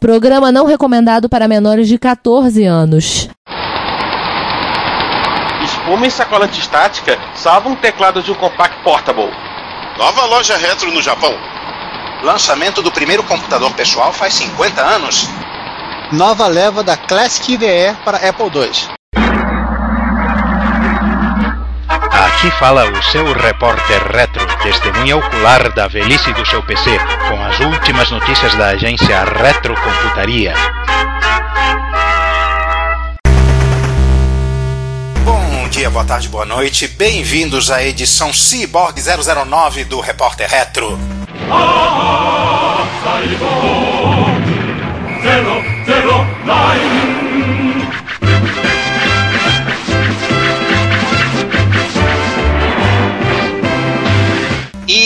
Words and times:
Programa 0.00 0.50
não 0.50 0.64
recomendado 0.64 1.28
para 1.28 1.46
menores 1.46 1.86
de 1.86 1.98
14 1.98 2.64
anos. 2.64 3.28
Espuma 5.62 6.06
e 6.06 6.10
sacola 6.10 6.46
antistática 6.46 7.18
salvam 7.34 7.72
um 7.72 7.76
teclado 7.76 8.22
de 8.22 8.32
um 8.32 8.34
Compact 8.34 8.82
Portable. 8.82 9.30
Nova 9.98 10.24
loja 10.24 10.56
retro 10.56 10.90
no 10.90 11.02
Japão. 11.02 11.34
Lançamento 12.22 12.80
do 12.80 12.90
primeiro 12.90 13.22
computador 13.24 13.70
pessoal 13.74 14.10
faz 14.10 14.32
50 14.32 14.80
anos. 14.80 15.28
Nova 16.10 16.46
leva 16.46 16.82
da 16.82 16.96
Classic 16.96 17.52
IDE 17.52 17.94
para 18.02 18.26
Apple 18.26 18.50
II. 18.54 18.99
Aqui 22.30 22.50
fala 22.52 22.88
o 22.90 23.02
seu 23.02 23.32
repórter 23.34 24.02
retro, 24.06 24.46
testemunha 24.62 25.16
ocular 25.16 25.70
da 25.74 25.88
velhice 25.88 26.32
do 26.32 26.46
seu 26.46 26.62
PC, 26.62 26.98
com 27.28 27.42
as 27.44 27.58
últimas 27.60 28.10
notícias 28.10 28.54
da 28.54 28.68
agência 28.68 29.24
Retrocomputaria. 29.24 30.54
Bom 35.24 35.68
dia, 35.70 35.90
boa 35.90 36.04
tarde, 36.04 36.28
boa 36.28 36.46
noite. 36.46 36.86
Bem-vindos 36.88 37.70
à 37.70 37.82
edição 37.82 38.32
Cyborg 38.32 38.94
009 39.02 39.84
do 39.84 40.00
Repórter 40.00 40.48
Retro. 40.48 40.98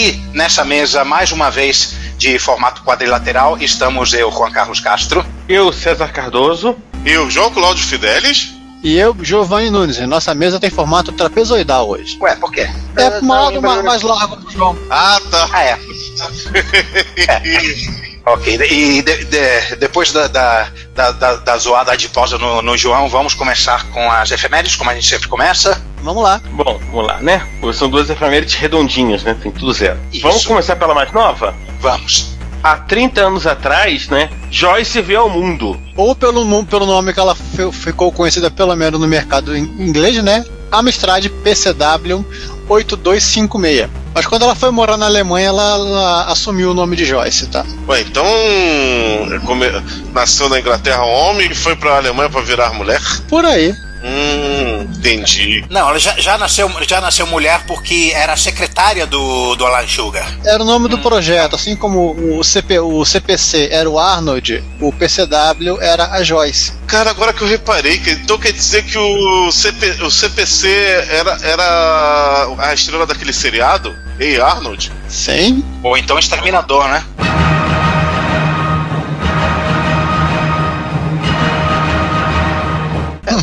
E 0.05 0.21
nessa 0.35 0.63
mesa, 0.67 1.03
mais 1.03 1.33
uma 1.33 1.51
vez, 1.51 1.95
de 2.19 2.39
formato 2.39 2.83
quadrilateral, 2.83 3.57
estamos 3.59 4.13
eu, 4.13 4.31
Juan 4.31 4.51
Carlos 4.51 4.79
Castro. 4.79 5.25
Eu, 5.49 5.73
César 5.73 6.13
Cardoso. 6.13 6.77
Eu, 7.07 7.31
João 7.31 7.51
Cláudio 7.51 7.83
Fidelis. 7.83 8.53
E 8.83 8.99
eu, 8.99 9.17
Giovanni 9.23 9.71
Nunes. 9.71 9.97
E 9.97 10.05
nossa 10.05 10.35
mesa 10.35 10.61
tem 10.61 10.69
formato 10.69 11.11
trapezoidal 11.11 11.89
hoje. 11.89 12.19
Ué, 12.21 12.37
por 12.37 12.53
quê? 12.53 12.69
É 12.97 13.11
pro 13.13 13.27
lado 13.27 13.63
mais, 13.63 13.83
mais 13.83 14.03
largo 14.03 14.37
do 14.37 14.51
João. 14.51 14.77
Ah, 14.91 15.19
tá. 15.31 15.49
Ah, 15.51 15.65
é. 15.65 15.79
Ok, 18.27 18.55
e 18.55 19.03
de- 19.03 19.25
de- 19.27 19.77
depois 19.77 20.11
da, 20.11 20.27
da, 20.29 20.69
da, 20.95 21.13
da, 21.13 21.37
da 21.37 21.57
zoada 21.59 21.93
adiposa 21.93 22.39
no, 22.39 22.63
no 22.63 22.75
João, 22.77 23.07
vamos 23.09 23.35
começar 23.35 23.85
com 23.91 24.11
as 24.11 24.31
efemérides, 24.31 24.77
como 24.77 24.89
a 24.89 24.95
gente 24.95 25.07
sempre 25.07 25.29
começa. 25.29 25.83
Vamos 26.03 26.23
lá. 26.23 26.41
Bom, 26.53 26.79
vamos 26.91 27.07
lá, 27.07 27.19
né? 27.21 27.47
São 27.75 27.89
duas 27.91 28.09
efemérides 28.09 28.55
redondinhas, 28.55 29.23
né? 29.23 29.37
Tem 29.43 29.53
tudo 29.53 29.73
zero. 29.75 29.99
Isso. 30.11 30.23
Vamos 30.23 30.47
começar 30.47 30.77
pela 30.77 30.95
mais 30.95 31.13
nova? 31.13 31.55
Vamos. 31.81 32.33
Há 32.63 32.77
30 32.77 33.21
anos 33.21 33.47
atrás, 33.47 34.09
né? 34.09 34.31
Joyce 34.51 35.03
veio 35.03 35.21
ao 35.21 35.29
mundo. 35.29 35.79
Ou 35.95 36.15
pelo, 36.15 36.65
pelo 36.65 36.87
nome 36.87 37.13
que 37.13 37.21
ela 37.21 37.35
fi- 37.35 37.71
ficou 37.73 38.11
conhecida 38.11 38.51
pelo 38.51 38.75
menos 38.75 38.99
no 38.99 39.07
mercado 39.07 39.55
inglês, 39.55 40.23
né? 40.25 40.43
Amstrad 40.73 41.27
PCW 41.29 42.25
8256. 42.69 43.89
Mas 44.15 44.27
quando 44.27 44.43
ela 44.43 44.55
foi 44.55 44.71
morar 44.71 44.97
na 44.97 45.07
Alemanha, 45.07 45.49
ela, 45.49 45.63
ela 45.75 46.25
assumiu 46.31 46.71
o 46.71 46.75
nome 46.75 46.95
de 46.97 47.05
Joyce, 47.05 47.47
tá? 47.47 47.65
Ué, 47.89 48.01
então. 48.03 48.25
come- 49.45 49.67
Nasceu 50.13 50.49
na 50.49 50.61
Inglaterra 50.61 51.03
homem 51.05 51.51
e 51.51 51.55
foi 51.55 51.75
pra 51.77 51.97
Alemanha 51.97 52.31
pra 52.31 52.41
virar 52.41 52.73
mulher? 52.73 53.01
Por 53.29 53.45
aí. 53.45 53.75
Hum, 54.05 54.83
entendi. 54.99 55.65
Não, 55.71 55.89
ela 55.89 55.99
já, 55.99 56.15
já, 56.19 56.37
nasceu, 56.37 56.71
já 56.87 57.01
nasceu 57.01 57.27
mulher 57.27 57.65
porque 57.67 58.13
era 58.15 58.37
secretária 58.37 59.07
do, 59.07 59.55
do 59.55 59.65
Alan 59.65 59.89
Sugar. 59.89 60.31
Era 60.45 60.63
o 60.63 60.67
nome 60.67 60.89
do 60.89 60.99
projeto, 60.99 61.57
assim 61.57 61.75
como 61.75 62.13
o, 62.39 62.45
CP, 62.45 62.81
o 62.81 63.03
CPC 63.03 63.71
era 63.73 63.89
o 63.89 63.99
Arnold, 63.99 64.63
o 64.79 64.93
PCW 64.93 65.81
era 65.81 66.11
a 66.13 66.23
Joyce. 66.23 66.73
Cara, 66.87 67.11
agora 67.11 67.33
que 67.33 67.43
eu 67.43 67.49
reparei, 67.49 67.97
que, 67.97 68.11
então 68.11 68.37
quer 68.37 68.53
dizer 68.53 68.85
que 68.85 68.99
o, 68.99 69.51
CP, 69.51 70.03
o 70.03 70.11
CPC 70.11 70.69
era, 71.09 71.39
era 71.43 72.49
a 72.59 72.75
estrela 72.75 73.07
daquele 73.07 73.33
seriado? 73.33 73.95
Ei, 74.21 74.39
Arnold? 74.39 74.93
Sim. 75.09 75.65
Ou 75.83 75.97
então 75.97 76.19
Exterminador, 76.19 76.89
né? 76.89 77.03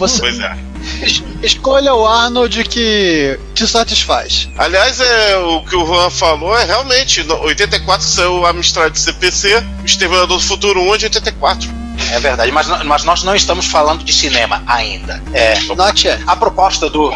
Você 0.02 0.20
Pois 0.20 0.40
é. 0.40 0.58
es- 1.04 1.24
escolha 1.44 1.94
o 1.94 2.06
Arnold 2.08 2.64
que 2.66 3.40
te 3.54 3.68
satisfaz. 3.68 4.50
Aliás, 4.58 5.00
é, 5.00 5.38
o 5.38 5.64
que 5.64 5.76
o 5.76 5.86
Juan 5.86 6.10
falou 6.10 6.58
é 6.58 6.64
realmente, 6.66 7.24
no 7.24 7.36
84 7.42 8.06
saiu 8.06 8.40
o 8.40 8.46
Amstrad 8.46 8.96
CPC, 8.96 9.64
o 9.82 9.86
Exterminador 9.86 10.38
do 10.38 10.40
Futuro 10.40 10.82
1 10.82 10.96
é 10.96 10.98
de 10.98 11.06
84. 11.06 11.70
É 12.12 12.20
verdade, 12.20 12.52
mas, 12.52 12.68
mas 12.84 13.04
nós 13.04 13.24
não 13.24 13.36
estamos 13.36 13.66
falando 13.68 14.04
de 14.04 14.12
cinema 14.12 14.64
ainda. 14.66 15.22
É, 15.34 15.60
Not 15.76 16.08
a 16.26 16.36
proposta 16.36 16.90
do. 16.90 17.12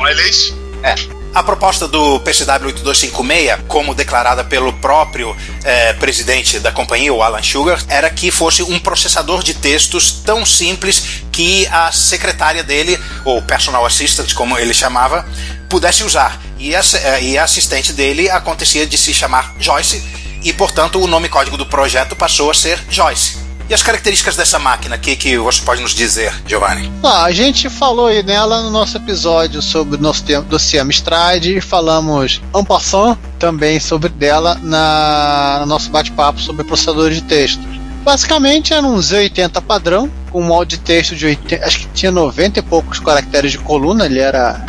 É. 0.84 0.94
A 1.36 1.44
proposta 1.44 1.86
do 1.86 2.18
PCW 2.22 2.68
8256, 2.68 3.68
como 3.68 3.94
declarada 3.94 4.42
pelo 4.42 4.72
próprio 4.72 5.36
eh, 5.66 5.92
presidente 5.96 6.60
da 6.60 6.72
companhia, 6.72 7.14
o 7.14 7.22
Alan 7.22 7.44
Sugar, 7.44 7.78
era 7.90 8.10
que 8.10 8.32
fosse 8.32 8.64
um 8.64 8.80
processador 8.80 9.44
de 9.44 9.54
textos 9.54 10.14
tão 10.24 10.46
simples 10.46 11.24
que 11.34 11.68
a 11.68 11.92
secretária 11.92 12.64
dele, 12.64 12.98
ou 13.26 13.42
personal 13.42 13.86
assistant, 13.86 14.34
como 14.34 14.58
ele 14.58 14.74
chamava, 14.74 15.28
pudesse 15.68 16.06
usar. 16.06 16.40
E 16.58 16.74
a, 16.74 16.80
eh, 16.80 17.24
e 17.24 17.38
a 17.38 17.44
assistente 17.44 17.92
dele 17.92 18.30
acontecia 18.30 18.88
de 18.88 18.98
se 18.98 19.14
chamar 19.14 19.56
Joyce, 19.60 20.02
e 20.42 20.54
portanto 20.54 21.02
o 21.02 21.06
nome 21.06 21.28
código 21.28 21.58
do 21.58 21.66
projeto 21.66 22.16
passou 22.16 22.50
a 22.50 22.54
ser 22.54 22.80
Joyce. 22.90 23.45
E 23.68 23.74
as 23.74 23.82
características 23.82 24.36
dessa 24.36 24.60
máquina, 24.60 24.96
o 24.96 25.00
que, 25.00 25.16
que 25.16 25.38
você 25.40 25.60
pode 25.62 25.82
nos 25.82 25.96
dizer, 25.96 26.32
Giovanni? 26.46 26.92
Ah, 27.02 27.24
a 27.24 27.32
gente 27.32 27.68
falou 27.68 28.08
aí 28.08 28.22
nela 28.22 28.62
no 28.62 28.70
nosso 28.70 28.96
episódio 28.98 29.60
sobre 29.60 29.98
o 29.98 30.02
nosso 30.02 30.24
tema 30.24 30.44
dossiê 30.44 30.80
Amstrad 30.80 31.44
e 31.46 31.60
falamos 31.60 32.42
en 32.56 32.64
passant 32.64 33.18
também 33.40 33.80
sobre 33.80 34.10
dela 34.10 34.60
na, 34.62 35.58
no 35.62 35.66
nosso 35.66 35.90
bate-papo 35.90 36.40
sobre 36.40 36.64
processadores 36.64 37.18
de 37.18 37.24
texto. 37.24 37.62
Basicamente 38.04 38.72
era 38.72 38.86
um 38.86 38.98
Z80 38.98 39.60
padrão, 39.64 40.12
com 40.32 40.42
um 40.42 40.46
molde 40.46 40.78
de 40.78 40.84
texto 40.84 41.16
de 41.16 41.26
80, 41.26 41.66
acho 41.66 41.80
que 41.80 41.88
tinha 41.88 42.12
90 42.12 42.60
e 42.60 42.62
poucos 42.62 43.00
caracteres 43.00 43.52
de 43.52 43.58
coluna, 43.58 44.06
ele 44.06 44.20
era 44.20 44.64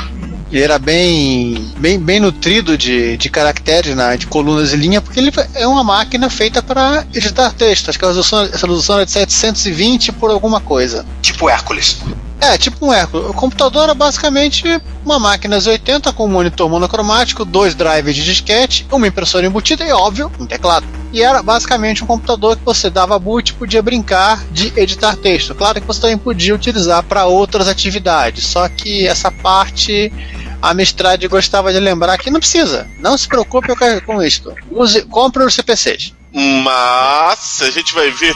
ele 0.51 0.63
era 0.63 0.79
bem, 0.79 1.73
bem, 1.79 1.99
bem 1.99 2.21
nutrido 2.21 2.79
de, 2.79 3.17
de 3.17 3.29
caracteres, 3.29 3.97
né, 3.97 4.17
de 4.17 4.27
colunas 4.27 4.73
e 4.73 4.77
linha, 4.77 5.01
porque 5.01 5.19
ele 5.19 5.33
é 5.55 5.67
uma 5.67 5.83
máquina 5.83 6.31
feita 6.31 6.63
para 6.63 7.05
editar 7.13 7.51
texto. 7.53 7.89
Acho 7.89 7.99
que 7.99 8.05
a 8.05 8.09
resolução, 8.09 8.43
essa 8.43 8.67
resolução 8.67 8.97
era 8.97 9.07
de 9.07 9.13
720 9.13 10.13
por 10.13 10.31
alguma 10.31 10.61
coisa. 10.61 11.05
Tipo 11.21 11.49
Hércules. 11.49 11.99
É, 12.41 12.59
tipo 12.59 12.85
um 12.85 12.93
Hércules. 12.93 13.31
O 13.31 13.33
computador 13.33 13.85
era 13.85 13.95
basicamente 13.95 14.81
uma 15.05 15.19
máquina 15.19 15.59
Z80 15.59 16.13
com 16.13 16.27
um 16.27 16.29
monitor 16.29 16.69
monocromático, 16.69 17.45
dois 17.45 17.75
drives 17.75 18.15
de 18.15 18.25
disquete, 18.25 18.87
uma 18.93 19.07
impressora 19.07 19.47
embutida 19.47 19.85
e, 19.85 19.93
óbvio, 19.93 20.31
um 20.39 20.47
teclado. 20.47 20.87
E 21.13 21.23
era 21.23 21.43
basicamente 21.43 22.05
um 22.05 22.07
computador 22.07 22.57
que 22.57 22.65
você 22.65 22.91
dava 22.91 23.19
boot 23.19 23.51
e 23.51 23.55
podia 23.55 23.83
brincar 23.83 24.45
de 24.53 24.73
editar 24.77 25.17
texto. 25.17 25.55
Claro 25.55 25.81
que 25.81 25.87
você 25.87 26.01
também 26.01 26.19
podia 26.19 26.55
utilizar 26.55 27.03
para 27.03 27.27
outras 27.27 27.69
atividades, 27.69 28.47
só 28.47 28.69
que 28.69 29.07
essa 29.07 29.31
parte 29.31 30.13
a 30.61 30.71
Amstrad 30.71 31.23
gostava 31.29 31.73
de 31.73 31.79
lembrar 31.79 32.19
que 32.19 32.31
não 32.31 32.41
precisa. 32.41 32.87
Não 32.99 33.17
se 33.17 33.29
preocupe 33.29 33.69
com 34.05 34.23
isto. 34.23 34.55
Use, 34.71 35.03
compre 35.03 35.45
os 35.45 35.55
CPCs. 35.55 36.13
Mas 36.33 37.63
a 37.63 37.71
gente 37.71 37.95
vai 37.95 38.11
ver 38.11 38.35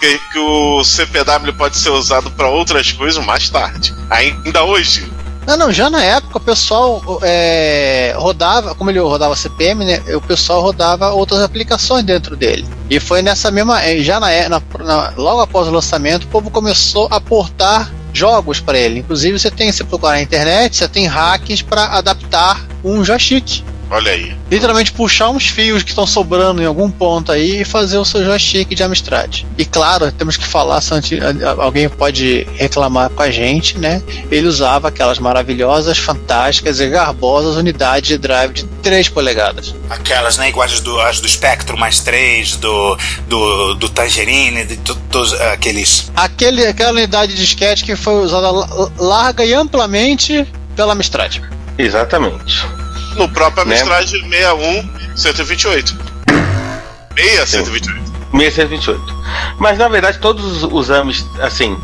que, 0.00 0.18
que 0.32 0.38
o 0.38 0.82
CPW 0.82 1.52
pode 1.56 1.76
ser 1.76 1.90
usado 1.90 2.30
para 2.30 2.48
outras 2.48 2.90
coisas 2.92 3.24
mais 3.24 3.48
tarde. 3.50 3.94
Ainda 4.08 4.64
hoje. 4.64 5.10
Não, 5.46 5.56
não, 5.56 5.72
já 5.72 5.88
na 5.88 6.02
época 6.02 6.36
o 6.38 6.40
pessoal 6.40 7.02
é, 7.22 8.12
rodava, 8.16 8.74
como 8.74 8.90
ele 8.90 8.98
rodava 9.00 9.34
CPM, 9.34 9.84
né, 9.84 10.00
o 10.14 10.20
pessoal 10.20 10.60
rodava 10.60 11.10
outras 11.10 11.40
aplicações 11.40 12.04
dentro 12.04 12.36
dele. 12.36 12.66
E 12.90 13.00
foi 13.00 13.22
nessa 13.22 13.50
mesma, 13.50 13.82
eh, 13.82 14.00
já 14.02 14.20
na, 14.20 14.28
na- 14.48 14.62
na- 14.84 15.12
logo 15.16 15.40
após 15.40 15.66
o 15.66 15.70
lançamento, 15.70 16.24
o 16.24 16.28
povo 16.28 16.50
começou 16.50 17.08
a 17.10 17.20
portar 17.20 17.90
jogos 18.12 18.60
para 18.60 18.78
ele. 18.78 19.00
Inclusive 19.00 19.38
você 19.38 19.50
tem, 19.50 19.72
se 19.72 19.82
procurar 19.84 20.12
na 20.12 20.22
internet, 20.22 20.76
você 20.76 20.88
tem 20.88 21.06
hacks 21.06 21.62
para 21.62 21.84
adaptar 21.86 22.60
um 22.84 23.02
joystick. 23.04 23.62
Olha 23.90 24.12
aí. 24.12 24.36
Literalmente 24.50 24.92
puxar 24.92 25.30
uns 25.30 25.48
fios 25.48 25.82
que 25.82 25.90
estão 25.90 26.06
sobrando 26.06 26.62
em 26.62 26.64
algum 26.64 26.88
ponto 26.90 27.32
aí 27.32 27.62
e 27.62 27.64
fazer 27.64 27.98
o 27.98 28.04
seu 28.04 28.24
joystick 28.24 28.68
de 28.74 28.82
Amstrad. 28.84 29.42
E 29.58 29.64
claro, 29.64 30.12
temos 30.12 30.36
que 30.36 30.44
falar, 30.46 30.80
se 30.80 30.92
alguém 31.58 31.88
pode 31.88 32.46
reclamar 32.56 33.10
com 33.10 33.22
a 33.22 33.30
gente, 33.30 33.76
né? 33.78 34.00
Ele 34.30 34.46
usava 34.46 34.88
aquelas 34.88 35.18
maravilhosas, 35.18 35.98
fantásticas 35.98 36.78
e 36.78 36.88
garbosas 36.88 37.56
unidades 37.56 38.08
de 38.08 38.16
drive 38.18 38.52
de 38.52 38.64
3 38.82 39.08
polegadas. 39.08 39.74
Aquelas, 39.88 40.36
né, 40.36 40.48
iguais 40.48 40.72
as 40.74 40.80
do, 40.80 41.00
as 41.00 41.20
do 41.20 41.28
Spectrum 41.28 41.76
mais 41.76 41.98
3, 42.00 42.56
do, 42.56 42.96
do, 43.26 43.74
do 43.74 43.88
Tangerine, 43.88 44.64
de 44.64 44.76
to- 44.76 44.94
todos 45.10 45.32
aqueles. 45.32 46.10
Aquele, 46.14 46.64
aquela 46.64 46.92
unidade 46.92 47.34
de 47.34 47.40
disquete 47.40 47.84
que 47.84 47.96
foi 47.96 48.22
usada 48.22 48.50
la- 48.52 48.90
larga 48.98 49.44
e 49.44 49.52
amplamente 49.52 50.46
pela 50.76 50.92
Amstrad. 50.92 51.38
Exatamente. 51.76 52.64
No 53.16 53.28
próprio 53.28 53.64
Né? 53.64 53.74
Amstrad 53.76 54.06
61 54.08 55.16
128. 55.16 55.96
6 57.16 57.48
128. 57.48 58.10
1628. 58.32 59.00
Mas 59.58 59.78
na 59.78 59.88
verdade 59.88 60.18
todos 60.18 60.62
os, 60.62 60.72
os 60.72 60.90
AMs, 60.90 61.26
assim, 61.40 61.76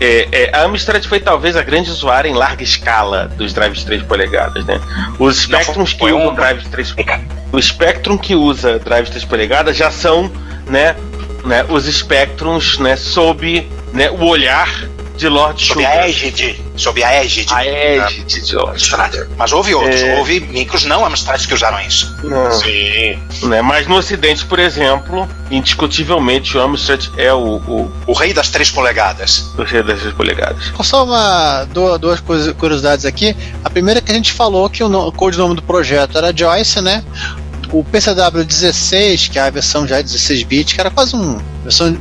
é, 0.00 0.28
é, 0.32 0.50
a 0.56 0.64
Amstrad 0.64 1.04
foi 1.06 1.20
talvez 1.20 1.56
a 1.56 1.62
grande 1.62 1.90
usuária 1.90 2.28
em 2.28 2.34
larga 2.34 2.62
escala 2.62 3.28
dos 3.28 3.52
drives 3.52 3.78
de 3.80 3.86
3 3.86 4.02
polegadas, 4.02 4.64
né? 4.64 4.80
Os 5.18 5.36
Spectrums 5.42 5.92
que 5.92 6.12
um- 6.12 6.22
usam 6.22 6.34
drives 6.34 6.64
de 6.64 6.70
3 6.70 6.94
o 7.52 7.62
Spectrum 7.62 8.18
que 8.18 8.34
usa 8.34 8.78
drives 8.80 9.06
de 9.06 9.12
3 9.12 9.24
polegadas 9.24 9.76
já 9.76 9.90
são, 9.90 10.30
né, 10.66 10.96
né 11.44 11.64
os 11.68 11.84
Spectrums, 11.84 12.78
né, 12.78 12.96
sob 12.96 13.68
né, 13.92 14.10
o 14.10 14.24
olhar 14.26 14.68
de 15.16 15.28
Lord 15.28 15.60
Sob 15.64 15.80
Sugar. 15.82 15.98
a 15.98 16.08
égide. 16.08 16.60
Sob 16.76 17.02
a 17.04 17.14
égide. 17.22 17.52
A 17.54 17.64
égide 17.66 18.40
de 18.40 18.54
Lord. 18.54 18.82
Mas 19.36 19.52
houve 19.52 19.74
outros. 19.74 20.00
É. 20.02 20.16
Houve 20.18 20.40
micros 20.40 20.84
não 20.84 21.04
Amstrad 21.04 21.44
que 21.46 21.54
usaram 21.54 21.80
isso. 21.80 22.14
Não. 22.24 22.50
Sim. 22.52 23.18
Né, 23.44 23.62
mas 23.62 23.86
no 23.86 23.96
Ocidente, 23.96 24.44
por 24.46 24.58
exemplo, 24.58 25.28
indiscutivelmente 25.50 26.56
o 26.56 26.60
Amstrad 26.60 27.06
é 27.16 27.32
o, 27.32 27.56
o, 27.56 27.92
O 28.06 28.12
rei 28.12 28.32
das 28.32 28.48
3 28.50 28.70
polegadas. 28.70 29.50
o 29.56 29.62
rei 29.62 29.82
das 29.82 30.00
3 30.00 30.14
polegadas. 30.14 30.72
Só 30.82 31.04
uma, 31.04 31.64
duas, 31.72 31.98
duas 32.00 32.20
curiosidades 32.58 33.04
aqui. 33.04 33.36
A 33.64 33.70
primeira 33.70 33.98
é 33.98 34.02
que 34.02 34.10
a 34.10 34.14
gente 34.14 34.32
falou 34.32 34.68
que 34.68 34.82
o, 34.82 34.88
no- 34.88 35.06
o 35.08 35.12
codinome 35.12 35.54
do 35.54 35.62
projeto 35.62 36.18
era 36.18 36.36
Joyce, 36.36 36.80
né? 36.80 37.04
O 37.72 37.82
PCW 37.82 38.44
16, 38.44 39.28
que 39.28 39.38
é 39.38 39.42
a 39.42 39.50
versão 39.50 39.86
já 39.86 40.00
16 40.00 40.42
bits, 40.44 40.72
que 40.74 40.80
era 40.80 40.90
quase 40.90 41.14
uma 41.14 41.42
versão 41.62 41.96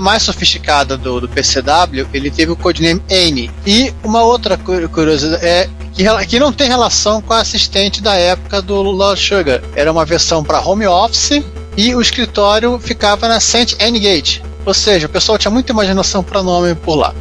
mais 0.00 0.22
sofisticada 0.22 0.96
do, 0.96 1.20
do 1.20 1.28
PCW, 1.28 2.06
ele 2.12 2.30
teve 2.30 2.52
o 2.52 2.56
codename 2.56 3.02
N. 3.08 3.50
E 3.66 3.92
uma 4.02 4.22
outra 4.22 4.56
cu- 4.56 4.88
curiosidade 4.88 5.44
é 5.44 5.68
que, 5.92 6.04
que 6.26 6.38
não 6.38 6.52
tem 6.52 6.68
relação 6.68 7.20
com 7.20 7.32
a 7.32 7.40
assistente 7.40 8.02
da 8.02 8.14
época 8.14 8.60
do 8.62 8.80
Lord 8.82 9.20
Sugar. 9.20 9.60
Era 9.74 9.90
uma 9.90 10.04
versão 10.04 10.42
para 10.44 10.60
home 10.60 10.86
office 10.86 11.42
e 11.76 11.94
o 11.94 12.00
escritório 12.00 12.78
ficava 12.78 13.26
na 13.28 13.40
St. 13.40 13.76
Anne 13.80 13.98
Gate. 14.00 14.40
Ou 14.66 14.74
seja, 14.74 15.06
o 15.06 15.10
pessoal 15.10 15.38
tinha 15.38 15.50
muita 15.50 15.72
imaginação 15.72 16.22
para 16.22 16.42
nome 16.42 16.74
por 16.74 16.96
lá. 16.96 17.14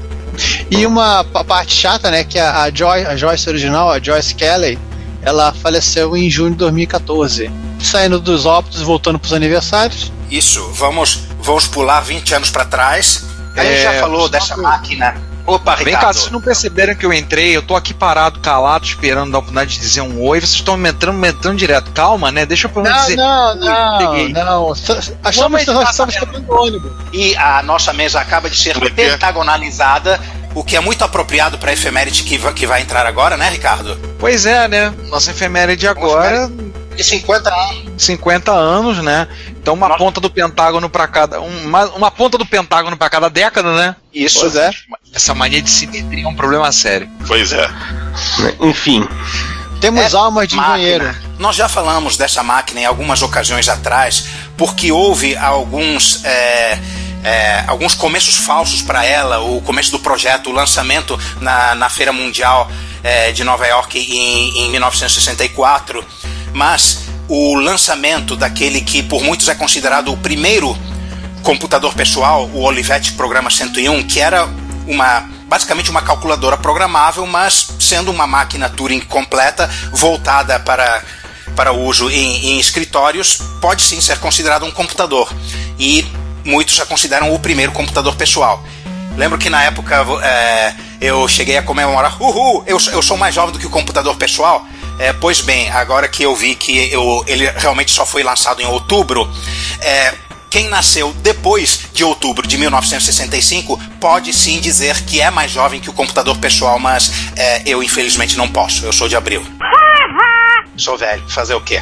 E 0.70 0.86
uma 0.86 1.24
pa- 1.24 1.44
parte 1.44 1.74
chata, 1.74 2.12
né, 2.12 2.24
que 2.24 2.38
a, 2.38 2.64
a, 2.64 2.72
Joy, 2.72 3.06
a 3.06 3.16
Joyce 3.16 3.50
original, 3.50 3.90
a 3.90 4.00
Joyce 4.00 4.36
Kelly, 4.36 4.78
ela 5.22 5.52
faleceu 5.54 6.16
em 6.16 6.30
junho 6.30 6.52
de 6.52 6.58
2014. 6.58 7.50
Saindo 7.80 8.20
dos 8.20 8.46
óbitos, 8.46 8.82
voltando 8.82 9.18
para 9.20 9.28
os 9.28 9.34
aniversários. 9.34 10.12
Isso, 10.30 10.68
vamos, 10.74 11.20
vamos 11.48 11.66
pular 11.68 12.02
20 12.02 12.36
anos 12.36 12.50
pra 12.52 12.66
trás. 12.66 13.24
A 13.56 13.64
gente 13.64 13.80
É, 13.80 13.84
já 13.84 14.00
falou 14.02 14.22
só 14.24 14.28
dessa 14.28 14.54
que- 14.56 14.62
máquina. 14.62 15.16
Opa, 15.48 15.76
Vem 15.76 15.86
Ricardo. 15.86 16.06
cá, 16.08 16.14
vocês 16.14 16.30
não 16.30 16.42
perceberam 16.42 16.94
que 16.94 17.06
eu 17.06 17.14
entrei, 17.14 17.56
eu 17.56 17.62
tô 17.62 17.74
aqui 17.74 17.94
parado, 17.94 18.42
calado, 18.42 18.84
esperando 18.86 19.32
dar 19.32 19.38
a 19.38 19.40
oportunidade 19.40 19.76
de 19.76 19.80
dizer 19.80 20.02
um 20.02 20.22
oi, 20.22 20.42
vocês 20.42 20.52
estão 20.56 20.76
me 20.76 20.90
entrando, 20.90 21.18
me 21.18 21.30
entrando 21.30 21.58
direto. 21.58 21.90
Calma, 21.92 22.30
né? 22.34 22.46
Deixa 22.46 22.68
eu 22.68 22.72
pelo 22.72 22.84
menos 22.84 22.98
Não, 22.98 23.06
dizer. 23.06 23.16
não, 23.16 23.56
não, 23.56 23.98
peguei. 24.12 24.34
não. 24.34 24.74
Achamos 25.24 25.64
que 25.64 25.72
nós 25.72 25.90
estamos 25.90 26.16
pegando 26.18 26.52
ônibus. 26.54 26.92
E 27.14 27.34
a 27.38 27.64
nossa 27.64 27.94
mesa 27.94 28.20
acaba 28.20 28.50
de 28.50 28.58
ser 28.58 28.76
é 28.84 28.88
é? 28.88 28.90
pentagonalizada, 28.90 30.20
o 30.54 30.66
que 30.66 30.76
é 30.76 30.82
muito 30.82 31.04
apropriado 31.06 31.58
pra 31.58 31.72
efeméride 31.72 32.24
que, 32.24 32.38
va- 32.38 32.52
que 32.52 32.68
vai 32.68 32.82
entrar 32.82 33.06
agora, 33.06 33.38
né, 33.38 33.50
Ricardo? 33.50 33.98
Pois 34.20 34.46
é, 34.46 34.68
né? 34.68 34.94
Nossa 35.10 35.32
efeméride 35.32 35.88
agora, 35.88 36.52
De 36.98 37.04
50 37.04 37.50
anos. 37.54 38.04
50 38.04 38.52
anos, 38.52 38.98
né? 39.04 39.28
Então 39.50 39.74
uma 39.74 39.88
Nossa. 39.88 40.00
ponta 40.00 40.20
do 40.20 40.30
Pentágono 40.30 40.90
pra 40.90 41.08
cada. 41.08 41.40
Uma, 41.40 41.86
uma 41.92 42.12
ponta 42.12 42.38
do 42.38 42.46
Pentágono 42.46 42.98
pra 42.98 43.10
cada 43.10 43.30
década, 43.30 43.74
né? 43.76 43.96
Isso. 44.14 44.42
Pois 44.42 44.56
é. 44.56 44.72
Essa 45.14 45.34
mania 45.34 45.62
de 45.62 45.70
simetria 45.70 46.24
é 46.26 46.28
um 46.28 46.36
problema 46.36 46.72
sério. 46.72 47.10
Pois 47.28 47.54
é. 47.54 47.70
Enfim, 48.60 49.08
Temos 49.80 50.14
É 50.14 50.18
almas 50.18 50.48
de 50.48 50.56
máquina. 50.56 50.78
engenheiro. 50.78 51.16
Nós 51.38 51.56
já 51.56 51.70
falamos 51.70 52.18
dessa 52.18 52.42
máquina 52.42 52.82
em 52.82 52.86
algumas 52.86 53.22
ocasiões 53.22 53.70
atrás, 53.70 54.26
porque 54.58 54.92
houve 54.92 55.36
alguns. 55.38 56.24
é, 56.26 56.80
é, 57.24 57.64
alguns 57.68 57.94
começos 57.94 58.38
falsos 58.38 58.82
para 58.82 59.04
ela, 59.06 59.40
o 59.40 59.62
começo 59.62 59.92
do 59.92 60.00
projeto, 60.00 60.50
o 60.50 60.54
lançamento 60.54 61.20
na, 61.42 61.76
na 61.76 61.90
Feira 61.90 62.14
Mundial 62.14 62.72
é, 63.08 63.32
de 63.32 63.42
Nova 63.46 63.66
York 63.66 63.98
em, 63.98 64.66
em 64.66 64.70
1964, 64.70 66.06
mas 66.52 67.04
o 67.30 67.56
lançamento 67.56 68.36
daquele 68.36 68.82
que 68.82 69.02
por 69.02 69.24
muitos 69.24 69.48
é 69.48 69.56
considerado 69.56 70.12
o 70.12 70.18
primeiro 70.18 70.78
computador 71.42 71.94
pessoal, 71.94 72.50
o 72.54 72.64
Olivetti 72.64 73.14
Programa 73.14 73.50
101, 73.50 74.04
que 74.04 74.20
era 74.20 74.46
uma 74.86 75.22
basicamente 75.48 75.90
uma 75.90 76.02
calculadora 76.02 76.58
programável, 76.58 77.26
mas 77.26 77.70
sendo 77.80 78.12
uma 78.12 78.28
máquina 78.28 78.68
Turing 78.70 79.00
completa, 79.00 79.70
voltada 79.94 80.60
para, 80.60 81.02
para 81.56 81.72
uso 81.72 82.10
em, 82.10 82.48
em 82.48 82.60
escritórios, 82.60 83.40
pode 83.62 83.82
sim 83.84 84.02
ser 84.02 84.20
considerado 84.20 84.66
um 84.66 84.72
computador. 84.72 85.34
E 85.80 86.06
muitos 86.44 86.76
já 86.76 86.86
consideram 86.86 87.34
o 87.34 87.40
primeiro 87.40 87.72
computador 87.72 88.18
pessoal. 88.18 88.62
Lembro 89.16 89.38
que 89.38 89.50
na 89.50 89.64
época 89.64 90.06
é, 90.22 90.76
eu 91.00 91.28
cheguei 91.28 91.58
a 91.58 91.64
comemorar, 91.64 92.22
uhul, 92.22 92.64
eu, 92.66 92.78
eu 92.92 93.02
sou 93.02 93.18
mais 93.18 93.34
jovem 93.34 93.52
do 93.52 93.60
que 93.60 93.68
o 93.68 93.70
computador 93.70 94.16
pessoal. 94.16 94.66
É, 95.00 95.14
pois 95.14 95.42
bem, 95.42 95.70
agora 95.70 96.08
que 96.08 96.24
eu 96.24 96.36
vi 96.36 96.56
que 96.56 96.92
eu, 96.92 97.24
ele 97.28 97.48
realmente 97.52 97.92
só 97.92 98.06
foi 98.06 98.24
lançado 98.24 98.62
em 98.62 98.66
outubro, 98.66 99.30
é, 99.80 100.14
quem 100.50 100.70
nasceu 100.70 101.14
depois 101.20 101.82
de 101.94 102.04
outubro 102.04 102.48
de 102.48 102.58
1965 102.58 103.80
pode 104.00 104.34
sim 104.34 104.60
dizer 104.60 105.04
que 105.04 105.22
é 105.22 105.30
mais 105.30 105.52
jovem 105.52 105.80
que 105.80 105.90
o 105.90 105.94
computador 105.94 106.38
pessoal, 106.38 106.80
mas 106.80 107.12
é, 107.36 107.62
eu 107.66 107.84
infelizmente 107.84 108.38
não 108.38 108.48
posso. 108.48 108.86
Eu 108.86 108.94
sou 108.94 109.08
de 109.08 109.16
abril. 109.16 109.46
Sou 110.78 110.96
velho, 110.96 111.28
fazer 111.28 111.56
o 111.56 111.62
quê? 111.62 111.82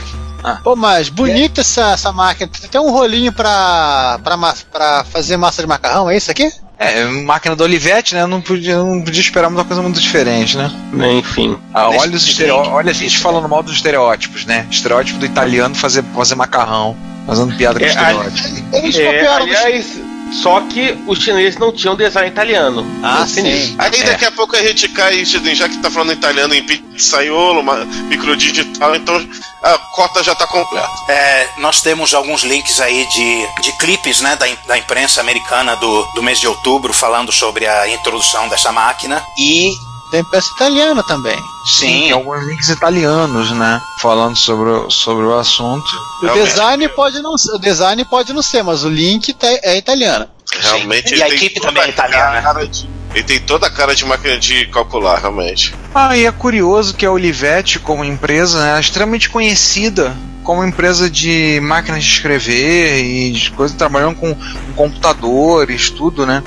Pô, 0.64 0.74
mas 0.76 1.10
bonita 1.10 1.62
essa, 1.62 1.92
essa 1.92 2.14
máquina. 2.14 2.50
Tem 2.72 2.80
um 2.80 2.92
rolinho 2.92 3.34
pra, 3.34 4.20
pra, 4.24 4.38
pra 4.72 5.04
fazer 5.04 5.36
massa 5.36 5.62
de 5.62 5.68
macarrão, 5.68 6.10
é 6.10 6.16
isso 6.16 6.32
aqui? 6.32 6.50
É, 6.78 7.06
máquina 7.06 7.56
do 7.56 7.64
Olivetti, 7.64 8.16
né? 8.16 8.26
Não 8.26 8.42
podia, 8.42 8.78
não 8.78 9.02
podia 9.02 9.22
esperar 9.22 9.48
uma 9.48 9.64
coisa 9.64 9.82
muito 9.82 10.00
diferente, 10.00 10.58
né? 10.58 10.72
né, 10.92 11.14
enfim. 11.14 11.58
Ah, 11.74 11.90
olha, 11.90 12.16
os 12.16 12.28
estereo... 12.28 12.56
olha 12.56 12.92
a 12.92 12.94
gente 12.94 13.18
falando 13.18 13.48
mal 13.48 13.64
dos 13.64 13.74
estereótipos, 13.74 14.46
né? 14.46 14.68
Estereótipo 14.70 15.20
do 15.20 15.26
italiano 15.26 15.74
fazer, 15.74 16.04
fazer 16.14 16.36
macarrão, 16.36 16.96
fazendo 17.26 17.56
piada 17.56 17.80
com 17.80 17.86
É, 17.86 17.90
estereótipo. 17.90 18.76
Eles 18.76 18.96
É, 18.98 19.06
copiaram 19.06 19.46
do 19.46 19.52
aliás, 19.56 20.00
só 20.32 20.62
que 20.62 20.98
os 21.08 21.20
chineses 21.20 21.60
não 21.60 21.72
tinham 21.72 21.96
design 21.96 22.30
italiano. 22.30 22.86
Ah, 23.04 23.26
sim. 23.28 23.42
nisso. 23.42 23.76
Aí 23.78 24.04
daqui 24.04 24.26
a 24.26 24.32
pouco 24.32 24.56
a 24.56 24.62
gente 24.62 24.88
cai, 24.90 25.24
já 25.26 25.70
que 25.70 25.78
tá 25.78 25.90
falando 25.90 26.14
italiano 26.14 26.54
em 26.54 26.64
pizzaiolo, 26.64 27.64
microdigital, 28.08 28.96
então 28.96 29.16
a 29.64 29.78
cota 29.78 30.24
já 30.24 30.36
tá 30.36 30.46
completa. 30.48 30.90
É, 31.10 31.48
nós 31.58 31.82
temos 31.82 32.14
alguns 32.14 32.44
links 32.44 32.80
aí 32.80 33.06
de, 33.08 33.62
de 33.62 33.78
clipes 33.78 34.22
né, 34.22 34.36
da, 34.36 34.46
da 34.68 34.78
imprensa 34.78 35.22
americana 35.22 35.76
do, 35.76 36.04
do 36.14 36.24
mês 36.24 36.40
de 36.40 36.48
outubro 36.48 36.94
falando 36.94 37.32
sobre 37.32 37.66
a 37.68 37.88
introdução 37.90 38.48
dessa 38.48 38.72
máquina. 38.72 39.24
E 39.38 39.74
Tem 40.12 40.24
peça 40.24 40.48
italiana 40.56 41.04
também. 41.04 41.38
Sim, 41.80 41.88
tem 42.04 42.12
alguns 42.12 42.46
links 42.48 42.70
italianos, 42.70 43.52
né? 43.52 43.82
Falando 44.02 44.36
sobre, 44.36 44.70
o- 44.70 44.90
sobre 44.90 45.26
o 45.26 45.38
assunto. 45.38 45.84
O 46.22 46.26
Realmente. 46.26 46.48
design 46.50 46.90
pode 46.90 47.20
não 47.22 47.38
ser, 47.38 47.52
o 47.54 47.58
design 47.60 48.06
pode 48.06 48.32
não 48.34 48.42
ser, 48.42 48.64
mas 48.64 48.84
o 48.84 48.90
link 48.90 49.34
tá- 49.34 49.48
é 49.64 49.78
italiano. 49.78 50.28
Realmente 50.60 51.16
E 51.16 51.24
a 51.24 51.28
equipe 51.28 51.56
toda 51.60 51.68
também 51.74 51.84
é 51.88 51.90
italiana. 51.90 52.42
cara 52.42 52.68
de- 52.68 52.88
ele 53.14 53.24
tem 53.24 53.40
toda 53.40 53.68
a 53.68 53.70
cara 53.70 53.96
de 53.96 54.06
máquina 54.06 54.38
de 54.38 54.68
calcular, 54.68 55.20
realmente. 55.20 55.74
Ah, 55.94 56.16
e 56.16 56.26
é 56.26 56.32
curioso 56.32 56.94
que 56.94 57.06
a 57.06 57.12
Olivetti, 57.12 57.80
como 57.80 58.06
empresa, 58.06 58.60
né, 58.62 58.78
é 58.78 58.80
extremamente 58.80 59.30
conhecida 59.30 60.16
como 60.44 60.64
empresa 60.64 61.10
de 61.10 61.60
máquinas 61.64 62.04
de 62.04 62.10
escrever 62.12 63.04
e 63.04 63.32
de 63.32 63.50
coisas 63.52 63.76
trabalhando 63.76 64.16
com 64.18 64.38
computadores, 64.76 65.90
tudo, 65.90 66.26
né? 66.26 66.44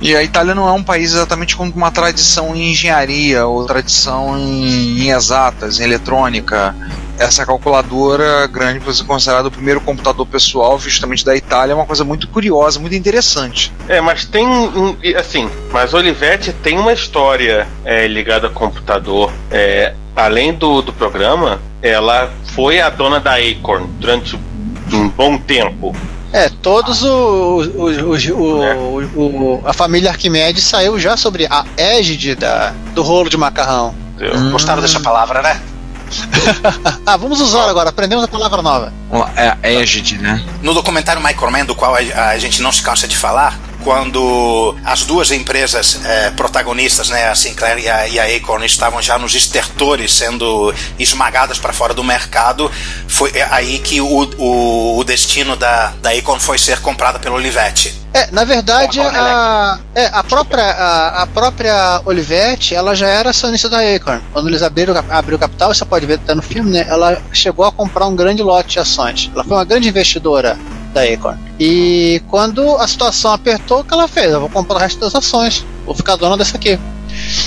E 0.00 0.14
a 0.14 0.22
Itália 0.22 0.54
não 0.54 0.68
é 0.68 0.72
um 0.72 0.82
país 0.82 1.12
exatamente 1.12 1.56
com 1.56 1.64
uma 1.64 1.90
tradição 1.90 2.54
em 2.54 2.70
engenharia 2.70 3.46
ou 3.46 3.66
tradição 3.66 4.38
em, 4.38 5.00
em 5.00 5.10
exatas, 5.10 5.80
em 5.80 5.84
eletrônica. 5.84 6.74
Essa 7.18 7.44
calculadora 7.44 8.46
grande, 8.46 8.78
por 8.78 8.94
ser 8.94 9.02
considerado 9.02 9.46
o 9.46 9.50
primeiro 9.50 9.80
computador 9.80 10.24
pessoal, 10.24 10.78
justamente 10.78 11.24
da 11.24 11.34
Itália, 11.34 11.72
é 11.72 11.74
uma 11.74 11.84
coisa 11.84 12.04
muito 12.04 12.28
curiosa, 12.28 12.78
muito 12.78 12.94
interessante. 12.94 13.72
É, 13.88 14.00
mas 14.00 14.24
tem. 14.24 14.46
Assim, 15.18 15.50
mas 15.72 15.92
Olivetti 15.94 16.52
tem 16.52 16.78
uma 16.78 16.92
história 16.92 17.66
é, 17.84 18.06
ligada 18.06 18.46
a 18.46 18.50
computador. 18.50 19.32
É, 19.50 19.94
além 20.14 20.54
do, 20.54 20.80
do 20.80 20.92
programa, 20.92 21.60
ela 21.82 22.32
foi 22.54 22.80
a 22.80 22.88
dona 22.88 23.18
da 23.18 23.34
Acorn 23.34 23.88
durante 23.98 24.38
um 24.92 25.08
bom 25.08 25.36
tempo. 25.38 25.92
É, 26.32 26.48
todos 26.48 27.02
os. 27.02 27.68
o, 27.68 29.02
o- 29.16 29.62
a 29.64 29.72
família 29.72 30.10
Arquimedes 30.10 30.64
saiu 30.64 30.98
já 30.98 31.16
sobre 31.16 31.46
a 31.46 31.64
égide 31.76 32.34
da, 32.34 32.72
do 32.94 33.02
rolo 33.02 33.30
de 33.30 33.36
macarrão. 33.36 33.94
entendeu? 34.16 34.50
gostaram 34.50 34.82
dessa 34.82 35.00
palavra, 35.00 35.40
né? 35.42 35.60
Ah, 37.06 37.16
vamos 37.16 37.40
usar 37.40 37.68
agora, 37.68 37.90
aprendemos 37.90 38.24
a 38.24 38.28
palavra 38.28 38.60
nova. 38.62 38.92
É 39.36 39.48
a 39.50 39.58
égide, 39.62 40.16
né? 40.18 40.42
No 40.62 40.74
documentário 40.74 41.22
Microman, 41.22 41.64
do 41.64 41.74
qual 41.74 41.94
a, 41.94 41.98
a 42.30 42.38
gente 42.38 42.60
não 42.62 42.72
se 42.72 42.82
cansa 42.82 43.06
de 43.08 43.16
falar, 43.16 43.58
quando 43.88 44.76
as 44.84 45.04
duas 45.04 45.30
empresas 45.30 45.98
eh, 46.04 46.30
protagonistas, 46.32 47.08
né, 47.08 47.26
a 47.30 47.34
Sinclair 47.34 47.78
e 47.78 47.88
a, 47.88 48.06
e 48.06 48.20
a 48.20 48.36
Acorn, 48.36 48.66
estavam 48.66 49.00
já 49.00 49.18
nos 49.18 49.34
estertores, 49.34 50.12
sendo 50.12 50.74
esmagadas 50.98 51.58
para 51.58 51.72
fora 51.72 51.94
do 51.94 52.04
mercado, 52.04 52.70
foi 53.06 53.32
aí 53.50 53.78
que 53.78 53.98
o, 53.98 54.28
o, 54.36 54.98
o 54.98 55.04
destino 55.04 55.56
da, 55.56 55.94
da 56.02 56.10
Acorn 56.10 56.38
foi 56.38 56.58
ser 56.58 56.82
comprada 56.82 57.18
pelo 57.18 57.36
Olivetti. 57.36 57.94
É, 58.12 58.30
na 58.30 58.44
verdade, 58.44 59.00
a, 59.00 59.78
é, 59.94 60.10
a, 60.12 60.22
própria, 60.22 60.64
a, 60.64 61.22
a, 61.22 61.26
própria 61.26 62.02
Olivetti, 62.04 62.74
ela 62.74 62.94
já 62.94 63.06
era 63.06 63.30
acionista 63.30 63.70
da 63.70 63.78
Acorn. 63.78 64.20
Quando 64.34 64.48
eles 64.48 64.62
abriram, 64.62 64.94
abriu 65.08 65.36
o 65.36 65.40
capital, 65.40 65.72
você 65.72 65.86
pode 65.86 66.04
ver 66.04 66.14
até 66.14 66.34
no 66.34 66.42
filme, 66.42 66.70
né? 66.70 66.84
Ela 66.86 67.22
chegou 67.32 67.64
a 67.64 67.72
comprar 67.72 68.06
um 68.06 68.14
grande 68.14 68.42
lote 68.42 68.70
de 68.70 68.80
ações. 68.80 69.30
Ela 69.32 69.44
foi 69.44 69.56
uma 69.56 69.64
grande 69.64 69.88
investidora 69.88 70.58
da 70.92 71.02
Acorn. 71.02 71.38
E 71.58 72.22
quando 72.28 72.76
a 72.76 72.86
situação 72.86 73.32
apertou, 73.32 73.80
o 73.80 73.84
que 73.84 73.92
ela 73.92 74.08
fez? 74.08 74.32
Eu 74.32 74.40
vou 74.40 74.48
comprar 74.48 74.76
o 74.76 74.78
resto 74.78 75.00
das 75.00 75.14
ações, 75.14 75.64
vou 75.84 75.94
ficar 75.94 76.16
dona 76.16 76.36
dessa 76.36 76.56
aqui. 76.56 76.78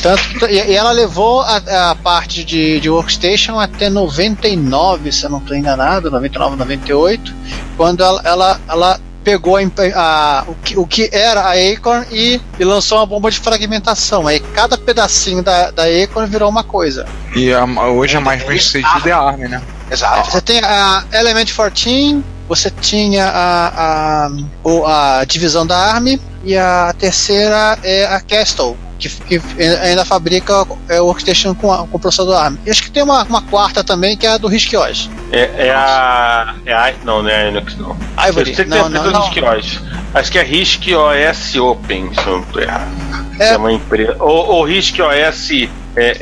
Tanto, 0.01 0.45
e, 0.49 0.75
ela 0.75 0.91
levou 0.91 1.41
a, 1.41 1.91
a 1.91 1.95
parte 1.95 2.43
de, 2.43 2.79
de, 2.79 2.89
Workstation 2.89 3.59
até 3.59 3.89
99, 3.89 5.11
se 5.11 5.25
eu 5.25 5.29
não 5.29 5.37
estou 5.37 5.55
enganado, 5.55 6.11
99, 6.11 6.55
98, 6.55 7.33
quando 7.77 8.03
ela, 8.03 8.21
ela, 8.25 8.61
ela 8.67 8.99
pegou 9.23 9.55
a, 9.57 9.61
a, 9.95 10.43
o, 10.47 10.55
que, 10.55 10.77
o 10.77 10.85
que 10.85 11.09
era 11.11 11.41
a 11.41 11.51
Acorn 11.51 12.05
e, 12.11 12.41
e, 12.59 12.63
lançou 12.63 12.97
uma 12.97 13.05
bomba 13.05 13.29
de 13.29 13.39
fragmentação. 13.39 14.27
Aí 14.27 14.39
cada 14.39 14.77
pedacinho 14.77 15.43
da, 15.43 15.71
da 15.71 15.83
Acorn 15.83 16.29
virou 16.29 16.49
uma 16.49 16.63
coisa. 16.63 17.05
E 17.35 17.53
a, 17.53 17.63
hoje 17.65 18.17
a 18.17 18.21
mais 18.21 18.43
bem 18.43 18.59
sucedida 18.59 19.09
é 19.09 19.11
a 19.11 19.19
ARM, 19.19 19.47
né? 19.47 19.61
Exato. 19.89 20.31
Você 20.31 20.41
tem 20.41 20.59
a 20.59 21.03
Element 21.11 21.47
14, 21.53 22.23
você 22.51 22.69
tinha 22.69 23.27
a, 23.27 24.27
a, 24.27 25.19
a 25.21 25.23
divisão 25.23 25.65
da 25.65 25.77
ARM 25.93 26.19
e 26.43 26.57
a 26.57 26.93
terceira 26.99 27.79
é 27.81 28.03
a 28.05 28.19
Castle. 28.19 28.75
Que, 28.99 29.09
que 29.09 29.41
ainda 29.81 30.05
fabrica 30.05 30.67
é, 30.87 31.01
o 31.01 31.05
workstation 31.05 31.55
com, 31.55 31.75
com 31.87 31.97
processador 31.97 32.35
ARM. 32.35 32.57
E 32.65 32.69
acho 32.69 32.83
que 32.83 32.91
tem 32.91 33.01
uma, 33.01 33.23
uma 33.23 33.41
quarta 33.41 33.85
também, 33.85 34.17
que 34.17 34.27
é 34.27 34.31
a 34.31 34.37
do 34.37 34.47
RISC-OS. 34.47 35.09
É, 35.31 35.67
é 35.67 35.71
a. 35.71 36.55
É 36.65 36.73
a. 36.73 36.93
Não, 37.05 37.23
não 37.23 37.29
é 37.29 37.41
a 37.41 37.45
Linux, 37.45 37.75
não. 37.77 37.97
Ivory. 38.27 38.53
Eu 38.55 38.67
não, 38.67 38.89
não, 38.89 39.11
não. 39.11 39.29
RISC-OS. 39.29 39.79
Acho 40.13 40.31
que 40.31 40.37
é 40.37 40.43
RISC-OS 40.43 41.55
Open, 41.55 42.13
se 42.13 42.19
eu 42.19 42.33
não 42.33 42.41
estou 42.41 42.61
errado. 42.61 42.91
É. 43.39 43.53
é 43.53 43.57
uma 43.57 43.71
empresa. 43.71 44.17
Ou, 44.19 44.45
ou 44.47 44.63
RISC-OS 44.65 45.51
é, 45.95 46.17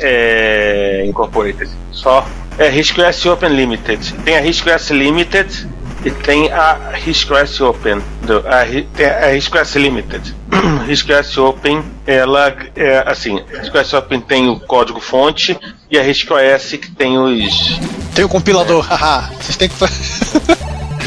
é, 1.04 1.06
Incorporated. 1.08 1.70
Só. 1.92 2.26
É 2.58 2.70
RISC-OS 2.70 3.26
Open 3.26 3.50
Limited. 3.50 4.14
Tem 4.24 4.38
a 4.38 4.40
RISC-OS 4.40 4.92
Limited 4.92 5.68
e 6.04 6.12
tem 6.12 6.52
a 6.52 6.92
RISC-OS 6.94 7.62
Open, 7.62 8.02
do, 8.22 8.40
a, 8.40 8.66
tem 8.96 9.06
a 9.06 9.28
RISC-OS 9.28 9.76
Limited. 9.76 10.36
RISC-OS 10.88 11.38
Open, 11.38 11.84
ela 12.08 12.56
é 12.76 13.04
assim, 13.06 13.40
a 13.54 13.62
RISC-OS 13.62 13.94
Open 13.94 14.22
tem 14.22 14.50
o 14.50 14.60
código 14.60 15.00
fonte 15.00 15.58
e 15.90 15.98
a 15.98 16.02
RISC-OS 16.02 16.72
que 16.72 16.92
tem 16.92 17.18
os... 17.18 17.80
Tem 18.16 18.24
o 18.24 18.30
compilador, 18.30 18.82
haha, 18.88 19.30
é. 19.32 19.36
vocês 19.36 19.58
têm 19.58 19.70
que... 19.70 19.76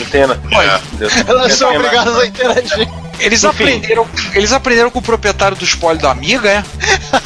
Antena. 0.02 0.40
É. 0.52 1.30
Elas 1.30 1.54
são 1.54 1.74
obrigadas 1.74 2.16
a 2.16 2.26
interagir. 2.26 2.88
Eles 3.18 3.44
aprenderam, 3.44 4.06
eles 4.34 4.52
aprenderam 4.52 4.90
com 4.90 4.98
o 4.98 5.02
proprietário 5.02 5.56
do 5.56 5.64
espólio 5.64 6.00
da 6.00 6.10
amiga, 6.10 6.48
é? 6.48 6.64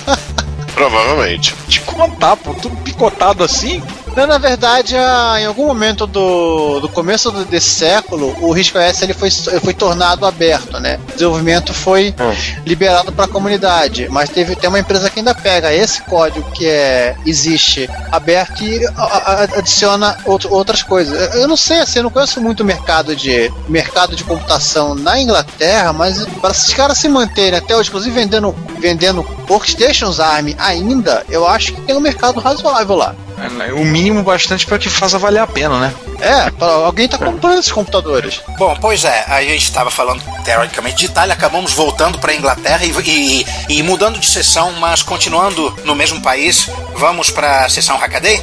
Provavelmente. 0.75 1.54
Te 1.68 1.80
contar, 1.80 2.37
pô, 2.37 2.54
tudo 2.54 2.76
picotado 2.76 3.42
assim. 3.42 3.82
Não, 4.16 4.26
na 4.26 4.38
verdade, 4.38 4.96
em 4.96 5.44
algum 5.44 5.66
momento 5.66 6.06
do, 6.06 6.80
do 6.80 6.88
começo 6.88 7.30
desse 7.44 7.68
século, 7.68 8.35
o 8.40 8.50
risco 8.50 8.78
OS 8.78 9.02
ele 9.02 9.12
foi, 9.12 9.30
foi 9.30 9.75
tornado 9.75 10.25
aberto, 10.25 10.80
né? 10.80 10.99
O 11.11 11.12
desenvolvimento 11.12 11.75
foi 11.75 12.14
hum. 12.18 12.61
liberado 12.64 13.12
para 13.12 13.26
a 13.26 13.28
comunidade, 13.28 14.08
mas 14.08 14.30
teve 14.30 14.56
tem 14.56 14.70
uma 14.70 14.78
empresa 14.78 15.11
que 15.11 15.18
ainda 15.18 15.35
pega 15.35 15.70
esse 15.70 16.00
código 16.00 16.50
que 16.52 16.66
é 16.66 17.14
existe 17.26 17.90
aberto 18.11 18.64
e 18.64 18.87
a, 18.87 19.02
a, 19.02 19.42
adiciona 19.42 20.16
outro, 20.25 20.50
outras 20.50 20.82
coisas. 20.82 21.35
Eu 21.35 21.46
não 21.46 21.56
sei, 21.56 21.80
assim, 21.80 21.99
eu 21.99 22.04
não 22.04 22.11
conheço 22.11 22.40
muito 22.40 22.61
o 22.61 22.64
mercado 22.64 23.14
de 23.14 23.52
mercado 23.68 24.16
de 24.16 24.25
computação 24.25 24.94
na 24.94 25.20
Inglaterra, 25.20 25.92
mas 25.92 26.25
para 26.40 26.52
esses 26.52 26.73
caras 26.73 26.96
se 26.96 27.08
manterem 27.08 27.58
até 27.58 27.76
hoje, 27.76 27.90
inclusive 27.90 28.14
vendendo 28.14 28.54
vendendo 28.78 29.26
workstations 29.49 30.20
ARM 30.20 30.54
ainda, 30.58 31.23
eu 31.28 31.46
acho 31.46 31.75
que 31.75 31.82
tem 31.82 31.94
um 31.94 32.00
mercado 32.00 32.40
razoável 32.40 32.96
lá. 32.96 33.14
É, 33.38 33.73
o 33.73 33.85
mínimo 33.85 34.23
bastante 34.23 34.66
para 34.66 34.78
que 34.78 34.88
faça 34.88 35.19
valer 35.19 35.40
a 35.40 35.47
pena, 35.47 35.78
né? 35.78 35.95
É, 36.21 36.50
pra, 36.50 36.66
alguém 36.66 37.07
tá 37.07 37.19
comprando 37.19 37.59
esses 37.59 37.71
computadores. 37.71 38.40
Bom, 38.59 38.76
pois 38.81 39.05
é, 39.05 39.25
a 39.28 39.43
gente 39.43 39.64
estava 39.64 39.90
falando 39.90 40.23
teoricamente 40.43 40.97
de 40.97 41.07
Itália, 41.07 41.35
acabamos 41.35 41.73
voltando 41.73 42.19
para 42.19 42.35
Inglaterra 42.35 42.85
e, 42.85 42.90
e, 42.90 43.47
e, 43.69 43.83
mudando 43.83 44.19
de 44.19 44.26
sessão, 44.26 44.73
mas 44.73 45.02
continuando 45.02 45.75
no 45.85 45.95
mesmo 45.95 46.21
país. 46.23 46.69
Vamos 46.97 47.31
para 47.31 47.66
a 47.66 47.69
sessão 47.69 47.99
Hackaday? 47.99 48.43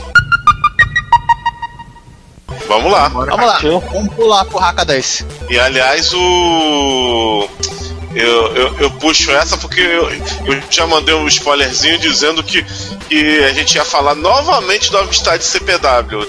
Vamos 2.68 2.92
lá. 2.92 3.08
Vamos 3.08 3.46
lá. 3.46 3.60
Vamos 3.62 4.14
pular 4.16 4.46
pro 4.46 4.60
Hackaday. 4.60 5.04
E 5.50 5.60
aliás, 5.60 6.14
o 6.14 7.50
eu, 8.16 8.56
eu, 8.56 8.80
eu, 8.80 8.92
puxo 8.92 9.32
essa 9.32 9.58
porque 9.58 9.82
eu, 9.82 10.10
eu 10.46 10.62
já 10.70 10.86
mandei 10.86 11.14
um 11.16 11.28
spoilerzinho 11.28 11.98
dizendo 12.00 12.44
que, 12.44 12.64
que 13.10 13.44
a 13.44 13.54
gente 13.54 13.76
ia 13.76 13.86
falar 13.86 14.16
novamente 14.16 14.92
do 14.92 14.98
Amistad 14.98 15.42
CPW. 15.42 16.28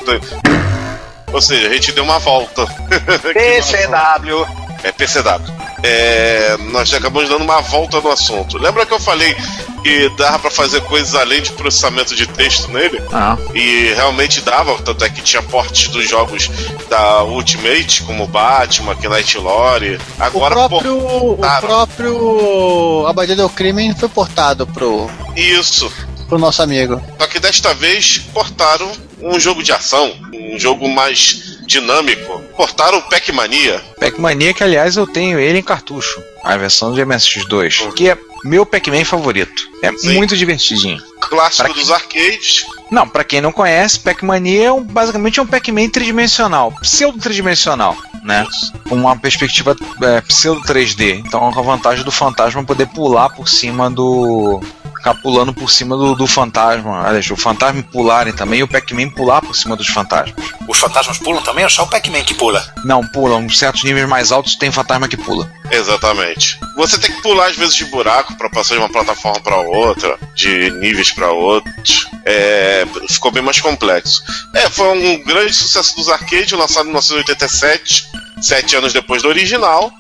Ou 1.32 1.40
seja, 1.40 1.68
a 1.68 1.72
gente 1.72 1.92
deu 1.92 2.04
uma 2.04 2.18
volta. 2.18 2.64
PCW. 3.34 4.46
É 4.82 4.92
PCW. 4.92 5.73
É, 5.86 6.56
nós 6.72 6.88
já 6.88 6.96
acabamos 6.96 7.28
dando 7.28 7.44
uma 7.44 7.60
volta 7.60 8.00
no 8.00 8.10
assunto. 8.10 8.56
Lembra 8.56 8.86
que 8.86 8.94
eu 8.94 8.98
falei 8.98 9.36
que 9.82 10.08
dava 10.16 10.38
para 10.38 10.50
fazer 10.50 10.80
coisas 10.80 11.14
além 11.14 11.42
de 11.42 11.52
processamento 11.52 12.16
de 12.16 12.26
texto 12.26 12.70
nele? 12.70 13.02
Ah. 13.12 13.36
E 13.54 13.92
realmente 13.94 14.40
dava, 14.40 14.80
tanto 14.82 15.04
é 15.04 15.10
que 15.10 15.20
tinha 15.20 15.42
portes 15.42 15.88
dos 15.88 16.08
jogos 16.08 16.50
da 16.88 17.22
Ultimate, 17.24 18.02
como 18.04 18.26
Batman, 18.26 18.94
Knight 18.94 19.36
Lore. 19.36 20.00
Agora 20.18 20.54
o 20.54 20.68
próprio, 20.68 20.98
o 20.98 21.36
próprio 21.60 23.06
Abadia 23.06 23.36
do 23.36 23.48
Crime 23.50 23.94
foi 23.94 24.08
portado 24.08 24.66
pro. 24.66 25.10
Isso. 25.36 25.92
Pro 26.30 26.38
nosso 26.38 26.62
amigo. 26.62 27.02
Só 27.20 27.26
que 27.26 27.38
desta 27.38 27.74
vez 27.74 28.22
portaram 28.32 28.90
um 29.20 29.38
jogo 29.38 29.62
de 29.62 29.70
ação, 29.70 30.14
um 30.32 30.58
jogo 30.58 30.88
mais 30.88 31.53
dinâmico. 31.66 32.42
Portaram 32.56 32.99
o 32.99 33.02
Pac-Mania. 33.02 33.83
Pac-Mania, 33.99 34.54
que 34.54 34.62
aliás 34.62 34.97
eu 34.97 35.06
tenho 35.06 35.38
ele 35.38 35.59
em 35.59 35.62
cartucho, 35.62 36.23
a 36.42 36.56
versão 36.56 36.94
de 36.94 37.00
MSX2, 37.00 37.92
que 37.94 38.09
é 38.09 38.18
meu 38.44 38.66
Pac-Man 38.66 39.04
favorito. 39.04 39.68
É 39.83 39.90
Sim. 39.97 40.14
muito 40.14 40.37
divertidinho. 40.37 41.02
Clássico 41.21 41.64
pra 41.64 41.75
dos 41.75 41.87
que... 41.87 41.92
arcades. 41.92 42.66
Não, 42.90 43.09
para 43.09 43.25
quem 43.25 43.40
não 43.40 43.50
conhece, 43.50 43.99
Pac-Mania 44.00 44.66
é 44.66 44.73
um, 44.73 44.83
basicamente 44.83 45.40
é 45.40 45.42
um 45.42 45.47
Pac-Man 45.47 45.88
tridimensional, 45.88 46.73
pseudo 46.83 47.18
tridimensional, 47.18 47.97
né? 48.23 48.47
Com 48.88 48.97
uma 48.97 49.16
perspectiva 49.16 49.75
é, 50.02 50.21
pseudo 50.21 50.61
3D. 50.61 51.23
Então, 51.26 51.50
com 51.50 51.61
a 51.61 51.62
vantagem 51.62 52.04
do 52.04 52.12
fantasma 52.12 52.62
poder 52.62 52.87
pular 52.88 53.30
por 53.30 53.49
cima 53.49 53.90
do 53.90 54.61
ficar 55.04 55.14
pulando 55.16 55.52
por 55.52 55.70
cima 55.70 55.94
do, 55.99 56.14
do 56.14 56.26
fantasma. 56.26 57.06
Aliás, 57.06 57.30
o 57.30 57.37
fantasma 57.37 57.82
pularem 57.82 58.32
também 58.32 58.61
e 58.61 58.62
o 58.62 58.68
Pac-Man 58.68 59.11
pular 59.11 59.42
por 59.42 59.54
cima 59.54 59.76
dos 59.76 59.87
fantasmas. 59.87 60.34
Os 60.66 60.78
fantasmas 60.78 61.18
pulam 61.18 61.42
também 61.42 61.62
ou 61.62 61.68
só 61.68 61.82
o 61.82 61.87
Pac-Man 61.87 62.25
que 62.25 62.32
pula? 62.32 62.66
Não, 62.84 63.06
pulam. 63.08 63.42
Em 63.44 63.50
certos 63.50 63.84
níveis 63.84 64.08
mais 64.08 64.32
altos 64.32 64.56
tem 64.56 64.73
fantasma 64.73 65.06
que 65.06 65.18
pula. 65.18 65.50
Exatamente. 65.70 66.58
Você 66.76 66.99
tem 66.99 67.14
que 67.14 67.20
pular 67.20 67.49
às 67.49 67.56
vezes 67.56 67.75
de 67.75 67.84
buraco 67.84 68.34
para 68.37 68.49
passar 68.49 68.75
de 68.75 68.80
uma 68.80 68.88
plataforma 68.88 69.40
para 69.40 69.56
outra, 69.56 70.18
de 70.34 70.70
níveis 70.70 71.11
para 71.11 71.30
outros. 71.30 72.08
É, 72.25 72.87
ficou 73.11 73.30
bem 73.30 73.42
mais 73.42 73.61
complexo. 73.61 74.23
É, 74.54 74.70
foi 74.70 74.88
um 74.88 75.23
grande 75.23 75.52
sucesso 75.52 75.94
dos 75.96 76.08
arcades, 76.08 76.52
lançado 76.52 76.87
em 76.87 76.92
1987, 76.92 78.06
sete 78.40 78.75
anos 78.76 78.94
depois 78.94 79.23
do 79.23 79.28
original. 79.28 79.92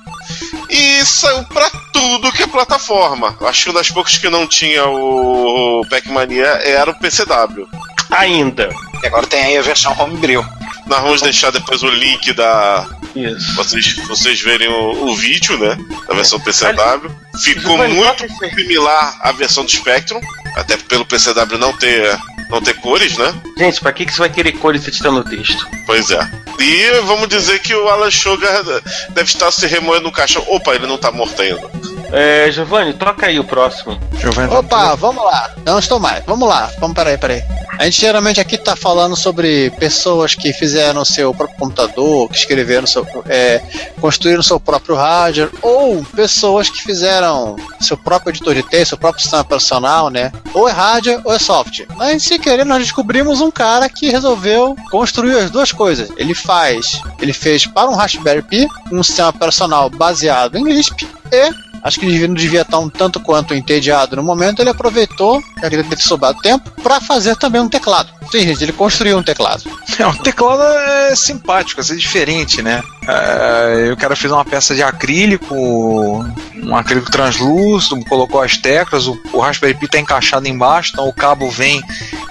E 0.74 1.06
saiu 1.06 1.44
pra 1.44 1.70
tudo 1.92 2.32
que 2.32 2.42
é 2.42 2.46
plataforma. 2.48 3.36
Acho 3.42 3.62
que 3.62 3.70
uma 3.70 3.78
das 3.78 3.92
poucas 3.92 4.18
que 4.18 4.28
não 4.28 4.44
tinha 4.44 4.84
o 4.84 5.86
Pac-Mania 5.88 6.46
era 6.64 6.90
o 6.90 6.98
PCW. 6.98 7.68
Ainda. 8.10 8.68
E 9.00 9.06
agora 9.06 9.24
tem 9.24 9.40
aí 9.40 9.56
a 9.56 9.62
versão 9.62 9.94
Homebrew. 9.96 10.44
Nós 10.88 11.00
vamos 11.00 11.22
deixar 11.22 11.52
depois 11.52 11.84
o 11.84 11.88
link 11.88 12.32
da. 12.32 12.88
Isso. 13.14 13.54
Vocês, 13.54 13.94
vocês 14.08 14.40
verem 14.40 14.68
o, 14.68 15.10
o 15.10 15.14
vídeo, 15.14 15.56
né? 15.58 15.78
Da 16.08 16.14
versão 16.14 16.40
PCW. 16.40 17.08
Ficou 17.40 17.78
muito 17.78 18.26
similar 18.56 19.16
à 19.20 19.30
versão 19.30 19.64
do 19.64 19.70
Spectrum. 19.70 20.20
Até 20.56 20.76
pelo 20.76 21.06
PCW 21.06 21.56
não 21.56 21.72
ter 21.76 22.18
não 22.54 22.62
ter 22.62 22.74
cores, 22.74 23.16
né? 23.18 23.34
Gente, 23.58 23.80
pra 23.80 23.92
que, 23.92 24.06
que 24.06 24.12
você 24.12 24.18
vai 24.18 24.30
querer 24.30 24.52
cores 24.52 24.82
se 24.82 24.90
está 24.90 25.10
no 25.10 25.24
texto? 25.24 25.66
Pois 25.86 26.10
é. 26.10 26.30
E 26.58 27.00
vamos 27.02 27.28
dizer 27.28 27.60
que 27.60 27.74
o 27.74 27.88
Alan 27.88 28.10
Sugar 28.10 28.62
deve 29.10 29.28
estar 29.28 29.50
se 29.50 29.66
remoendo 29.66 30.04
no 30.04 30.12
caixão. 30.12 30.44
Opa, 30.48 30.74
ele 30.74 30.86
não 30.86 30.96
tá 30.96 31.10
morto 31.10 31.40
ainda. 31.42 31.70
É, 32.14 32.48
Giovanni, 32.52 32.92
toca 32.92 33.26
aí 33.26 33.40
o 33.40 33.44
próximo. 33.44 33.98
Giovanni, 34.20 34.54
Opa, 34.54 34.94
vamos 34.94 35.24
lá. 35.24 35.50
Não 35.66 35.80
estou 35.80 35.98
mais. 35.98 36.24
Vamos 36.24 36.48
lá. 36.48 36.70
Vamos, 36.78 36.94
peraí, 36.94 37.18
peraí. 37.18 37.42
A 37.76 37.84
gente 37.86 38.00
geralmente 38.00 38.40
aqui 38.40 38.54
está 38.54 38.76
falando 38.76 39.16
sobre 39.16 39.70
pessoas 39.72 40.32
que 40.36 40.52
fizeram 40.52 41.04
seu 41.04 41.34
próprio 41.34 41.58
computador, 41.58 42.28
que 42.28 42.36
escreveram 42.36 42.86
seu, 42.86 43.04
é, 43.26 43.60
construíram 44.00 44.44
seu 44.44 44.60
próprio 44.60 44.94
hardware, 44.94 45.50
ou 45.60 46.04
pessoas 46.04 46.70
que 46.70 46.80
fizeram 46.80 47.56
seu 47.80 47.96
próprio 47.96 48.30
editor 48.30 48.54
de 48.54 48.62
texto, 48.62 48.90
seu 48.90 48.98
próprio 48.98 49.20
sistema 49.20 49.42
operacional, 49.42 50.08
né? 50.08 50.30
Ou 50.52 50.68
é 50.68 50.72
hardware 50.72 51.20
ou 51.24 51.34
é 51.34 51.38
software. 51.38 51.88
Mas 51.96 52.22
sem 52.22 52.38
querer 52.38 52.64
nós 52.64 52.78
descobrimos 52.78 53.40
um 53.40 53.50
cara 53.50 53.88
que 53.88 54.08
resolveu 54.08 54.76
construir 54.88 55.36
as 55.36 55.50
duas 55.50 55.72
coisas. 55.72 56.10
Ele 56.16 56.34
faz, 56.34 57.02
ele 57.20 57.32
fez 57.32 57.66
para 57.66 57.90
um 57.90 57.96
Raspberry 57.96 58.42
Pi 58.42 58.68
um 58.92 59.02
sistema 59.02 59.30
operacional 59.30 59.90
baseado 59.90 60.56
em 60.56 60.62
Lisp 60.62 61.08
e 61.32 61.73
acho 61.84 62.00
que 62.00 62.06
ele 62.06 62.26
não 62.26 62.34
devia 62.34 62.62
estar 62.62 62.78
um 62.78 62.88
tanto 62.88 63.20
quanto 63.20 63.54
entediado 63.54 64.16
no 64.16 64.22
momento, 64.22 64.62
ele 64.62 64.70
aproveitou, 64.70 65.42
já 65.60 65.68
que 65.68 65.76
teve 65.82 66.02
sobrado 66.02 66.40
tempo, 66.40 66.70
para 66.82 66.98
fazer 66.98 67.36
também 67.36 67.60
um 67.60 67.68
teclado. 67.68 68.10
Sim, 68.32 68.40
gente, 68.40 68.64
ele 68.64 68.72
construiu 68.72 69.18
um 69.18 69.22
teclado. 69.22 69.62
É, 69.98 70.06
um 70.06 70.14
teclado 70.14 70.62
é 70.62 71.14
simpático, 71.14 71.80
é 71.80 71.84
diferente, 71.84 72.62
né? 72.62 72.82
É, 73.06 73.92
o 73.92 73.96
cara 73.96 74.16
fez 74.16 74.32
uma 74.32 74.44
peça 74.44 74.74
de 74.74 74.82
acrílico, 74.82 75.54
um 75.54 76.74
acrílico 76.74 77.10
translúcido, 77.10 78.02
colocou 78.06 78.40
as 78.40 78.56
teclas, 78.56 79.06
o, 79.06 79.16
o 79.32 79.38
Raspberry 79.38 79.74
Pi 79.74 79.84
está 79.84 80.00
encaixado 80.00 80.48
embaixo, 80.48 80.90
então 80.94 81.06
o 81.06 81.12
cabo 81.12 81.50
vem 81.50 81.82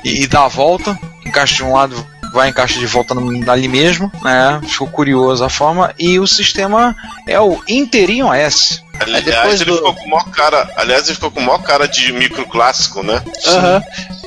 e, 0.04 0.24
e 0.24 0.28
dá 0.28 0.46
a 0.46 0.50
volta, 0.50 0.98
encaixa 1.26 1.56
de 1.56 1.64
um 1.64 1.74
lado, 1.74 1.96
vai 2.34 2.50
encaixa 2.50 2.80
de 2.80 2.88
volta 2.88 3.14
ali 3.48 3.68
mesmo, 3.68 4.12
né? 4.24 4.60
Ficou 4.68 4.88
curioso 4.88 5.44
a 5.44 5.50
forma. 5.50 5.94
E 6.00 6.20
o 6.20 6.26
sistema 6.26 6.96
é 7.28 7.40
o 7.40 7.62
Interim 7.68 8.24
OS. 8.24 8.84
Aliás, 9.04 9.26
depois 9.26 9.62
ele 9.62 9.70
do- 9.72 9.78
ficou 9.78 9.94
com 9.96 10.10
maior 10.10 10.30
cara. 10.32 10.72
Aliás, 10.76 11.06
ele 11.06 11.16
ficou 11.16 11.32
com 11.32 11.40
maior 11.42 11.62
cara 11.62 11.88
de 11.88 12.12
micro 12.14 12.46
clássico, 12.48 13.04
né? 13.04 13.22
Aham. 13.48 13.82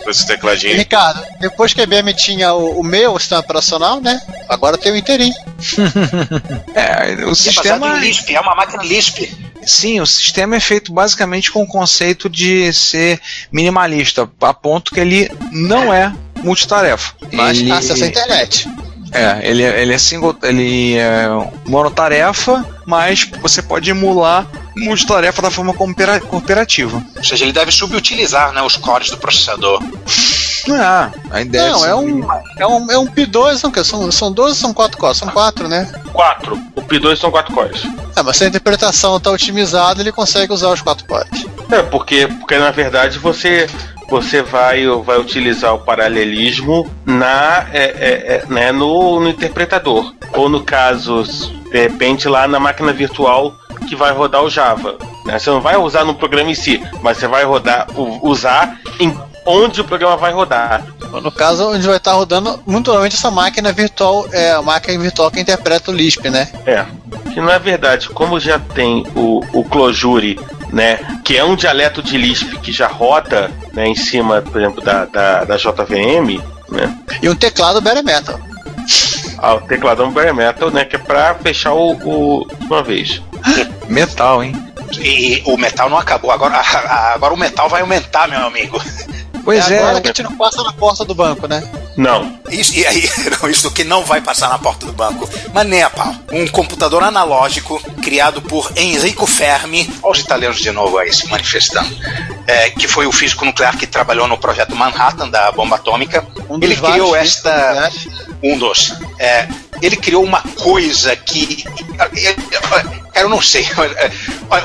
Com 0.04 0.10
esse 0.10 0.22
E, 0.22 0.26
tecladinho. 0.26 0.76
Ricardo, 0.76 1.22
depois 1.40 1.72
que 1.74 1.80
a 1.80 1.84
IBM 1.84 2.12
tinha 2.14 2.52
o, 2.54 2.80
o 2.80 2.84
meu 2.84 3.18
sistema 3.18 3.40
operacional, 3.40 4.00
né? 4.00 4.20
Agora 4.48 4.78
tem 4.78 4.92
o 4.92 4.96
inteirinho. 4.96 5.34
É, 6.74 7.24
o 7.24 7.30
É 7.30 7.34
sistema. 7.34 7.96
em 7.96 8.00
Lisp, 8.00 8.30
é 8.34 8.40
uma 8.40 8.54
máquina 8.54 8.82
Lisp. 8.82 9.30
Sim, 9.64 10.00
o 10.00 10.06
sistema 10.06 10.56
é 10.56 10.60
feito 10.60 10.92
basicamente 10.92 11.50
com 11.50 11.62
o 11.62 11.66
conceito 11.66 12.28
de 12.28 12.72
ser 12.72 13.20
minimalista, 13.50 14.28
a 14.40 14.54
ponto 14.54 14.92
que 14.94 15.00
ele 15.00 15.30
não 15.50 15.92
é 15.92 16.12
multitarefa. 16.42 17.14
Mas 17.32 17.58
ele, 17.58 17.72
acessa 17.72 18.04
a 18.04 18.08
internet. 18.08 18.68
É, 19.12 19.40
ele, 19.48 19.62
é- 19.62 19.82
ele 19.82 19.92
é 19.94 19.98
single, 19.98 20.36
ele 20.42 20.96
é 20.96 21.26
monotarefa, 21.66 22.64
mas 22.84 23.28
você 23.40 23.62
pode 23.62 23.90
emular 23.90 24.46
multitarefa 24.76 25.40
da 25.42 25.50
forma 25.50 25.72
coopera- 25.72 26.20
cooperativa. 26.20 27.02
Ou 27.16 27.24
seja, 27.24 27.44
ele 27.44 27.52
deve 27.52 27.70
subutilizar 27.72 28.52
né, 28.52 28.60
os 28.62 28.76
cores 28.76 29.10
do 29.10 29.16
processador. 29.16 29.82
Ah, 30.70 31.10
a 31.30 31.40
ideia 31.40 31.70
Não, 31.70 31.78
ser- 31.78 31.88
é 31.88 31.94
um, 31.94 32.28
é 32.58 32.66
um, 32.66 32.90
é 32.92 32.98
um 32.98 33.06
P2, 33.06 33.56
são, 33.58 33.70
o 33.70 33.72
quê? 33.72 33.84
são, 33.84 34.10
são 34.10 34.32
12 34.32 34.48
ou 34.50 34.54
são 34.56 34.74
4 34.74 34.98
cores? 34.98 35.16
São 35.18 35.28
4, 35.28 35.68
né? 35.68 35.90
Quatro. 36.12 36.60
O 36.74 36.82
P2 36.82 37.16
são 37.16 37.30
quatro 37.30 37.54
cores. 37.54 37.82
É, 38.16 38.22
mas 38.22 38.36
se 38.36 38.44
a 38.44 38.48
interpretação 38.48 39.16
está 39.16 39.30
otimizada, 39.30 40.00
ele 40.02 40.10
consegue 40.12 40.52
usar 40.52 40.68
os 40.70 40.80
4 40.82 41.06
cores. 41.06 41.46
É, 41.70 41.82
porque, 41.82 42.26
porque 42.26 42.58
na 42.58 42.70
verdade 42.72 43.18
você 43.18 43.68
você 44.08 44.42
vai, 44.42 44.86
vai 45.04 45.18
utilizar 45.18 45.74
o 45.74 45.80
paralelismo 45.80 46.90
na, 47.04 47.66
é, 47.72 47.84
é, 47.84 48.36
é, 48.36 48.44
né, 48.48 48.72
no, 48.72 49.20
no 49.20 49.28
interpretador. 49.28 50.12
Ou 50.32 50.48
no 50.48 50.62
caso, 50.62 51.24
de 51.70 51.78
repente, 51.78 52.28
lá 52.28 52.46
na 52.46 52.60
máquina 52.60 52.92
virtual 52.92 53.54
que 53.88 53.96
vai 53.96 54.12
rodar 54.12 54.42
o 54.42 54.50
Java. 54.50 54.96
né? 55.24 55.38
Você 55.38 55.50
não 55.50 55.60
vai 55.60 55.76
usar 55.76 56.04
no 56.04 56.14
programa 56.14 56.50
em 56.50 56.54
si, 56.54 56.82
mas 57.02 57.18
você 57.18 57.26
vai 57.26 57.44
rodar, 57.44 57.86
usar 58.22 58.78
em 58.98 59.16
onde 59.44 59.80
o 59.80 59.84
programa 59.84 60.16
vai 60.16 60.32
rodar. 60.32 60.84
No 61.22 61.30
caso, 61.30 61.70
onde 61.70 61.86
vai 61.86 61.96
estar 61.96 62.12
rodando, 62.12 62.60
muito 62.66 62.84
provavelmente 62.84 63.14
essa 63.14 63.30
máquina 63.30 63.72
virtual 63.72 64.26
é 64.32 64.52
a 64.52 64.60
máquina 64.60 64.98
virtual 64.98 65.30
que 65.30 65.40
interpreta 65.40 65.90
o 65.90 65.94
Lisp, 65.94 66.28
né? 66.28 66.48
É. 66.66 66.84
Que 67.32 67.40
na 67.40 67.58
verdade, 67.58 68.08
como 68.08 68.40
já 68.40 68.58
tem 68.58 69.06
o, 69.14 69.40
o 69.52 69.64
Clojure, 69.64 70.38
né? 70.76 70.98
Que 71.24 71.38
é 71.38 71.42
um 71.42 71.56
dialeto 71.56 72.02
de 72.02 72.18
Lisp 72.18 72.58
que 72.58 72.70
já 72.70 72.86
roda 72.86 73.50
né, 73.72 73.88
em 73.88 73.94
cima, 73.94 74.42
por 74.42 74.60
exemplo, 74.60 74.84
da, 74.84 75.06
da, 75.06 75.44
da 75.44 75.56
JVM, 75.56 76.38
né? 76.68 76.98
E 77.22 77.30
um 77.30 77.34
teclado 77.34 77.80
bare 77.80 78.02
metal. 78.02 78.38
Ah, 79.38 79.54
o 79.54 79.62
tecladão 79.62 80.12
bare 80.12 80.34
metal, 80.34 80.70
né? 80.70 80.84
Que 80.84 80.96
é 80.96 80.98
pra 80.98 81.34
fechar 81.36 81.72
o, 81.72 81.92
o 81.92 82.46
uma 82.60 82.82
vez. 82.82 83.22
metal, 83.88 84.44
hein? 84.44 84.54
E 85.00 85.42
o 85.46 85.56
metal 85.56 85.88
não 85.88 85.96
acabou. 85.96 86.30
Agora, 86.30 86.60
agora 87.14 87.32
o 87.32 87.38
metal 87.38 87.70
vai 87.70 87.80
aumentar, 87.80 88.28
meu 88.28 88.40
amigo. 88.46 88.78
Pois 89.46 89.70
é 89.70 89.76
é, 89.76 89.78
agora 89.78 90.00
que 90.00 90.08
a 90.08 90.12
gente 90.12 90.22
não 90.24 90.36
passa 90.36 90.60
na 90.64 90.72
porta 90.72 91.04
do 91.04 91.14
banco, 91.14 91.46
né? 91.46 91.62
Não. 91.96 92.36
Isso, 92.50 92.74
e 92.74 92.84
aí, 92.84 93.08
não, 93.40 93.48
isso 93.48 93.70
que 93.70 93.84
não 93.84 94.04
vai 94.04 94.20
passar 94.20 94.48
na 94.48 94.58
porta 94.58 94.86
do 94.86 94.92
banco. 94.92 95.28
Mas 95.54 95.66
nem 95.68 95.84
a 95.84 95.88
pau. 95.88 96.12
Um 96.32 96.48
computador 96.48 97.00
analógico 97.04 97.80
criado 98.02 98.42
por 98.42 98.72
Enrico 98.76 99.24
Fermi. 99.24 99.88
Olha 100.02 100.12
os 100.12 100.18
italianos 100.18 100.58
de 100.58 100.72
novo 100.72 100.98
aí 100.98 101.12
se 101.12 101.28
manifestando. 101.28 101.96
É, 102.48 102.70
que 102.70 102.88
foi 102.88 103.06
o 103.06 103.12
físico 103.12 103.44
nuclear 103.44 103.76
que 103.78 103.86
trabalhou 103.86 104.26
no 104.26 104.36
projeto 104.36 104.74
Manhattan 104.74 105.28
da 105.28 105.52
bomba 105.52 105.76
atômica. 105.76 106.26
Um 106.50 106.56
Ele 106.60 106.74
criou 106.74 107.12
vários 107.12 107.36
esta. 107.36 107.72
né? 107.74 107.92
Um 108.42 108.58
dos. 108.58 108.94
É, 109.20 109.46
ele 109.82 109.96
criou 109.96 110.24
uma 110.24 110.42
coisa 110.42 111.14
que. 111.16 111.64
Eu 113.14 113.28
não 113.28 113.40
sei. 113.40 113.66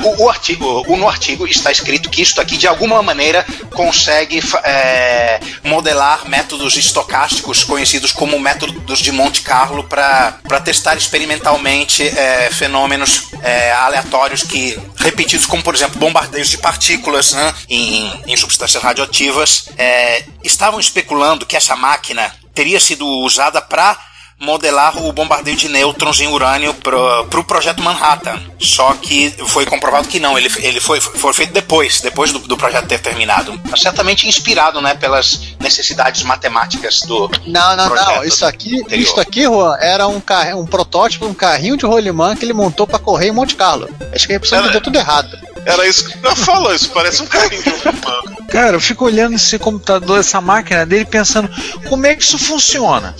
O, 0.04 0.26
o 0.26 0.30
artigo, 0.30 0.84
o- 0.88 0.96
no 0.96 1.10
artigo 1.10 1.48
está 1.48 1.72
escrito 1.72 2.08
que 2.10 2.22
isto 2.22 2.40
aqui, 2.40 2.56
de 2.56 2.68
alguma 2.68 3.02
maneira, 3.02 3.44
consegue 3.72 4.40
é, 4.64 5.40
modelar 5.64 6.28
métodos 6.30 6.78
estocásticos 6.78 7.64
conhecidos 7.64 8.12
como 8.12 8.40
métodos 8.40 9.00
de 9.00 9.12
Monte 9.12 9.42
Carlo 9.42 9.84
para 9.86 10.34
testar 10.64 10.96
experimentalmente 10.98 12.04
é, 12.08 12.52
fenômenos 12.52 13.30
é, 13.42 13.72
aleatórios 13.72 14.44
que 14.44 14.78
repetidos, 14.98 15.48
como 15.48 15.64
por 15.64 15.74
exemplo 15.74 16.00
bombardeios 16.00 16.50
de 16.50 16.60
partículas 16.60 17.34
né, 17.34 17.54
em, 17.68 18.22
em 18.28 18.38
substâncias 18.38 18.84
radioativas. 18.84 19.66
É, 19.80 20.24
estavam 20.44 20.80
especulando 20.80 21.46
que 21.46 21.58
essa 21.58 21.76
máquina 21.76 22.32
teria 22.54 22.80
sido 22.80 23.08
usada 23.08 23.60
para 23.62 23.98
modelar 24.42 24.98
o 24.98 25.14
bombardeio 25.14 25.56
de 25.56 25.70
nêutrons 25.70 26.20
em 26.20 26.28
urânio 26.28 26.74
pro, 26.74 27.26
pro 27.28 27.44
projeto 27.44 27.82
Manhattan. 27.82 28.42
Só 28.60 28.94
que 28.94 29.30
foi 29.48 29.66
comprovado 29.66 30.08
que 30.08 30.20
não, 30.20 30.38
ele, 30.38 30.52
ele 30.58 30.80
foi, 30.80 31.00
foi 31.00 31.32
feito 31.34 31.54
depois, 31.54 32.02
depois 32.02 32.32
do, 32.32 32.40
do 32.40 32.58
projeto 32.58 32.88
ter 32.88 33.00
terminado. 33.00 33.60
Certamente 33.78 34.28
inspirado, 34.28 34.82
né, 34.82 34.96
pelas 34.96 35.40
necessidades 35.60 36.24
matemáticas 36.24 37.02
do 37.02 37.30
Não, 37.46 37.76
não, 37.76 37.90
não. 37.94 38.24
Isso 38.24 38.46
aqui, 38.46 38.82
anterior. 38.82 39.04
isso 39.04 39.20
aqui, 39.20 39.44
Juan, 39.44 39.78
era 39.80 40.08
um, 40.08 40.20
carro, 40.20 40.60
um 40.62 40.66
protótipo, 40.66 41.26
um 41.28 41.34
carrinho 41.34 41.78
de 41.78 41.86
rolimã 41.86 42.36
que 42.36 42.44
ele 42.44 42.54
montou 42.54 42.88
pra 42.88 42.98
correr 43.00 43.28
em 43.28 43.32
Monte 43.32 43.56
Carlo. 43.56 43.88
Acho 44.14 44.28
que 44.28 44.34
a 44.34 44.40
pessoa 44.40 44.58
Era- 44.58 44.66
entendeu 44.68 44.82
tudo 44.82 44.98
errado. 44.98 45.38
Era 45.66 45.88
isso 45.88 46.10
que 46.10 46.26
eu 46.26 46.36
falo, 46.36 46.74
isso 46.74 46.90
parece 46.90 47.22
um 47.22 47.28
carrinho 47.28 47.62
de 47.62 47.92
banco. 48.00 48.42
Cara, 48.52 48.76
eu 48.76 48.82
fico 48.82 49.06
olhando 49.06 49.36
esse 49.36 49.58
computador, 49.58 50.20
essa 50.20 50.42
máquina 50.42 50.86
dele, 50.86 51.06
pensando 51.06 51.50
como 51.88 52.06
é 52.06 52.16
que 52.16 52.24
isso 52.24 52.38
funciona. 52.38 53.16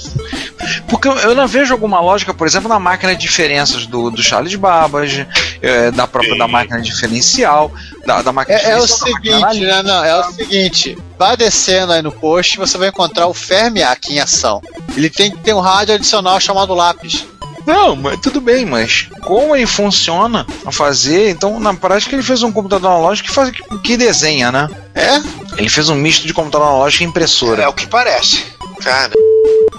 Porque 0.88 1.08
eu, 1.08 1.14
eu 1.20 1.36
não 1.36 1.48
vejo 1.48 1.74
alguma 1.74 2.02
lógica, 2.02 2.34
por 2.34 2.46
exemplo, 2.46 2.68
na 2.68 2.80
máquina 2.80 3.16
de 3.16 3.22
diferenças 3.22 3.86
do, 3.86 4.12
do 4.12 4.22
Charles 4.22 4.56
Babbage, 4.56 5.28
é, 5.62 5.92
da 5.92 6.06
própria 6.06 6.38
da 6.38 6.48
máquina 6.48 6.82
diferencial, 6.82 7.72
da, 8.06 8.22
da 8.22 8.32
máquina 8.32 8.58
É, 8.58 8.72
é 8.72 8.78
o 8.78 8.88
seguinte, 8.88 9.60
né? 9.62 9.82
Não, 9.84 10.04
é 10.04 10.20
o 10.20 10.32
seguinte. 10.34 10.98
Vai 11.18 11.38
descendo 11.38 11.94
aí 11.94 12.02
no 12.02 12.12
post, 12.12 12.58
você 12.58 12.78
vai 12.78 12.90
encontrar 12.90 13.28
o 13.28 13.34
Fermiac 13.34 14.12
em 14.12 14.20
ação. 14.20 14.62
Ele 14.98 15.10
tem 15.10 15.32
que 15.32 15.38
ter 15.38 15.54
um 15.54 15.60
rádio 15.60 15.96
adicional 15.96 16.40
chamado 16.40 16.74
lápis. 16.74 17.26
Não, 17.66 17.96
mas 17.96 18.20
tudo 18.20 18.42
bem, 18.42 18.66
mas 18.66 19.08
como 19.22 19.56
ele 19.56 19.66
funciona 19.66 20.46
a 20.66 20.72
fazer, 20.72 21.30
então 21.30 21.60
na 21.60 21.74
prática 21.74 22.16
ele 22.16 22.24
fez 22.24 22.44
um 22.44 22.52
computador 22.52 22.92
analógico 22.92 23.30
que 23.30 23.34
faz 23.34 23.52
que 23.84 23.98
desenha, 23.98 24.52
né? 24.52 24.70
É? 24.94 25.22
Ele 25.58 25.70
fez 25.70 25.90
um 25.90 25.96
misto 25.96 26.28
de 26.28 26.34
computador 26.34 26.68
analógico 26.68 27.04
e 27.04 27.08
impressora. 27.08 27.64
É 27.64 27.68
o 27.68 27.74
que 27.74 27.88
parece. 27.88 28.51
Cara, 28.84 29.12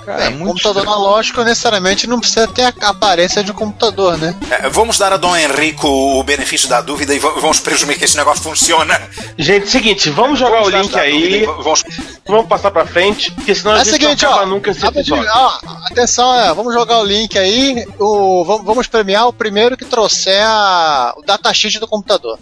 Cara, 0.04 0.24
é 0.24 0.28
Bem, 0.30 0.38
muito 0.38 0.48
computador 0.54 0.82
estranho. 0.82 0.98
analógico 1.00 1.44
necessariamente 1.44 2.06
não 2.08 2.18
precisa 2.18 2.48
ter 2.48 2.64
a 2.80 2.88
aparência 2.88 3.44
de 3.44 3.52
um 3.52 3.54
computador, 3.54 4.18
né? 4.18 4.34
É, 4.50 4.68
vamos 4.68 4.98
dar 4.98 5.12
a 5.12 5.16
Dom 5.16 5.36
Henrico 5.36 5.86
o 5.86 6.22
benefício 6.24 6.68
da 6.68 6.80
dúvida 6.80 7.14
e 7.14 7.20
va- 7.20 7.30
vamos 7.40 7.60
presumir 7.60 7.96
que 7.98 8.04
esse 8.04 8.16
negócio 8.16 8.42
funciona. 8.42 9.00
Gente, 9.38 9.68
seguinte, 9.70 10.10
vamos 10.10 10.40
jogar 10.40 10.62
Vamos 10.62 10.74
o 10.74 10.76
link 10.82 10.98
aí, 10.98 11.44
va- 11.46 11.52
Vamos... 11.52 11.84
vamos 12.26 12.46
passar 12.48 12.72
pra 12.72 12.84
frente, 12.84 13.30
porque 13.30 13.54
senão 13.54 13.76
É 13.76 13.80
a 13.80 13.84
gente 13.84 13.92
seguinte, 13.92 14.24
não 14.24 14.30
acaba 14.32 14.44
ó. 14.44 14.46
nunca 14.48 14.70
esse 14.72 14.84
episódio. 14.84 15.30
ó, 15.32 15.58
atenção, 15.88 16.34
é, 16.34 16.52
vamos 16.52 16.74
jogar 16.74 16.98
o 16.98 17.04
link 17.04 17.38
aí. 17.38 17.86
O, 18.00 18.44
vamos, 18.64 18.88
premiar 18.88 19.28
o 19.28 19.32
primeiro 19.32 19.76
que 19.76 19.84
trouxer 19.84 20.42
a, 20.44 21.14
o 21.16 21.22
datasheet 21.22 21.78
do 21.78 21.86
computador. 21.86 22.40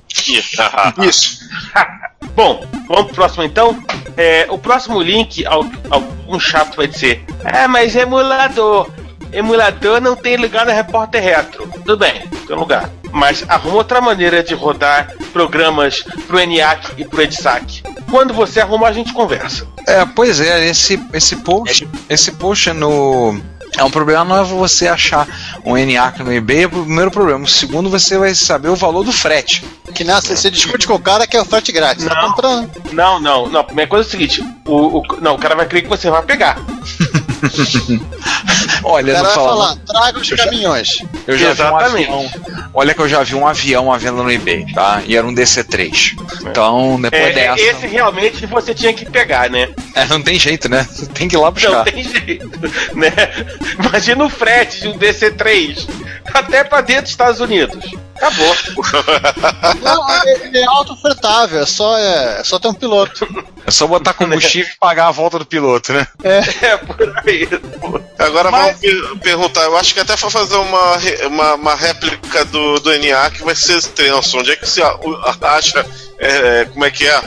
Isso. 1.07 1.41
Bom, 2.35 2.65
vamos 2.89 3.07
pro 3.07 3.15
próximo 3.17 3.43
então. 3.43 3.77
É, 4.17 4.47
o 4.51 4.57
próximo 4.59 5.01
link, 5.03 5.45
al- 5.45 5.67
algum 5.91 6.39
chato 6.51 6.77
vai 6.77 6.87
dizer: 6.87 7.25
É, 7.45 7.67
mas 7.67 7.95
emulador. 7.95 8.91
Emulador 9.33 10.01
não 10.01 10.17
tem 10.17 10.37
lugar 10.37 10.67
no 10.67 10.73
repórter 10.73 11.23
retro. 11.23 11.69
Tudo 11.69 11.97
bem, 11.97 12.27
tem 12.47 12.57
lugar. 12.57 12.91
Mas 13.13 13.45
arruma 13.49 13.77
outra 13.77 14.01
maneira 14.01 14.43
de 14.43 14.55
rodar 14.55 15.13
programas 15.33 16.03
pro 16.27 16.41
ENIAC 16.41 16.95
e 16.97 17.05
pro 17.05 17.23
EDSAC. 17.23 17.83
quando 18.11 18.35
você 18.35 18.61
arrumar, 18.61 18.89
a 18.89 18.93
gente 18.93 19.13
conversa. 19.13 19.67
É, 19.87 20.05
pois 20.05 20.41
é, 20.41 20.69
esse, 20.69 21.01
esse 21.13 21.37
post, 21.37 21.89
esse 22.09 22.33
post 22.33 22.73
no. 22.73 23.41
É 23.77 23.85
um 23.85 23.91
problema 23.91 24.25
não 24.25 24.39
é 24.39 24.45
você 24.45 24.89
achar 24.89 25.27
um 25.65 25.77
ENIAC 25.77 26.23
no 26.23 26.33
eBay, 26.33 26.65
é 26.65 26.67
o 26.67 26.71
primeiro 26.71 27.11
problema. 27.11 27.45
O 27.45 27.49
segundo, 27.49 27.89
você 27.89 28.19
vai 28.19 28.35
saber 28.35 28.69
o 28.69 28.77
valor 28.77 29.05
do 29.05 29.13
frete. 29.13 29.65
Que 29.95 30.05
nasce, 30.05 30.37
você 30.37 30.51
discute 30.51 30.87
com 30.87 30.95
o 30.95 30.99
cara 31.01 31.27
que 31.27 31.37
é 31.37 31.43
o 31.43 31.45
frete 31.45 31.73
grátis. 31.73 32.05
Tá 32.05 32.15
Não. 32.15 32.29
comprando. 32.31 32.71
Não, 32.93 33.21
não, 33.21 33.49
não. 33.49 33.61
A 33.61 33.65
primeira 33.65 33.89
coisa 33.89 34.07
é 34.07 34.09
o 34.09 34.11
seguinte: 34.11 34.45
o, 34.67 34.99
o- 34.99 35.03
não, 35.21 35.35
o 35.35 35.39
cara 35.39 35.55
vai 35.55 35.67
crer 35.67 35.83
que 35.83 35.89
você 35.89 36.11
vai 36.11 36.23
pegar. 36.23 36.59
Olha, 38.83 39.13
O 39.13 39.17
cara 39.17 39.19
não 39.19 39.25
vai 39.25 39.35
fala, 39.35 39.49
falar, 39.49 39.77
traga 39.87 40.19
os 40.19 40.31
caminhões. 40.31 40.99
Eu 41.27 41.37
já 41.37 41.53
vi 41.53 41.63
um 41.63 41.67
Exatamente. 41.79 42.11
avião. 42.11 42.31
Olha 42.75 42.95
que 42.95 43.01
eu 43.01 43.09
já 43.09 43.23
vi 43.23 43.35
um 43.35 43.47
avião 43.47 43.93
à 43.93 43.99
venda 43.99 44.23
no 44.23 44.31
eBay, 44.31 44.67
tá? 44.73 45.03
E 45.07 45.17
era 45.17 45.27
um 45.27 45.35
DC-3. 45.35 46.17
Então, 46.49 47.01
depois 47.01 47.23
É, 47.23 47.33
dessa. 47.33 47.61
esse 47.63 47.87
realmente 47.87 48.47
você 48.47 48.75
tinha 48.75 48.93
que 48.93 49.05
pegar, 49.05 49.51
né? 49.51 49.69
É, 49.95 50.07
não 50.07 50.23
tem 50.23 50.39
jeito, 50.39 50.69
né? 50.69 50.87
Você 50.91 51.07
tem 51.13 51.29
que 51.29 51.37
ir 51.37 51.39
lá 51.39 51.47
Não 51.47 51.53
buscar. 51.53 51.85
tem 51.85 52.03
jeito, 52.03 52.49
né? 52.95 53.11
Imagina 53.79 54.25
o 54.25 54.31
frete 54.31 54.81
de 54.81 54.89
um 54.89 54.99
DC-3 54.99 55.89
até 56.33 56.65
pra 56.65 56.81
dentro 56.81 57.03
dos 57.03 57.11
Estados 57.11 57.41
Unidos. 57.41 57.85
Acabou. 58.17 58.55
Não, 59.83 60.25
ele 60.45 60.59
é 60.59 60.65
autofretável, 60.67 61.63
é 61.63 61.67
só, 61.67 61.97
é, 61.97 62.41
é 62.41 62.45
só 62.45 62.59
ter 62.59 62.69
um 62.69 62.75
piloto. 62.75 63.27
É 63.67 63.71
só 63.71 63.87
botar 63.87 64.15
combustível 64.15 64.71
e 64.75 64.79
pagar 64.79 65.09
a 65.09 65.11
volta 65.11 65.39
do 65.39 65.47
piloto, 65.47 65.93
né? 65.93 66.07
É 66.25 66.77
por 66.79 67.19
aí. 67.27 67.47
pô. 67.81 68.01
Agora 68.19 68.51
Mas- 68.51 68.67
vamos 68.67 68.81
per- 68.81 69.19
perguntar, 69.23 69.63
eu 69.65 69.77
acho 69.77 69.95
que 69.95 70.01
até 70.01 70.17
for 70.17 70.31
fazer 70.31 70.57
uma, 70.57 70.97
uma, 71.27 71.55
uma 71.55 71.75
réplica 71.75 72.45
do, 72.47 72.81
do 72.81 72.91
NA 72.99 73.31
que 73.31 73.43
vai 73.45 73.55
ser 73.55 73.83
tenso. 73.83 74.39
Onde 74.39 74.53
é 74.53 74.57
que 74.57 74.67
você 74.69 74.83
acha, 75.43 75.87
é, 76.19 76.65
como 76.67 76.85
é 76.85 76.91
que 76.91 77.07
é, 77.07 77.21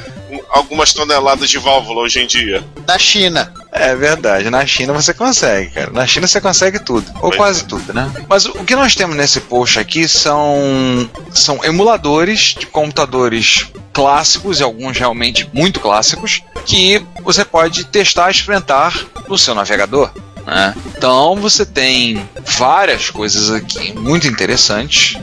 algumas 0.50 0.94
toneladas 0.94 1.50
de 1.50 1.58
válvula 1.58 2.02
hoje 2.02 2.20
em 2.22 2.28
dia? 2.28 2.64
Da 2.86 2.98
China. 2.98 3.52
É 3.72 3.96
verdade, 3.96 4.50
na 4.50 4.66
China 4.66 4.94
você 4.94 5.14
consegue, 5.14 5.72
cara. 5.72 5.92
Na 5.92 6.06
China 6.06 6.28
você 6.28 6.40
consegue 6.40 6.80
tudo, 6.80 7.12
ou 7.16 7.22
Pois 7.30 7.36
quase 7.38 7.62
é. 7.62 7.66
tudo, 7.66 7.94
né? 7.94 8.12
Mas 8.30 8.46
o 8.46 8.64
que 8.64 8.76
nós 8.76 8.96
temos 8.96 9.16
nesse 9.16 9.40
post 9.42 9.80
aqui 9.80 10.08
são, 10.08 11.10
são 11.32 11.64
emuladores 11.64 12.56
de 12.60 12.68
computadores 12.68 13.68
clássicos 13.92 14.60
e 14.60 14.64
alguns 14.64 14.98
realmente 14.98 15.50
muito 15.54 15.80
clássicos 15.80 16.42
que 16.66 17.04
você 17.24 17.44
pode 17.44 17.86
testar 17.86 18.30
e 18.30 18.32
experimentar 18.32 19.06
no 19.28 19.38
seu 19.38 19.54
navegador. 19.56 20.12
né? 20.46 20.74
Então 20.96 21.36
você 21.38 21.66
tem 21.66 22.28
várias 22.46 23.10
coisas 23.10 23.50
aqui 23.52 23.94
muito 23.94 24.28
interessantes. 24.28 25.18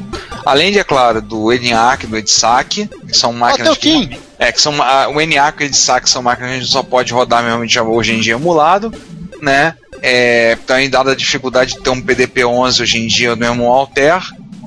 Além 0.44 0.72
de, 0.72 0.78
é 0.78 0.84
claro, 0.84 1.20
do 1.20 1.52
ENIAC, 1.52 2.06
do 2.06 2.16
EDSAC, 2.16 2.88
que 3.08 3.16
são 3.16 3.32
máquinas 3.32 3.68
Até 3.72 3.80
Kim. 3.80 4.18
é, 4.38 4.50
que 4.52 4.60
são 4.60 4.80
a- 4.82 5.08
o 5.08 5.20
ENIAC 5.20 5.60
e 5.62 5.64
o 5.64 5.66
EDSAC 5.66 6.08
são 6.08 6.22
máquinas 6.22 6.50
que 6.50 6.56
a 6.56 6.60
gente 6.60 6.70
só 6.72 6.82
pode 6.82 7.12
rodar 7.12 7.44
realmente 7.44 7.78
hoje 7.78 8.14
em 8.14 8.20
dia 8.20 8.34
emulado, 8.34 8.92
né? 9.42 9.74
É, 10.02 10.56
também 10.66 10.88
dada 10.88 11.12
a 11.12 11.16
dificuldade 11.16 11.74
de 11.74 11.80
ter 11.82 11.90
um 11.90 12.00
PDP-11 12.00 12.80
hoje 12.82 12.98
em 12.98 13.06
dia 13.06 13.30
no 13.30 13.36
mesmo 13.36 13.64
Alter. 13.70 14.20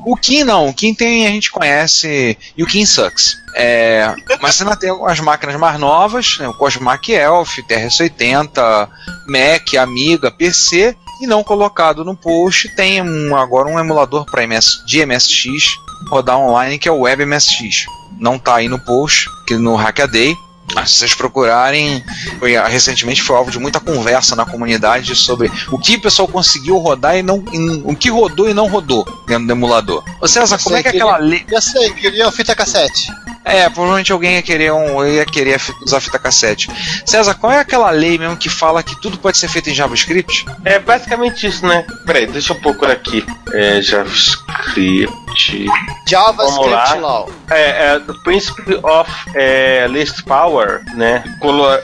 O 0.05 0.15
Kim 0.17 0.43
não, 0.43 0.67
o 0.67 0.73
Kim 0.73 0.93
tem, 0.93 1.25
a 1.25 1.29
gente 1.29 1.49
conhece, 1.49 2.38
e 2.57 2.62
o 2.62 2.67
Kim 2.67 2.86
sucks. 2.86 3.38
É, 3.55 4.13
mas 4.41 4.55
você 4.55 4.63
ainda 4.63 4.75
tem 4.75 4.91
as 5.07 5.19
máquinas 5.21 5.55
mais 5.55 5.79
novas, 5.79 6.38
né, 6.39 6.47
o 6.47 6.53
Cosmac 6.53 7.09
Elf, 7.12 7.59
TRS-80, 7.69 8.89
Mac, 9.27 9.73
Amiga, 9.79 10.29
PC, 10.29 10.95
e 11.21 11.28
não 11.28 11.43
colocado 11.43 12.04
no 12.04 12.15
post 12.15 12.69
tem 12.76 13.02
um- 13.02 13.36
agora 13.36 13.67
um 13.69 13.80
emulador 13.80 14.26
para 14.26 14.43
MS, 14.43 14.86
de 14.86 14.99
MSX 15.06 15.78
rodar 16.10 16.38
online 16.38 16.78
que 16.78 16.88
é 16.88 16.91
o 16.91 17.02
WebMSX. 17.02 17.86
Não 18.19 18.38
tá 18.38 18.56
aí 18.56 18.67
no 18.69 18.80
post, 18.80 19.30
que 19.47 19.56
no 19.56 19.76
Hackaday. 19.76 20.36
Mas 20.73 20.91
se 20.91 20.99
vocês 20.99 21.13
procurarem, 21.13 22.02
foi, 22.39 22.56
ah, 22.56 22.65
recentemente 22.67 23.21
foi 23.21 23.36
alvo 23.36 23.52
de 23.52 23.60
muita 23.60 23.80
conversa 23.82 24.34
na 24.36 24.45
comunidade 24.45 25.13
sobre 25.13 25.52
o 25.69 25.78
que 25.78 25.97
o 25.97 26.02
pessoal 26.02 26.28
conseguiu 26.28 26.78
rodar 26.78 27.17
e 27.17 27.21
não. 27.21 27.43
o 27.84 27.93
que 27.95 28.10
rodou 28.10 28.49
e 28.49 28.54
não 28.54 28.67
rodou 28.67 29.06
dentro 29.28 29.45
do 29.45 29.52
emulador. 29.52 30.04
Ô 30.21 30.28
César, 30.28 30.58
como 30.63 30.78
é 30.78 30.82
que 30.82 30.88
é 30.88 30.91
aquela 30.91 31.17
lei. 31.17 31.45
Já 31.49 31.60
sei, 31.62 31.91
queria 31.91 32.32
fita 32.32 32.56
cassete. 32.56 33.12
É, 33.45 33.69
provavelmente 33.69 34.12
alguém 34.12 34.36
ia 34.36 34.41
querer 34.41 34.71
um, 34.71 35.06
ia 35.06 35.25
querer 35.25 35.60
usar 35.86 35.99
fita 35.99 36.17
cassete. 36.17 36.69
César, 37.06 37.36
qual 37.36 37.51
é 37.51 37.60
aquela 37.60 37.89
lei 37.89 38.17
mesmo 38.17 38.38
que 38.38 38.49
fala 38.49 38.84
que 38.84 38.99
tudo 39.01 39.17
pode 39.17 39.38
ser 39.38 39.47
feito 39.47 39.69
em 39.69 39.75
JavaScript? 39.75 40.45
É 40.63 40.79
basicamente 40.79 41.47
isso, 41.47 41.65
né? 41.65 41.86
Peraí, 42.06 42.25
deixa 42.25 42.53
eu 42.53 42.60
procurar 42.60 42.93
aqui. 42.93 43.25
É, 43.51 43.82
JavaScript. 43.82 45.22
JavaScript 46.08 46.69
lá. 46.69 46.93
Law. 46.96 47.32
É, 47.50 47.96
é 47.96 48.00
the 48.00 48.13
Principle 48.24 48.80
of 48.84 49.12
é, 49.36 49.88
Least 49.89 50.24
Power, 50.24 50.82
né? 50.96 51.24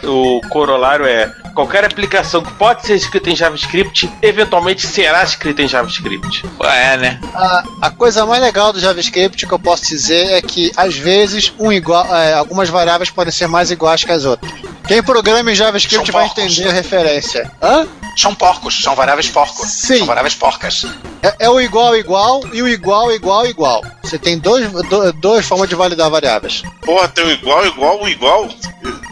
O 0.04 0.42
corolário 0.50 1.06
é 1.06 1.32
qualquer 1.54 1.84
aplicação 1.84 2.42
que 2.42 2.54
pode 2.54 2.86
ser 2.86 2.96
escrita 2.96 3.30
em 3.30 3.36
JavaScript, 3.36 4.10
eventualmente 4.22 4.88
será 4.88 5.24
escrita 5.24 5.62
em 5.62 5.68
JavaScript. 5.68 6.46
É, 6.62 6.98
né? 6.98 7.20
A, 7.34 7.64
a 7.82 7.90
coisa 7.90 8.26
mais 8.26 8.42
legal 8.42 8.72
do 8.72 8.80
JavaScript 8.80 9.46
que 9.46 9.52
eu 9.52 9.60
posso 9.60 9.86
dizer 9.88 10.32
é 10.32 10.42
que, 10.42 10.72
às 10.76 10.96
vezes, 10.96 11.54
um 11.60 11.72
igual, 11.72 12.06
é, 12.16 12.34
algumas 12.34 12.70
variáveis 12.70 13.10
podem 13.10 13.32
ser 13.32 13.48
mais 13.48 13.72
iguais 13.72 14.04
que 14.04 14.12
as 14.12 14.26
outras. 14.26 14.52
Quem 14.88 15.04
programa 15.04 15.52
em 15.52 15.56
JavaScript 15.56 16.06
São 16.06 16.14
vai 16.14 16.26
porcos. 16.26 16.44
entender 16.44 16.70
a 16.70 16.74
referência. 16.74 17.52
Hã? 17.62 17.88
São 18.18 18.34
porcos, 18.34 18.82
são 18.82 18.96
variáveis 18.96 19.30
porcos. 19.30 19.70
Sim. 19.70 20.00
São 20.00 20.08
variáveis 20.08 20.34
porcas. 20.34 20.86
É, 21.22 21.46
é 21.46 21.50
o 21.50 21.62
igual 21.62 21.96
igual 21.96 22.42
e 22.52 22.62
o 22.62 22.68
igual 22.68 23.12
igual 23.12 23.38
igual. 23.45 23.84
Você 24.04 24.17
tem 24.17 24.38
dois, 24.38 24.71
do, 24.71 25.13
duas 25.13 25.45
formas 25.45 25.69
de 25.69 25.75
validar 25.75 26.10
variáveis. 26.10 26.63
Porra, 26.82 27.08
tem 27.08 27.25
o 27.25 27.32
igual, 27.32 27.65
igual, 27.65 28.02
o 28.02 28.08
igual? 28.08 28.49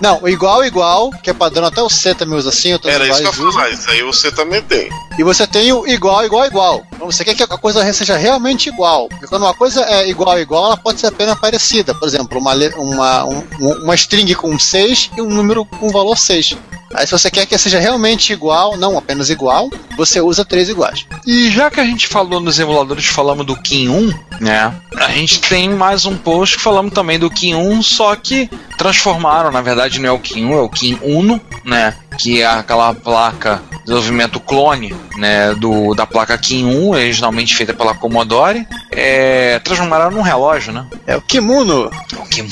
Não, 0.02 0.22
o 0.22 0.30
igual 0.30 0.64
igual, 0.64 1.12
que 1.24 1.30
é 1.30 1.34
padrão, 1.34 1.68
até 1.68 1.82
o 1.82 1.90
C 1.90 2.14
também 2.14 2.38
usa 2.38 2.50
assim, 2.50 2.72
Era 2.84 3.08
isso 3.08 3.22
que 3.22 3.28
eu 3.28 3.46
ia 3.46 3.52
falar, 3.52 3.70
isso 3.70 3.90
aí 3.90 4.04
você 4.04 4.32
também 4.32 4.62
tem. 4.62 4.90
E 5.18 5.24
você 5.24 5.48
tem 5.48 5.72
o 5.74 5.88
igual, 5.88 6.24
igual, 6.26 6.46
igual. 6.46 6.84
Então 6.94 7.10
você 7.12 7.26
quer 7.26 7.36
que 7.36 7.44
a 7.44 7.48
coisa 7.48 7.92
seja 7.92 8.16
realmente 8.18 8.70
igual. 8.70 9.10
Quando 9.28 9.44
uma 9.44 9.54
coisa 9.54 9.82
é 9.86 10.08
igual, 10.10 10.40
igual, 10.40 10.66
ela 10.66 10.78
pode 10.78 11.00
ser 11.00 11.08
apenas 11.08 11.38
parecida. 11.40 11.96
Por 11.96 12.08
exemplo, 12.08 12.40
uma, 12.40 12.54
uma, 12.78 13.26
um- 13.26 13.84
uma 13.84 13.96
string 13.96 14.34
com 14.36 14.58
6 14.60 15.10
e 15.18 15.22
um 15.22 15.30
número 15.30 15.66
com 15.66 15.90
valor 15.90 16.16
6. 16.18 16.56
Aí 16.94 17.06
se 17.06 17.12
você 17.12 17.30
quer 17.30 17.46
que 17.46 17.58
seja 17.58 17.80
realmente 17.80 18.32
igual, 18.32 18.78
não 18.78 18.98
apenas 18.98 19.30
igual, 19.30 19.70
você 19.98 20.22
usa 20.22 20.46
três 20.46 20.70
iguais. 20.70 21.06
E 21.26 21.50
já 21.52 21.70
que 21.70 21.82
a 21.82 21.86
gente 21.86 22.08
falou 22.08 22.40
nos 22.40 22.60
emuladores, 22.60 23.06
falamos 23.06 23.46
do 23.46 23.56
Kim 23.62 23.90
1, 23.90 24.14
né? 24.40 24.74
A 24.96 25.10
gente 25.10 25.42
tem 25.42 25.70
mais 25.70 26.06
um 26.06 26.16
post 26.16 26.56
que 26.56 26.64
falamos 26.64 26.94
também 26.94 27.20
do 27.20 27.30
Kim 27.30 27.56
1, 27.56 27.84
só 27.84 28.16
que 28.16 28.50
transformaram, 28.78 29.52
na 29.52 29.62
verdade 29.62 30.00
não 30.00 30.08
é 30.08 30.12
o 30.12 30.20
Kim 30.20 30.46
1, 30.46 30.54
é 30.54 30.62
o 30.62 30.70
Kim 30.70 30.98
Uno, 31.04 31.42
né? 31.66 31.94
Que 32.18 32.42
é 32.42 32.46
aquela 32.46 32.94
placa 32.94 33.62
de 33.72 33.84
desenvolvimento 33.86 34.40
clone, 34.40 34.94
né? 35.18 35.54
Do, 35.56 35.94
da 35.94 36.06
placa 36.06 36.38
Kim 36.38 36.66
1, 36.66 36.90
originalmente 36.90 37.56
feita 37.56 37.74
pela 37.74 37.94
Commodore. 37.96 38.68
É, 38.92 39.60
transformaram 39.60 40.12
num 40.12 40.22
relógio, 40.22 40.74
né? 40.74 40.86
É 41.06 41.16
o 41.16 41.22
Kimuno. 41.22 41.90
O 42.18 42.26
Kim- 42.28 42.50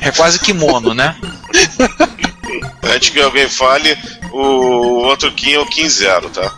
É 0.00 0.10
quase 0.10 0.38
kimono, 0.38 0.94
né? 0.94 1.14
Antes 2.82 3.10
que 3.10 3.20
alguém 3.20 3.48
fale, 3.48 3.96
o 4.32 5.02
outro 5.04 5.30
Kim 5.32 5.52
é 5.52 5.58
o 5.58 5.66
Kim 5.66 5.88
Zero, 5.88 6.30
tá? 6.30 6.50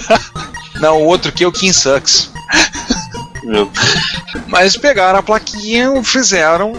Não, 0.80 0.96
o 1.02 1.04
outro 1.06 1.30
que 1.30 1.44
é 1.44 1.46
o 1.46 1.52
Kim 1.52 1.72
Sucks. 1.72 2.30
Mas 4.46 4.76
pegaram 4.76 5.18
a 5.18 5.22
plaquinha, 5.22 6.02
fizeram, 6.02 6.72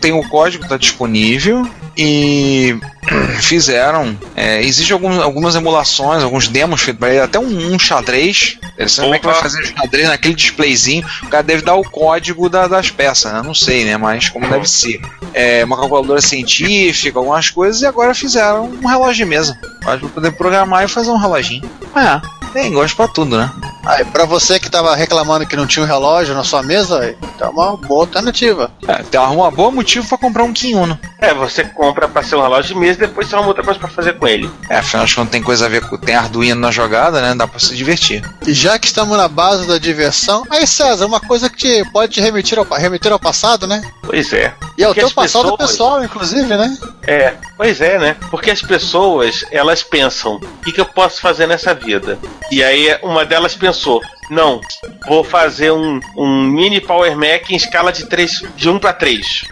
tem 0.00 0.12
o 0.12 0.26
código 0.28 0.66
tá 0.68 0.76
disponível 0.76 1.68
e 1.96 2.76
fizeram. 3.40 4.16
É, 4.36 4.62
Existem 4.62 4.92
algum, 4.94 5.20
algumas 5.20 5.54
emulações, 5.54 6.22
alguns 6.22 6.48
demos 6.48 6.80
feitos 6.82 7.00
para 7.00 7.10
ele, 7.10 7.20
até 7.20 7.38
um, 7.38 7.74
um 7.74 7.78
xadrez. 7.78 8.58
Eles 8.76 8.92
sabem 8.92 9.10
como 9.10 9.14
é 9.16 9.18
que 9.18 9.26
vai 9.26 9.34
fazer 9.34 9.60
o 9.62 9.66
xadrez 9.66 10.08
naquele 10.08 10.34
displayzinho. 10.34 11.04
O 11.24 11.28
cara 11.28 11.42
deve 11.42 11.62
dar 11.62 11.74
o 11.74 11.82
código 11.82 12.48
da- 12.48 12.68
das 12.68 12.90
peças, 12.90 13.32
né? 13.32 13.42
Não 13.44 13.54
sei, 13.54 13.84
né? 13.84 13.96
Mas 13.96 14.28
como 14.28 14.48
deve 14.48 14.68
ser. 14.68 15.00
É, 15.34 15.64
uma 15.64 15.76
calculadora 15.76 16.20
científica, 16.20 17.18
algumas 17.18 17.50
coisas, 17.50 17.82
e 17.82 17.86
agora 17.86 18.14
fizeram 18.14 18.66
um 18.82 18.86
relógio 18.86 19.24
de 19.24 19.30
mesa. 19.30 19.58
Pode 19.82 20.06
poder 20.08 20.30
programar 20.32 20.84
e 20.84 20.88
fazer 20.88 21.10
um 21.10 21.16
reloginho. 21.18 21.68
É, 21.96 22.20
tem 22.62 22.72
gosto 22.72 22.96
pra 22.96 23.08
tudo, 23.08 23.36
né? 23.38 23.50
Aí, 23.86 24.04
pra 24.04 24.24
você 24.24 24.58
que 24.58 24.68
tava 24.70 24.94
reclamando 24.94 25.46
que 25.46 25.56
não 25.56 25.66
tinha 25.66 25.84
um 25.84 25.88
relógio 25.88 26.34
na 26.34 26.44
sua 26.44 26.62
mesa, 26.62 27.00
aí, 27.00 27.16
tá 27.38 27.48
uma 27.48 27.76
boa 27.76 28.02
alternativa. 28.02 28.70
É, 28.86 29.02
tem 29.02 29.18
uma 29.20 29.50
boa 29.50 29.70
motivo 29.70 30.06
pra 30.08 30.18
comprar 30.18 30.42
um 30.44 30.52
Kim 30.52 30.74
Uno. 30.74 30.98
É, 31.18 31.32
você 31.32 31.64
compra 31.64 32.06
pra 32.08 32.22
ser 32.22 32.36
um 32.36 32.42
relógio 32.42 32.74
de 32.74 32.80
mesa 32.80 33.04
e 33.04 33.06
depois 33.06 33.26
você 33.28 33.34
arruma 33.34 33.48
outra 33.48 33.64
coisa 33.64 33.78
pra 33.78 33.88
fazer 33.88 34.18
com 34.18 34.26
ele. 34.26 34.50
É, 34.68 34.76
afinal 34.78 35.06
de 35.06 35.14
contas 35.14 35.30
tem 35.32 35.42
coisa 35.42 35.66
a 35.66 35.68
ver 35.68 35.86
com. 35.88 35.96
Tem 35.96 36.14
Arduino 36.14 36.60
na 36.60 36.70
jogada, 36.70 37.20
né? 37.22 37.34
Dá 37.34 37.46
pra 37.46 37.58
se 37.58 37.74
divertir. 37.76 38.22
E 38.46 38.52
já 38.52 38.78
que 38.78 38.86
estamos 38.86 39.16
na 39.16 39.28
base 39.28 39.66
da 39.66 39.78
diversão, 39.78 40.44
aí 40.50 40.66
César, 40.66 41.06
uma 41.06 41.20
coisa 41.20 41.48
que 41.48 41.56
te 41.56 41.90
pode 41.90 42.12
te 42.12 42.20
remeter 42.20 42.58
ao, 42.58 42.64
remeter 42.64 43.12
ao 43.12 43.18
passado, 43.18 43.66
né? 43.66 43.80
Pois 44.02 44.32
é. 44.32 44.52
E 44.76 44.84
ao 44.84 44.90
Porque 44.90 45.00
teu 45.00 45.08
as 45.08 45.12
passado 45.14 45.42
pessoas- 45.56 45.70
pessoal, 45.70 46.04
inclusive, 46.04 46.56
né? 46.56 46.76
É, 47.06 47.34
pois 47.56 47.80
é, 47.80 47.98
né? 47.98 48.16
Porque 48.30 48.50
as 48.50 48.60
pessoas, 48.62 49.44
elas 49.50 49.82
pensam, 49.82 50.36
o 50.36 50.40
que, 50.64 50.72
que 50.72 50.80
eu 50.80 50.84
posso 50.86 51.20
fazer 51.20 51.46
nessa 51.46 51.74
vida? 51.74 52.18
E 52.50 52.62
aí 52.64 52.98
uma 53.02 53.24
delas 53.26 53.54
pensou, 53.54 54.00
não, 54.30 54.60
vou 55.06 55.22
fazer 55.22 55.70
um, 55.70 56.00
um 56.16 56.42
mini 56.44 56.80
Power 56.80 57.14
Mac 57.16 57.50
em 57.50 57.56
escala 57.56 57.92
de, 57.92 58.06
3, 58.06 58.42
de 58.56 58.68
1 58.70 58.78
para 58.78 58.92
3. 58.94 59.44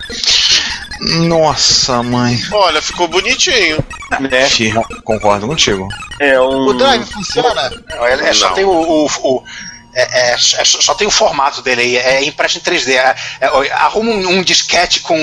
Nossa, 1.28 2.02
mãe. 2.02 2.38
Olha, 2.52 2.80
ficou 2.80 3.06
bonitinho. 3.06 3.78
né? 4.20 4.46
Firma, 4.48 4.82
concordo 5.04 5.46
contigo. 5.46 5.88
É 6.20 6.40
um. 6.40 6.68
O 6.68 6.72
drive 6.74 7.04
funciona? 7.04 7.70
É, 7.90 8.12
é 8.28 8.32
só 8.32 8.48
Não. 8.48 8.54
tem 8.54 8.64
o. 8.64 8.70
o- 8.70 9.06
o- 9.06 9.44
é, 9.94 10.30
é- 10.30 10.34
é 10.34 10.64
só 10.64 10.94
tem 10.94 11.06
o 11.06 11.10
formato 11.10 11.62
dele 11.62 11.80
aí, 11.82 11.96
é 11.96 12.24
impresso 12.24 12.58
em 12.58 12.60
3D. 12.60 12.92
É, 12.94 13.14
é, 13.40 13.72
arruma 13.72 14.10
um, 14.10 14.28
um 14.38 14.42
disquete 14.42 15.00
com. 15.00 15.16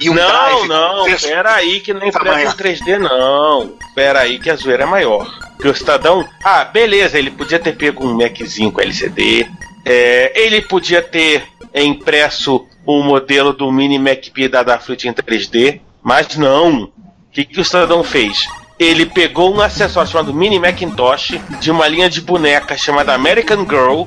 e 0.00 0.08
um 0.10 0.14
não, 0.14 0.26
drive. 0.28 0.68
não, 0.68 1.04
Fez- 1.04 1.22
pera 1.22 1.54
aí 1.54 1.80
que 1.80 1.92
não 1.92 2.02
é 2.02 2.08
impresso 2.08 2.52
em 2.54 2.56
3D, 2.56 2.98
não. 2.98 3.72
Pera 3.94 4.20
aí 4.20 4.38
que 4.38 4.48
a 4.50 4.56
zoeira 4.56 4.84
é 4.84 4.86
maior. 4.86 5.28
Que 5.66 5.70
o 5.70 5.74
cidadão. 5.74 6.24
Ah, 6.44 6.64
beleza, 6.64 7.18
ele 7.18 7.28
podia 7.28 7.58
ter 7.58 7.72
pego 7.72 8.06
um 8.06 8.14
Maczinho 8.14 8.70
com 8.70 8.80
LCD. 8.80 9.48
É, 9.84 10.32
ele 10.36 10.62
podia 10.62 11.02
ter 11.02 11.42
impresso 11.74 12.64
o 12.84 13.02
modelo 13.02 13.52
do 13.52 13.72
Mini 13.72 13.98
Mac 13.98 14.28
P 14.32 14.48
da 14.48 14.62
Dafruit 14.62 15.08
em 15.08 15.12
3D, 15.12 15.80
mas 16.04 16.36
não. 16.36 16.84
O 16.84 16.92
que, 17.32 17.44
que 17.44 17.60
o 17.60 17.64
cidadão 17.64 18.04
fez? 18.04 18.46
Ele 18.78 19.06
pegou 19.06 19.52
um 19.52 19.60
acessório 19.60 20.08
chamado 20.08 20.32
Mini 20.32 20.60
Macintosh 20.60 21.34
de 21.58 21.70
uma 21.72 21.88
linha 21.88 22.08
de 22.08 22.20
boneca 22.20 22.76
chamada 22.76 23.12
American 23.12 23.66
Girl, 23.68 24.04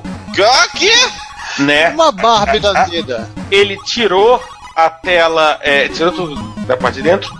que? 0.74 1.62
né? 1.62 1.90
Uma 1.90 2.10
Barbie 2.10 2.58
da 2.58 2.84
vida. 2.84 3.28
ele 3.50 3.76
tirou 3.84 4.42
a 4.74 4.88
tela, 4.88 5.58
é, 5.60 5.88
tirou 5.88 6.12
tudo 6.12 6.42
da 6.66 6.74
parte 6.76 6.96
de 6.96 7.02
dentro. 7.02 7.30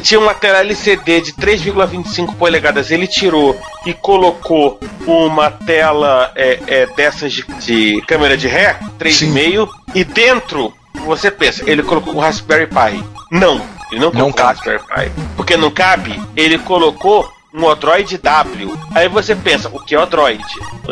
Tinha 0.00 0.20
uma 0.20 0.34
tela 0.34 0.58
LCD 0.58 1.20
de 1.20 1.32
3,25 1.32 2.34
polegadas. 2.36 2.90
Ele 2.90 3.06
tirou 3.06 3.58
e 3.86 3.94
colocou 3.94 4.78
uma 5.06 5.50
tela 5.50 6.32
é, 6.34 6.58
é, 6.66 6.86
dessas 6.86 7.32
de, 7.32 7.44
de 7.60 8.02
câmera 8.06 8.36
de 8.36 8.48
ré, 8.48 8.78
3,5. 8.98 9.68
E 9.94 10.04
dentro, 10.04 10.72
você 11.06 11.30
pensa, 11.30 11.62
ele 11.66 11.82
colocou 11.82 12.14
o 12.14 12.18
Raspberry 12.18 12.66
Pi. 12.66 13.04
Não, 13.30 13.60
ele 13.90 14.00
não 14.00 14.10
colocou 14.10 14.30
o 14.30 14.34
cabe. 14.34 14.58
Raspberry 14.58 14.82
Pi. 14.82 15.22
Porque 15.36 15.56
não 15.56 15.70
cabe, 15.70 16.20
ele 16.36 16.58
colocou 16.58 17.32
um 17.54 17.64
Odroid 17.64 18.18
W. 18.18 18.76
Aí 18.94 19.08
você 19.08 19.36
pensa, 19.36 19.68
o 19.72 19.78
que 19.78 19.94
é 19.94 20.00
Odroid? 20.00 20.42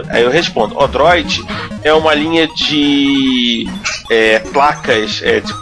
Aí 0.09 0.23
eu 0.23 0.31
respondo, 0.31 0.79
Odroid 0.79 1.45
é 1.83 1.93
uma 1.93 2.15
linha 2.15 2.47
de 2.47 3.69
é, 4.09 4.39
placas 4.39 5.21
é, 5.25 5.41
de, 5.41 5.53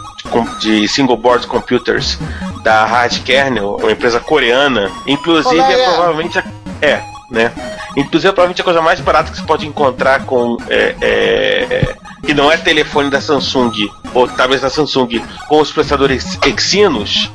de 0.59 0.87
single 0.87 1.17
board 1.17 1.47
computers 1.47 2.17
da 2.63 2.85
Hard 2.85 3.23
Kernel, 3.23 3.77
uma 3.77 3.91
empresa 3.91 4.19
coreana. 4.19 4.91
Inclusive 5.07 5.61
é? 5.61 5.81
é 5.81 5.85
provavelmente 5.85 6.39
a, 6.39 6.43
é, 6.81 7.03
né? 7.29 7.51
Inclusive 7.97 8.29
é 8.29 8.31
provavelmente 8.31 8.61
a 8.61 8.65
coisa 8.65 8.81
mais 8.81 8.99
barata 8.99 9.31
que 9.31 9.37
você 9.37 9.43
pode 9.43 9.67
encontrar 9.67 10.25
com 10.25 10.57
é, 10.69 10.95
é, 11.01 11.95
que 12.25 12.33
não 12.33 12.51
é 12.51 12.57
telefone 12.57 13.09
da 13.09 13.19
Samsung 13.19 13.89
ou 14.13 14.27
talvez 14.27 14.61
da 14.61 14.69
Samsung 14.69 15.21
com 15.47 15.59
os 15.59 15.71
processadores 15.71 16.37
Exynos 16.45 17.29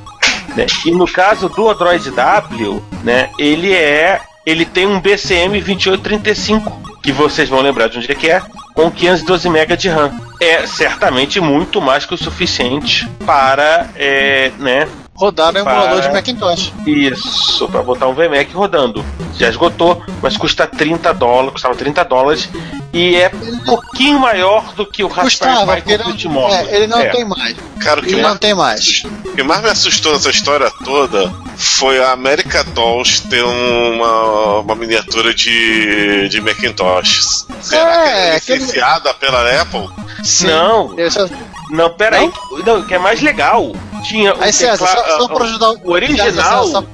né? 0.56 0.66
E 0.84 0.90
no 0.90 1.06
caso 1.06 1.48
do 1.50 1.68
Android 1.68 2.10
W, 2.10 2.82
né, 3.04 3.30
ele 3.38 3.72
é. 3.72 4.20
Ele 4.44 4.64
tem 4.64 4.86
um 4.86 5.00
BCM 5.00 5.60
2835, 5.60 7.00
que 7.02 7.10
vocês 7.10 7.48
vão 7.48 7.60
lembrar 7.60 7.88
de 7.88 7.98
onde 7.98 8.10
é 8.10 8.14
que 8.14 8.30
é, 8.30 8.40
com 8.74 8.88
512 8.88 9.48
MB 9.48 9.76
de 9.76 9.88
RAM. 9.88 10.12
É 10.40 10.66
certamente 10.66 11.40
muito 11.40 11.80
mais 11.80 12.04
que 12.04 12.14
o 12.14 12.18
suficiente 12.18 13.08
para, 13.24 13.88
é, 13.96 14.52
né, 14.58 14.88
Rodar 15.16 15.50
no 15.50 15.60
emulador 15.60 16.02
de 16.02 16.10
Macintosh. 16.10 16.72
isso, 16.86 17.66
para 17.70 17.82
botar 17.82 18.06
um 18.06 18.12
VMAC 18.12 18.52
rodando. 18.52 19.02
Já 19.38 19.48
esgotou, 19.48 20.02
mas 20.22 20.36
custa 20.36 20.66
30 20.66 21.14
dólares, 21.14 21.52
custava 21.52 21.74
30 21.74 22.04
dólares 22.04 22.50
e 22.92 23.16
é 23.16 23.30
um 23.34 23.58
pouquinho 23.60 24.18
maior 24.18 24.72
do 24.74 24.86
que 24.86 25.04
o 25.04 25.08
Raspberry 25.08 25.54
Pi 25.60 25.66
porque 25.66 25.92
ele 25.92 26.02
não, 26.04 26.30
Model. 26.32 26.56
é, 26.56 26.76
ele 26.76 26.86
não 26.86 27.00
É. 27.00 27.08
tem 27.10 27.24
mais. 27.24 27.56
Cara, 27.80 28.00
o 28.00 28.02
que 28.02 28.08
Ele 28.12 28.22
mais 28.22 28.34
não 28.34 28.38
tem 28.38 28.54
mais. 28.54 29.02
O 29.24 29.32
que 29.34 29.42
mais 29.42 29.62
me 29.62 29.68
assustou 29.68 30.12
nessa 30.12 30.30
história 30.30 30.70
toda 30.84 31.30
foi 31.56 32.02
a 32.02 32.12
America 32.12 32.64
Dolls 32.64 33.22
ter 33.28 33.42
uma, 33.44 34.60
uma 34.60 34.74
miniatura 34.74 35.34
de, 35.34 36.28
de 36.28 36.40
Macintosh. 36.40 37.46
Será 37.60 37.84
que 38.02 38.08
é 38.08 38.36
aquele- 38.36 38.58
licenciada 38.58 39.12
pela 39.14 39.60
Apple? 39.62 39.88
Sim. 40.24 40.46
Não, 40.46 40.94
é- 40.98 41.08
Não, 41.70 41.90
pera 41.90 42.18
aí. 42.18 42.32
Não, 42.64 42.82
que 42.82 42.94
é 42.94 42.98
mais 42.98 43.20
legal. 43.20 43.72
Tinha 44.04 44.34
o 44.34 44.42
Aí, 44.42 44.52
César, 44.52 44.86
só, 44.86 45.18
só 45.18 45.28
pra 45.28 45.44
ajudar 45.44 45.70
o 45.70 45.90
original. 45.90 46.26
César, 46.26 46.62
só, 46.70 46.84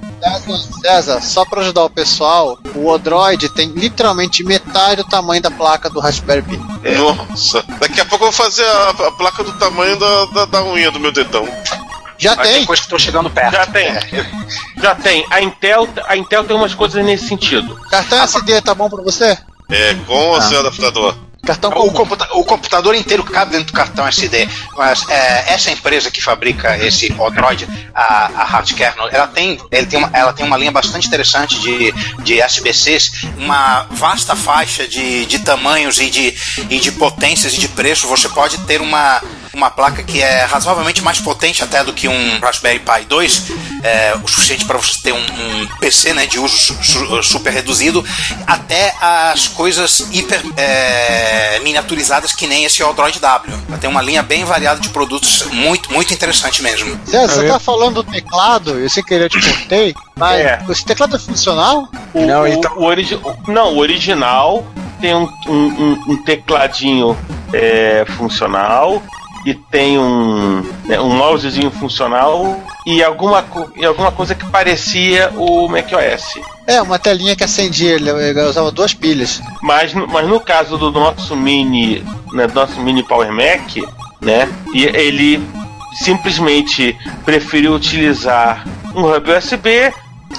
César, 0.81 1.21
só 1.21 1.45
pra 1.45 1.61
ajudar 1.63 1.85
o 1.85 1.91
pessoal, 1.91 2.59
o 2.75 2.87
Odroid 2.89 3.49
tem 3.51 3.69
literalmente 3.71 4.45
metade 4.45 5.03
do 5.03 5.09
tamanho 5.09 5.43
da 5.43 5.51
placa 5.51 5.91
do 5.91 6.01
Raspberry 6.01 6.43
Pi. 6.43 6.61
É. 6.85 6.95
Nossa. 6.97 7.63
Daqui 7.81 8.01
a 8.01 8.05
pouco 8.05 8.25
eu 8.27 8.31
vou 8.31 8.33
fazer 8.33 8.65
a, 8.65 8.91
a 8.91 9.13
placa 9.13 9.43
do 9.43 9.53
tamanho 9.55 9.99
da, 9.99 10.25
da, 10.27 10.45
da 10.45 10.65
unha 10.65 10.91
do 10.91 11.01
meu 11.01 11.13
dedão. 11.13 11.47
Já 12.19 12.37
Mas 12.37 12.47
tem 12.47 12.57
tem. 12.59 12.67
coisa 12.67 12.81
que 12.81 12.87
estão 12.87 12.99
chegando 12.99 13.29
perto. 13.31 13.53
Já 13.53 13.67
tem. 13.67 13.89
Já 14.81 14.95
tem. 14.95 15.27
A 15.29 15.41
Intel, 15.43 15.89
a 16.07 16.17
Intel 16.17 16.45
tem 16.45 16.57
umas 16.57 16.73
coisas 16.75 17.05
nesse 17.05 17.27
sentido. 17.27 17.75
Cartão 17.91 18.23
SD 18.23 18.61
tá 18.63 18.75
bom 18.75 18.89
pra 18.89 19.03
você? 19.03 19.37
É, 19.69 19.95
com 20.07 20.15
ou 20.15 20.41
sem 20.41 20.57
adaptador? 20.57 21.17
Cartão 21.45 21.71
O, 21.73 21.91
computa- 21.91 22.29
o 22.35 22.45
computador 22.45 22.95
inteiro 22.95 23.25
cabe 23.25 23.51
dentro 23.51 23.67
do 23.67 23.73
cartão 23.73 24.07
SD, 24.07 24.49
mas 24.77 25.09
é, 25.09 25.53
essa 25.53 25.73
empresa 25.73 26.09
que 26.09 26.23
fabrica 26.23 26.79
esse 26.79 27.13
Odroid, 27.19 27.69
a, 27.93 28.27
a 28.27 28.45
Hard 28.45 28.73
Kernel, 28.73 29.09
ela 29.11 29.27
tem, 29.27 29.59
ele 29.73 29.87
tem 29.87 29.99
uma, 29.99 30.11
ela 30.13 30.33
tem 30.33 30.47
uma 30.47 30.57
linha 30.57 30.71
bastante 30.71 31.09
interessante 31.09 31.59
de, 31.61 31.91
de 32.23 32.41
SBCs, 32.41 33.25
uma 33.37 33.83
vasta 33.91 34.37
faixa 34.37 34.87
de, 34.87 35.27
de 35.27 35.41
tamanhos 35.41 35.99
e 35.99 36.09
de, 36.09 36.33
e 36.71 36.79
de 36.79 36.93
potências 36.93 37.55
e 37.55 37.59
de 37.59 37.67
preço. 37.69 38.07
Você 38.07 38.29
pode 38.29 38.59
ter 38.59 38.81
uma, 38.81 39.21
uma 39.55 39.71
placa 39.71 40.03
que 40.03 40.21
é 40.23 40.45
razoavelmente 40.45 41.03
mais 41.03 41.21
potente 41.21 41.63
até 41.63 41.85
do 41.85 41.93
que 41.93 42.09
um 42.09 42.39
Raspberry 42.41 42.79
Pi 42.79 43.05
2, 43.09 43.43
é, 43.83 44.15
o 44.23 44.27
suficiente 44.29 44.65
para 44.65 44.79
você 44.79 45.01
ter 45.03 45.13
um, 45.13 45.19
um 45.19 45.67
PC 45.79 46.15
né, 46.15 46.27
de 46.27 46.39
uso 46.39 46.57
su- 46.57 46.83
su- 46.83 47.23
super 47.23 47.53
reduzido, 47.53 48.05
até 48.47 48.95
as 49.01 49.49
coisas 49.49 50.01
hiper 50.11 50.41
é, 50.57 51.61
miniaturizadas 51.63 52.33
que 52.33 52.47
nem 52.47 52.65
esse 52.65 52.83
Android 52.83 53.19
W. 53.21 53.59
Ela 53.69 53.79
tem 53.79 53.91
uma 53.91 54.03
linha 54.03 54.23
bem 54.23 54.45
variada 54.45 54.81
de 54.81 54.89
produtos, 54.89 55.45
muito, 55.53 55.93
muito 55.93 56.13
interessante 56.15 56.63
mesmo. 56.63 56.99
César, 57.05 57.35
você 57.43 57.49
tá 57.49 57.59
falando 57.61 58.03
do 58.03 58.11
teclado, 58.11 58.79
eu 58.79 58.89
sei 58.89 59.03
que 59.03 59.15
eu 59.15 59.29
te 59.29 59.41
cortei, 59.41 59.95
mas 60.17 60.41
É. 60.41 60.65
esse 60.71 60.85
teclado 60.85 61.17
é 61.17 61.19
funcional? 61.19 61.89
O, 62.15 62.27
Não, 62.27 62.43
o- 62.43 62.47
então- 62.47 62.73
o 62.79 62.85
origi- 62.85 63.21
não, 63.49 63.75
o 63.75 63.79
original 63.79 64.67
tem 65.01 65.15
um, 65.15 65.29
um- 65.47 65.53
um- 65.53 66.05
um 66.13 66.23
tecladinho 66.25 67.17
é, 67.53 68.05
funcional 68.17 69.03
e 69.45 69.55
tem 69.55 69.99
um, 69.99 70.63
né, 70.85 71.01
um 71.01 71.09
mousezinho 71.11 71.71
funcional 71.71 72.61
e 72.87 73.03
alguma, 73.03 73.45
e 73.77 73.85
alguma 73.85 74.13
coisa 74.13 74.35
que 74.35 74.47
parecia 74.47 75.31
o 75.37 75.69
macOS. 75.69 76.23
É, 76.67 76.81
uma 76.81 76.99
telinha 76.99 77.35
que 77.35 77.43
acendia, 77.45 77.95
ele 77.95 78.09
ele 78.11 78.41
usava 78.43 78.71
duas 78.71 78.95
pilhas. 78.95 79.43
Mas, 79.61 79.93
no- 79.95 80.07
mas 80.07 80.27
no 80.29 80.39
caso 80.41 80.79
do 80.79 80.91
nosso 80.93 81.35
mini, 81.35 82.05
né, 82.33 82.47
do 82.47 82.55
nosso 82.55 82.81
mini 82.81 83.03
Power 83.03 83.33
Mac, 83.33 83.77
né, 84.21 84.49
e 84.73 84.85
ele 84.85 85.43
simplesmente 85.95 86.97
preferiu 87.25 87.75
utilizar 87.75 88.65
um 88.95 89.05
hub 89.13 89.31
USB, 89.31 89.93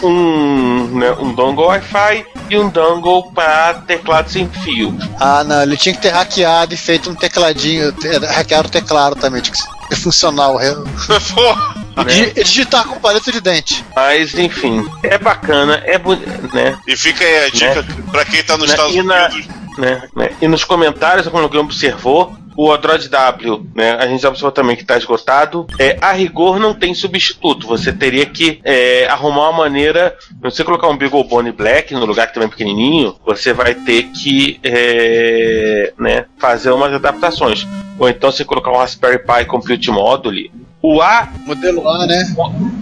um, 0.03 0.87
né, 0.99 1.11
um 1.19 1.33
dongle 1.33 1.65
Wi-Fi 1.65 2.25
e 2.49 2.57
um 2.57 2.69
dongle 2.69 3.31
para 3.33 3.75
teclado 3.87 4.29
sem 4.29 4.47
fio. 4.49 4.95
Ah, 5.19 5.43
não, 5.43 5.61
ele 5.63 5.77
tinha 5.77 5.95
que 5.95 6.01
ter 6.01 6.09
hackeado 6.09 6.73
e 6.73 6.77
feito 6.77 7.09
um 7.09 7.15
tecladinho, 7.15 7.91
te- 7.93 8.17
hackeado 8.17 8.67
o 8.67 8.71
teclado 8.71 9.15
também, 9.15 9.41
tinha 9.41 9.53
que 9.55 9.59
ser 9.95 10.01
funcional. 10.01 10.57
re- 10.57 10.75
Pô, 10.75 11.73
Né? 12.03 12.11
Di- 12.33 12.43
Digitar 12.43 12.85
com 12.85 12.99
paleta 12.99 13.31
de 13.31 13.39
dente. 13.39 13.85
Mas 13.95 14.33
enfim, 14.33 14.83
é 15.03 15.15
bacana, 15.17 15.79
é 15.85 15.97
bonito, 15.99 16.49
né? 16.53 16.75
e 16.87 16.97
fica 16.97 17.23
aí 17.23 17.45
a 17.45 17.49
dica 17.49 17.85
pra 18.11 18.25
quem 18.25 18.41
tá 18.43 18.57
nos 18.57 18.67
Né, 18.69 18.73
Estados 18.73 18.95
na- 19.05 19.27
Unidos. 19.27 19.47
Né, 19.77 20.07
né? 20.15 20.29
E 20.41 20.47
nos 20.47 20.63
comentários, 20.63 21.27
como 21.27 21.43
alguém 21.43 21.61
observou, 21.61 22.35
o 22.55 22.71
Android 22.71 23.09
W, 23.09 23.67
né, 23.73 23.93
a 23.93 24.07
gente 24.07 24.21
já 24.21 24.29
observou 24.29 24.51
também 24.51 24.75
que 24.75 24.83
está 24.83 24.97
esgotado. 24.97 25.65
É, 25.79 25.97
a 26.01 26.11
rigor 26.11 26.59
não 26.59 26.73
tem 26.73 26.93
substituto. 26.93 27.67
Você 27.67 27.91
teria 27.91 28.25
que 28.25 28.59
é, 28.63 29.07
arrumar 29.07 29.49
uma 29.49 29.59
maneira. 29.63 30.15
Você 30.41 30.63
colocar 30.63 30.87
um 30.87 30.97
Beagle 30.97 31.23
Bone 31.23 31.51
Black 31.51 31.93
no 31.93 32.05
lugar 32.05 32.27
que 32.27 32.33
também 32.33 32.47
é 32.47 32.51
pequenininho, 32.51 33.15
você 33.25 33.53
vai 33.53 33.73
ter 33.73 34.03
que 34.03 34.59
é, 34.63 35.93
né, 35.97 36.25
fazer 36.37 36.71
umas 36.71 36.93
adaptações. 36.93 37.67
Ou 37.97 38.07
então 38.09 38.31
você 38.31 38.45
colocar 38.45 38.71
um 38.71 38.77
Raspberry 38.77 39.19
Pi 39.19 39.45
Compute 39.45 39.91
Module. 39.91 40.51
O 40.85 41.01
A 41.01 41.29
Modelo 41.45 41.87
A, 41.87 42.05
né? 42.05 42.35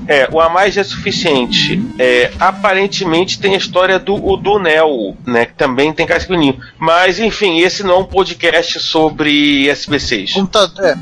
é, 0.08 0.28
o 0.32 0.42
A 0.42 0.50
mais 0.50 0.76
é 0.76 0.84
suficiente. 0.84 1.80
É, 2.00 2.32
aparentemente 2.40 3.38
tem 3.40 3.54
a 3.54 3.58
história 3.60 4.00
do 4.00 4.16
o 4.16 4.36
do 4.36 4.58
Neo, 4.58 5.16
né? 5.24 5.46
Que 5.46 5.54
também 5.54 5.94
tem 5.94 6.08
casca 6.08 6.28
pequenininho. 6.28 6.60
Mas 6.80 7.20
enfim, 7.20 7.60
esse 7.60 7.84
não 7.84 7.92
é 7.92 7.98
um 8.00 8.04
podcast 8.04 8.80
sobre 8.80 9.70
SBCs. 9.70 10.34
Computador. 10.34 10.84
É. 10.84 10.98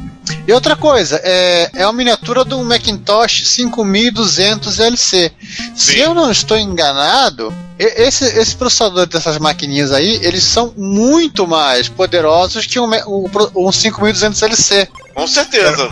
E 0.45 0.51
outra 0.51 0.75
coisa, 0.75 1.19
é, 1.23 1.69
é 1.73 1.85
uma 1.87 1.93
miniatura 1.93 2.43
do 2.43 2.61
Macintosh 2.65 3.47
5200 3.47 4.79
LC. 4.79 5.31
Se 5.73 5.93
Sim. 5.93 5.99
eu 5.99 6.13
não 6.13 6.29
estou 6.29 6.57
enganado, 6.57 7.53
esse, 7.79 8.25
esse 8.37 8.55
processador 8.57 9.05
dessas 9.07 9.37
maquininhas 9.39 9.91
aí, 9.93 10.19
eles 10.21 10.43
são 10.43 10.73
muito 10.77 11.47
mais 11.47 11.87
poderosos 11.87 12.65
que 12.65 12.77
um, 12.79 12.89
pro- 13.31 13.51
um 13.55 13.71
5200 13.71 14.41
LC. 14.43 14.87
Com 15.15 15.25
certeza. 15.25 15.89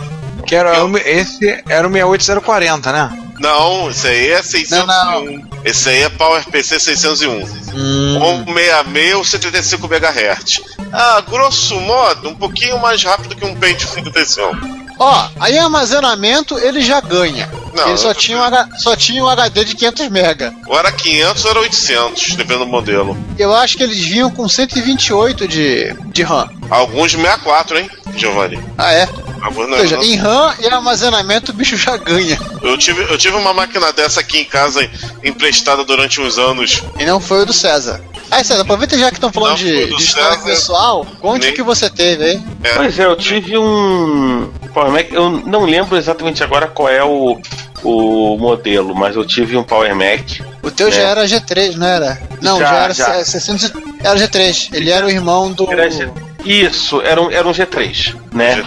Que 0.48 0.54
era, 0.56 0.84
o- 0.84 0.96
esse 0.96 1.62
era 1.68 1.86
o 1.86 1.90
68040, 1.92 2.90
né? 2.92 3.18
Não, 3.38 3.88
esse 3.90 4.08
aí 4.08 4.30
é 4.32 4.42
601. 4.42 4.86
Não, 4.86 5.48
Esse 5.64 5.88
aí 5.90 6.02
é 6.02 6.08
Power 6.08 6.44
PC 6.50 6.80
601. 6.80 7.30
Hum. 7.74 8.44
166 8.46 9.14
ou 9.14 9.24
75 9.24 9.86
MHz. 9.86 10.60
Ah, 10.92 11.20
grosso 11.28 11.78
modo, 11.80 12.30
um 12.30 12.34
pouquinho 12.34 12.78
mais 12.80 13.02
rápido 13.04 13.36
que 13.36 13.44
um 13.44 13.54
Pentium 13.54 13.88
55. 13.90 14.77
Ó, 14.98 15.28
aí 15.38 15.56
armazenamento 15.58 16.58
ele 16.58 16.80
já 16.80 17.00
ganha. 17.00 17.48
Não, 17.74 17.88
ele 17.88 17.98
só 17.98 18.12
tinha, 18.12 18.38
um 18.38 18.78
só 18.78 18.96
tinha 18.96 19.22
um 19.22 19.28
HD 19.28 19.64
de 19.64 19.74
500 19.76 20.06
MB. 20.06 20.52
Ou 20.66 20.78
era 20.78 20.90
500 20.90 21.44
ou 21.44 21.50
era 21.52 21.60
800, 21.60 22.34
dependendo 22.34 22.64
do 22.64 22.70
modelo. 22.70 23.16
Eu 23.38 23.54
acho 23.54 23.76
que 23.76 23.82
eles 23.84 23.98
vinham 23.98 24.30
com 24.30 24.48
128 24.48 25.46
de, 25.46 25.94
de 26.12 26.22
RAM. 26.22 26.48
Alguns 26.68 27.12
64, 27.12 27.78
hein, 27.78 27.90
Giovanni? 28.16 28.58
Ah, 28.76 28.92
é? 28.92 29.08
Alguns 29.40 29.70
Ou 29.70 29.78
seja, 29.78 29.96
não. 29.96 30.02
em 30.02 30.16
RAM 30.16 30.54
e 30.58 30.66
armazenamento 30.66 31.52
o 31.52 31.54
bicho 31.54 31.76
já 31.76 31.96
ganha. 31.96 32.36
Eu 32.60 32.76
tive, 32.76 33.02
eu 33.02 33.16
tive 33.16 33.36
uma 33.36 33.54
máquina 33.54 33.92
dessa 33.92 34.18
aqui 34.20 34.38
em 34.40 34.44
casa 34.44 34.88
emprestada 35.22 35.84
durante 35.84 36.20
uns 36.20 36.38
anos. 36.38 36.82
E 36.98 37.04
não 37.04 37.20
foi 37.20 37.42
o 37.42 37.46
do 37.46 37.52
César. 37.52 38.00
Aí, 38.30 38.42
César, 38.44 38.62
aproveita 38.62 38.98
já 38.98 39.08
que 39.10 39.16
estão 39.16 39.32
falando 39.32 39.50
Não 39.50 39.56
de, 39.56 39.86
de 39.86 40.02
história 40.02 40.32
César. 40.32 40.44
pessoal, 40.44 41.06
conte 41.20 41.44
Nem- 41.44 41.52
o 41.52 41.54
que 41.54 41.62
você 41.62 41.88
teve 41.88 42.24
aí. 42.24 42.42
Pois 42.76 42.98
é, 42.98 43.04
eu 43.06 43.16
tive 43.16 43.56
um 43.56 44.50
Power 44.78 44.92
Mac, 44.92 45.12
eu 45.12 45.28
não 45.30 45.64
lembro 45.64 45.96
exatamente 45.96 46.42
agora 46.44 46.66
qual 46.68 46.88
é 46.88 47.02
o, 47.02 47.40
o 47.82 48.36
modelo, 48.38 48.94
mas 48.94 49.16
eu 49.16 49.26
tive 49.26 49.56
um 49.56 49.64
Power 49.64 49.94
Mac. 49.94 50.40
O 50.62 50.70
teu 50.70 50.90
já 50.90 51.00
É. 51.00 51.04
era 51.04 51.24
G3, 51.24 51.74
não 51.76 51.86
era? 51.86 52.20
Não, 52.40 52.58
já, 52.60 52.66
Já, 52.70 52.76
era 52.84 52.94
já. 52.94 53.24
600, 53.24 53.72
era 54.02 54.18
G3. 54.18 54.68
Ele 54.74 54.90
era 54.90 55.04
o 55.06 55.10
irmão 55.10 55.50
do. 55.52 55.70
Era 55.70 55.90
G- 55.90 56.08
Isso, 56.44 57.00
era 57.02 57.20
um, 57.20 57.30
era 57.30 57.46
um 57.48 57.52
G3, 57.52 58.14
né? 58.32 58.62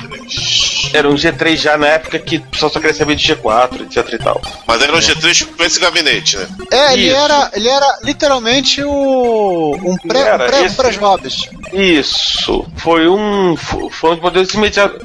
Era 0.94 1.10
um 1.10 1.16
G3 1.16 1.56
já 1.58 1.78
na 1.78 1.88
época 1.88 2.20
que 2.20 2.38
o 2.38 2.42
pessoal 2.42 2.72
só 2.72 2.80
queria 2.80 2.96
saber 2.96 3.16
de 3.16 3.34
G4, 3.34 3.82
etc 3.84 4.14
e 4.14 4.18
tal. 4.18 4.42
Mas 4.68 4.82
era 4.82 4.94
um 4.94 5.00
G3 5.00 5.48
com 5.56 5.64
esse 5.64 5.80
gabinete, 5.80 6.38
né? 6.38 6.48
É, 6.72 6.94
ele 6.94 7.10
era, 7.10 7.50
ele 7.54 7.70
era 7.70 8.00
literalmente 8.04 8.84
o. 8.84 9.78
um 9.84 9.96
pré, 10.08 10.34
um 10.36 10.38
pré 10.38 10.66
esse- 10.66 10.76
para 10.76 10.90
jobs. 10.92 11.50
Isso, 11.74 12.66
foi 12.78 13.08
um. 13.08 13.56
fo- 13.56 13.90
Foi 13.90 14.12
um 14.12 14.14
dos 14.16 14.24
modelos 14.24 14.54
imediatos. 14.54 15.02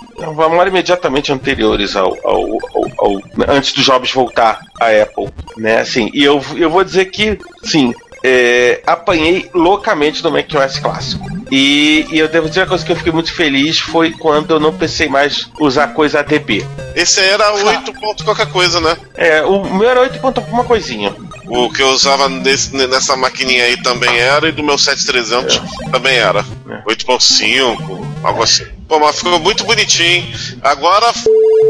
imediatamente 0.68 1.32
anteriores 1.32 1.94
ao, 1.96 2.16
ao, 2.24 2.42
ao- 2.74 2.92
ao- 2.98 3.22
Antes 3.48 3.72
dos 3.72 3.84
jobs 3.84 4.10
voltar 4.12 4.60
à 4.80 4.86
Apple, 5.02 5.28
né? 5.56 5.80
Assim, 5.80 6.10
e 6.12 6.24
eu, 6.24 6.42
eu 6.56 6.70
vou 6.70 6.82
dizer 6.82 7.06
que, 7.06 7.38
sim, 7.62 7.92
é, 8.24 8.82
apanhei 8.86 9.48
loucamente 9.54 10.22
no 10.24 10.30
macOS 10.30 10.78
clássico. 10.78 11.24
E, 11.52 12.06
e 12.10 12.18
eu 12.18 12.26
devo 12.28 12.48
dizer 12.48 12.62
uma 12.62 12.66
coisa 12.66 12.84
que 12.84 12.90
eu 12.90 12.96
fiquei 12.96 13.12
muito 13.12 13.32
feliz 13.32 13.78
foi 13.78 14.10
quando 14.10 14.50
eu 14.52 14.58
não 14.58 14.72
pensei 14.72 15.08
mais 15.08 15.48
usar 15.60 15.88
coisa 15.88 16.18
ADB. 16.20 16.64
Esse 16.96 17.20
era 17.20 17.52
8 17.52 17.92
ponto 17.92 18.24
qualquer 18.24 18.46
coisa, 18.50 18.80
né? 18.80 18.96
É, 19.14 19.42
o 19.44 19.64
meu 19.72 19.88
era 19.88 20.00
8 20.00 20.18
ponto 20.18 20.38
alguma 20.40 20.64
coisinha. 20.64 21.14
O 21.48 21.70
que 21.70 21.80
eu 21.82 21.88
usava 21.90 22.28
nesse- 22.28 22.74
nessa 22.74 23.16
maquininha 23.16 23.64
aí 23.64 23.76
também 23.82 24.18
era, 24.18 24.48
e 24.48 24.52
do 24.52 24.62
meu 24.62 24.76
7300 24.76 25.60
também 25.92 26.16
era. 26.16 26.40
É. 26.68 26.82
8.5, 26.86 28.06
algo 28.22 28.42
assim. 28.42 28.64
Pô, 28.88 28.98
mas 29.00 29.16
ficou 29.16 29.38
muito 29.40 29.64
bonitinho. 29.64 30.26
Agora 30.62 31.08
f... 31.08 31.24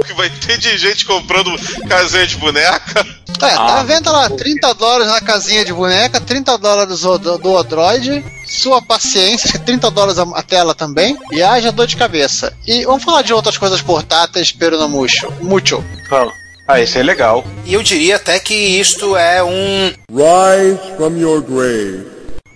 que 0.06 0.12
vai 0.14 0.28
ter 0.30 0.58
de 0.58 0.76
gente 0.76 1.04
comprando 1.06 1.50
casinha 1.88 2.26
de 2.26 2.36
boneca. 2.36 3.06
É, 3.36 3.54
tá 3.54 3.80
Ah. 3.80 3.82
vendo 3.82 4.10
lá, 4.10 4.30
30 4.30 4.72
dólares 4.74 5.08
na 5.08 5.20
casinha 5.20 5.62
de 5.64 5.72
boneca, 5.72 6.18
30 6.20 6.56
dólares 6.56 7.00
do, 7.00 7.56
Android, 7.58 8.24
sua 8.46 8.80
paciência, 8.80 9.58
30 9.60 9.90
dólares 9.90 10.18
a, 10.18 10.42
tela 10.42 10.74
também, 10.74 11.16
e 11.32 11.42
haja 11.42 11.70
dor 11.72 11.86
de 11.86 11.96
cabeça. 11.96 12.52
E 12.66 12.84
vamos 12.86 13.04
falar 13.04 13.20
de 13.22 13.32
outras 13.34 13.58
coisas 13.58 13.82
portáteis, 13.82 14.52
pero 14.52 14.78
no 14.78 14.88
mucho. 14.88 15.30
Mucho. 15.40 15.84
Vamos. 16.08 16.34
Ah, 16.68 16.80
esse 16.80 16.98
é 16.98 17.02
legal. 17.02 17.44
E 17.64 17.74
eu 17.74 17.82
diria 17.82 18.16
até 18.16 18.38
que 18.40 18.54
isto 18.54 19.16
é 19.16 19.42
um. 19.42 19.92
Rise 20.10 20.96
from 20.96 21.16
your 21.16 21.40
grave. 21.42 22.06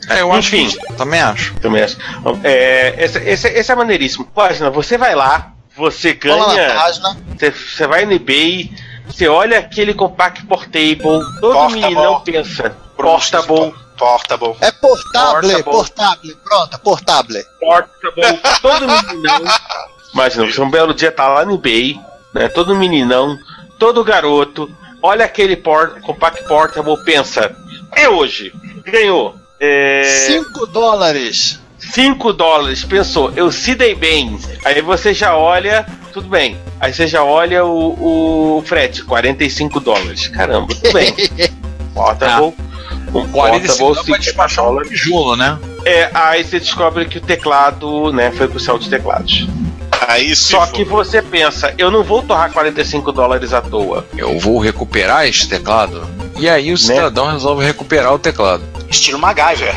É, 0.08 0.22
eu 0.22 0.32
acho 0.32 0.56
Enfim. 0.56 0.76
que 0.76 0.94
também 0.94 1.20
acho. 1.20 1.54
Também 1.60 1.82
acho. 1.82 1.96
É, 2.42 2.94
esse, 3.04 3.18
esse, 3.18 3.48
esse 3.48 3.70
é 3.70 3.74
maneiríssimo. 3.76 4.24
Página, 4.24 4.68
você 4.70 4.98
vai 4.98 5.14
lá, 5.14 5.52
você 5.76 6.12
ganha. 6.14 6.74
página. 6.74 7.16
Você, 7.38 7.50
você 7.52 7.86
vai 7.86 8.04
no 8.04 8.12
eBay, 8.12 8.72
você 9.06 9.28
olha 9.28 9.60
aquele 9.60 9.94
compact 9.94 10.44
portable, 10.46 10.96
todo 11.40 11.52
Portable. 11.52 11.80
meninão 11.80 12.20
pensa. 12.22 12.74
Portable, 12.96 13.72
Portable. 13.96 14.56
É 14.60 14.72
portable, 14.72 15.52
Portable. 15.52 15.62
portable, 15.62 16.36
pronto, 16.44 16.78
portable. 16.80 17.44
portable, 17.60 18.40
todo 18.60 18.86
meninão. 18.88 19.44
Imagina, 20.12 20.46
você 20.50 20.60
um 20.60 20.70
belo 20.70 20.92
dia 20.92 21.12
tá 21.12 21.28
lá 21.28 21.44
no 21.44 21.54
eBay, 21.54 22.00
né? 22.34 22.48
Todo 22.48 22.74
meninão, 22.74 23.38
todo 23.80 24.04
garoto, 24.04 24.70
olha 25.02 25.24
aquele 25.24 25.56
port, 25.56 26.00
compact 26.02 26.46
portable, 26.46 27.02
pensa, 27.02 27.56
é 27.96 28.08
hoje, 28.08 28.52
ganhou. 28.84 29.34
É, 29.58 30.04
5 30.28 30.66
dólares. 30.66 31.58
5 31.78 32.32
dólares, 32.34 32.84
pensou, 32.84 33.32
eu 33.34 33.50
se 33.50 33.74
dei 33.74 33.94
bem. 33.94 34.38
Aí 34.64 34.82
você 34.82 35.14
já 35.14 35.34
olha, 35.34 35.86
tudo 36.12 36.28
bem. 36.28 36.58
Aí 36.78 36.92
você 36.92 37.06
já 37.06 37.24
olha 37.24 37.64
o, 37.64 38.58
o 38.58 38.62
frete, 38.62 39.02
45 39.02 39.80
dólares. 39.80 40.28
Caramba, 40.28 40.74
tudo 40.74 40.92
bem. 40.92 41.14
Portable. 41.94 42.54
Um 43.14 43.26
45 43.28 43.32
portable, 43.32 43.94
dá 43.94 43.94
pra 43.94 44.02
50 44.04 44.18
despachar 44.18 44.64
um 44.64 44.68
dólares. 44.68 44.90
tijolo, 44.90 45.36
né? 45.36 45.58
É, 45.86 46.10
aí 46.12 46.44
você 46.44 46.60
descobre 46.60 47.06
que 47.06 47.16
o 47.16 47.20
teclado, 47.20 48.12
né, 48.12 48.30
foi 48.30 48.46
pro 48.46 48.60
céu 48.60 48.78
de 48.78 48.90
teclados. 48.90 49.48
Aí 50.08 50.34
se 50.34 50.44
Só 50.52 50.66
for- 50.66 50.72
que 50.72 50.84
você 50.84 51.20
pensa, 51.22 51.74
eu 51.76 51.90
não 51.90 52.02
vou 52.02 52.22
torrar 52.22 52.50
45 52.52 53.12
dólares 53.12 53.52
à 53.52 53.60
toa. 53.60 54.06
Eu 54.16 54.38
vou 54.38 54.58
recuperar 54.58 55.26
este 55.26 55.48
teclado. 55.48 56.06
E 56.38 56.48
aí 56.48 56.72
o 56.72 56.78
cidadão 56.78 57.30
resolve 57.30 57.64
recuperar 57.64 58.14
o 58.14 58.18
teclado. 58.18 58.62
Estilo 58.88 59.18
MacGyver. 59.18 59.74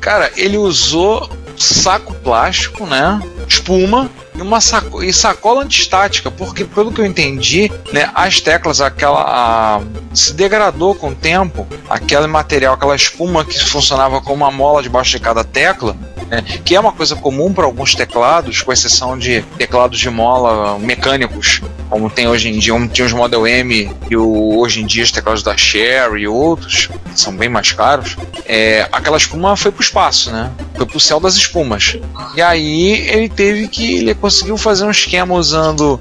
Cara, 0.00 0.30
ele 0.36 0.56
usou 0.56 1.28
saco 1.56 2.14
plástico, 2.14 2.86
né? 2.86 3.20
Espuma 3.46 4.10
e 4.38 4.42
uma 4.42 4.60
saco 4.60 5.02
e 5.02 5.12
sacola 5.12 5.62
antistática, 5.62 6.30
porque 6.30 6.64
pelo 6.64 6.92
que 6.92 7.00
eu 7.00 7.04
entendi, 7.06 7.70
né, 7.92 8.10
as 8.14 8.40
teclas 8.40 8.80
aquela 8.80 9.20
a- 9.22 9.80
se 10.14 10.32
degradou 10.32 10.94
com 10.94 11.08
o 11.08 11.14
tempo, 11.14 11.66
aquele 11.90 12.26
material, 12.26 12.74
aquela 12.74 12.94
espuma 12.96 13.44
que 13.44 13.58
funcionava 13.62 14.20
como 14.20 14.44
uma 14.44 14.50
mola 14.50 14.82
debaixo 14.82 15.10
de 15.10 15.20
cada 15.20 15.42
tecla, 15.44 15.96
né, 16.30 16.42
que 16.64 16.74
é 16.74 16.80
uma 16.80 16.92
coisa 16.92 17.16
comum 17.16 17.52
para 17.52 17.64
alguns 17.64 17.94
teclados, 17.94 18.62
com 18.62 18.72
exceção 18.72 19.18
de 19.18 19.42
teclados 19.56 19.98
de 19.98 20.10
mola 20.10 20.78
mecânicos, 20.78 21.60
como 21.88 22.10
tem 22.10 22.28
hoje 22.28 22.48
em 22.50 22.58
dia, 22.58 22.74
um, 22.74 22.86
tinha 22.86 23.06
os 23.06 23.12
Model 23.12 23.46
M 23.46 23.90
e 24.10 24.16
o, 24.16 24.58
hoje 24.58 24.82
em 24.82 24.86
dia 24.86 25.02
os 25.04 25.10
teclados 25.10 25.42
da 25.42 25.56
Sherry 25.56 26.22
e 26.22 26.28
outros, 26.28 26.88
que 27.12 27.20
são 27.20 27.34
bem 27.34 27.48
mais 27.48 27.72
caros, 27.72 28.16
é, 28.46 28.88
aquela 28.92 29.16
espuma 29.16 29.56
foi 29.56 29.70
pro 29.72 29.82
espaço, 29.82 30.30
né? 30.30 30.50
Foi 30.76 30.86
pro 30.86 31.00
céu 31.00 31.18
das 31.18 31.34
espumas. 31.34 31.96
E 32.36 32.42
aí 32.42 32.92
ele 33.08 33.28
teve 33.28 33.66
que. 33.68 33.96
Ele 33.96 34.14
conseguiu 34.14 34.56
fazer 34.56 34.84
um 34.84 34.90
esquema 34.90 35.34
usando 35.34 35.98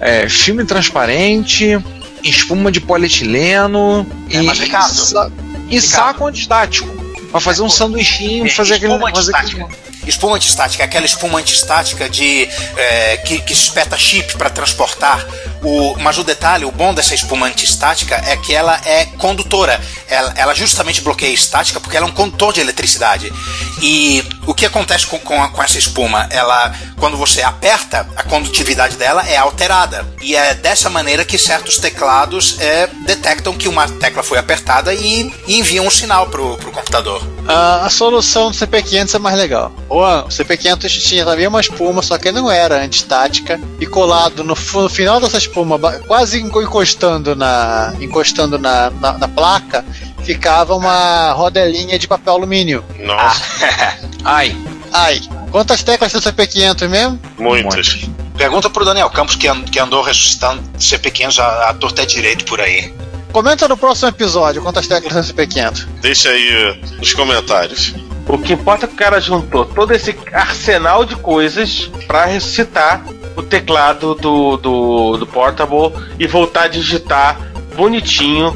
é, 0.00 0.28
filme 0.28 0.64
transparente, 0.64 1.78
espuma 2.22 2.70
de 2.70 2.80
polietileno 2.80 4.06
É, 4.30 4.36
e, 4.42 4.42
mas, 4.46 4.58
Ricardo, 4.60 4.92
sa- 4.94 5.30
e 5.68 5.74
Ricardo. 5.76 5.82
saco 5.82 6.26
antistático. 6.26 7.01
Pra 7.32 7.40
fazer 7.40 7.62
um 7.62 7.70
sanduichinho, 7.70 8.48
fazer 8.50 8.74
aquele. 8.74 8.92
antistática. 8.92 9.68
Espuma 10.06 10.36
antistática, 10.36 10.84
aquela 10.84 11.06
espuma 11.06 11.38
antistática 11.38 12.08
de 12.08 12.48
é, 12.76 13.16
que, 13.16 13.40
que 13.40 13.52
espeta 13.52 13.96
chip 13.96 14.36
para 14.36 14.50
transportar. 14.50 15.26
O, 15.62 15.96
mas 16.00 16.18
o 16.18 16.24
detalhe, 16.24 16.64
o 16.64 16.72
bom 16.72 16.92
dessa 16.92 17.14
espuma 17.14 17.46
antistática 17.46 18.16
é 18.26 18.36
que 18.36 18.52
ela 18.54 18.80
é 18.84 19.06
condutora. 19.06 19.80
Ela, 20.08 20.32
ela 20.36 20.54
justamente 20.54 21.00
bloqueia 21.00 21.30
a 21.30 21.34
estática 21.34 21.78
porque 21.80 21.96
ela 21.96 22.06
é 22.06 22.08
um 22.08 22.12
condutor 22.12 22.52
de 22.52 22.60
eletricidade. 22.60 23.32
E 23.80 24.24
o 24.46 24.54
que 24.54 24.66
acontece 24.66 25.06
com, 25.06 25.18
com, 25.18 25.40
a- 25.42 25.48
com 25.48 25.62
essa 25.62 25.78
espuma? 25.78 26.26
Ela, 26.30 26.74
quando 26.98 27.16
você 27.16 27.42
aperta, 27.42 28.06
a 28.16 28.22
condutividade 28.24 28.96
dela 28.96 29.26
é 29.28 29.36
alterada. 29.36 30.06
E 30.20 30.34
é 30.34 30.54
dessa 30.54 30.90
maneira 30.90 31.24
que 31.24 31.38
certos 31.38 31.78
teclados 31.78 32.56
é, 32.60 32.88
detectam 33.06 33.54
que 33.54 33.68
uma 33.68 33.88
tecla 33.88 34.22
foi 34.22 34.38
apertada 34.38 34.92
e, 34.94 35.32
e 35.46 35.58
enviam 35.58 35.86
um 35.86 35.90
sinal 35.90 36.26
pro, 36.26 36.56
pro 36.58 36.72
computador. 36.72 37.22
Ah, 37.48 37.82
a 37.84 37.90
solução 37.90 38.50
do 38.50 38.56
CP500 38.56 39.14
é 39.14 39.18
mais 39.18 39.36
legal. 39.36 39.72
O 39.88 40.02
o 40.02 40.28
CP500 40.28 40.88
tinha 41.02 41.24
também 41.24 41.46
uma 41.46 41.60
espuma, 41.60 42.02
só 42.02 42.18
que 42.18 42.30
não 42.32 42.50
era 42.50 42.82
antistática. 42.82 43.60
E 43.80 43.86
colado 43.86 44.42
no, 44.44 44.54
no 44.74 44.88
final 44.88 45.20
dessa 45.20 45.38
espuma, 45.52 45.76
ba- 45.76 45.98
quase 46.06 46.40
enco- 46.40 46.62
encostando 46.62 47.36
na, 47.36 47.94
encostando 48.00 48.58
na, 48.58 48.90
na, 48.90 49.18
na 49.18 49.28
placa, 49.28 49.84
ficava 50.24 50.74
uma 50.74 51.32
rodelinha 51.32 51.98
de 51.98 52.08
papel 52.08 52.32
alumínio. 52.32 52.82
Nossa, 52.98 53.42
Ai, 54.24 54.56
Ai, 54.92 55.20
quantas 55.50 55.82
teclas 55.82 56.10
tem 56.12 56.20
o 56.20 56.24
CP500 56.24 56.88
mesmo? 56.88 57.20
muitas. 57.38 58.08
Pergunta 58.36 58.70
pro 58.70 58.84
Daniel 58.84 59.10
Campos, 59.10 59.36
que, 59.36 59.46
and- 59.46 59.64
que 59.64 59.78
andou 59.78 60.02
ressuscitando 60.02 60.62
CP500 60.78 61.38
a, 61.38 61.70
a 61.70 61.74
torta 61.74 62.02
é 62.02 62.06
direito 62.06 62.44
por 62.46 62.60
aí. 62.60 62.92
Comenta 63.30 63.66
no 63.68 63.76
próximo 63.76 64.08
episódio 64.08 64.62
quantas 64.62 64.86
teclas 64.86 65.14
nesse 65.14 65.32
P500. 65.34 65.86
Deixa 66.00 66.28
aí 66.30 66.80
nos 66.98 67.12
comentários. 67.14 67.94
O 68.28 68.38
que 68.38 68.52
importa 68.52 68.84
é 68.86 68.88
que 68.88 68.94
o 68.94 68.96
cara 68.96 69.20
juntou 69.20 69.64
todo 69.64 69.92
esse 69.92 70.16
arsenal 70.32 71.04
de 71.04 71.16
coisas 71.16 71.90
pra 72.06 72.24
ressuscitar 72.26 73.02
o 73.36 73.42
teclado 73.42 74.14
do, 74.14 74.56
do, 74.56 75.16
do 75.16 75.26
Portable 75.26 75.92
e 76.18 76.26
voltar 76.26 76.64
a 76.64 76.68
digitar 76.68 77.38
bonitinho, 77.74 78.54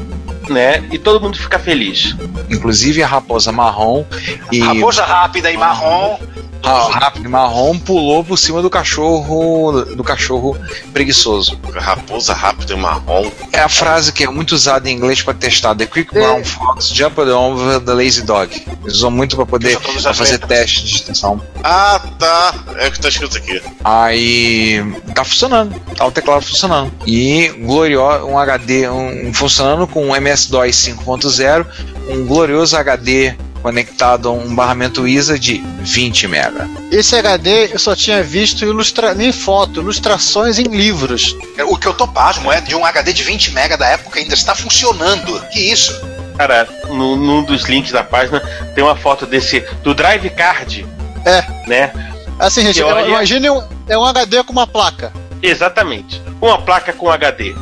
né? 0.51 0.83
E 0.91 0.97
todo 0.97 1.21
mundo 1.21 1.37
ficar 1.37 1.59
feliz. 1.59 2.15
Inclusive 2.49 3.01
a 3.03 3.07
raposa 3.07 3.51
marrom 3.51 4.05
e 4.51 4.59
Raposa 4.59 5.03
rápida 5.03 5.51
e 5.51 5.57
marrom. 5.57 6.17
a 6.63 6.99
rápido 6.99 7.29
marrom 7.29 7.77
pulou 7.77 8.23
por 8.23 8.37
cima 8.37 8.61
do 8.61 8.69
cachorro 8.69 9.83
do 9.95 10.03
cachorro 10.03 10.57
preguiçoso. 10.93 11.59
Raposa 11.73 12.33
rápida 12.33 12.73
e 12.73 12.77
marrom. 12.77 13.29
É 13.51 13.59
a 13.59 13.69
frase 13.69 14.11
que 14.11 14.23
é 14.23 14.29
muito 14.29 14.53
usada 14.53 14.89
em 14.89 14.93
inglês 14.95 15.21
para 15.21 15.33
testar. 15.33 15.75
The 15.75 15.85
quick 15.85 16.13
brown 16.13 16.43
fox 16.43 16.89
jumped 16.89 17.29
over 17.29 17.79
the 17.79 17.93
lazy 17.93 18.23
dog. 18.23 18.49
Eles 18.83 18.95
usam 18.95 19.11
muito 19.11 19.35
para 19.35 19.45
poder 19.45 19.79
pra 19.79 20.13
fazer 20.13 20.39
teste 20.39 20.85
de 20.85 20.95
extensão. 20.95 21.41
Ah, 21.63 22.01
tá. 22.17 22.53
É 22.77 22.87
o 22.87 22.91
que 22.91 22.99
tá 22.99 23.09
escrito 23.09 23.37
aqui. 23.37 23.61
Aí 23.83 24.83
tá 25.13 25.23
funcionando, 25.23 25.79
tá 25.95 26.05
o 26.05 26.11
teclado 26.11 26.43
funcionando. 26.43 26.91
E 27.05 27.47
glorioso, 27.59 28.25
um 28.25 28.37
HD 28.37 28.89
um, 28.89 29.33
funcionando 29.33 29.87
com 29.87 30.05
um 30.05 30.15
MS-DOS 30.37 30.75
5.0, 30.75 31.65
um 32.09 32.25
glorioso 32.25 32.77
HD 32.77 33.35
conectado 33.61 34.29
a 34.29 34.31
um 34.31 34.53
barramento 34.53 35.07
ISA 35.07 35.37
de 35.37 35.57
20 35.79 36.27
MB. 36.27 36.95
Esse 36.95 37.15
HD 37.15 37.73
eu 37.73 37.79
só 37.79 37.95
tinha 37.95 38.21
visto 38.21 38.63
ilustra... 38.63 39.15
nem 39.15 39.31
foto, 39.31 39.81
ilustrações 39.81 40.59
em 40.59 40.65
livros. 40.65 41.35
O 41.67 41.75
que 41.75 41.87
eu 41.87 41.93
tô 41.93 42.07
pasmo 42.07 42.51
é 42.51 42.61
de 42.61 42.75
um 42.75 42.85
HD 42.85 43.11
de 43.13 43.23
20 43.23 43.51
mega 43.51 43.75
da 43.75 43.87
época 43.87 44.19
ainda 44.19 44.35
está 44.35 44.53
funcionando. 44.53 45.41
Que 45.51 45.59
isso? 45.59 45.99
Cara, 46.37 46.67
no, 46.87 47.15
num 47.15 47.43
dos 47.43 47.63
links 47.63 47.91
da 47.91 48.03
página 48.03 48.39
tem 48.75 48.83
uma 48.83 48.95
foto 48.95 49.25
desse 49.25 49.61
do 49.83 49.95
Drive 49.95 50.29
Card. 50.29 50.85
É. 51.25 51.43
Né? 51.67 51.91
Assim, 52.39 52.61
gente, 52.61 52.83
olha- 52.83 53.07
imagine 53.07 53.49
um, 53.49 53.63
é 53.87 53.97
um 53.97 54.05
HD 54.05 54.43
com 54.43 54.53
uma 54.53 54.67
placa. 54.67 55.11
Exatamente. 55.41 56.21
Uma 56.39 56.61
placa 56.61 56.93
com 56.93 57.09
HD. 57.09 57.55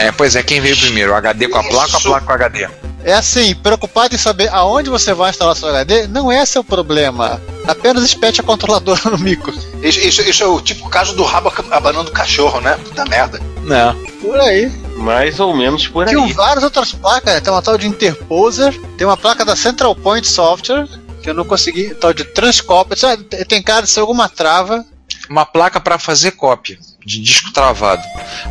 É, 0.00 0.10
pois 0.10 0.34
é, 0.34 0.42
quem 0.42 0.60
veio 0.60 0.76
primeiro? 0.76 1.12
O 1.12 1.14
HD 1.14 1.48
com 1.48 1.58
a 1.58 1.62
placa 1.62 1.74
ou 1.74 1.82
a 1.82 1.98
Isso. 1.98 2.08
placa 2.08 2.26
com 2.26 2.32
HD? 2.32 2.68
É 3.04 3.14
assim, 3.14 3.54
preocupado 3.54 4.14
em 4.14 4.18
saber 4.18 4.48
aonde 4.52 4.90
você 4.90 5.12
vai 5.14 5.30
instalar 5.30 5.56
seu 5.56 5.68
HD, 5.68 6.06
não 6.06 6.30
é 6.30 6.44
seu 6.44 6.62
problema. 6.62 7.40
Apenas 7.66 8.04
espete 8.04 8.40
a 8.40 8.44
controladora 8.44 9.00
no 9.10 9.18
micro. 9.18 9.52
Isso, 9.82 10.00
isso, 10.00 10.22
isso 10.22 10.42
é 10.42 10.46
o 10.46 10.60
tipo 10.60 10.88
caso 10.88 11.14
do 11.14 11.22
rabo 11.22 11.52
abanando 11.70 12.10
o 12.10 12.12
cachorro, 12.12 12.60
né? 12.60 12.78
Puta 12.84 13.04
merda. 13.06 13.40
Não. 13.62 13.94
Por 14.20 14.38
aí. 14.40 14.70
Mais 14.96 15.40
ou 15.40 15.54
menos 15.54 15.86
por 15.86 16.06
aí. 16.06 16.14
Tem 16.14 16.32
várias 16.32 16.64
outras 16.64 16.92
placas, 16.92 17.34
né? 17.34 17.40
tem 17.40 17.52
uma 17.52 17.62
tal 17.62 17.78
de 17.78 17.86
Interposer, 17.86 18.78
tem 18.96 19.06
uma 19.06 19.16
placa 19.16 19.44
da 19.44 19.56
Central 19.56 19.94
Point 19.94 20.26
Software, 20.26 20.86
que 21.22 21.30
eu 21.30 21.34
não 21.34 21.44
consegui, 21.44 21.94
tal 21.94 22.12
de 22.12 22.24
Transcopy, 22.24 22.98
sabe? 22.98 23.24
tem 23.24 23.62
cara 23.62 23.82
de 23.82 23.90
ser 23.90 24.00
alguma 24.00 24.28
trava. 24.28 24.84
Uma 25.30 25.46
placa 25.46 25.80
para 25.80 25.96
fazer 25.96 26.32
cópia 26.32 26.76
de 27.06 27.22
disco 27.22 27.52
travado. 27.52 28.02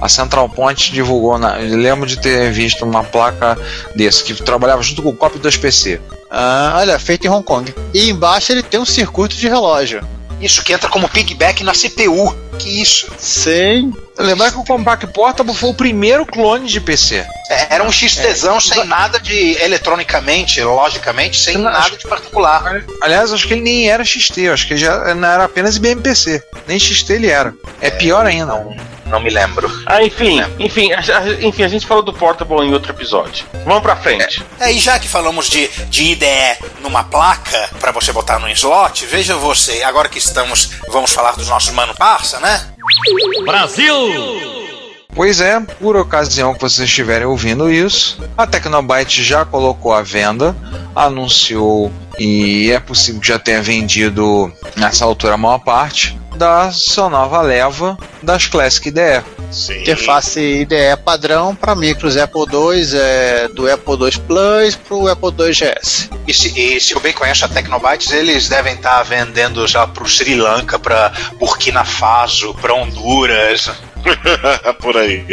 A 0.02 0.08
Central 0.08 0.48
Point 0.48 0.94
divulgou, 0.94 1.38
na, 1.38 1.60
eu 1.62 1.78
lembro 1.78 2.08
de 2.08 2.18
ter 2.18 2.54
visto 2.54 2.86
uma 2.86 3.04
placa 3.04 3.58
desse 3.94 4.24
que 4.24 4.34
trabalhava 4.34 4.82
junto 4.82 5.04
com 5.04 5.10
o 5.10 5.16
cópia 5.16 5.42
2PC. 5.42 6.00
Ah, 6.32 6.76
olha, 6.78 6.98
feito 6.98 7.28
em 7.28 7.30
Hong 7.30 7.44
Kong. 7.44 7.76
E 7.94 8.10
embaixo 8.10 8.54
ele 8.54 8.64
tem 8.64 8.80
um 8.80 8.86
circuito 8.86 9.36
de 9.36 9.50
relógio. 9.50 10.08
Isso 10.40 10.64
que 10.64 10.72
entra 10.72 10.90
como 10.90 11.10
piggyback 11.10 11.66
na 11.66 11.74
CPU. 11.74 12.34
Que 12.58 12.82
isso? 12.82 13.12
Sem. 13.18 13.94
Lembrar 14.20 14.52
que 14.52 14.58
o 14.58 14.66
Compact 14.66 15.08
Portable 15.08 15.56
foi 15.56 15.70
o 15.70 15.74
primeiro 15.74 16.26
clone 16.26 16.68
de 16.68 16.82
PC. 16.82 17.26
É, 17.50 17.76
era 17.76 17.84
um 17.84 17.92
XTzão 17.92 18.60
sem 18.60 18.84
nada 18.86 19.20
de 19.20 19.58
eletronicamente, 19.62 20.62
logicamente, 20.62 21.40
sem 21.40 21.56
não- 21.58 21.72
nada 21.72 21.90
de 21.98 22.08
particular. 22.08 22.84
Aliás, 23.02 23.32
acho 23.34 23.48
que 23.48 23.54
ele 23.54 23.62
nem 23.62 23.90
era 23.90 24.04
XT, 24.04 24.42
eu 24.42 24.54
acho 24.54 24.68
que 24.68 24.74
ele 24.74 24.82
já 24.82 25.16
não 25.16 25.28
era 25.28 25.46
apenas 25.46 25.76
IBMPC. 25.78 26.44
Nem 26.68 26.78
XT 26.80 27.14
ele 27.14 27.28
era. 27.30 27.54
É 27.82 27.90
pior 27.90 28.26
ainda. 28.26 28.46
Não, 28.48 28.76
não 29.06 29.20
me 29.20 29.30
lembro. 29.30 29.72
Ah, 29.86 30.04
enfim, 30.04 30.40
enfim, 30.60 30.92
a, 30.94 31.00
a- 31.00 31.44
enfim, 31.46 31.64
a 31.64 31.68
gente 31.68 31.88
falou 31.88 32.04
do 32.04 32.14
Portable 32.14 32.58
em 32.68 32.74
outro 32.74 32.92
episódio. 32.92 33.46
Vamos 33.66 33.82
pra 33.82 33.96
frente. 33.96 34.44
É, 34.60 34.72
e 34.72 34.80
já 34.80 35.00
que 35.00 35.08
falamos 35.08 35.50
de, 35.50 35.68
de 35.90 36.04
IDE 36.12 36.58
numa 36.82 37.04
placa 37.04 37.70
para 37.80 37.92
você 37.92 38.12
botar 38.12 38.38
no 38.38 38.50
slot, 38.50 39.06
veja 39.06 39.36
você, 39.36 39.82
agora 39.84 40.10
que 40.10 40.20
estamos, 40.20 40.72
vamos 40.90 41.12
falar 41.12 41.32
dos 41.32 41.48
nossos 41.48 41.72
mano 41.72 41.96
parça, 41.96 42.40
né? 42.40 42.62
Pois 45.14 45.42
é, 45.42 45.60
por 45.60 45.96
ocasião 45.98 46.54
que 46.54 46.62
vocês 46.62 46.88
estiverem 46.88 47.28
ouvindo 47.28 47.70
isso, 47.70 48.22
a 48.38 48.48
Tecnobyte 48.48 49.24
já 49.24 49.44
colocou 49.44 49.92
à 49.92 50.02
venda, 50.02 50.56
anunciou 50.96 51.92
e 52.18 52.72
é 52.72 52.80
possível 52.80 53.20
que 53.20 53.28
já 53.28 53.40
tenha 53.40 53.62
vendido 53.62 54.52
nessa 54.76 55.06
altura 55.06 55.34
a 55.34 55.38
maior 55.38 55.60
parte 55.60 56.18
da 56.38 56.72
sua 56.72 57.10
nova 57.10 57.42
leva 57.42 57.98
das 58.24 58.46
Classic 58.46 58.88
IDE. 58.88 59.24
Sim. 59.52 59.82
Interface 59.82 60.40
IDE 60.40 60.98
padrão 61.04 61.56
para 61.56 61.76
micros 61.76 62.18
Apple 62.18 62.42
II, 62.42 63.00
é, 63.00 63.48
do 63.50 63.72
Apple 63.72 63.96
II 63.96 64.20
Plus 64.28 64.76
para 64.76 64.96
o 64.96 65.08
Apple 65.08 65.30
II 65.30 65.52
GS. 65.52 66.10
E 66.28 66.34
se, 66.34 66.60
e 66.60 66.80
se 66.80 66.94
eu 66.94 67.00
bem 67.00 67.14
conheço 67.14 67.46
a 67.46 67.48
Tecnobytes, 67.48 68.12
eles 68.12 68.48
devem 68.48 68.76
estar 68.76 69.02
vendendo 69.04 69.68
já 69.68 69.88
pro 69.88 70.08
Sri 70.08 70.36
Lanka, 70.36 70.78
pra 70.78 71.12
Burkina 71.40 71.84
Faso, 71.84 72.54
pra 72.56 72.74
Honduras. 72.74 73.72
Por 74.82 74.98
aí. 74.98 75.26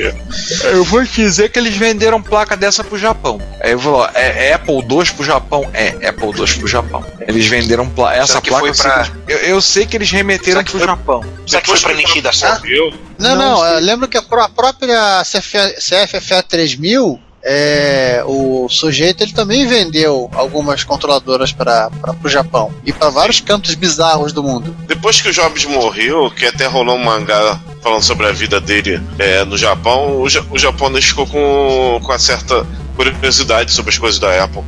Eu 0.65 0.85
vou 0.85 1.05
te 1.05 1.17
dizer 1.23 1.51
que 1.51 1.59
eles 1.59 1.77
venderam 1.77 2.21
placa 2.23 2.57
dessa 2.57 2.83
pro 2.85 2.99
Japão. 2.99 3.41
Aí 3.61 3.73
eu 3.73 3.79
vou 3.79 3.99
lá, 3.99 4.11
é, 4.15 4.49
é 4.49 4.53
Apple 4.55 4.75
II 4.77 5.05
pro 5.15 5.25
Japão? 5.25 5.69
É, 5.73 5.89
Apple 6.09 6.29
II 6.29 6.55
pro 6.59 6.67
Japão. 6.69 7.05
Eles 7.21 7.47
venderam 7.47 7.89
pla 7.89 8.15
essa 8.15 8.41
placa. 8.41 8.59
foi 8.61 8.71
eu 8.71 8.75
sei 8.75 8.91
pra- 8.91 9.05
que- 9.05 9.33
eu, 9.33 9.39
eu 9.39 9.61
sei 9.61 9.87
que 9.87 9.97
eles 9.97 10.11
remeteram 10.11 10.63
que 10.65 10.71
pro 10.71 10.79
foi- 10.81 10.89
Japão. 10.89 11.25
Será 11.47 11.63
que 11.63 11.69
foi 11.69 11.81
pra 11.81 11.95
Nishida-san? 11.95 12.61
Eu, 12.65 12.93
Não, 13.19 13.35
Não 13.37 13.65
não, 13.65 13.81
lembro 13.81 14.09
que 14.09 14.17
a, 14.19 14.23
pró- 14.23 14.43
a 14.43 14.49
própria 14.49 15.23
CF, 15.25 15.57
CFFE 15.79 16.43
3000, 16.49 17.21
é, 17.49 18.25
o 18.27 18.69
sujeito 18.69 19.23
ele 19.23 19.33
também 19.33 19.69
vendeu 19.69 20.29
algumas 20.35 20.83
controladoras 20.83 21.53
para 21.53 21.89
o 22.23 22.29
Japão 22.29 22.73
e 22.85 22.93
para 22.93 23.09
vários 23.09 23.39
cantos 23.39 23.75
bizarros 23.77 24.33
do 24.33 24.43
mundo. 24.43 24.77
depois 24.89 25.21
que 25.21 25.29
o 25.29 25.33
Jobs 25.33 25.65
morreu, 25.65 26.29
que 26.29 26.45
até 26.45 26.67
rolou 26.67 26.97
um 26.97 27.05
mangá 27.05 27.61
falando 27.81 28.03
sobre 28.03 28.27
a 28.27 28.33
vida 28.33 28.61
dele 28.61 29.01
é, 29.17 29.45
no 29.45 29.57
Japão, 29.57 30.21
o, 30.21 30.29
ja 30.29 30.43
o 30.51 30.59
japonês 30.59 31.05
ficou 31.05 31.25
com, 31.25 32.01
com 32.03 32.13
uma 32.13 32.19
certa 32.19 32.67
curiosidade 32.97 33.71
sobre 33.71 33.93
as 33.93 33.99
coisas 33.99 34.19
da 34.19 34.43
Apple. 34.43 34.65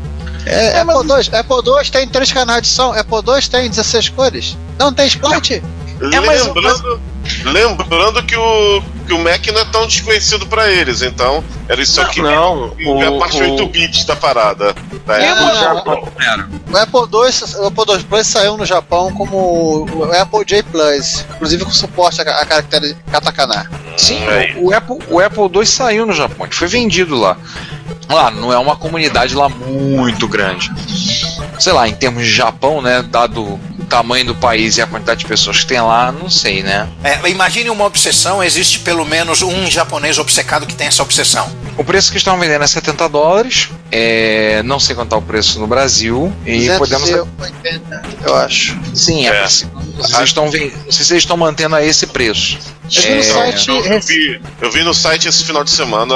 É, 0.47 0.79
Apple 0.79 0.95
II, 0.95 1.37
Apple 1.37 1.57
II 1.67 1.91
tem 1.91 2.07
três 2.07 2.31
canais 2.31 2.63
de 2.63 2.69
som, 2.69 2.93
Apple 2.93 3.19
II 3.27 3.43
tem 3.51 3.69
16 3.69 4.11
cores. 4.11 4.57
Não 4.79 4.93
tem 4.93 5.09
splice? 5.09 5.63
É, 6.01 6.21
mas- 6.21 6.47
lembrando, 6.47 7.01
lembrando 7.45 8.23
que, 8.23 8.37
o, 8.37 8.83
que 9.07 9.13
o 9.13 9.19
Mac 9.19 9.47
não 9.49 9.61
é 9.61 9.65
tão 9.67 9.87
desconhecido 9.87 10.47
pra 10.47 10.71
eles, 10.71 11.03
então 11.03 11.43
era 11.69 11.81
isso 11.83 12.01
aqui. 12.01 12.21
Não, 12.21 12.73
é 12.79 13.07
a 13.07 13.11
o- 13.11 13.19
parte 13.19 13.37
o- 13.43 13.51
8 13.53 13.67
bits 13.69 14.05
da 14.05 14.17
parada. 14.17 14.75
Da 15.07 15.19
É, 15.19 15.35
não, 15.35 15.49
era. 16.21 16.49
O 16.71 16.77
Apple 16.77 17.01
II, 17.01 17.61
o 17.63 17.67
Apple 17.67 17.95
II 17.95 18.05
Plus 18.05 18.27
saiu 18.27 18.57
no 18.57 18.67
Japão 18.67 19.13
como 19.13 19.87
o 19.91 20.05
Apple 20.13 20.45
J 20.45 20.63
Plus, 20.63 21.25
inclusive 21.35 21.65
com 21.65 21.71
suporte 21.71 22.21
a, 22.21 22.25
a 22.25 22.47
caractere 22.47 22.97
katakana. 23.11 23.71
Sim, 23.97 24.19
É. 24.29 24.55
o, 24.57 24.67
o 24.69 24.75
Apple, 24.75 24.99
o 25.09 25.21
Apple 25.21 25.43
II 25.55 25.67
saiu 25.67 26.07
no 26.07 26.13
Japão, 26.13 26.47
ele 26.47 26.55
foi 26.55 26.69
vendido 26.69 27.15
lá. 27.19 27.37
Lá, 28.09 28.31
não 28.31 28.51
é 28.53 28.59
uma 28.59 28.75
comunidade 28.77 29.35
lá 29.35 29.49
muito 29.51 30.27
grande. 30.27 30.71
Sei 31.59 31.73
lá, 31.73 31.87
em 31.89 31.95
termos 31.95 32.25
de 32.25 32.31
Japão, 32.31 32.81
né, 32.81 33.03
dado 33.03 33.43
o 33.43 33.61
tamanho 33.89 34.27
do 34.27 34.35
país 34.35 34.77
e 34.77 34.83
a 34.83 34.87
quantidade 34.87 35.21
de 35.21 35.27
pessoas 35.27 35.61
que 35.61 35.67
tem 35.67 35.81
lá, 35.81 36.13
não 36.13 36.31
sei, 36.31 36.63
né. 36.63 36.89
É, 37.03 37.29
imagine 37.29 37.71
uma 37.71 37.85
obsessão, 37.85 38.43
existe 38.43 38.81
pelo 38.81 39.05
menos 39.05 39.43
um 39.43 39.71
japonês 39.71 40.19
obcecado 40.19 40.67
que 40.67 40.75
tem 40.75 40.87
essa 40.87 41.03
obsessão. 41.03 41.51
O 41.79 41.85
preço 41.85 42.11
que 42.11 42.19
estão 42.19 42.39
vendendo 42.39 42.63
é 42.65 42.67
70 42.67 43.09
dólares, 43.09 43.71
é, 43.93 44.63
não 44.65 44.81
sei 44.81 44.97
quanto 44.97 45.11
tá 45.11 45.17
o 45.17 45.23
preço 45.23 45.61
no 45.61 45.67
Brasil, 45.69 46.33
e 46.45 46.69
podemos... 46.77 47.09
280, 47.09 48.03
eu 48.27 48.35
acho. 48.35 48.77
Sim, 48.93 49.27
é, 49.27 49.31
É. 49.31 49.43
possível. 49.45 49.79
Vocês 49.97 50.23
estão 50.25 50.51
vendo, 50.51 50.73
não 50.85 50.93
sei 50.93 51.05
se 51.05 51.13
eles 51.13 51.23
estão 51.23 51.37
mantendo 51.37 51.77
a 51.77 51.85
esse 51.85 52.07
preço. 52.09 52.59
Eu 52.93 53.03
vi 53.03 53.09
no 53.15 53.21
É, 53.21 53.23
site. 53.23 53.69
Eu, 53.69 53.85
eu 53.85 54.01
vi, 54.01 54.41
eu 54.61 54.71
vi 54.73 54.83
no 54.83 54.93
site 54.95 55.29
esse 55.29 55.45
final 55.45 55.63
de 55.63 55.71
semana 55.71 56.15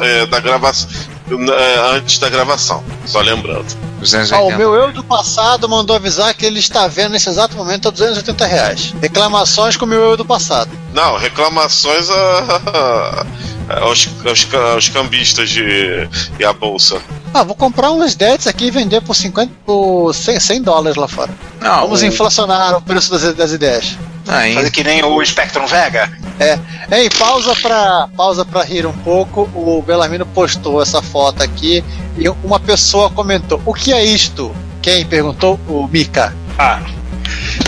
é, 0.00 0.26
da 0.26 0.38
gravação. 0.40 0.88
é, 1.30 1.96
antes 1.96 2.18
da 2.18 2.28
gravação, 2.28 2.82
só 3.06 3.20
lembrando. 3.20 3.66
280. 4.00 4.34
Ah, 4.36 4.40
o 4.54 4.56
meu 4.58 4.74
eu 4.74 4.92
do 4.92 5.02
passado 5.04 5.68
mandou 5.68 5.94
avisar 5.94 6.32
que 6.34 6.44
ele 6.46 6.58
está 6.58 6.86
vendo 6.88 7.12
nesse 7.12 7.28
exato 7.28 7.56
momento 7.56 7.88
a 7.88 7.90
280 7.90 8.46
reais. 8.46 8.94
Reclamações 9.00 9.76
com 9.76 9.84
o 9.84 9.88
meu 9.88 10.00
eu 10.10 10.16
do 10.16 10.24
passado. 10.24 10.70
Não, 10.94 11.16
reclamações 11.16 12.08
a, 12.10 13.26
aos, 13.82 14.08
aos, 14.26 14.44
ca- 14.44 14.72
aos 14.72 14.88
cambistas 14.88 15.50
de, 15.50 16.08
e 16.38 16.44
a 16.44 16.52
bolsa. 16.52 17.00
Ah, 17.32 17.42
vou 17.44 17.54
comprar 17.54 17.90
uns 17.92 18.14
DETs 18.14 18.46
aqui 18.46 18.66
e 18.66 18.70
vender 18.70 19.00
por 19.02 19.14
50, 19.14 19.52
por 19.64 20.12
100, 20.14 20.40
100 20.40 20.62
dólares 20.62 20.96
lá 20.96 21.06
fora. 21.06 21.30
Não, 21.60 21.82
Vamos 21.82 22.02
o- 22.02 22.06
inflacionar 22.06 22.76
o 22.76 22.82
preço 22.82 23.10
das, 23.10 23.34
das 23.34 23.52
ideias. 23.52 23.96
Ah, 24.28 24.46
hein? 24.46 24.54
Fazer 24.54 24.70
que 24.70 24.84
nem 24.84 25.02
o 25.04 25.24
Spectrum 25.24 25.66
Vega. 25.66 26.10
É, 26.38 26.58
Ei, 26.90 27.08
pausa 27.10 27.54
pra, 27.56 28.08
pausa 28.16 28.44
pra 28.44 28.62
rir 28.62 28.86
um 28.86 28.92
pouco. 28.92 29.48
O 29.54 29.82
Belarmino 29.82 30.26
postou 30.26 30.80
essa 30.82 31.00
foto 31.02 31.42
aqui 31.42 31.82
e 32.18 32.28
uma 32.44 32.58
pessoa 32.60 33.10
comentou: 33.10 33.60
O 33.64 33.72
que 33.74 33.92
é 33.92 34.04
isto? 34.04 34.54
Quem 34.82 35.04
perguntou? 35.06 35.58
O 35.68 35.86
Mika. 35.86 36.34
Ah, 36.58 36.80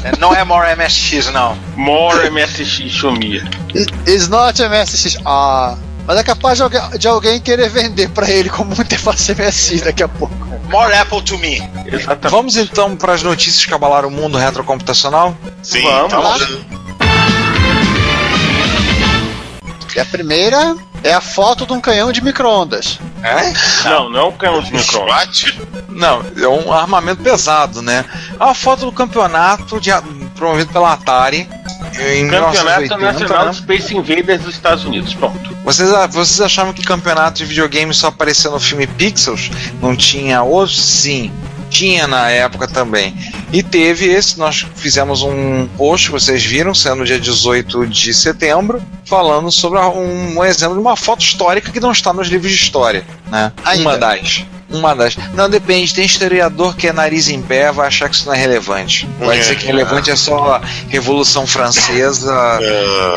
É, 0.05 0.17
Não 0.19 0.35
é 0.35 0.43
More 0.45 0.75
MSX, 0.77 1.31
não. 1.33 1.57
More 1.77 2.29
MSX 2.31 2.91
Shumia. 2.91 3.43
It's 4.07 4.29
not 4.29 4.61
MSX. 4.61 5.19
Ah. 5.25 5.77
Mas 6.07 6.17
é 6.19 6.23
capaz 6.25 6.57
de 6.59 6.63
alguém, 6.65 6.81
de 6.99 7.09
alguém 7.09 7.41
querer 7.41 7.69
vender 7.69 8.09
pra 8.11 8.29
ele 8.29 8.49
como 8.51 8.73
interface 8.75 9.33
MSX 9.35 9.83
daqui 9.87 10.03
a 10.03 10.09
pouco. 10.09 10.35
More 10.69 10.93
Apple 10.95 11.23
to 11.23 11.39
me. 11.39 11.57
Exatamente. 11.87 12.29
Vamos 12.31 12.57
então 12.57 12.97
para 12.97 13.13
as 13.13 13.23
notícias 13.23 13.65
que 13.65 13.75
abalaram 13.75 14.09
o 14.09 14.11
mundo 14.11 14.39
retrocomputacional? 14.39 15.37
Sim, 15.63 15.83
Vamos 15.83 16.07
então, 16.07 16.23
lá. 16.23 16.37
E 19.95 20.01
a 20.01 20.05
primeira 20.07 20.75
é 21.05 21.13
a 21.13 21.21
foto 21.21 21.67
de 21.67 21.73
um 21.75 21.81
canhão 21.81 22.11
de 22.11 22.23
micro-ondas. 22.25 22.99
É? 23.23 23.53
Não, 23.91 24.09
não 24.09 24.21
é 24.21 24.25
um 24.25 24.33
canhão 24.33 24.63
de 24.63 24.73
micro 24.73 25.01
What? 25.05 25.61
Não, 25.91 26.25
é 26.35 26.49
um 26.49 26.73
armamento 26.73 27.23
pesado, 27.23 27.83
né? 27.83 28.03
É 28.41 28.43
uma 28.43 28.55
foto 28.55 28.87
do 28.87 28.93
campeonato 28.93 29.79
de- 29.79 29.91
promovido 30.35 30.73
pela 30.73 30.95
Atari 30.95 31.47
em 32.01 32.29
Campeonato 32.29 32.81
1980, 32.81 32.99
Nacional 32.99 33.45
né? 33.47 33.51
de 33.51 33.57
Space 33.59 33.97
Invaders 33.97 34.43
dos 34.43 34.55
Estados 34.55 34.85
Unidos. 34.85 35.15
Pronto. 35.15 35.57
Vocês, 35.65 35.91
vocês 36.11 36.41
achavam 36.41 36.73
que 36.73 36.83
campeonato 36.83 37.39
de 37.39 37.45
videogame 37.45 37.93
só 37.95 38.09
aparecia 38.09 38.51
no 38.51 38.61
filme 38.61 38.87
Pixels? 38.87 39.51
Não 39.81 39.97
tinha 39.97 40.43
outro? 40.43 40.75
Sim. 40.75 41.33
Tinha 41.71 42.07
na 42.07 42.29
época 42.29 42.69
também. 42.69 43.17
E 43.51 43.63
teve 43.63 44.07
esse, 44.07 44.39
nós 44.39 44.67
fizemos 44.77 45.23
um 45.23 45.67
post, 45.77 46.11
vocês 46.11 46.45
viram, 46.45 46.75
sendo 46.75 46.97
no 46.97 47.05
dia 47.05 47.19
18 47.19 47.87
de 47.87 48.13
setembro, 48.13 48.83
falando 49.07 49.51
sobre 49.51 49.79
um, 49.79 50.39
um 50.39 50.45
exemplo 50.45 50.75
de 50.75 50.81
uma 50.81 50.97
foto 50.97 51.23
histórica 51.23 51.73
que 51.73 51.81
não 51.81 51.93
está 51.93 52.13
nos 52.13 52.29
livros 52.29 52.51
de 52.51 52.59
história. 52.59 53.05
Né? 53.31 53.53
Ainda. 53.65 53.89
Uma 53.89 53.99
das. 53.99 54.45
Uma 54.73 54.95
das. 54.95 55.17
Não, 55.35 55.49
depende, 55.49 55.93
tem 55.95 56.05
historiador 56.05 56.75
que 56.77 56.89
é 56.89 56.93
nariz 56.93 57.29
em 57.29 57.41
pé, 57.43 57.71
vai 57.73 57.89
achar 57.89 58.09
que 58.09 58.15
isso 58.17 58.27
não 58.27 58.35
é 58.35 58.39
relevante. 58.39 59.09
Vai 59.19 59.37
É. 59.37 59.41
dizer 59.41 59.57
que 59.57 59.67
relevante 59.67 60.11
é 60.11 60.17
só 60.17 60.61
Revolução 60.89 61.47
Francesa 61.47 62.33
Ah, 62.33 62.59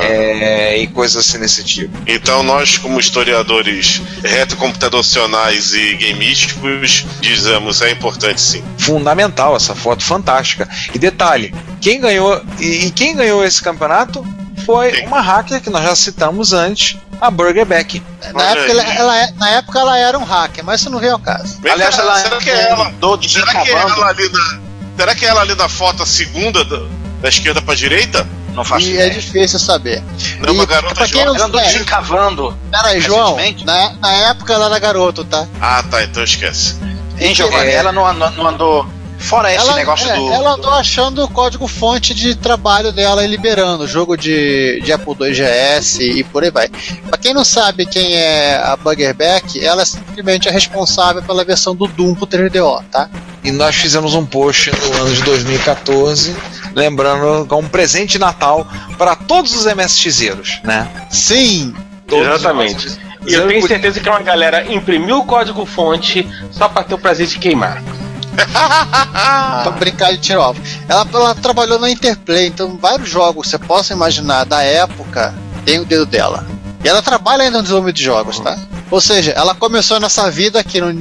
é, 0.04 0.78
e 0.78 0.88
coisas 0.88 1.26
assim 1.28 1.40
desse 1.40 1.64
tipo. 1.64 1.98
Então 2.08 2.44
nós, 2.44 2.78
como 2.78 3.00
historiadores 3.00 4.02
retrocomputacionais 4.24 5.74
e 5.74 5.94
gameísticos, 5.96 7.06
dizemos 7.22 7.82
é 7.82 7.92
importante 7.92 8.42
sim. 8.42 8.64
fundamental 8.78 9.56
essa 9.56 9.76
foto 9.76 10.04
fantástica. 10.04 10.68
E 10.94 11.00
detalhe, 11.00 11.54
quem 11.82 12.00
ganhou 12.00 12.42
e, 12.60 12.88
e 12.88 12.92
quem 12.92 13.16
ganhou 13.16 13.44
esse 13.44 13.62
campeonato 13.62 14.26
foi 14.66 15.04
uma 15.06 15.22
hacker 15.22 15.62
que 15.62 15.70
nós 15.70 15.84
já 15.84 15.96
citamos 15.96 16.54
antes, 16.54 16.98
a 17.22 17.32
Burger 17.32 17.66
Beck. 17.66 18.02
Na 18.34 18.44
época, 18.44 18.72
ela, 18.72 18.84
ela 18.84 19.18
é- 19.18 19.32
na 19.38 19.50
época 19.52 19.80
ela 19.80 19.98
era 19.98 20.18
um 20.18 20.24
hacker, 20.24 20.64
mas 20.64 20.82
isso 20.82 20.90
não 20.90 21.00
veio 21.00 21.14
ao 21.14 21.20
caso. 21.20 21.60
Vem 21.62 21.72
Aliás, 21.72 21.98
ela 21.98 22.16
será 22.20 22.38
que 22.38 22.50
é 22.50 22.70
ela? 22.70 22.92
do 22.92 23.30
Será 23.30 23.46
que 23.52 23.58
é 23.58 23.64
desencavando. 23.64 23.94
ela 24.02 24.08
ali 24.10 24.30
na, 24.30 24.60
será 24.98 25.16
que 25.16 25.26
é 25.26 25.30
ela 25.30 25.42
ali 25.42 25.56
na 25.56 25.70
foto 25.70 26.04
a 26.04 26.06
segunda 26.06 26.64
da, 26.66 26.80
da 27.22 27.30
esquerda 27.30 27.62
pra 27.62 27.76
direita? 27.76 28.28
Não 28.54 28.64
faço 28.64 28.86
E 28.86 28.92
é 28.92 29.08
ideia. 29.08 29.10
difícil 29.20 29.60
saber. 29.60 30.02
Não, 30.40 30.54
uma 30.54 30.64
E, 30.64 30.68
garota 30.68 30.96
pra 30.96 31.06
quem 31.06 31.14
jovem. 31.16 31.26
não 31.28 31.36
Ela 31.36 31.46
andou 31.46 31.60
é, 31.60 31.66
desencavando. 31.66 32.58
Peraí, 32.72 33.02
João, 33.02 33.38
na, 33.66 33.90
na 34.00 34.12
época 34.30 34.54
ela 34.54 34.68
era 34.68 34.80
garoto, 34.80 35.26
tá? 35.26 35.46
Ah, 35.60 35.84
tá, 35.84 36.02
então 36.04 36.24
esquece. 36.24 36.76
Hein, 37.20 37.36
Giovanni? 37.36 37.70
É. 37.72 37.76
Ela 37.76 37.92
não 37.92 38.06
andou, 38.08 38.32
não 38.32 38.48
andou. 38.48 38.88
Fora 39.26 39.54
esse 39.54 39.66
ela, 39.66 39.76
negócio 39.76 40.10
é, 40.10 40.16
do. 40.16 40.32
ela 40.32 40.54
andou 40.54 40.72
achando 40.72 41.24
o 41.24 41.28
código 41.28 41.68
fonte 41.68 42.14
de 42.14 42.36
trabalho 42.36 42.92
dela 42.92 43.26
e 43.26 43.28
liberando, 43.28 43.88
jogo 43.88 44.16
de, 44.16 44.80
de 44.82 44.94
Apple 44.94 45.16
II 45.20 45.34
GS 45.34 46.00
e 46.00 46.24
por 46.24 46.44
aí 46.44 46.52
vai. 46.52 46.70
Pra 47.08 47.18
quem 47.18 47.34
não 47.34 47.44
sabe 47.44 47.86
quem 47.86 48.16
é 48.16 48.58
a 48.58 48.76
Buggerback, 48.76 49.64
ela 49.64 49.82
é 49.82 49.86
simplesmente 49.86 50.48
a 50.48 50.52
responsável 50.52 51.24
pela 51.24 51.44
versão 51.44 51.76
do 51.76 51.88
Doom 51.88 52.14
pro 52.14 52.28
3DO, 52.28 52.84
tá? 52.92 53.10
E 53.44 53.52
nós 53.52 53.76
fizemos 53.76 54.14
um 54.14 54.26
post 54.26 54.72
no 54.72 55.02
ano 55.02 55.14
de 55.14 55.24
2014, 55.24 56.36
lembrando 56.74 57.48
como 57.48 57.68
um 57.68 57.70
presente 57.70 58.14
de 58.14 58.20
Natal 58.20 58.68
para 58.98 59.16
todos 59.16 59.56
os 59.56 59.66
MSXeiros, 59.66 60.60
né? 60.64 60.88
Sim! 61.10 61.74
Todos 62.08 62.28
Exatamente. 62.28 62.88
nós. 62.88 63.00
E 63.28 63.34
eu 63.34 63.48
tenho 63.48 63.68
certeza 63.68 64.00
que 64.00 64.08
uma 64.08 64.22
galera 64.22 64.72
imprimiu 64.72 65.18
o 65.18 65.26
código 65.26 65.66
fonte 65.66 66.28
só 66.52 66.70
pra 66.70 66.84
ter 66.84 66.94
o 66.94 66.98
prazer 66.98 67.26
de 67.26 67.40
queimar. 67.40 67.82
Pra 69.64 69.72
brincar 69.80 70.12
de 70.12 70.18
tiro 70.20 70.42
alvo. 70.42 70.62
Ela, 70.88 71.08
ela 71.14 71.36
trabalhou 71.36 71.80
na 71.80 71.90
Interplay, 71.90 72.48
então 72.48 72.78
vários 72.78 73.10
jogos 73.10 73.50
você 73.50 73.58
possa 73.58 73.94
imaginar 73.94 74.46
da 74.46 74.62
época 74.62 75.34
tem 75.66 75.80
o 75.80 75.86
dedo 75.86 76.06
dela. 76.06 76.46
E 76.84 76.88
ela 76.88 77.02
trabalha 77.02 77.44
ainda 77.44 77.58
no 77.58 77.64
desenvolvimento 77.64 77.96
de 77.96 78.04
jogos, 78.04 78.40
tá? 78.40 78.58
Ou 78.92 79.02
seja, 79.02 79.32
ela 79.32 79.56
começou 79.56 80.00
nessa 80.00 80.30
vida 80.30 80.60
aqui 80.60 80.80
no- 80.80 80.92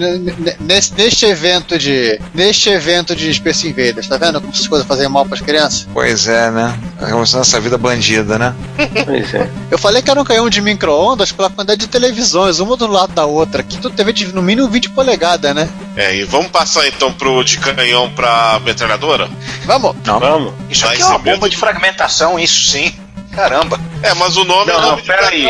nesse, 0.61 0.95
neste 0.95 1.26
evento 1.26 1.78
de. 1.78 2.18
Neste 2.32 2.70
evento 2.70 3.14
de 3.14 3.32
Space 3.35 3.68
Invaders, 3.68 4.09
tá 4.09 4.16
vendo 4.16 4.41
como 4.41 4.53
essas 4.53 4.66
coisas 4.66 4.87
fazem 4.87 5.09
mal 5.09 5.26
pras 5.26 5.41
crianças? 5.41 5.87
Pois 5.93 6.26
é, 6.26 6.51
né? 6.51 6.78
Começando 7.11 7.43
essa 7.43 7.61
vida 7.61 7.76
bandida, 7.76 8.39
né? 8.39 8.55
Pois 9.05 9.35
é. 9.35 9.51
Eu 9.70 9.78
falei 9.78 10.01
que 10.03 10.11
era 10.11 10.20
um 10.20 10.24
canhão 10.24 10.49
de 10.49 10.61
micro-ondas 10.61 11.30
pela 11.32 11.51
quantidade 11.51 11.80
de 11.80 11.87
televisões, 11.87 12.59
uma 12.59 12.76
do 12.76 12.87
lado 12.87 13.12
da 13.12 13.26
outra. 13.26 13.61
Aqui 13.61 13.76
tu 13.78 13.91
teve 13.91 14.12
de, 14.12 14.32
no 14.35 14.41
mínimo 14.43 14.68
20 14.68 14.91
polegadas, 14.91 15.55
né? 15.55 15.68
É, 15.97 16.16
e 16.16 16.24
vamos 16.24 16.49
passar 16.49 16.87
então 16.89 17.12
pro 17.12 17.45
de 17.45 17.59
canhão 17.59 18.11
pra 18.12 18.61
metralhadora? 18.64 19.28
Vamos! 19.66 19.95
Vamos. 20.05 20.55
Isso 20.70 20.87
aqui 20.87 21.03
é 21.03 21.05
uma 21.07 21.18
bomba 21.18 21.49
de 21.49 21.57
fragmentação, 21.57 22.39
isso 22.39 22.70
sim. 22.70 22.95
Caramba. 23.30 23.80
É, 24.03 24.14
mas 24.14 24.37
o 24.37 24.45
nome 24.45 24.70
Não, 24.72 24.78
é 24.78 24.80
não, 24.82 24.91
nome 24.91 25.03
de 25.03 25.09
pera 25.09 25.28
aí. 25.28 25.47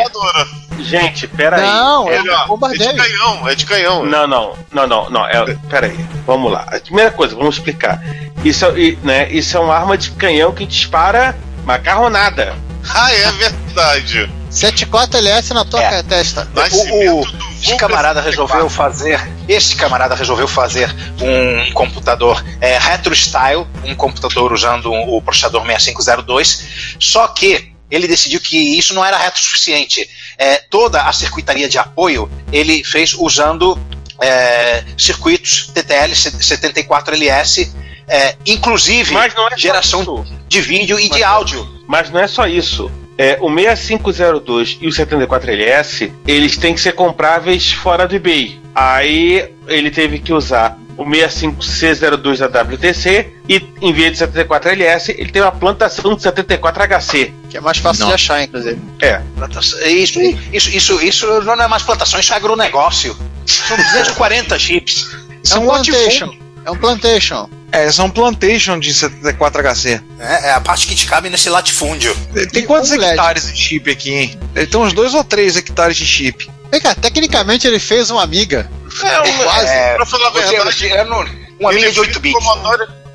Gente, 0.81 1.27
pera 1.29 1.57
aí. 1.57 1.63
Não, 1.63 2.09
é 2.11 2.21
um 2.21 2.67
é 2.67 2.73
de 2.77 2.95
canhão, 2.97 3.49
é 3.49 3.55
de 3.55 3.67
canhão. 3.67 4.05
Não, 4.07 4.27
não, 4.27 4.57
não, 4.73 4.87
não, 4.87 5.11
não. 5.11 5.27
É, 5.27 5.55
pera 5.69 5.87
aí, 5.87 6.07
vamos 6.27 6.53
lá. 6.53 6.67
A 6.69 6.81
primeira 6.81 7.11
coisa, 7.11 7.35
vamos 7.35 7.57
explicar. 7.57 8.03
Isso, 8.45 8.65
é- 8.67 8.97
né, 9.03 9.31
isso 9.31 9.57
é 9.57 9.61
uma 9.61 9.75
arma 9.75 9.97
de 9.97 10.11
canhão 10.13 10.53
que 10.53 10.67
dispara 10.67 11.37
macarronada. 11.65 12.55
Ah, 12.87 13.11
é 13.15 13.33
verdade. 13.33 14.31
74 14.51 15.17
LS 15.17 15.55
na 15.55 15.65
tua 15.65 15.83
É. 15.83 16.03
testa. 16.03 16.43
O- 16.43 17.25
do 17.25 17.29
Esse 17.63 17.75
camarada 17.79 18.21
64. 18.23 18.31
resolveu 18.31 18.69
fazer. 18.69 19.21
Esse 19.49 19.75
camarada 19.75 20.15
resolveu 20.15 20.47
fazer 20.47 20.95
um 21.19 21.73
computador 21.73 22.45
é, 22.61 22.77
retro 22.79 23.15
style, 23.15 23.67
um 23.85 23.95
computador 23.95 24.53
usando 24.53 24.93
o 24.93 25.23
processador 25.23 25.65
6502. 25.65 26.97
Só 27.01 27.27
que 27.29 27.73
ele 27.91 28.07
decidiu 28.07 28.39
que 28.39 28.59
isso 28.79 28.93
não 28.93 29.03
era 29.03 29.17
retro 29.17 29.41
suficiente. 29.41 30.07
É, 30.39 30.57
toda 30.57 31.03
a 31.03 31.13
circuitaria 31.13 31.69
de 31.69 31.79
apoio 31.79 32.31
ele 32.53 32.83
fez 32.85 33.15
usando 33.15 33.79
é, 34.21 34.85
circuitos 34.99 35.69
TTL 35.75 36.13
74LS, 36.13 37.71
é, 38.07 38.37
inclusive 38.47 39.13
Mas 39.13 39.35
não 39.35 39.49
é 39.49 39.57
geração 39.57 40.01
isso. 40.03 40.27
de 40.49 40.61
vídeo 40.61 40.99
e 40.99 41.05
de 41.05 41.21
Mas- 41.21 41.23
áudio. 41.23 41.75
Mas 41.87 42.11
não 42.11 42.21
é 42.21 42.27
só 42.27 42.47
isso. 42.47 42.91
É, 43.17 43.39
o 43.41 43.49
6502 43.49 44.79
e 44.81 44.89
o 44.89 44.91
74LS, 44.91 46.11
eles 46.27 46.57
têm 46.57 46.75
que 46.75 46.81
ser 46.81 46.93
compráveis 46.93 47.73
fora 47.73 48.09
do 48.09 48.17
eBay. 48.17 48.61
Aí 48.75 49.53
ele 49.69 49.91
teve 49.91 50.19
que 50.19 50.33
usar 50.33 50.77
o 50.97 51.05
65C02 51.05 52.39
da 52.49 52.63
WTC 52.63 53.33
e 53.49 53.63
em 53.81 53.93
vez 53.93 54.19
de 54.19 54.25
74LS, 54.27 55.15
ele 55.17 55.31
tem 55.31 55.43
uma 55.43 55.53
plantação 55.53 56.15
de 56.15 56.23
74HC. 56.23 57.33
Que 57.51 57.57
é 57.57 57.61
mais 57.61 57.79
fácil 57.79 58.03
Não. 58.03 58.09
de 58.09 58.15
achar, 58.15 58.43
inclusive. 58.43 58.79
É, 59.01 59.21
Plantação- 59.37 59.81
Isso, 59.87 60.21
isso, 60.53 60.71
isso, 60.71 61.03
isso 61.03 61.27
não 61.43 61.55
é 61.55 61.69
mais 61.69 61.83
plantação, 61.83 62.19
isso 62.21 62.33
é 62.33 62.37
agronegócio. 62.37 63.17
São 63.47 63.77
240 63.77 64.59
chips. 64.59 65.09
É 65.51 65.59
um 65.59 65.67
plantation. 65.67 66.35
É 66.65 66.71
um 66.71 66.77
plantation. 66.77 67.49
É, 67.71 67.91
são 67.91 68.09
plantation 68.09 68.79
de 68.79 68.95
74HC. 68.95 70.01
É, 70.19 70.49
é 70.49 70.53
a 70.53 70.61
parte 70.61 70.87
que 70.87 70.95
te 70.95 71.07
cabe 71.07 71.29
nesse 71.29 71.51
latifúndio. 71.51 72.17
Tem 72.53 72.63
E 72.63 72.67
quantos 72.67 72.91
um 72.93 72.97
LED. 72.97 73.11
hectares 73.11 73.53
de 73.53 73.57
chip 73.61 73.91
aqui, 73.91 74.11
hein? 74.15 74.39
Tem 74.55 74.81
uns 74.81 74.93
dois 74.93 75.13
ou 75.13 75.25
três 75.25 75.57
hectares 75.57 75.97
de 75.97 76.07
chip. 76.07 76.49
Vem 76.75 76.81
cá, 76.81 76.93
tecnicamente 76.93 77.69
ele 77.69 77.79
fez 77.79 78.11
uma 78.11 78.21
amiga. 78.25 78.69
É, 79.05 79.21
um, 79.21 79.39
Quase. 79.45 79.69
É, 79.69 79.95
pra 79.95 80.05
falar 80.07 80.27
a 80.27 80.31
verdade, 80.31 80.77
você- 80.77 80.89
é 80.89 81.05
no- 81.05 81.25
uma 81.61 81.71
ele 81.71 81.79
linha 81.79 81.93
de 81.93 81.95
fez 81.95 81.99
8 81.99 82.17
o 82.17 82.21
bits. 82.21 82.45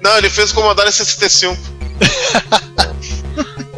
Não, 0.02 0.18
ele 0.18 0.30
fez 0.30 0.52
o 0.52 0.56
Commodore 0.56 0.90
65. 0.90 1.58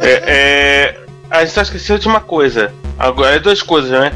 É, 0.00 0.22
é, 0.26 1.00
a 1.30 1.44
gente 1.44 1.52
só 1.54 1.62
esqueceu 1.62 1.96
de 1.98 2.06
uma 2.08 2.20
coisa. 2.20 2.72
Agora 2.98 3.36
é 3.36 3.38
duas 3.38 3.62
coisas, 3.62 3.90
né? 3.90 4.12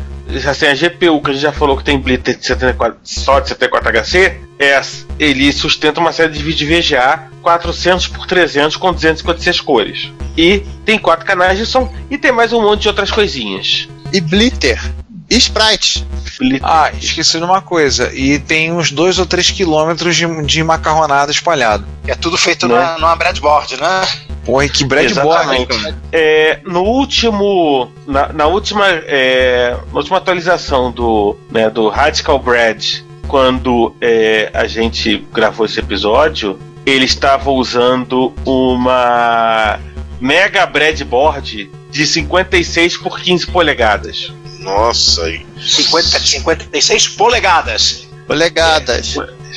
Assim, 0.49 0.67
a 0.67 0.75
GPU 0.75 1.21
que 1.23 1.31
a 1.31 1.33
gente 1.33 1.43
já 1.43 1.53
falou 1.53 1.77
que 1.77 1.85
tem 1.85 1.97
Blitter 1.99 2.37
de 2.37 2.45
74, 2.45 2.99
só 3.05 3.39
de 3.39 3.49
74HC, 3.55 4.37
é, 4.59 4.81
ele 5.19 5.53
sustenta 5.53 6.01
uma 6.01 6.13
série 6.13 6.33
de 6.33 6.43
vídeos 6.43 6.69
VGA 6.89 7.29
400 7.41 8.09
por 8.09 8.27
300 8.27 8.77
com 8.77 8.93
256 8.93 9.61
cores. 9.61 10.11
E 10.37 10.61
tem 10.85 10.99
quatro 10.99 11.25
canais 11.25 11.57
de 11.59 11.65
som 11.67 11.93
e 12.11 12.19
tem 12.19 12.33
mais 12.33 12.53
um 12.53 12.61
monte 12.63 12.83
de 12.83 12.89
outras 12.89 13.11
coisinhas. 13.13 13.89
E 14.13 14.21
Blitter. 14.21 14.81
E 15.29 15.37
Sprite. 15.37 16.07
Blitter. 16.39 16.61
Ah, 16.69 16.91
esqueci 16.93 17.39
de 17.39 17.45
uma 17.45 17.61
coisa. 17.61 18.13
E 18.15 18.39
tem 18.39 18.73
uns 18.73 18.93
dois 18.93 19.19
ou 19.19 19.27
três 19.27 19.51
quilômetros 19.51 20.15
de, 20.15 20.27
de 20.45 20.63
macarronada 20.63 21.33
espalhado. 21.33 21.85
É 22.07 22.15
tudo 22.15 22.37
feito 22.39 22.69
Né? 22.69 22.75
numa, 22.77 22.99
numa 22.99 23.17
breadboard, 23.17 23.77
né? 23.77 24.07
Porra, 24.45 24.69
que 24.69 24.85
bread 24.85 25.13
board, 25.15 25.29
Exatamente. 25.43 25.83
cara. 25.83 25.97
É, 26.13 26.61
no 26.65 26.83
último. 26.83 27.91
Na, 28.07 28.33
na 28.33 28.47
última. 28.47 28.85
é, 28.89 29.77
na 29.93 29.99
última 29.99 30.19
atualização 30.19 30.93
do, 30.93 31.37
né, 31.51 31.69
do 31.69 31.89
Radical 31.89 32.39
Bread, 32.39 33.05
quando 33.27 33.97
é, 34.01 34.51
a 34.55 34.67
gente 34.69 35.27
gravou 35.33 35.67
esse 35.67 35.81
episódio, 35.81 36.57
ele 36.85 37.05
estava 37.07 37.51
usando 37.51 38.33
uma 38.45 39.81
Mega 40.21 40.65
Breadboard 40.67 41.69
de 41.91 42.07
56 42.07 42.99
por 42.99 43.19
15 43.19 43.49
polegadas. 43.49 44.33
Nossa, 44.67 45.25
aí. 45.25 45.47
50, 45.59 46.19
56 46.19 47.09
polegadas. 47.09 48.09
Polegadas. 48.27 49.15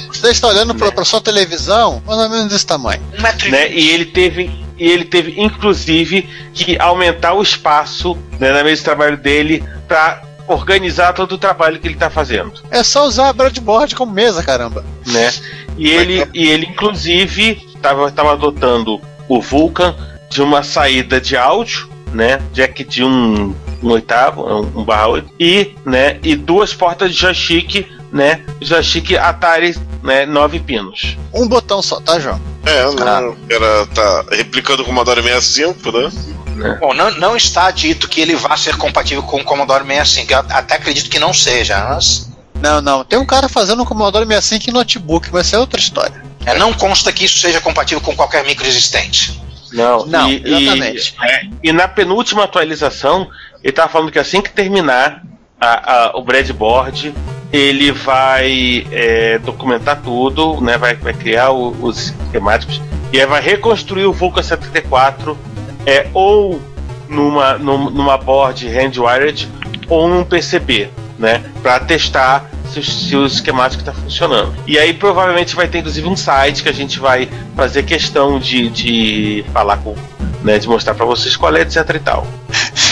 Você 0.08 0.30
está 0.30 0.48
olhando 0.48 0.76
para 0.76 1.02
a 1.02 1.06
sua 1.06 1.20
televisão, 1.20 2.02
mais 2.06 2.20
ou 2.20 2.30
menos 2.30 2.48
desse 2.48 2.66
tamanho. 2.66 3.02
Um 3.18 3.22
metro 3.22 3.48
e 3.48 3.52
né? 3.52 3.72
E 3.72 3.90
ele 3.90 4.06
teve, 4.06 4.52
e 4.78 4.90
ele 4.90 5.06
teve 5.06 5.40
inclusive 5.42 6.30
que 6.54 6.80
aumentar 6.80 7.34
o 7.34 7.42
espaço 7.42 8.18
né, 8.40 8.52
na 8.52 8.64
mesa 8.64 8.78
de 8.78 8.84
trabalho 8.84 9.18
dele 9.18 9.64
para 9.88 10.22
organizar 10.48 11.14
todo 11.14 11.34
o 11.34 11.38
trabalho 11.38 11.80
que 11.80 11.88
ele 11.88 11.94
está 11.94 12.10
fazendo, 12.10 12.54
É 12.72 12.82
só 12.84 13.06
usar 13.06 13.30
a 13.30 13.34
breadboard 13.34 13.96
como 13.96 14.12
mesa, 14.12 14.42
caramba. 14.42 14.84
né? 15.06 15.32
E 15.78 15.90
ele, 15.90 16.28
e 16.34 16.48
ele 16.50 16.66
inclusive 16.66 17.62
estava 17.76 18.12
tava 18.12 18.34
adotando 18.34 19.00
o 19.28 19.40
Vulkan 19.40 19.96
de 20.28 20.42
uma 20.42 20.64
saída 20.64 21.22
de 21.22 21.38
áudio, 21.38 21.88
né? 22.12 22.42
Jack 22.52 22.84
de 22.84 23.04
um, 23.04 23.56
um 23.82 23.90
oitavo, 23.92 24.44
um, 24.46 24.82
um 24.82 24.84
barra 24.84 25.08
oito, 25.08 25.30
e, 25.40 25.74
né? 25.86 26.18
E 26.24 26.36
duas 26.36 26.74
portas 26.74 27.14
de 27.14 27.20
joystick, 27.20 27.88
né? 28.12 28.42
Joystick 28.62 29.14
Atari, 29.16 29.78
né? 30.04 30.26
Nove 30.26 30.60
pinos. 30.60 31.18
Um 31.34 31.48
botão 31.48 31.82
só, 31.82 32.00
tá, 32.02 32.20
João? 32.20 32.40
É, 32.66 32.84
não, 32.92 33.38
era 33.50 33.86
tá 33.88 34.26
replicando 34.32 34.84
o 34.84 34.86
Commodore 34.86 35.22
65, 35.22 35.92
né? 35.92 36.78
Bom, 36.80 36.94
não, 36.94 37.10
não 37.12 37.38
está 37.38 37.72
dito 37.72 38.10
que 38.10 38.20
ele 38.20 38.36
vá 38.36 38.58
ser 38.58 38.76
compatível 38.76 39.24
com 39.24 39.38
o 39.38 39.44
Commodore 39.46 39.86
65. 39.86 40.34
Eu 40.34 40.40
até 40.50 40.76
acredito 40.76 41.10
que 41.10 41.18
não 41.18 41.34
seja, 41.34 41.78
mas 41.90 42.30
Não, 42.62 42.82
não. 42.82 43.04
Tem 43.06 43.18
um 43.18 43.26
cara 43.26 43.48
fazendo 43.48 43.82
um 43.84 43.86
Commodore 43.86 44.26
65 44.26 44.70
em 44.70 44.74
notebook, 44.74 45.30
mas 45.32 45.46
isso 45.48 45.56
é 45.56 45.60
outra 45.60 45.80
história. 45.80 46.22
é, 46.46 46.58
não 46.58 46.74
consta 46.74 47.14
que 47.14 47.24
isso 47.24 47.40
seja 47.40 47.62
compatível 47.62 48.02
com 48.02 48.14
qualquer 48.14 48.44
micro 48.46 48.68
existente. 48.68 49.40
Não, 49.72 50.06
Não, 50.06 50.30
e, 50.30 50.42
exatamente. 50.46 51.16
E, 51.22 51.26
é, 51.26 51.42
e 51.64 51.72
na 51.72 51.88
penúltima 51.88 52.44
atualização, 52.44 53.30
ele 53.64 53.74
tava 53.74 53.90
falando 53.90 54.12
que 54.12 54.20
assim 54.20 54.42
que 54.42 54.52
terminar 54.52 55.24
a- 55.60 55.94
a- 56.08 56.12
o 56.18 56.22
breadboard, 56.24 57.14
ele 57.52 57.92
vai 57.92 58.86
é, 58.92 59.38
documentar 59.40 60.02
tudo, 60.02 60.62
né? 60.62 60.78
Vai, 60.78 60.96
vai 60.96 61.14
criar 61.14 61.50
o- 61.52 61.76
os 61.82 62.14
esquemáticos 62.26 62.82
e 63.12 63.20
aí 63.20 63.26
vai 63.26 63.42
reconstruir 63.42 64.06
o 64.06 64.14
Vulcan 64.14 64.44
74 64.44 65.38
é, 65.86 66.08
ou 66.14 66.62
numa, 67.10 67.58
num- 67.58 67.90
numa 67.90 68.18
board 68.18 68.68
hand-wired 68.68 69.50
ou 69.88 70.08
num 70.08 70.24
PCB, 70.24 70.90
né? 71.18 71.44
Para 71.64 71.80
testar 71.80 72.50
se, 72.72 72.84
se 72.84 73.16
o 73.16 73.26
esquemático 73.26 73.82
está 73.82 73.92
funcionando. 73.92 74.54
E 74.68 74.78
aí 74.78 74.94
provavelmente 74.94 75.56
vai 75.56 75.68
ter 75.68 75.80
inclusive 75.80 76.08
um 76.08 76.16
site 76.16 76.62
que 76.62 76.70
a 76.70 76.74
gente 76.74 77.00
vai 77.00 77.28
fazer 77.56 77.82
questão 77.84 78.40
de, 78.40 78.70
de 78.70 79.44
falar 79.52 79.78
com, 79.78 79.96
né? 80.44 80.60
De 80.60 80.68
mostrar 80.68 80.94
para 80.94 81.06
vocês 81.06 81.36
qual 81.36 81.56
é, 81.56 81.62
etc 81.62 81.78
e 81.96 82.00
tal. 82.00 82.28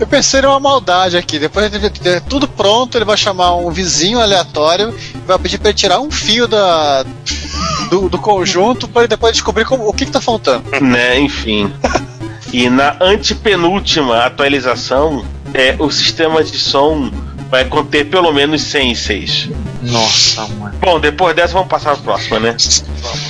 Eu 0.00 0.06
pensei 0.06 0.40
numa 0.42 0.60
maldade 0.60 1.16
aqui. 1.16 1.38
Depois 1.38 1.70
de 1.70 1.90
ter 1.90 2.20
tudo 2.22 2.46
pronto, 2.46 2.96
ele 2.96 3.04
vai 3.04 3.16
chamar 3.16 3.54
um 3.56 3.70
vizinho 3.70 4.20
aleatório 4.20 4.94
e 5.14 5.18
vai 5.26 5.38
pedir 5.38 5.58
pra 5.58 5.70
ele 5.70 5.78
tirar 5.78 6.00
um 6.00 6.10
fio 6.10 6.46
da, 6.46 7.04
do, 7.90 8.08
do 8.08 8.18
conjunto 8.18 8.86
para 8.86 9.02
ele 9.02 9.08
depois 9.08 9.32
descobrir 9.32 9.64
como- 9.64 9.88
o 9.88 9.92
que, 9.92 10.04
que 10.06 10.12
tá 10.12 10.20
faltando. 10.20 10.64
né? 10.80 11.18
Enfim. 11.18 11.72
E 12.52 12.70
na 12.70 12.96
antepenúltima 13.00 14.24
atualização, 14.24 15.24
é, 15.52 15.74
o 15.78 15.90
sistema 15.90 16.42
de 16.44 16.58
som 16.58 17.10
vai 17.50 17.64
conter 17.64 18.04
pelo 18.08 18.32
menos 18.32 18.62
100 18.62 18.92
e 18.92 18.96
6. 18.96 19.48
Nossa, 19.82 20.46
mano. 20.58 20.74
Bom, 20.80 21.00
depois 21.00 21.34
dessa 21.34 21.54
vamos 21.54 21.68
passar 21.68 21.90
para 21.96 22.00
a 22.00 22.04
próxima, 22.04 22.38
né? 22.40 22.56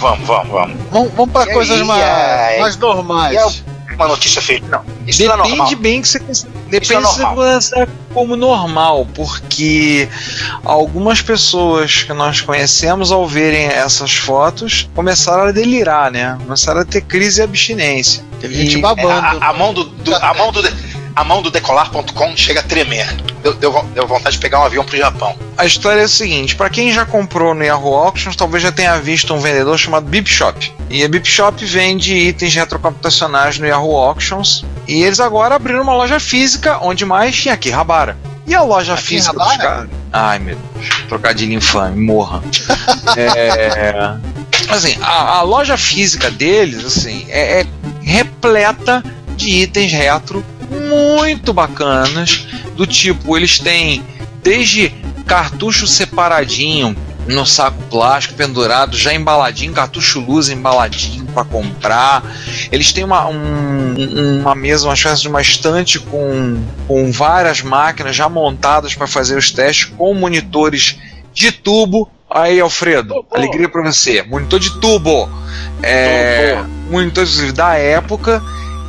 Vamos, 0.00 0.26
vamos, 0.26 0.48
vamos. 0.50 0.76
Vamos, 0.90 1.12
vamos 1.14 1.32
pra 1.32 1.44
E 1.44 1.52
coisas 1.52 1.80
aí, 1.80 1.84
mais, 1.86 2.02
é, 2.02 2.60
mais 2.60 2.76
normais. 2.76 3.64
E 3.98 4.02
é 4.02 4.04
Uma 4.04 4.08
notícia 4.08 4.40
feita. 4.40 4.66
Não, 4.68 4.82
isso 5.06 5.24
não 5.24 5.32
é 5.32 5.36
normal. 5.36 5.56
Depende 5.56 5.74
bem 5.76 6.00
que 6.02 6.08
você 6.08 6.18
depende 6.18 6.84
Isso 6.84 6.92
é 6.92 6.96
se 7.00 7.02
você 7.02 7.22
normal. 7.22 7.36
considera 7.54 7.88
como 8.14 8.36
normal, 8.36 9.06
porque 9.14 10.08
algumas 10.64 11.20
pessoas 11.22 12.02
que 12.02 12.12
nós 12.12 12.40
conhecemos 12.40 13.10
ao 13.12 13.26
verem 13.26 13.66
essas 13.66 14.12
fotos 14.14 14.88
começaram 14.94 15.44
a 15.44 15.52
delirar, 15.52 16.10
né? 16.10 16.36
Começaram 16.42 16.80
a 16.80 16.84
ter 16.84 17.00
crise 17.02 17.36
de 17.36 17.42
abstinência. 17.42 18.24
Teve 18.40 18.54
gente 18.54 18.76
E- 18.76 18.78
É, 18.78 18.80
babando. 18.82 19.38
a, 19.42 19.48
a 19.48 19.52
mão 19.52 19.74
do, 19.74 19.84
do- 19.84 20.14
a 20.14 20.34
mão 20.34 20.52
do 20.52 20.62
a 21.18 21.24
mão 21.24 21.42
do 21.42 21.50
decolar.com 21.50 22.36
chega 22.36 22.60
a 22.60 22.62
tremer. 22.62 23.12
Deu, 23.42 23.52
deu, 23.54 23.72
deu 23.92 24.06
vontade 24.06 24.36
de 24.36 24.40
pegar 24.40 24.60
um 24.60 24.64
avião 24.64 24.84
pro 24.84 24.96
Japão. 24.96 25.36
A 25.56 25.66
história 25.66 26.02
é 26.02 26.04
a 26.04 26.08
seguinte: 26.08 26.54
para 26.54 26.70
quem 26.70 26.92
já 26.92 27.04
comprou 27.04 27.54
no 27.54 27.64
Yahoo 27.64 27.92
Auctions, 27.92 28.36
talvez 28.36 28.62
já 28.62 28.70
tenha 28.70 28.96
visto 29.00 29.34
um 29.34 29.40
vendedor 29.40 29.76
chamado 29.76 30.06
Bip 30.06 30.30
Shop. 30.30 30.72
E 30.88 31.02
a 31.02 31.08
Bip 31.08 31.28
Shop 31.28 31.64
vende 31.64 32.14
itens 32.14 32.54
retrocomputacionais 32.54 33.58
no 33.58 33.66
Yahoo 33.66 33.96
Auctions. 33.96 34.64
E 34.86 35.02
eles 35.02 35.18
agora 35.18 35.56
abriram 35.56 35.82
uma 35.82 35.94
loja 35.94 36.20
física, 36.20 36.78
onde 36.80 37.04
mais 37.04 37.44
em 37.44 37.50
Akihabara. 37.50 38.16
E 38.46 38.54
a 38.54 38.62
loja 38.62 38.96
física 38.96 39.36
dos 39.36 39.56
caras. 39.56 39.90
Ai, 40.12 40.38
meu 40.38 40.56
Deus. 40.56 40.88
Trocadilho 41.08 41.52
infame, 41.52 42.00
morra. 42.00 42.42
é. 43.18 44.16
Assim, 44.68 44.96
a, 45.02 45.38
a 45.38 45.42
loja 45.42 45.76
física 45.76 46.30
deles, 46.30 46.84
assim, 46.84 47.26
é, 47.28 47.62
é 47.62 47.66
repleta 48.02 49.02
de 49.36 49.50
itens 49.50 49.92
retro 49.92 50.44
muito 50.70 51.52
bacanas. 51.52 52.46
Do 52.76 52.86
tipo, 52.86 53.36
eles 53.36 53.58
têm 53.58 54.02
desde 54.42 54.90
cartucho 55.26 55.86
separadinho 55.86 56.96
no 57.26 57.44
saco 57.44 57.82
plástico 57.90 58.34
pendurado, 58.34 58.96
já 58.96 59.12
embaladinho, 59.12 59.72
cartucho 59.74 60.18
luz 60.20 60.48
embaladinho 60.48 61.26
para 61.26 61.44
comprar. 61.44 62.22
Eles 62.72 62.90
têm 62.92 63.04
uma, 63.04 63.26
um- 63.28 64.40
uma 64.40 64.54
mesa, 64.54 64.86
uma 64.86 64.94
espécie 64.94 65.22
de 65.22 65.28
uma 65.28 65.42
estante 65.42 65.98
com, 65.98 66.62
com 66.86 67.12
várias 67.12 67.60
máquinas 67.60 68.16
já 68.16 68.28
montadas 68.30 68.94
para 68.94 69.06
fazer 69.06 69.36
os 69.36 69.50
testes, 69.50 69.84
com 69.96 70.14
monitores 70.14 70.96
de 71.34 71.52
tubo. 71.52 72.08
Aí, 72.30 72.60
Alfredo, 72.60 73.26
alegria 73.30 73.68
para 73.68 73.82
você. 73.82 74.22
Monitor 74.22 74.58
de 74.60 74.78
tubo. 74.80 75.28
É, 75.82 76.62
monitores 76.90 77.52
da 77.52 77.74
época. 77.74 78.42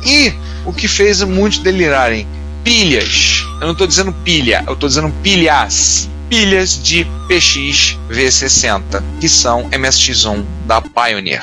E 0.04 0.32
o 0.70 0.72
que 0.72 0.86
fez 0.86 1.22
muitos 1.22 1.58
delirarem: 1.58 2.26
pilhas. 2.64 3.44
Eu 3.60 3.66
não 3.66 3.72
estou 3.72 3.86
dizendo 3.86 4.12
pilha, 4.24 4.64
eu 4.66 4.74
estou 4.74 4.88
dizendo 4.88 5.12
pilhas. 5.22 6.08
Pilhas 6.28 6.80
de 6.80 7.04
PX 7.26 7.98
V60, 8.08 9.02
que 9.20 9.28
são 9.28 9.68
MSX1 9.70 10.44
da 10.64 10.80
Pioneer, 10.80 11.42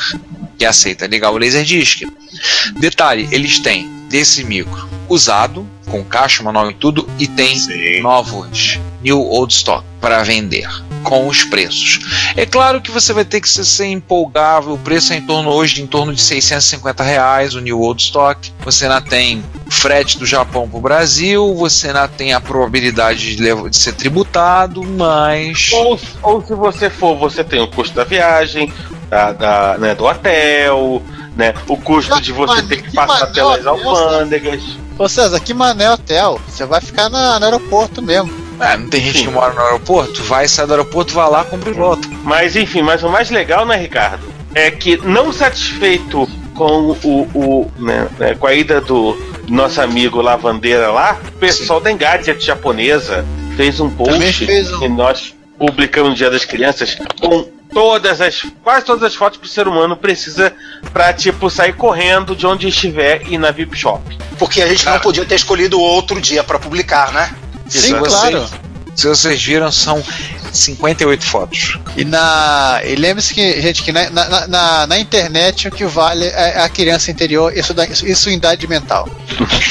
que 0.57 0.63
aceita 0.63 1.05
ligar 1.07 1.31
o 1.31 1.37
Laserdisc. 1.37 2.03
Detalhe: 2.79 3.27
eles 3.29 3.59
têm 3.59 3.89
desse 4.09 4.45
micro 4.45 4.87
usado, 5.09 5.67
com 5.89 6.03
caixa, 6.03 6.43
manual 6.43 6.69
e 6.69 6.73
tudo, 6.73 7.07
e 7.17 7.27
tem 7.27 7.57
Sim. 7.57 8.01
novos 8.01 8.79
New 9.01 9.19
Old 9.21 9.53
Stock 9.53 9.85
para 10.01 10.21
vender 10.23 10.67
com 11.03 11.27
os 11.27 11.43
preços. 11.43 11.99
É 12.35 12.45
claro 12.45 12.81
que 12.81 12.91
você 12.91 13.13
vai 13.13 13.23
ter 13.23 13.39
que 13.39 13.47
ser, 13.49 13.63
ser 13.63 13.85
empolgável, 13.85 14.73
o 14.73 14.77
preço 14.77 15.13
é 15.13 15.17
em 15.17 15.21
torno 15.21 15.49
hoje 15.49 15.81
em 15.81 15.87
torno 15.87 16.13
de 16.13 16.21
650 16.21 17.03
reais 17.03 17.55
o 17.55 17.61
New 17.61 17.79
Old 17.79 18.01
Stock. 18.01 18.51
Você 18.65 18.85
ainda 18.85 18.99
tem 18.99 19.43
frete 19.69 20.17
do 20.17 20.25
Japão 20.25 20.67
para 20.67 20.77
o 20.77 20.81
Brasil, 20.81 21.55
você 21.55 21.87
ainda 21.87 22.07
tem 22.07 22.33
a 22.33 22.41
probabilidade 22.41 23.35
de, 23.35 23.41
levar- 23.41 23.69
de 23.69 23.77
ser 23.77 23.93
tributado, 23.93 24.83
mas 24.83 25.69
Ou, 25.71 25.99
ou 26.23 26.41
se 26.45 26.53
você 26.53 26.89
for, 26.89 27.15
você 27.17 27.43
tem 27.43 27.61
o 27.61 27.67
custo 27.67 27.95
da 27.95 28.03
viagem, 28.03 28.71
da, 29.09 29.31
da, 29.31 29.77
né, 29.77 29.95
do 29.95 30.03
hotel, 30.05 31.01
né? 31.35 31.53
O 31.67 31.77
custo 31.77 32.19
de 32.19 32.31
você 32.33 32.61
ter 32.63 32.81
que 32.81 32.91
passar 32.93 33.27
pelas 33.27 33.63
Deus. 33.63 33.67
alfândegas. 33.85 34.61
Ô 34.97 35.07
César, 35.07 35.39
que 35.39 35.53
mané 35.53 35.89
hotel. 35.91 36.39
Você 36.47 36.65
vai 36.65 36.81
ficar 36.81 37.09
na- 37.09 37.39
no 37.39 37.45
aeroporto 37.45 38.01
mesmo. 38.01 38.31
é, 38.59 38.75
não 38.75 38.89
tem 38.89 39.01
gente 39.01 39.19
Sim. 39.19 39.25
que 39.25 39.31
mora 39.31 39.53
no 39.53 39.61
aeroporto, 39.61 40.23
vai 40.23 40.47
sair 40.47 40.65
do 40.65 40.73
aeroporto, 40.73 41.13
vai 41.13 41.29
lá, 41.29 41.43
compra 41.43 41.69
e 41.69 41.73
volta. 41.73 42.07
Mas 42.23 42.55
enfim, 42.55 42.81
mas 42.81 43.03
o 43.03 43.09
mais 43.09 43.29
legal, 43.29 43.65
né, 43.67 43.75
Ricardo? 43.75 44.23
É 44.55 44.71
que 44.71 44.97
não 44.97 45.31
satisfeito 45.31 46.27
com 46.55 46.97
o, 47.03 47.29
o 47.35 47.71
né, 47.77 48.07
né, 48.17 48.33
com 48.33 48.47
a 48.47 48.53
ida 48.55 48.81
do 48.81 49.15
nosso 49.47 49.79
amigo 49.79 50.19
Lavandeira 50.21 50.89
lá, 50.91 51.19
o 51.27 51.31
pessoal 51.33 51.79
da 51.79 51.91
Engadget 51.91 52.43
japonesa 52.43 53.23
fez 53.55 53.79
um 53.79 53.91
post 53.91 54.45
fez 54.47 54.73
um- 54.73 54.79
que 54.79 54.89
nós 54.89 55.35
publicamos 55.59 56.09
no 56.09 56.15
Dia 56.15 56.31
das 56.31 56.43
Crianças 56.43 56.97
com 57.21 57.47
todas 57.77 58.19
as 58.21 58.41
quase 58.63 58.83
todas 58.83 59.03
as 59.03 59.13
fotos 59.13 59.37
que 59.39 59.45
o 59.45 59.49
ser 59.49 59.67
humano 59.67 59.95
precisa 59.95 60.51
pra 60.91 61.13
tipo 61.13 61.47
sair 61.47 61.73
correndo 61.73 62.35
de 62.35 62.47
onde 62.47 62.67
estiver 62.67 63.21
e 63.27 63.35
ir 63.35 63.37
na 63.37 63.51
VIP 63.51 63.77
Shop. 63.77 64.01
Porque 64.39 64.63
a 64.63 64.67
gente 64.67 64.83
não 64.83 64.99
podia 64.99 65.23
ter 65.23 65.35
escolhido 65.35 65.79
outro 65.79 66.19
dia 66.19 66.43
para 66.43 66.57
publicar, 66.57 67.11
né? 67.13 67.35
Sim, 67.69 67.93
claro. 67.99 68.49
Se 68.95 69.07
vocês 69.07 69.43
viram, 69.43 69.71
são 69.71 70.03
58 70.51 71.25
fotos. 71.25 71.79
E, 71.95 72.03
na, 72.05 72.81
e 72.83 72.95
lembre-se 72.95 73.33
que, 73.33 73.61
gente, 73.61 73.83
que 73.83 73.91
na, 73.91 74.09
na, 74.09 74.47
na, 74.47 74.87
na 74.87 74.99
internet 74.99 75.67
o 75.67 75.71
que 75.71 75.85
vale 75.85 76.25
é 76.25 76.59
a 76.61 76.69
criança 76.69 77.11
interior, 77.11 77.55
isso, 77.55 77.73
dá, 77.73 77.85
isso, 77.85 78.05
isso 78.07 78.29
em 78.29 78.33
idade 78.35 78.67
mental. 78.67 79.07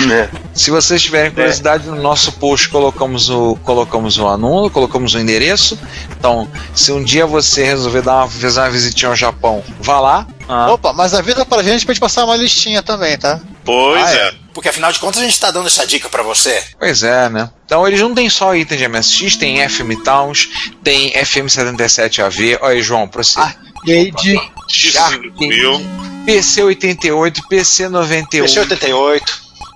né? 0.07 0.29
Se 0.55 0.70
vocês 0.70 1.03
tiverem 1.03 1.31
curiosidade, 1.33 1.87
no 1.87 2.01
nosso 2.01 2.33
post 2.33 2.68
colocamos 2.70 3.29
o, 3.29 3.57
colocamos 3.62 4.16
o 4.18 4.27
anúncio, 4.27 4.70
colocamos 4.70 5.14
o 5.14 5.18
endereço. 5.18 5.79
Então, 6.18 6.49
se 6.74 6.91
um 6.93 7.05
dia 7.05 7.27
você 7.27 7.62
resolver 7.64 8.01
dar 8.01 8.16
uma, 8.24 8.29
fazer 8.29 8.61
uma 8.61 8.70
visitinha 8.70 9.11
ao 9.11 9.16
Japão, 9.16 9.62
vá 9.81 10.01
lá. 10.01 10.27
Ah, 10.49 10.72
Opa, 10.72 10.93
mas 10.95 11.12
avisa 11.12 11.45
pra 11.45 11.62
gente 11.62 11.85
pra 11.85 11.93
gente 11.93 12.01
passar 12.01 12.24
uma 12.24 12.37
listinha 12.37 12.83
também, 12.83 13.18
tá? 13.18 13.39
Pois 13.64 14.03
Ah, 14.03 14.14
é. 14.14 14.35
Porque 14.57 14.70
afinal 14.70 14.90
de 14.90 14.98
contas 14.98 15.20
a 15.20 15.24
gente 15.26 15.38
tá 15.38 15.50
dando 15.50 15.66
essa 15.66 15.86
dica 15.86 16.09
pra 16.09 16.22
você. 16.22 16.64
Pois 16.78 17.02
é, 17.02 17.28
né? 17.28 17.50
Então 17.66 17.86
eles 17.86 18.00
não 18.00 18.14
tem 18.14 18.30
só 18.30 18.57
item 18.57 18.78
de 18.78 18.88
MSX, 18.88 19.36
tem 19.36 19.68
FM 19.68 20.02
Towns, 20.02 20.48
tem 20.82 21.12
FM77AV. 21.12 22.57
Olha 22.62 22.72
aí, 22.72 22.82
João, 22.82 23.07
pra 23.07 23.22
você. 23.22 23.38
Arcade. 23.38 24.40
X5000. 24.72 25.84
PC88, 26.26 27.34
PC98. 27.50 28.26
PC88. 28.30 29.22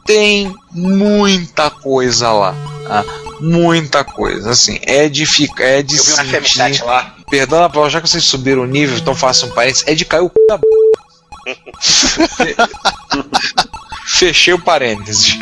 tem 0.07 0.51
muita 0.73 1.69
coisa 1.69 2.33
lá. 2.33 2.55
tá? 2.89 3.05
Muita 3.39 4.03
coisa. 4.03 4.49
Assim, 4.53 4.79
é 4.85 5.11
de 5.11 5.27
ficar. 5.27 5.63
É 5.65 5.83
de 5.83 5.99
Eu 5.99 6.05
vi 6.05 6.13
um 6.13 6.17
sentir- 6.17 6.41
FM7 6.41 6.85
lá. 6.87 7.15
Perdão 7.31 7.65
a 7.65 7.69
palavra, 7.69 7.91
já 7.91 8.01
que 8.01 8.09
vocês 8.09 8.25
subiram 8.25 8.63
o 8.63 8.67
nível, 8.67 8.97
então 8.97 9.15
façam 9.15 9.51
um 9.51 9.53
parênteses, 9.53 9.87
é 9.87 9.95
de 9.95 10.07
cair 10.07 10.23
o 10.23 10.33
c 10.35 10.47
da 10.49 10.57
b... 10.57 10.65
Fechei 14.19 14.53
o 14.53 14.61
parênteses. 14.61 15.39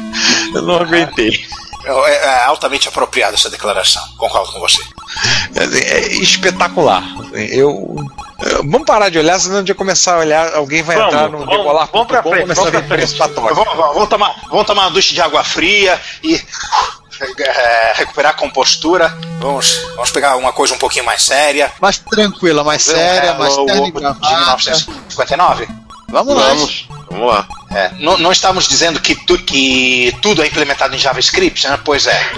Eu 0.55 0.63
não 0.63 0.77
aguentei. 0.77 1.47
É, 1.85 2.27
é 2.27 2.45
altamente 2.45 2.89
apropriada 2.89 3.35
essa 3.35 3.49
declaração. 3.49 4.03
Concordo 4.17 4.53
com 4.53 4.61
você. 4.61 4.83
É, 5.55 5.99
é 5.99 6.07
espetacular. 6.17 7.03
Eu, 7.33 7.97
Vamos 8.63 8.85
parar 8.85 9.09
de 9.09 9.19
olhar, 9.19 9.39
senão 9.41 9.65
de 9.65 9.75
começar 9.75 10.15
a 10.15 10.19
olhar, 10.19 10.55
alguém 10.55 10.81
vai 10.81 10.97
Vamos, 10.97 11.13
entrar 11.13 11.29
no 11.29 11.39
vamos, 11.39 11.57
decolar. 11.57 11.89
vamos 11.93 12.07
pra 12.07 12.23
frente, 12.23 12.41
começar 12.43 12.61
a 12.61 12.65
vamos 12.65 12.81
ver 12.81 12.87
pra 12.87 12.97
preço 12.97 13.17
frente. 13.17 13.35
patógeno. 13.35 13.55
Vamos, 13.57 13.77
vamos, 13.77 13.95
vamos 13.95 14.09
tomar, 14.09 14.35
vamos 14.49 14.67
tomar 14.67 14.83
uma 14.83 14.91
ducha 14.93 15.13
de 15.13 15.21
água 15.21 15.43
fria 15.43 16.01
e 16.23 16.41
é, 17.39 17.93
recuperar 17.97 18.33
a 18.33 18.35
compostura. 18.37 19.09
Vamos, 19.41 19.77
vamos 19.97 20.13
pegar 20.13 20.37
uma 20.37 20.53
coisa 20.53 20.73
um 20.75 20.79
pouquinho 20.79 21.05
mais 21.05 21.23
séria. 21.23 21.73
Mais 21.81 21.99
tranquila, 21.99 22.63
mais 22.63 22.83
séria, 22.83 23.35
mais 23.35 23.57
o 23.57 23.63
Obo 23.63 23.85
de 23.87 23.91
gravata. 23.91 24.29
1959. 24.29 25.69
Vamos 26.11 26.37
lá. 26.37 26.55
Vamos. 27.11 27.27
Lá. 27.27 27.47
É, 27.71 27.91
não, 28.01 28.17
não 28.19 28.33
estamos 28.33 28.67
dizendo 28.69 29.01
que, 29.01 29.15
tu- 29.15 29.39
que 29.39 30.15
tudo 30.23 30.43
é 30.43 30.47
implementado 30.47 30.95
em 30.95 30.99
JavaScript, 30.99 31.69
né? 31.69 31.79
Pois 31.85 32.07
é. 32.07 32.33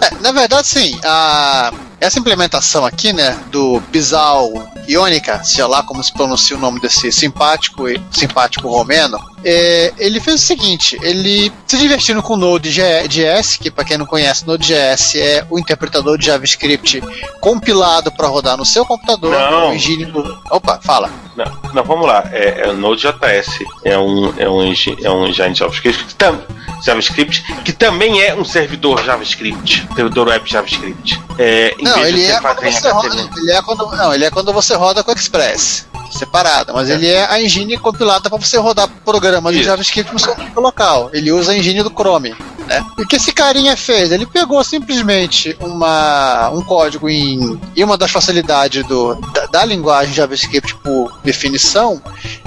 É, 0.00 0.14
na 0.20 0.32
verdade, 0.32 0.66
sim. 0.66 0.98
A, 1.04 1.72
essa 2.00 2.18
implementação 2.18 2.84
aqui, 2.84 3.12
né, 3.12 3.38
do 3.50 3.80
Bisal 3.88 4.50
Ionica, 4.88 5.42
sei 5.42 5.64
lá 5.64 5.82
como 5.82 6.02
se 6.04 6.12
pronuncia 6.12 6.56
o 6.56 6.60
nome 6.60 6.78
desse 6.80 7.10
simpático 7.10 7.88
e 7.88 8.00
simpático 8.12 8.68
romeno, 8.68 9.18
é, 9.44 9.92
ele 9.98 10.20
fez 10.20 10.42
o 10.42 10.44
seguinte: 10.46 10.98
ele 11.02 11.52
se 11.66 11.78
divertindo 11.78 12.22
com 12.22 12.34
o 12.34 12.36
Node.js, 12.36 13.56
que 13.56 13.70
para 13.70 13.84
quem 13.84 13.96
não 13.98 14.06
conhece, 14.06 14.46
Node.js 14.46 15.14
é 15.16 15.46
o 15.50 15.58
interpretador 15.58 16.18
de 16.18 16.26
JavaScript 16.26 17.02
compilado 17.40 18.12
para 18.12 18.28
rodar 18.28 18.56
no 18.56 18.64
seu 18.64 18.84
computador. 18.84 19.32
Não. 19.32 19.70
O 19.70 19.74
engine 19.74 20.04
do- 20.06 20.38
Opa, 20.50 20.80
fala. 20.82 21.10
Não, 21.36 21.72
não, 21.74 21.84
vamos 21.84 22.06
lá. 22.06 22.28
É, 22.32 22.62
é 22.62 22.68
o 22.68 22.76
Node.js. 22.76 23.58
É 23.84 23.98
um, 23.98 24.32
é 24.38 24.48
um, 24.48 24.62
é 25.02 25.10
um 25.10 25.26
engine 25.26 25.54
JavaScript 25.54 26.04
que, 26.04 26.14
tam, 26.14 26.40
JavaScript 26.82 27.42
que 27.62 27.72
também 27.72 28.22
é 28.22 28.34
um 28.34 28.44
servidor 28.44 29.04
JavaScript. 29.04 29.86
Servidor 29.94 30.28
web 30.28 30.48
JavaScript. 30.48 31.20
É, 31.38 31.74
Não, 31.80 31.98
ele 32.04 32.24
é, 32.24 32.40
quando 32.40 32.62
você 32.62 32.90
roda, 32.90 33.30
ele 33.36 33.52
é 33.52 33.62
quando 33.62 33.90
não, 33.96 34.14
ele 34.14 34.24
é 34.24 34.30
quando 34.30 34.52
você 34.52 34.74
roda 34.74 35.04
com 35.04 35.12
o 35.12 35.14
Express, 35.14 35.86
separada, 36.10 36.72
mas 36.72 36.88
ele 36.90 37.06
é 37.08 37.24
a 37.30 37.40
engine 37.40 37.76
compilada 37.78 38.28
para 38.28 38.38
você 38.38 38.56
rodar 38.58 38.88
programa 39.04 39.52
de. 39.52 39.62
JavaScript 39.66 40.12
no 40.12 40.18
seu 40.18 40.34
local. 40.56 41.10
Ele 41.12 41.32
usa 41.32 41.52
a 41.52 41.56
engine 41.56 41.82
do 41.82 41.90
Chrome. 41.90 42.34
Né? 42.66 42.84
E 42.98 43.02
o 43.02 43.06
que 43.06 43.16
esse 43.16 43.32
carinha 43.32 43.76
fez? 43.76 44.10
Ele 44.10 44.26
pegou 44.26 44.62
simplesmente 44.64 45.56
uma, 45.60 46.50
um 46.50 46.62
código 46.62 47.08
em, 47.08 47.60
em 47.76 47.84
uma 47.84 47.96
das 47.96 48.10
facilidades 48.10 48.84
do, 48.86 49.14
da, 49.32 49.46
da 49.46 49.64
linguagem 49.64 50.12
JavaScript 50.14 50.74
por 50.76 51.16
definição 51.22 52.00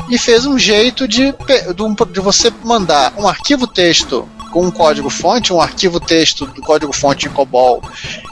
e 0.09 0.17
fez 0.17 0.45
um 0.45 0.57
jeito 0.59 1.07
de, 1.07 1.33
de, 1.73 1.81
um- 1.83 1.93
de 1.93 2.19
você 2.19 2.51
mandar 2.63 3.13
um 3.17 3.27
arquivo 3.27 3.65
texto 3.67 4.27
com 4.51 4.65
um 4.65 4.71
código 4.71 5.09
fonte, 5.09 5.53
um 5.53 5.61
arquivo 5.61 5.99
texto 5.99 6.45
do 6.45 6.61
código 6.61 6.93
fonte 6.93 7.27
em 7.27 7.29
COBOL 7.29 7.81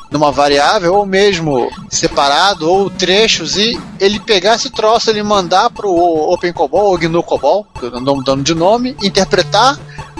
numa 0.09 0.32
variável, 0.32 0.95
ou 0.95 1.05
mesmo 1.05 1.70
separado, 1.89 2.70
ou 2.70 2.89
trechos, 2.89 3.57
e 3.57 3.78
ele 3.99 4.20
pegar 4.20 4.55
esse 4.55 4.70
troço, 4.70 5.09
ele 5.09 5.22
mandar 5.22 5.70
pro 5.70 5.89
OpenCobol 5.89 6.91
ou 6.91 6.97
GNU 6.97 7.22
COBOL, 7.24 7.68
que 7.78 7.86
eu 7.86 8.01
não 8.01 8.15
mudando 8.15 8.43
de 8.43 8.53
nome, 8.53 8.95
interpretar, 9.03 9.78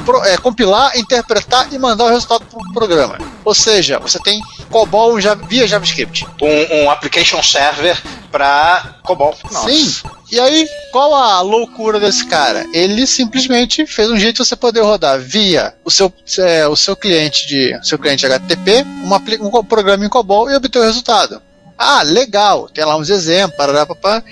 pro- 0.08 0.24
é, 0.24 0.38
compilar, 0.38 0.98
interpretar 0.98 1.68
e 1.74 1.78
mandar 1.78 2.06
o 2.06 2.10
resultado 2.10 2.46
pro 2.46 2.74
programa. 2.74 3.18
Ou 3.44 3.54
seja, 3.54 4.00
você 4.00 4.18
tem 4.20 4.42
COBOL 4.72 5.18
via 5.48 5.68
JavaScript. 5.68 6.26
Um, 6.42 6.84
um 6.84 6.90
application 6.90 7.44
server 7.44 8.02
para 8.32 8.96
COBOL. 9.04 9.36
Nossa. 9.52 9.70
Sim. 9.70 9.94
E 10.32 10.40
aí, 10.40 10.68
qual 10.92 11.14
a 11.14 11.42
loucura 11.42 12.00
desse 12.00 12.26
cara? 12.26 12.66
Ele 12.74 13.06
simplesmente 13.06 13.86
fez 13.86 14.10
um 14.10 14.18
jeito 14.18 14.42
de 14.42 14.48
você 14.48 14.56
poder 14.56 14.82
rodar 14.82 15.20
via 15.20 15.74
o 15.84 15.92
seu, 15.92 16.12
é, 16.40 16.68
o 16.68 16.76
seu 16.76 16.96
cliente 16.96 17.48
de 17.48 17.78
seu 17.86 18.00
cliente 18.00 18.26
HTTP, 18.26 18.86
uma 19.04 19.22
um 19.42 19.64
programa 19.64 20.06
em 20.06 20.10
COBOL 20.10 20.50
e 20.50 20.56
obter 20.56 20.80
o 20.80 20.84
resultado. 20.84 21.42
Ah, 21.78 22.02
legal. 22.02 22.70
Tem 22.70 22.84
lá 22.84 22.96
uns 22.98 23.10
exemplos, 23.10 23.58
parará, 23.58 23.86
papá. 23.86 24.24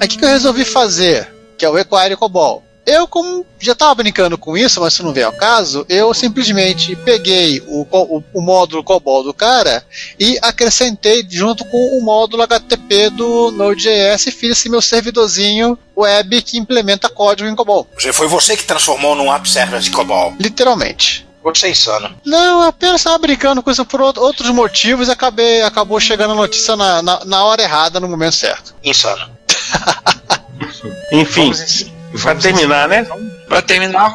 Aí 0.00 0.06
o 0.06 0.08
que, 0.08 0.16
que 0.16 0.24
eu 0.24 0.28
resolvi 0.28 0.64
fazer? 0.64 1.28
Que 1.58 1.64
é 1.64 1.68
o 1.68 1.78
Equire 1.78 2.16
COBOL. 2.16 2.64
Eu, 2.86 3.08
como 3.08 3.46
já 3.58 3.72
estava 3.72 3.94
brincando 3.94 4.36
com 4.36 4.56
isso, 4.56 4.80
mas 4.80 4.92
se 4.94 5.02
não 5.02 5.12
vier 5.12 5.24
ao 5.26 5.32
caso, 5.32 5.86
eu 5.88 6.12
simplesmente 6.12 6.94
peguei 6.96 7.62
o, 7.66 7.86
o, 7.90 8.22
o 8.34 8.40
módulo 8.42 8.84
COBOL 8.84 9.22
do 9.24 9.32
cara 9.32 9.82
e 10.20 10.38
acrescentei 10.42 11.26
junto 11.28 11.64
com 11.64 11.98
o 11.98 12.02
módulo 12.02 12.42
HTTP 12.42 13.10
do 13.10 13.50
Node.js 13.52 14.26
e 14.26 14.30
fiz 14.30 14.50
esse 14.52 14.68
meu 14.68 14.82
servidorzinho 14.82 15.78
web 15.96 16.42
que 16.42 16.58
implementa 16.58 17.08
código 17.08 17.48
em 17.48 17.54
COBOL. 17.56 17.88
Já 17.98 18.12
Foi 18.12 18.26
você 18.28 18.56
que 18.56 18.64
transformou 18.64 19.14
num 19.14 19.32
app 19.32 19.48
server 19.48 19.80
de 19.80 19.90
COBOL. 19.90 20.34
Literalmente. 20.38 21.26
Você 21.42 21.66
é 21.66 21.70
insano. 21.70 22.14
Não, 22.24 22.62
eu 22.62 22.68
apenas 22.68 23.00
estava 23.02 23.18
brincando 23.18 23.62
com 23.62 23.70
isso 23.70 23.84
por 23.84 24.00
out- 24.00 24.18
outros 24.18 24.48
motivos 24.50 25.08
e 25.08 25.10
acabei, 25.10 25.60
acabou 25.62 26.00
chegando 26.00 26.32
a 26.32 26.34
notícia 26.36 26.74
na, 26.74 27.02
na, 27.02 27.24
na 27.24 27.44
hora 27.44 27.62
errada, 27.62 28.00
no 28.00 28.08
momento 28.08 28.34
certo. 28.34 28.74
Insano. 28.82 29.28
Enfim, 31.12 31.52
Pra 32.22 32.34
terminar, 32.34 32.88
né? 32.88 33.06
Para 33.48 33.62
terminar, 33.62 34.14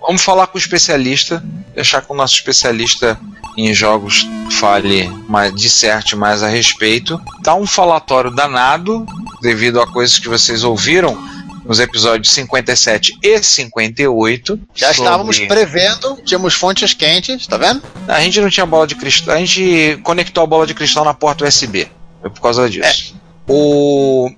vamos 0.00 0.22
falar 0.22 0.46
com 0.46 0.56
o 0.56 0.60
especialista, 0.60 1.42
deixar 1.74 2.02
que 2.02 2.12
o 2.12 2.14
nosso 2.14 2.34
especialista 2.34 3.18
em 3.56 3.72
jogos 3.74 4.26
fale 4.52 5.08
mais, 5.28 5.52
disserte 5.54 6.14
mais 6.14 6.42
a 6.42 6.48
respeito. 6.48 7.20
Tá 7.42 7.54
um 7.54 7.66
falatório 7.66 8.30
danado, 8.30 9.04
devido 9.42 9.80
a 9.80 9.86
coisas 9.86 10.18
que 10.18 10.28
vocês 10.28 10.62
ouviram 10.62 11.16
nos 11.64 11.80
episódios 11.80 12.30
57 12.32 13.18
e 13.22 13.42
58. 13.42 14.58
Já 14.74 14.88
sobre- 14.88 15.02
estávamos 15.04 15.38
prevendo, 15.40 16.18
tínhamos 16.24 16.54
fontes 16.54 16.94
quentes, 16.94 17.46
tá 17.46 17.56
vendo? 17.58 17.82
A 18.06 18.20
gente 18.20 18.40
não 18.40 18.48
tinha 18.48 18.64
bola 18.64 18.86
de 18.86 18.94
cristal, 18.94 19.34
a 19.34 19.38
gente 19.38 19.98
conectou 20.02 20.44
a 20.44 20.46
bola 20.46 20.66
de 20.66 20.72
cristal 20.74 21.04
na 21.04 21.12
porta 21.12 21.44
USB. 21.46 21.88
Foi 22.20 22.30
por 22.30 22.40
causa 22.40 22.68
disso. 22.70 23.14
O 23.46 24.30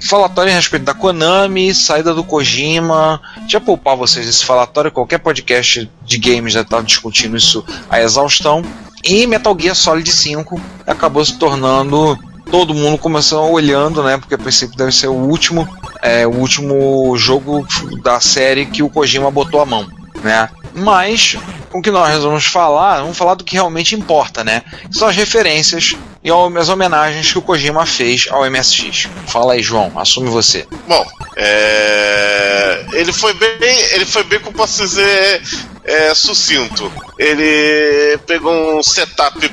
falatório 0.00 0.52
a 0.52 0.54
respeito 0.54 0.84
da 0.84 0.94
Konami, 0.94 1.74
saída 1.74 2.14
do 2.14 2.24
Kojima. 2.24 3.20
Deixa 3.38 3.56
eu 3.56 3.60
poupar 3.60 3.96
vocês 3.96 4.26
esse 4.26 4.44
falatório. 4.44 4.90
Qualquer 4.90 5.18
podcast 5.18 5.90
de 6.04 6.18
games 6.18 6.52
já 6.52 6.62
estava 6.62 6.82
discutindo 6.82 7.36
isso 7.36 7.64
a 7.88 8.00
exaustão. 8.00 8.62
E 9.04 9.26
Metal 9.26 9.56
Gear 9.58 9.74
Solid 9.74 10.10
5 10.10 10.60
acabou 10.86 11.24
se 11.24 11.38
tornando. 11.38 12.18
Todo 12.50 12.74
mundo 12.74 12.98
começou 12.98 13.50
olhando, 13.50 14.02
né? 14.02 14.16
Porque 14.18 14.34
a 14.34 14.38
princípio 14.38 14.76
deve 14.76 14.92
ser 14.92 15.08
o 15.08 15.14
último, 15.14 15.68
é, 16.02 16.26
o 16.26 16.30
último 16.30 17.16
jogo 17.16 17.66
da 18.02 18.20
série 18.20 18.66
que 18.66 18.82
o 18.82 18.90
Kojima 18.90 19.30
botou 19.30 19.60
a 19.60 19.66
mão, 19.66 19.86
né? 20.22 20.48
Mas 20.76 21.36
o 21.72 21.80
que 21.80 21.90
nós 21.90 22.22
vamos 22.22 22.44
falar, 22.44 23.00
vamos 23.00 23.16
falar 23.16 23.34
do 23.34 23.44
que 23.44 23.54
realmente 23.54 23.94
importa, 23.94 24.44
né? 24.44 24.62
São 24.90 25.08
as 25.08 25.16
referências 25.16 25.96
e 26.22 26.30
as 26.58 26.68
homenagens 26.68 27.32
que 27.32 27.38
o 27.38 27.42
Kojima 27.42 27.86
fez 27.86 28.28
ao 28.30 28.48
MSX. 28.50 29.08
Fala 29.26 29.54
aí, 29.54 29.62
João, 29.62 29.92
assume 29.98 30.28
você. 30.28 30.66
Bom, 30.86 31.06
é, 31.34 32.84
ele 32.92 33.12
foi 33.12 33.32
bem, 33.34 33.80
ele 33.92 34.04
foi 34.04 34.22
bem, 34.24 34.38
como 34.38 34.56
posso 34.56 34.82
dizer, 34.82 35.42
é, 35.84 36.14
sucinto. 36.14 36.92
Ele 37.18 38.18
pegou 38.26 38.78
um 38.78 38.82
setup 38.82 39.50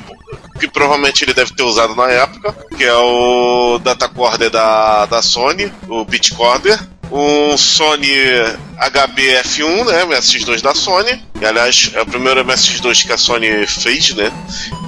que 0.58 0.68
provavelmente 0.68 1.24
ele 1.24 1.34
deve 1.34 1.54
ter 1.54 1.62
usado 1.62 1.94
na 1.94 2.08
época, 2.10 2.54
que 2.76 2.84
é 2.84 2.94
o 2.94 3.78
datacorder 3.82 4.50
da, 4.50 5.06
da 5.06 5.22
Sony, 5.22 5.72
o 5.88 6.04
Bitcorder. 6.04 6.78
Um 7.16 7.56
Sony 7.56 8.08
HB-F1, 8.92 9.84
né, 9.86 10.04
MSX2 10.04 10.60
da 10.60 10.74
Sony, 10.74 11.22
que 11.38 11.44
aliás 11.44 11.90
é 11.94 12.02
o 12.02 12.06
primeiro 12.06 12.44
MSX2 12.44 13.06
que 13.06 13.12
a 13.12 13.18
Sony 13.18 13.66
fez, 13.66 14.10
né, 14.14 14.32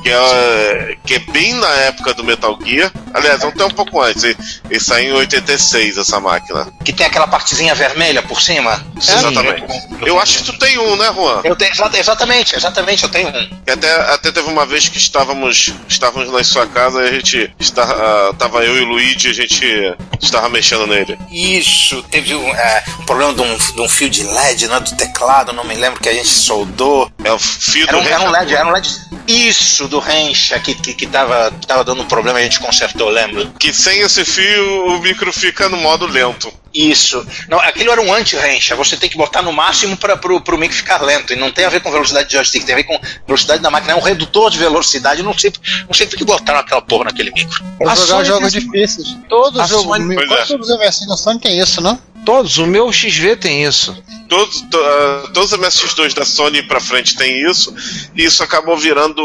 que 0.03 0.11
é, 0.11 0.97
que 1.05 1.15
é 1.15 1.19
bem 1.21 1.55
na 1.55 1.69
época 1.69 2.15
do 2.15 2.25
Metal 2.25 2.59
Gear. 2.65 2.93
Aliás, 3.15 3.43
até 3.43 3.65
um 3.65 3.71
pouco 3.71 4.01
antes. 4.01 4.25
Ele, 4.25 4.37
ele 4.71 4.81
saiu 4.81 5.15
em 5.15 5.19
86, 5.19 5.97
essa 5.97 6.21
máquina. 6.21 6.71
Que 6.85 6.93
tem 6.93 7.07
aquela 7.07 7.27
partezinha 7.27 7.75
vermelha 7.75 8.23
por 8.23 8.41
cima. 8.43 8.85
Exatamente. 8.97 9.65
Eu 10.05 10.21
acho 10.21 10.39
que 10.39 10.45
tu 10.45 10.59
tem 10.59 10.79
um, 10.79 10.97
né, 10.97 11.11
Juan? 11.15 11.41
Eu 11.45 11.57
tenho, 11.57 11.73
exa- 11.73 11.91
exatamente, 11.95 12.55
exatamente, 12.55 13.03
eu 13.05 13.09
tenho 13.09 13.29
um. 13.29 13.49
Que 13.65 13.71
até, 13.73 13.95
até 14.13 14.31
teve 14.33 14.49
uma 14.49 14.67
vez 14.67 14.89
que 14.89 14.99
estávamos, 14.99 15.73
estávamos 15.89 16.31
na 16.31 16.45
sua 16.45 16.67
casa 16.67 17.03
e 17.05 17.09
a 17.09 17.13
gente 17.13 17.51
estava, 17.59 18.35
tava 18.35 18.63
eu 18.65 18.77
e 18.77 18.81
o 18.83 18.85
Luigi 18.85 19.29
e 19.29 19.31
a 19.31 19.35
gente 19.35 19.97
estava 20.21 20.49
mexendo 20.49 20.87
nele. 20.87 21.19
Isso, 21.31 22.05
teve 22.17 22.35
um, 22.35 22.49
é, 22.49 22.85
um 23.01 23.05
problema 23.05 23.35
de 23.35 23.43
um, 23.43 23.57
de 23.57 23.81
um 23.81 23.89
fio 23.89 24.09
de 24.09 24.25
LED, 24.25 24.69
né, 24.69 24.81
do 24.81 24.97
teclado, 24.97 25.53
não 25.53 25.65
me 25.65 25.75
lembro, 25.75 26.01
que 26.01 26.09
a 26.09 26.15
gente 26.15 26.29
soldou. 26.29 27.11
É 27.23 27.33
o 27.33 27.39
fio 27.39 27.87
Era 27.87 27.93
do 27.93 27.99
um, 27.99 28.07
era 28.07 28.21
um. 28.21 28.31
LED, 28.31 28.55
era 28.55 28.67
um 28.67 28.71
LED. 28.71 28.89
Isso, 29.27 29.89
do 29.89 29.99
Rencha, 29.99 30.59
que, 30.61 30.75
que, 30.75 30.95
que 30.95 31.07
tava, 31.07 31.51
tava 31.67 31.83
dando 31.83 32.03
um 32.03 32.07
problema, 32.07 32.39
a 32.39 32.43
gente 32.43 32.61
consertou, 32.61 33.09
lembra? 33.09 33.47
Que 33.59 33.73
sem 33.73 34.01
esse 34.01 34.25
fio 34.25 34.87
o 34.87 35.01
micro 35.01 35.33
fica 35.33 35.69
no 35.69 35.77
modo 35.77 36.07
lento. 36.07 36.53
Isso. 36.73 37.27
Não, 37.49 37.59
aquilo 37.59 37.91
era 37.91 38.01
um 38.03 38.13
anti-rencha. 38.13 38.77
Você 38.77 38.97
tem 38.97 39.09
que 39.09 39.17
botar 39.17 39.41
no 39.41 39.51
máximo 39.53 39.97
para 39.97 40.17
pro, 40.17 40.41
pro 40.43 40.59
mic 40.59 40.75
ficar 40.75 41.01
lento. 41.03 41.33
E 41.33 41.37
não 41.37 41.51
tem 41.51 41.65
a 41.65 41.71
ver 41.71 41.81
com 41.81 41.91
velocidade 41.91 42.29
de 42.29 42.35
joystick, 42.35 42.65
tem 42.65 42.75
a 42.75 42.77
ver 42.77 42.85
com 42.85 43.01
velocidade 43.27 43.63
da 43.63 43.71
máquina. 43.71 43.95
É 43.95 43.97
um 43.97 44.01
redutor 44.03 44.51
de 44.51 44.59
velocidade. 44.59 45.23
Não 45.23 45.37
sei, 45.37 45.53
não 45.89 45.95
sei 45.95 46.07
por 46.07 46.17
que 46.19 46.25
botaram 46.25 46.61
aquela 46.61 46.83
porra 46.83 47.05
naquele 47.05 47.31
micro. 47.31 47.65
Pra 47.79 47.93
A 47.93 47.95
jogar 47.95 48.07
Sony 48.17 48.25
jogos 48.27 48.53
difíceis. 48.53 49.17
Todo 49.29 49.61
A 49.61 49.67
jogo, 49.67 49.85
Sony- 49.85 50.15
Pois 50.15 50.29
quase 50.29 50.43
é. 50.43 50.47
todos 50.47 50.69
os 50.69 51.21
Sony 51.23 51.41
tem 51.41 51.59
isso, 51.59 51.81
não? 51.81 51.99
Todos, 52.27 52.59
o 52.59 52.67
meu 52.67 52.93
XV 52.93 53.37
tem 53.37 53.65
isso. 53.65 53.97
Todos, 54.29 54.61
to- 54.63 54.77
ah, 54.83 55.29
todos 55.33 55.53
os 55.53 55.59
MSX2 55.59 56.13
da 56.13 56.25
Sony 56.25 56.61
pra 56.63 56.81
frente 56.81 57.17
tem 57.17 57.49
isso, 57.49 57.73
e 58.17 58.25
isso 58.25 58.43
acabou 58.43 58.77
virando 58.77 59.23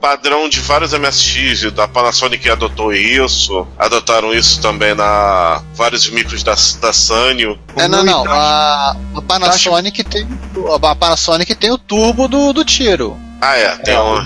padrão 0.00 0.48
de 0.48 0.60
vários 0.60 0.92
MSX. 0.92 1.72
Da 1.72 1.88
Panasonic 1.88 2.48
adotou 2.48 2.92
isso, 2.92 3.66
adotaram 3.78 4.32
isso 4.32 4.60
também 4.60 4.94
na 4.94 5.62
vários 5.74 6.08
micros 6.10 6.42
da, 6.42 6.54
da 6.80 6.92
Sanyo. 6.92 7.58
É, 7.76 7.88
não, 7.88 8.04
não. 8.04 8.24
A, 8.30 8.96
a 9.16 9.22
Panasonic 9.22 10.04
tem 10.04 10.26
a 10.72 10.94
Panasonic 10.94 11.54
tem 11.54 11.70
o 11.72 11.78
turbo 11.78 12.28
do, 12.28 12.52
do 12.52 12.64
tiro. 12.64 13.18
Ah, 13.40 13.56
é, 13.56 13.76
tem 13.78 13.94
É, 13.94 14.00
um. 14.00 14.22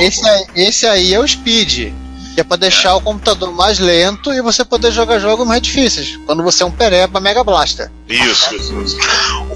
Esse 0.00 0.28
aí, 0.28 0.44
esse 0.54 0.86
aí 0.86 1.14
é 1.14 1.18
o 1.18 1.26
Speed. 1.26 1.92
Que 2.34 2.40
é 2.40 2.44
pra 2.44 2.56
deixar 2.56 2.94
o 2.96 3.00
computador 3.00 3.52
mais 3.52 3.78
lento 3.78 4.32
e 4.32 4.40
você 4.40 4.64
poder 4.64 4.90
jogar 4.92 5.18
jogos 5.18 5.46
mais 5.46 5.60
difíceis. 5.62 6.18
Quando 6.26 6.42
você 6.42 6.62
é 6.62 6.66
um 6.66 6.70
pereba 6.70 7.20
Mega 7.20 7.42
Blaster. 7.42 7.90
Isso, 8.08 8.54
isso, 8.54 8.80
isso. 8.80 8.96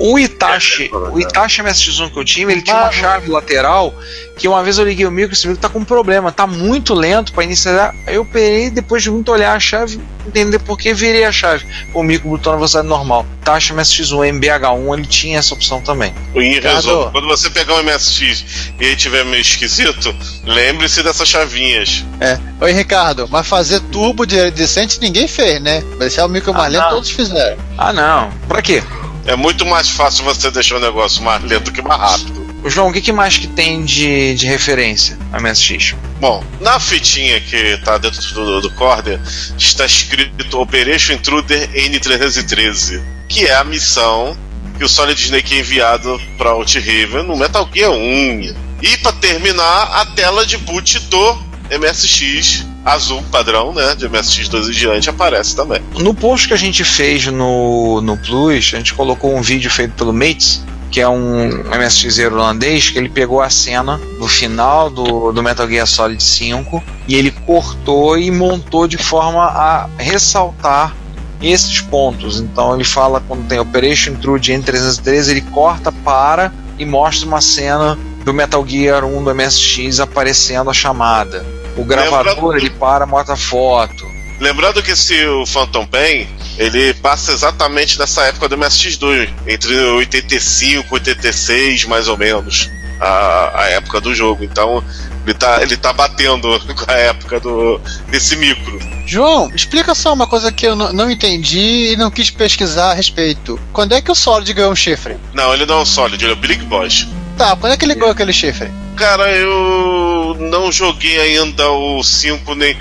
O 0.01 0.18
Itachi, 0.18 0.90
o 1.12 1.18
Itachi 1.20 1.62
MSX1 1.62 2.12
que 2.12 2.18
eu 2.18 2.24
tinha, 2.24 2.51
ele 2.51 2.62
tinha 2.62 2.76
uma 2.76 2.92
chave 2.92 3.30
lateral 3.30 3.95
que 4.36 4.49
uma 4.49 4.62
vez 4.64 4.78
eu 4.78 4.84
liguei 4.84 5.07
o 5.07 5.11
micro, 5.12 5.32
esse 5.32 5.47
micro 5.47 5.62
tá 5.62 5.68
com 5.68 5.84
problema, 5.84 6.32
tá 6.32 6.45
muito 6.47 6.92
lento 6.92 7.32
para 7.32 7.45
iniciar. 7.45 7.95
Aí 8.07 8.16
eu 8.16 8.22
operei, 8.22 8.68
depois 8.68 9.01
de 9.03 9.09
muito 9.11 9.30
olhar 9.30 9.55
a 9.55 9.61
chave, 9.61 10.01
entender 10.26 10.59
por 10.59 10.76
que 10.76 10.92
virei 10.92 11.24
a 11.24 11.30
chave. 11.30 11.64
O 11.95 12.03
micro 12.03 12.28
botou 12.28 12.53
na 12.53 12.57
velocidade 12.57 12.88
normal. 12.88 13.24
Itachi 13.42 13.72
MSX1 13.72 14.40
MBH1, 14.40 14.99
ele 14.99 15.07
tinha 15.07 15.38
essa 15.38 15.55
opção 15.55 15.80
também. 15.80 16.12
Ricardo. 16.34 16.74
resumo, 16.74 17.11
quando 17.12 17.28
você 17.28 17.49
pegar 17.49 17.74
um 17.74 17.82
MSX 17.84 18.45
e 18.80 18.84
ele 18.84 18.97
tiver 18.97 19.24
meio 19.24 19.40
esquisito, 19.40 20.12
lembre-se 20.45 21.03
dessas 21.05 21.28
chavinhas. 21.28 22.05
É. 22.20 22.36
Oi, 22.61 22.72
Ricardo, 22.72 23.28
mas 23.30 23.47
fazer 23.47 23.78
turbo 23.92 24.26
de 24.26 24.51
decente 24.51 25.01
ninguém 25.01 25.28
fez, 25.28 25.61
né? 25.62 25.80
Deixar 25.99 26.26
o 26.26 26.28
micro 26.28 26.53
mais 26.53 26.64
Ah, 26.64 26.68
lento, 26.68 26.82
não. 26.82 26.90
todos 26.90 27.11
fizeram. 27.11 27.57
Ah 27.78 27.92
não, 27.92 28.30
pra 28.49 28.61
quê? 28.61 28.82
É 29.27 29.37
muito 29.37 29.64
mais 29.64 29.89
fácil 29.89 30.25
você 30.25 30.51
deixar 30.51 30.77
o 30.77 30.81
negócio 30.81 31.22
mais 31.22 31.43
lento 31.43 31.72
que 31.72 31.81
mais 31.81 32.01
rápido. 32.01 32.45
João, 32.66 32.89
o 32.89 32.93
que, 32.93 33.01
que 33.01 33.12
mais 33.12 33.37
que 33.37 33.47
tem 33.47 33.85
de, 33.85 34.35
de 34.35 34.47
referência 34.47 35.18
a 35.33 35.41
MSX? 35.41 35.95
Bom, 36.18 36.43
na 36.61 36.81
fitinha 36.81 37.41
que 37.41 37.77
tá 37.79 37.99
dentro 37.99 38.22
do, 38.35 38.61
do 38.62 38.70
Corder 38.70 39.20
está 39.59 39.85
escrito 39.85 40.59
Operation 40.59 41.14
Intruder 41.14 41.68
N313, 41.72 43.03
que 43.29 43.47
é 43.47 43.55
a 43.55 43.64
missão 43.64 44.37
que 44.79 44.85
o 44.85 44.89
Solid 44.89 45.20
Snake 45.20 45.55
é 45.55 45.59
enviado 45.61 46.20
para 46.37 46.55
Outriven 46.55 47.22
no 47.22 47.37
Metal 47.37 47.68
Gear 47.72 47.93
1. 47.93 48.55
E 48.83 48.97
para 48.99 49.12
terminar, 49.12 50.01
a 50.01 50.07
tela 50.07 50.45
de 50.45 50.59
boot 50.59 50.99
do 51.01 51.53
MSX 51.70 52.66
azul 52.84 53.22
padrão, 53.30 53.72
né, 53.72 53.94
de 53.94 54.08
MSX 54.08 54.48
2 54.48 54.68
e 54.68 54.72
diante 54.72 55.08
aparece 55.08 55.56
também. 55.56 55.80
No 55.98 56.14
post 56.14 56.48
que 56.48 56.54
a 56.54 56.58
gente 56.58 56.84
fez 56.84 57.26
no, 57.26 58.00
no 58.00 58.16
Plus, 58.16 58.72
a 58.74 58.76
gente 58.76 58.94
colocou 58.94 59.34
um 59.34 59.40
vídeo 59.40 59.70
feito 59.70 59.94
pelo 59.94 60.12
Mates, 60.12 60.62
que 60.90 61.00
é 61.00 61.08
um 61.08 61.48
MSX 61.64 62.18
holandês, 62.18 62.90
que 62.90 62.98
ele 62.98 63.08
pegou 63.08 63.40
a 63.40 63.50
cena 63.50 64.00
do 64.18 64.28
final 64.28 64.90
do, 64.90 65.32
do 65.32 65.42
Metal 65.42 65.68
Gear 65.68 65.86
Solid 65.86 66.22
5 66.22 66.82
e 67.08 67.16
ele 67.16 67.30
cortou 67.30 68.16
e 68.16 68.30
montou 68.30 68.86
de 68.86 68.98
forma 68.98 69.42
a 69.42 69.88
ressaltar 69.98 70.94
esses 71.42 71.80
pontos. 71.80 72.38
Então 72.38 72.74
ele 72.74 72.84
fala 72.84 73.20
quando 73.26 73.48
tem 73.48 73.58
Operation 73.58 74.12
Intrude 74.12 74.52
em 74.52 74.62
313, 74.62 75.30
ele 75.30 75.40
corta 75.40 75.90
para 75.90 76.52
e 76.78 76.84
mostra 76.84 77.26
uma 77.26 77.40
cena 77.40 77.98
do 78.24 78.32
Metal 78.32 78.64
Gear 78.66 79.04
1 79.04 79.24
do 79.24 79.34
MSX 79.34 80.00
aparecendo 80.00 80.70
a 80.70 80.74
chamada. 80.74 81.44
O 81.77 81.85
gravador 81.85 82.57
ele 82.57 82.70
para, 82.70 83.07
mostra 83.07 83.35
a 83.35 83.37
foto. 83.37 84.07
Lembrando 84.41 84.83
que 84.83 84.91
esse 84.91 85.25
o 85.27 85.47
Phantom 85.47 85.87
Pain, 85.87 86.29
ele 86.59 86.93
passa 86.95 87.33
exatamente 87.33 87.99
nessa 87.99 88.25
época 88.25 88.49
do 88.49 88.57
MSX2, 88.57 89.33
entre 89.47 89.77
85 89.77 90.89
e 90.89 90.95
86, 90.95 91.85
mais 91.85 92.09
ou 92.09 92.16
menos, 92.16 92.68
a, 93.01 93.62
a 93.62 93.64
época 93.70 94.01
do 94.01 94.14
jogo. 94.14 94.43
Então, 94.43 94.83
ele 95.25 95.35
tá, 95.35 95.62
ele 95.62 95.77
tá 95.77 95.93
batendo 95.93 96.49
com 96.75 96.91
a 96.91 96.95
época 96.95 97.39
do, 97.41 97.81
desse 98.09 98.37
micro. 98.37 98.79
João, 99.07 99.51
explica 99.55 99.95
só 99.95 100.12
uma 100.12 100.27
coisa 100.27 100.51
que 100.51 100.66
eu 100.66 100.75
não, 100.75 100.93
não 100.93 101.11
entendi 101.11 101.93
e 101.93 101.97
não 101.97 102.11
quis 102.11 102.31
pesquisar 102.31 102.91
a 102.91 102.95
respeito. 102.95 103.61
Quando 103.72 103.93
é 103.93 104.01
que 104.01 104.11
o 104.11 104.14
Solid 104.14 104.53
ganhou 104.53 104.72
um 104.72 104.77
chifre? 104.77 105.16
Não, 105.33 105.55
ele 105.55 105.66
não 105.66 105.79
é 105.79 105.83
um 105.83 105.87
Solid, 105.87 106.22
ele 106.22 106.33
é 106.33 106.37
o 106.37 106.39
Big 106.39 106.64
Boss. 106.64 107.07
Tá, 107.37 107.57
quando 107.57 107.72
é 107.72 107.76
que 107.76 107.85
ele 107.85 107.95
ganhou 107.95 108.11
aquele 108.11 108.32
chifre? 108.32 108.70
Cara, 108.97 109.30
eu 109.32 110.37
não 110.39 110.70
joguei 110.70 111.18
ainda 111.20 111.68
o 111.68 112.03
5, 112.03 112.55
nem, 112.55 112.76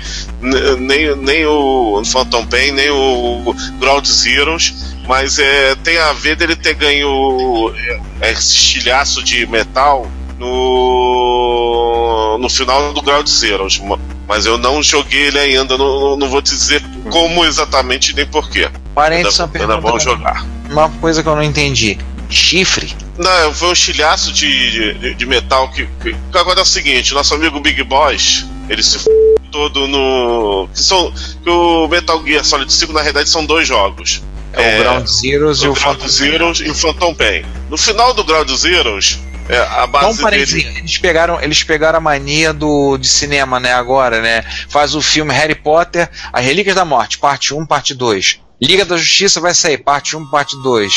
nem, 0.78 1.16
nem 1.16 1.46
o 1.46 2.02
Phantom 2.04 2.46
Pain, 2.46 2.70
nem 2.70 2.88
o 2.90 3.54
Ground 3.80 4.06
Zeroes, 4.06 4.94
mas 5.08 5.38
é, 5.40 5.74
tem 5.82 5.98
a 5.98 6.12
ver 6.12 6.36
dele 6.36 6.54
ter 6.54 6.74
ganho 6.74 7.74
é, 8.20 8.30
esse 8.30 8.54
estilhaço 8.54 9.24
de 9.24 9.44
metal 9.46 10.06
no, 10.38 12.38
no 12.38 12.48
final 12.48 12.92
do 12.92 13.02
Ground 13.02 13.26
Zeroes. 13.26 13.80
Mas 14.26 14.46
eu 14.46 14.56
não 14.56 14.82
joguei 14.82 15.26
ele 15.26 15.38
ainda, 15.38 15.76
não, 15.76 16.16
não 16.16 16.28
vou 16.28 16.40
te 16.40 16.52
dizer 16.52 16.82
como 17.10 17.44
exatamente 17.44 18.14
nem 18.14 18.26
porquê. 18.26 18.70
Parênteses, 18.94 19.38
uma 19.38 19.46
Ainda, 19.46 19.58
pergunta, 19.58 19.80
vamos 19.80 20.02
jogar. 20.02 20.46
uma 20.70 20.88
coisa 20.88 21.22
que 21.22 21.28
eu 21.28 21.36
não 21.36 21.42
entendi. 21.42 21.98
Chifre? 22.34 22.94
Não, 23.16 23.54
foi 23.54 23.68
um 23.68 23.72
estilhaço 23.72 24.32
de, 24.32 24.94
de, 24.94 25.14
de 25.14 25.26
metal 25.26 25.70
que, 25.70 25.86
que. 26.02 26.14
Agora 26.36 26.60
é 26.60 26.62
o 26.62 26.66
seguinte, 26.66 27.14
nosso 27.14 27.34
amigo 27.34 27.60
Big 27.60 27.82
Boss, 27.84 28.44
ele 28.68 28.82
se 28.82 28.96
f... 28.96 29.06
todo 29.50 29.86
no. 29.86 30.68
Que, 30.72 30.80
são, 30.80 31.12
que 31.12 31.48
o 31.48 31.86
Metal 31.88 32.22
Gear 32.24 32.44
Solid 32.44 32.72
5, 32.72 32.92
na 32.92 33.00
realidade, 33.00 33.28
são 33.28 33.44
dois 33.44 33.66
jogos. 33.68 34.22
É, 34.52 34.76
o 34.76 34.82
Ground 34.82 35.06
Zeroes 35.06 35.58
e 35.62 35.68
o 35.68 35.74
Phantom 35.74 36.08
Zeroes 36.08 36.60
e 36.60 36.70
o 36.70 36.74
Phantom 36.74 37.14
Pain. 37.14 37.44
No 37.68 37.76
final 37.76 38.14
do 38.14 38.22
Ground 38.22 38.48
Zeroes, 38.50 39.18
é, 39.48 39.58
a 39.58 39.84
Então, 39.84 39.88
base 39.88 40.22
parênteses, 40.22 40.62
dele. 40.62 40.78
eles 40.78 40.98
pegaram, 40.98 41.40
eles 41.40 41.62
pegaram 41.62 41.98
a 41.98 42.00
mania 42.00 42.52
do, 42.52 42.96
de 42.96 43.08
cinema, 43.08 43.58
né, 43.60 43.72
agora, 43.72 44.20
né? 44.22 44.42
Faz 44.68 44.94
o 44.94 45.02
filme 45.02 45.32
Harry 45.34 45.54
Potter, 45.54 46.08
As 46.32 46.44
Relíquias 46.44 46.76
da 46.76 46.84
Morte, 46.84 47.18
parte 47.18 47.52
1, 47.52 47.66
parte 47.66 47.94
2. 47.94 48.40
Liga 48.64 48.82
da 48.86 48.96
Justiça 48.96 49.42
vai 49.42 49.52
sair, 49.52 49.76
parte 49.76 50.16
1, 50.16 50.30
parte 50.30 50.56
2. 50.62 50.90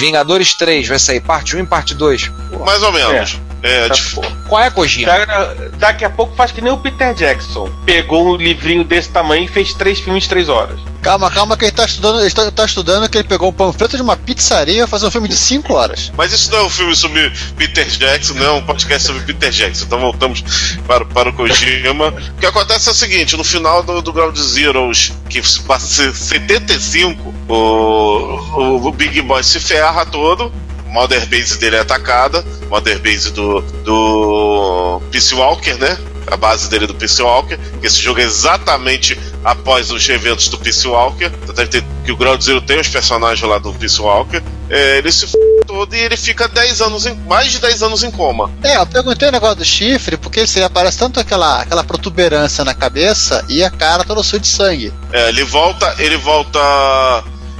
Vingadores 0.00 0.54
3 0.54 0.88
vai 0.88 0.98
sair, 0.98 1.20
parte 1.20 1.56
1 1.56 1.60
e 1.60 1.66
parte 1.66 1.94
2. 1.94 2.28
Mais 2.66 2.82
ou 2.82 2.90
menos. 2.90 3.34
É, 3.34 3.51
Tá, 3.62 3.94
de- 3.94 4.02
pô. 4.14 4.22
Qual 4.48 4.62
é, 4.62 4.70
Kojima? 4.70 5.06
Cara, 5.06 5.54
daqui 5.78 6.04
a 6.04 6.10
pouco 6.10 6.34
faz 6.34 6.50
que 6.52 6.60
nem 6.60 6.72
o 6.72 6.76
Peter 6.78 7.14
Jackson. 7.14 7.70
Pegou 7.86 8.32
um 8.32 8.36
livrinho 8.36 8.84
desse 8.84 9.08
tamanho 9.10 9.44
e 9.44 9.48
fez 9.48 9.72
três 9.74 10.00
filmes 10.00 10.24
de 10.24 10.28
três 10.28 10.48
horas. 10.48 10.78
Calma, 11.00 11.28
calma, 11.30 11.56
que 11.56 11.64
ele 11.64 11.72
tá 11.72 11.84
estudando, 11.84 12.20
ele 12.20 12.30
tá, 12.30 12.48
tá 12.52 12.64
estudando 12.64 13.08
que 13.08 13.18
ele 13.18 13.26
pegou 13.26 13.48
um 13.48 13.52
panfleto 13.52 13.96
de 13.96 14.02
uma 14.02 14.16
pizzaria 14.16 14.84
e 14.84 14.86
fazer 14.86 15.06
um 15.06 15.10
filme 15.10 15.26
de 15.28 15.34
5 15.34 15.74
horas. 15.74 16.12
Mas 16.16 16.32
isso 16.32 16.48
não 16.52 16.58
é 16.58 16.62
um 16.62 16.70
filme 16.70 16.94
sobre 16.94 17.32
Peter 17.56 17.84
Jackson, 17.88 18.34
não 18.34 18.46
é 18.46 18.52
um 18.52 18.62
podcast 18.62 19.08
sobre 19.08 19.22
Peter 19.22 19.50
Jackson. 19.50 19.84
Então 19.86 19.98
voltamos 20.00 20.44
para, 20.86 21.04
para 21.04 21.30
o 21.30 21.32
Kojima. 21.32 22.08
O 22.36 22.38
que 22.40 22.46
acontece 22.46 22.88
é 22.88 22.92
o 22.92 22.94
seguinte: 22.94 23.36
no 23.36 23.42
final 23.42 23.82
do, 23.82 24.00
do 24.00 24.12
Ground 24.12 24.36
Zeroes, 24.36 25.12
que 25.28 25.42
se 25.42 25.60
passa 25.62 26.04
em 26.04 26.14
75, 26.14 27.34
o, 27.48 27.54
o, 27.54 28.86
o 28.88 28.92
Big 28.92 29.20
Boy 29.22 29.42
se 29.42 29.58
ferra 29.58 30.06
todo. 30.06 30.52
Mother 30.92 31.26
Base 31.26 31.58
dele 31.58 31.76
é 31.76 31.80
atacada, 31.80 32.44
Mother 32.68 32.98
Base 33.00 33.30
do, 33.32 33.60
do 33.84 35.02
Peace 35.10 35.34
Walker, 35.34 35.74
né? 35.74 35.98
a 36.26 36.36
base 36.36 36.68
dele 36.68 36.86
do 36.86 36.94
Peace 36.94 37.20
Walker, 37.20 37.58
que 37.80 37.86
esse 37.86 38.00
jogo 38.00 38.20
é 38.20 38.22
exatamente 38.22 39.18
após 39.44 39.90
os 39.90 40.08
eventos 40.08 40.48
do 40.48 40.58
Peace 40.58 40.86
Walker. 40.86 41.30
Então 41.48 41.64
que 42.04 42.12
o 42.12 42.16
Ground 42.16 42.40
Zero 42.40 42.60
tem 42.60 42.80
os 42.80 42.88
personagens 42.88 43.46
lá 43.48 43.58
do 43.58 43.72
Peace 43.74 44.00
Walker. 44.00 44.42
É, 44.70 44.98
ele 44.98 45.10
se 45.12 45.26
f 45.26 45.36
todo 45.66 45.94
e 45.94 45.98
ele 45.98 46.16
fica 46.16 46.48
10 46.48 46.80
anos 46.80 47.06
em, 47.06 47.14
mais 47.14 47.52
de 47.52 47.58
10 47.58 47.82
anos 47.82 48.02
em 48.02 48.10
coma. 48.10 48.50
É, 48.62 48.76
eu 48.76 48.86
perguntei 48.86 49.28
o 49.28 49.32
negócio 49.32 49.56
do 49.56 49.64
chifre, 49.64 50.16
porque 50.16 50.40
ele 50.40 50.64
aparece 50.64 50.98
tanto 50.98 51.20
aquela, 51.20 51.60
aquela 51.62 51.84
protuberância 51.84 52.64
na 52.64 52.74
cabeça 52.74 53.44
e 53.48 53.62
a 53.62 53.70
cara 53.70 54.04
toda 54.04 54.22
suja 54.22 54.40
de 54.40 54.48
sangue. 54.48 54.92
É, 55.12 55.28
ele 55.28 55.44
volta, 55.44 55.94
ele 55.98 56.16
volta. 56.16 56.58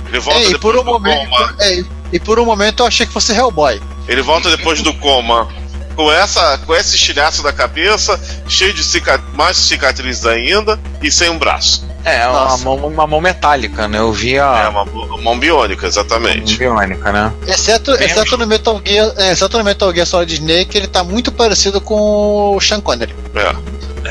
Ele 0.08 0.18
volta 0.18 0.40
É, 0.40 0.50
e 0.50 0.58
por 0.58 0.76
um 0.76 0.84
momento. 0.84 1.28
coma. 1.30 1.54
é, 1.60 1.84
e 2.12 2.20
por 2.20 2.38
um 2.38 2.44
momento 2.44 2.80
eu 2.82 2.86
achei 2.86 3.06
que 3.06 3.12
fosse 3.12 3.32
Hellboy. 3.32 3.80
Ele 4.08 4.22
volta 4.22 4.50
depois 4.50 4.82
do 4.82 4.92
coma 4.94 5.48
com 5.94 6.10
essa 6.10 6.58
com 6.58 6.74
esse 6.74 6.96
estilhaço 6.96 7.42
da 7.42 7.52
cabeça, 7.52 8.18
cheio 8.48 8.72
de 8.72 8.82
cica 8.82 9.22
mais 9.34 9.56
cicatrizes 9.56 10.24
ainda 10.26 10.78
e 11.02 11.10
sem 11.10 11.28
um 11.30 11.38
braço. 11.38 11.86
É, 12.04 12.26
uma 12.26 12.44
Nossa. 12.44 12.64
mão, 12.64 12.76
uma 12.76 13.06
mão 13.06 13.20
metálica, 13.20 13.86
né? 13.86 13.98
Eu 13.98 14.12
vi 14.12 14.34
É 14.34 14.40
a 14.40 14.68
uma 14.70 14.84
mão 14.84 15.22
mão 15.22 15.38
biônica, 15.38 15.86
exatamente. 15.86 16.58
biônica, 16.58 17.12
né? 17.12 17.32
Exceto, 17.46 17.96
Bem 17.96 18.08
exceto 18.08 18.36
no 18.36 18.46
Metal 18.46 18.80
Gear, 18.84 19.12
é, 19.16 19.32
exceto 19.32 19.56
no 19.56 19.62
Metal 19.62 19.92
Gear 19.94 20.06
Solid 20.06 20.34
Snake, 20.34 20.76
ele 20.76 20.88
tá 20.88 21.04
muito 21.04 21.30
parecido 21.30 21.80
com 21.80 22.56
o 22.56 22.60
Sean 22.60 22.80
Connery. 22.80 23.14
É. 23.36 23.54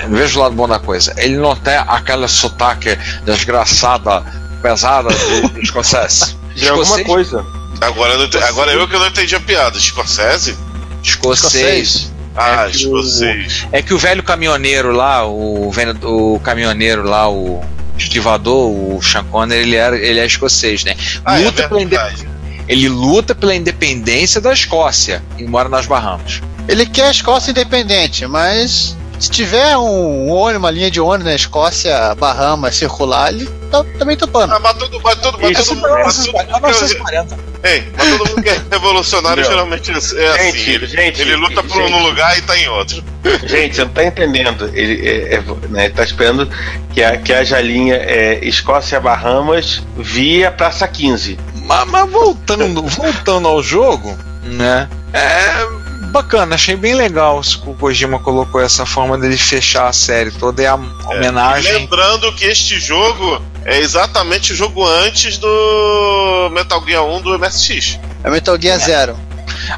Veja 0.07 0.39
o 0.39 0.41
lado 0.43 0.55
bom 0.55 0.69
da 0.69 0.79
coisa. 0.79 1.13
Ele 1.17 1.35
não 1.35 1.53
tem 1.53 1.75
aquela 1.75 2.29
sotaque 2.29 2.97
desgraçada, 3.25 4.23
pesada 4.61 5.09
do, 5.09 5.49
do 5.49 5.61
escocese. 5.61 6.37
De 6.55 6.67
alguma 6.69 7.03
coisa. 7.03 7.45
Agora, 7.81 8.13
eu 8.13 8.43
agora 8.43 8.71
eu 8.71 8.87
que 8.87 8.93
não 8.93 9.07
entendi 9.07 9.35
a 9.35 9.39
piada. 9.39 9.79
Scorsese? 9.79 10.55
Escocês. 11.03 12.11
Ah, 12.35 12.65
É 12.67 12.69
escocês. 12.69 13.65
É 13.71 13.81
que 13.81 13.93
o 13.93 13.97
velho 13.97 14.23
caminhoneiro 14.23 14.91
lá, 14.91 15.25
o, 15.27 15.69
vendo- 15.71 16.07
o 16.35 16.39
caminhoneiro 16.39 17.03
lá, 17.03 17.29
o 17.29 17.61
estivador, 17.97 18.69
o 18.69 19.01
Sean 19.01 19.25
ele, 19.51 19.75
era, 19.75 19.97
ele 19.97 20.19
é 20.19 20.25
escocês, 20.25 20.83
né? 20.83 20.95
Ah, 21.25 21.39
é 21.39 21.45
luta 21.45 21.67
pela 21.67 21.81
inde- 21.81 21.95
verdade. 21.95 22.27
ele 22.67 22.87
luta 22.87 23.35
pela 23.35 23.53
independência 23.53 24.39
da 24.39 24.53
Escócia 24.53 25.21
e 25.37 25.43
mora 25.43 25.67
nas 25.67 25.85
Bahamas. 25.85 26.41
Ele 26.67 26.85
quer 26.85 27.07
a 27.07 27.11
Escócia 27.11 27.51
independente, 27.51 28.25
mas 28.27 28.95
se 29.21 29.29
tiver 29.29 29.77
um, 29.77 30.29
ônibus, 30.29 30.57
uma 30.57 30.71
linha 30.71 30.89
de 30.89 30.99
ônibus 30.99 31.25
na 31.25 31.35
Escócia, 31.35 32.15
Bahamas, 32.15 32.75
circular, 32.75 33.31
ele 33.31 33.47
tá, 33.69 33.83
também 33.99 34.17
topando. 34.17 34.51
Ah, 34.51 34.59
mas 34.59 34.73
todo, 34.77 34.99
mas 34.99 35.15
todo, 35.19 35.37
mas 35.39 35.59
Isso, 35.59 35.75
que, 35.75 35.81
1940. 35.81 37.37
ei, 37.63 37.87
mas 37.95 38.09
todo 38.09 38.29
mundo 38.29 38.41
que 38.41 38.49
é 38.49 38.61
revolucionário 38.71 39.43
Não. 39.43 39.49
geralmente 39.49 39.91
é 39.91 39.95
assim. 39.95 40.17
Gente, 40.17 40.69
Ele, 40.71 40.87
gente, 40.87 41.21
ele 41.21 41.35
luta 41.35 41.61
por 41.61 41.83
gente. 41.83 41.93
um 41.93 42.03
lugar 42.03 42.35
e 42.35 42.41
tá 42.41 42.57
em 42.57 42.67
outro. 42.69 43.03
Gente, 43.45 43.75
você 43.75 43.83
não 43.83 43.91
tá 43.91 44.03
entendendo. 44.03 44.71
Ele 44.73 45.07
é, 45.07 45.35
é, 45.35 45.43
né, 45.69 45.89
tá 45.89 46.03
esperando 46.03 46.49
que, 46.91 47.03
a, 47.03 47.15
que 47.17 47.31
haja 47.31 47.57
a 47.57 47.61
linha 47.61 47.95
é, 47.95 48.39
Escócia-Bahamas 48.43 49.83
via 49.97 50.51
Praça 50.51 50.87
15. 50.87 51.37
Mas, 51.63 51.87
mas 51.87 52.09
voltando, 52.09 52.81
voltando 52.81 53.47
ao 53.47 53.61
jogo, 53.61 54.17
né? 54.43 54.89
É 55.13 55.80
bacana, 56.11 56.55
achei 56.55 56.75
bem 56.75 56.93
legal 56.93 57.41
se 57.43 57.57
o 57.65 57.73
Kojima 57.73 58.19
colocou 58.19 58.61
essa 58.61 58.85
forma 58.85 59.17
dele 59.17 59.37
fechar 59.37 59.87
a 59.87 59.93
série 59.93 60.31
toda. 60.31 60.61
É 60.61 60.67
a 60.67 60.75
E 60.77 61.15
homenagem. 61.15 61.71
lembrando 61.73 62.31
que 62.33 62.45
este 62.45 62.79
jogo 62.79 63.41
é 63.65 63.79
exatamente 63.79 64.53
o 64.53 64.55
jogo 64.55 64.85
antes 64.85 65.37
do 65.37 66.49
Metal 66.51 66.83
Gear 66.85 67.03
1 67.05 67.21
do 67.21 67.39
MSX. 67.39 67.99
É 68.23 68.29
Metal 68.29 68.59
Gear 68.61 68.79
Zero. 68.79 69.17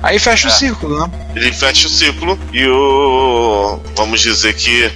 Aí 0.01 0.17
fecha 0.17 0.47
o 0.47 0.51
É. 0.51 0.53
círculo, 0.53 0.97
né? 0.99 1.11
Ele 1.35 1.51
fecha 1.51 1.87
o 1.87 1.89
ciclo 1.89 2.39
e 2.51 2.65
o. 2.67 3.79
Vamos 3.95 4.21
dizer 4.21 4.53
que 4.53 4.91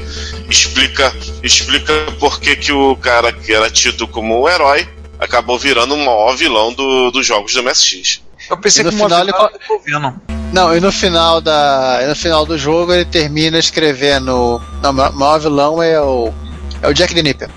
explica 0.49 1.13
explica 1.43 1.93
por 2.19 2.39
que, 2.39 2.55
que 2.55 2.71
o 2.71 2.95
cara 2.95 3.31
que 3.33 3.53
era 3.53 3.69
tido 3.69 4.07
como 4.07 4.41
um 4.43 4.49
herói 4.49 4.87
acabou 5.19 5.57
virando 5.59 5.93
o 5.93 5.97
maior 5.97 6.35
vilão 6.35 6.73
do, 6.73 7.11
dos 7.11 7.25
jogos 7.25 7.53
do 7.53 7.63
MSX. 7.63 8.21
Eu 8.49 8.57
pensei 8.57 8.81
E 8.81 8.85
no 8.85 8.91
que 8.91 8.95
uma 8.95 9.05
final 9.09 9.21
ele 9.23 9.31
final 9.33 9.51
ele... 9.53 10.36
Não, 10.51 10.75
e 10.75 10.79
no 10.79 10.91
final 10.91 11.41
da. 11.41 11.99
e 12.03 12.07
no 12.07 12.15
final 12.15 12.45
do 12.45 12.57
jogo 12.57 12.93
ele 12.93 13.05
termina 13.05 13.59
escrevendo. 13.59 14.61
Não, 14.81 14.91
o 14.91 14.93
maior 14.93 15.39
vilão 15.39 15.81
é 15.83 15.99
o. 16.01 16.33
É 16.81 16.87
o 16.87 16.93
Jack 16.93 17.13
the 17.13 17.23
Nipper. 17.23 17.49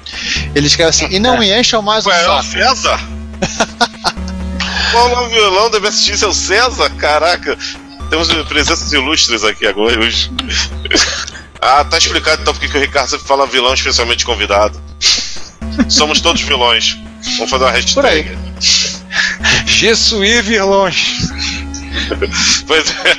Ele 0.54 0.66
escreve 0.66 0.90
assim, 0.90 1.06
e 1.10 1.18
não 1.18 1.38
me 1.38 1.52
encham 1.52 1.82
mais 1.82 2.06
o 2.06 2.08
Ué, 2.08 2.16
é 2.16 2.22
o 2.22 2.42
saco. 2.42 2.44
César? 2.44 3.00
Qual 4.90 5.08
é 5.08 5.20
o 5.20 5.28
vilão 5.28 5.70
do 5.70 5.80
MSX? 5.80 6.22
É 6.22 6.26
o 6.26 6.32
César? 6.32 6.90
Caraca, 6.96 7.56
temos 8.08 8.32
presenças 8.44 8.92
ilustres 8.92 9.44
aqui 9.44 9.66
agora 9.66 10.00
hoje. 10.00 10.30
ah, 11.60 11.84
tá 11.84 11.98
explicado 11.98 12.42
então 12.42 12.52
porque 12.54 12.68
que 12.68 12.76
o 12.76 12.80
Ricardo 12.80 13.10
sempre 13.10 13.26
fala 13.26 13.46
vilão, 13.46 13.72
especialmente 13.74 14.24
convidado. 14.24 14.80
Somos 15.88 16.20
todos 16.20 16.42
vilões. 16.42 16.98
Vamos 17.36 17.50
fazer 17.50 17.64
uma 17.64 17.72
Por 17.94 18.06
aí. 18.06 18.22
hashtag. 18.22 18.38
Jesuí 19.66 20.42
vilões. 20.42 21.30
Pois 22.66 22.94
é. 23.04 23.16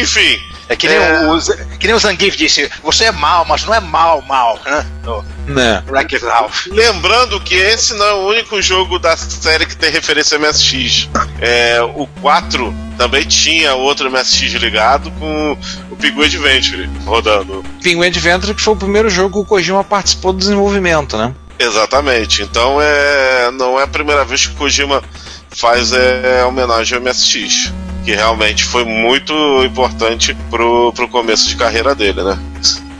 Enfim, 0.00 0.40
É 0.68 0.74
que 0.74 0.88
nem, 0.88 0.96
É. 0.96 1.26
O, 1.28 1.78
que 1.78 1.86
nem 1.86 1.94
o 1.94 1.98
Zangief 1.98 2.36
disse, 2.36 2.68
você 2.82 3.04
é 3.04 3.12
mal, 3.12 3.44
mas 3.44 3.64
não 3.64 3.72
é 3.72 3.78
mal, 3.80 4.20
mal, 4.22 4.58
né? 4.64 4.84
No 5.04 5.24
Né? 5.46 5.82
Wreck-It 5.88 6.24
Ralph. 6.26 6.66
lembrando 6.66 7.38
que 7.40 7.54
esse 7.54 7.94
não 7.94 8.04
é 8.04 8.14
o 8.14 8.26
único 8.26 8.60
jogo 8.60 8.98
da 8.98 9.16
série 9.16 9.64
que 9.64 9.76
tem 9.76 9.90
referência 9.90 10.36
a 10.36 10.40
MSX. 10.40 11.08
É, 11.40 11.80
o 11.82 12.08
4 12.20 12.74
também 12.98 13.24
tinha 13.24 13.74
outro 13.74 14.10
MSX 14.10 14.54
ligado 14.54 15.10
com 15.12 15.56
o 15.90 15.96
Pinguim 15.96 16.24
Adventure 16.24 16.90
rodando. 17.04 17.64
Penguin 17.80 18.06
Adventure, 18.08 18.52
que 18.54 18.60
foi 18.62 18.74
o 18.74 18.76
primeiro 18.76 19.08
jogo 19.08 19.34
que 19.34 19.38
o 19.38 19.44
Kojima 19.44 19.84
participou 19.84 20.32
do 20.32 20.40
desenvolvimento, 20.40 21.16
né? 21.16 21.32
Exatamente. 21.58 22.42
Então 22.42 22.80
é, 22.80 23.50
não 23.52 23.78
é 23.78 23.84
a 23.84 23.88
primeira 23.88 24.24
vez 24.24 24.46
que 24.46 24.52
o 24.52 24.56
Kojima 24.56 25.02
faz 25.50 25.92
é, 25.92 26.44
homenagem 26.44 26.96
ao 26.96 27.02
MSX. 27.02 27.72
Que 28.04 28.14
realmente 28.14 28.62
foi 28.62 28.84
muito 28.84 29.32
importante 29.64 30.36
pro, 30.48 30.92
pro 30.92 31.08
começo 31.08 31.48
de 31.48 31.56
carreira 31.56 31.94
dele, 31.94 32.22
né? 32.22 32.38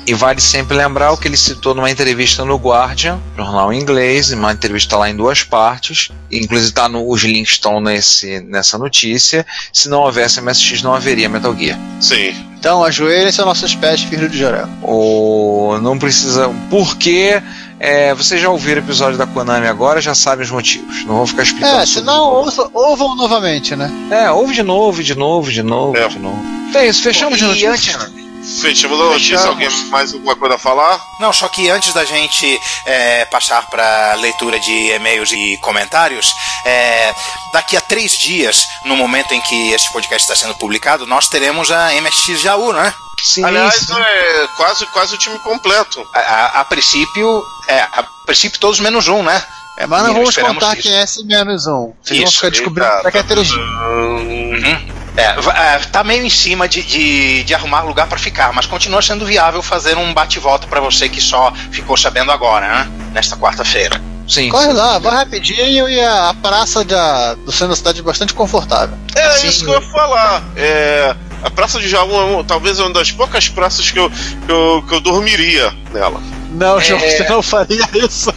E 0.07 0.15
vale 0.15 0.41
sempre 0.41 0.77
lembrar 0.77 1.11
o 1.11 1.17
que 1.17 1.27
ele 1.27 1.37
citou 1.37 1.75
numa 1.75 1.91
entrevista 1.91 2.45
no 2.45 2.57
Guardian, 2.57 3.19
jornal 3.37 3.73
em 3.73 3.81
inglês, 3.81 4.31
uma 4.31 4.53
entrevista 4.53 4.97
lá 4.97 5.11
em 5.11 5.17
duas 5.17 5.43
partes. 5.43 6.11
Inclusive 6.31 6.73
tá 6.73 6.89
no, 6.89 7.11
os 7.11 7.25
links 7.25 7.55
estão 7.55 7.81
nesse, 7.81 8.41
nessa 8.41 8.79
notícia. 8.79 9.45
Se 9.73 9.89
não 9.89 10.03
houvesse 10.03 10.41
MSX, 10.41 10.83
não 10.83 10.95
haveria 10.95 11.29
Metal 11.29 11.55
Gear. 11.57 11.77
Sim. 12.01 12.33
Então 12.57 12.85
ajoelhem-se 12.85 13.41
aos 13.41 13.49
nossos 13.49 13.75
pés, 13.75 14.03
filho 14.03 14.29
de 14.29 14.39
Jorel. 14.39 14.69
Ou 14.81 15.81
não 15.81 15.99
precisa. 15.99 16.49
Porque 16.71 17.43
é, 17.79 18.15
vocês 18.15 18.41
já 18.41 18.49
ouviram 18.49 18.81
o 18.81 18.85
episódio 18.85 19.19
da 19.19 19.27
Konami 19.27 19.67
agora, 19.67 20.01
já 20.01 20.15
sabem 20.15 20.45
os 20.45 20.51
motivos. 20.51 21.05
Não 21.05 21.17
vou 21.17 21.27
ficar 21.27 21.43
explicando. 21.43 21.81
É, 21.83 21.87
senão 21.87 22.25
ouça- 22.33 22.69
ouvam 22.73 23.15
novamente, 23.17 23.75
né? 23.77 23.91
É, 24.11 24.31
ouve 24.31 24.55
de 24.55 24.63
novo, 24.63 25.03
de 25.03 25.15
novo, 25.15 25.51
de 25.53 25.63
novo, 25.63 25.97
É. 25.97 26.09
de 26.09 26.19
novo. 26.19 26.43
Então 26.69 26.81
é 26.81 26.89
isso, 26.89 27.03
fechamos 27.03 27.39
de 27.39 27.45
E 27.45 27.49
notícia. 27.49 27.97
antes- 27.97 28.26
Fechamos 28.61 29.01
a 29.01 29.05
notícia. 29.05 29.39
Fechamos. 29.39 29.47
Alguém 29.47 29.91
mais 29.91 30.13
alguma 30.13 30.37
coisa 30.37 30.55
a 30.55 30.59
falar? 30.59 31.01
Não, 31.21 31.33
só 31.33 31.49
que 31.49 31.69
antes 31.69 31.93
da 31.93 32.05
gente 32.05 32.61
é, 32.87 33.25
passar 33.27 33.63
para 33.69 34.15
leitura 34.15 34.59
de 34.61 34.91
e-mails 34.93 35.33
e 35.33 35.59
comentários, 35.63 36.33
é, 36.65 37.15
daqui 37.53 37.77
a 37.77 37.81
três 37.81 38.13
dias, 38.19 38.65
no 38.85 38.97
momento 38.97 39.33
em 39.35 39.41
que 39.41 39.73
esse 39.73 39.91
podcast 39.93 40.23
está 40.31 40.37
sendo 40.47 40.57
publicado, 40.59 41.07
nós 41.07 41.29
teremos 41.29 41.71
a 41.71 41.91
MSX 42.01 42.41
Jaú, 42.41 42.73
né? 42.73 42.93
Sim, 43.25 43.45
Aliás, 43.45 43.75
sim. 43.75 43.95
é 43.99 44.49
quase, 44.57 44.87
quase 44.87 45.15
o 45.15 45.19
time 45.19 45.39
completo. 45.41 46.07
A, 46.15 46.19
a- 46.21 46.61
a 46.61 46.65
princípio, 46.65 47.43
é, 47.69 47.81
a 47.81 48.05
princípio 48.27 48.61
todos 48.61 48.79
menos 48.81 49.09
um, 49.09 49.23
né? 49.23 49.43
É, 49.79 49.87
mas 49.87 50.05
não 50.05 50.15
vamos 50.15 50.35
contar 50.37 50.73
isso. 50.75 50.83
quem 50.83 50.95
é 50.97 51.03
esse 51.03 51.25
menos 51.25 51.67
um. 51.67 51.93
Vocês 52.03 52.19
vão 52.21 52.29
Isso, 52.29 52.37
ficar 52.37 52.51
descobrindo 52.51 52.91
Eita, 52.91 53.03
daqui 53.03 53.19
a 53.19 53.25
três 53.25 53.47
dias. 53.49 53.59
hum, 53.61 54.51
É, 54.55 54.59
va- 54.71 55.06
é, 55.23 55.79
tá 55.91 56.05
meio 56.05 56.25
em 56.25 56.31
cima 56.31 56.69
de, 56.69 56.83
de, 56.83 57.45
de 57.45 57.55
arrumar 57.55 57.83
lugar 57.83 58.07
para 58.07 58.19
ficar, 58.19 58.53
mas 58.53 58.67
continua 58.67 59.01
sendo 59.01 59.25
viável 59.25 59.63
fazer 59.63 59.97
um 59.97 60.13
bate-volta 60.13 60.67
para 60.67 60.81
você 60.81 61.09
que 61.09 61.21
só 61.21 61.53
ficou 61.71 61.97
sabendo 61.97 62.31
agora, 62.31 62.69
né? 62.69 62.91
Nesta 63.13 63.37
quarta-feira. 63.37 64.01
sim. 64.29 64.49
Corre 64.51 64.67
sim. 64.67 64.73
lá, 64.73 64.99
vai 64.99 65.15
rapidinho 65.15 65.89
e 65.89 66.01
a, 66.01 66.31
a 66.31 66.35
praça 66.35 66.85
da, 66.85 67.35
do 67.35 67.51
centro 67.51 67.69
da 67.69 67.77
cidade 67.77 68.01
é 68.01 68.03
bastante 68.03 68.35
confortável. 68.35 68.97
É 69.15 69.31
Sim. 69.39 69.49
isso 69.49 69.65
que 69.65 69.71
eu 69.71 69.75
ia 69.75 69.81
falar. 69.81 70.45
É, 70.57 71.17
a 71.43 71.51
Praça 71.51 71.79
de 71.79 71.89
Jaú 71.89 72.41
é 72.41 72.45
talvez 72.45 72.79
uma 72.79 72.91
das 72.93 73.11
poucas 73.11 73.49
praças 73.49 73.91
que 73.91 73.99
eu, 73.99 74.11
que 74.11 74.53
eu, 74.53 74.85
que 74.87 74.95
eu 74.95 75.01
dormiria 75.01 75.73
nela. 75.93 76.21
Não, 76.51 76.79
É. 76.79 76.81
João, 76.81 77.01
você 77.01 77.29
não 77.29 77.43
faria 77.43 77.89
isso. 77.95 78.33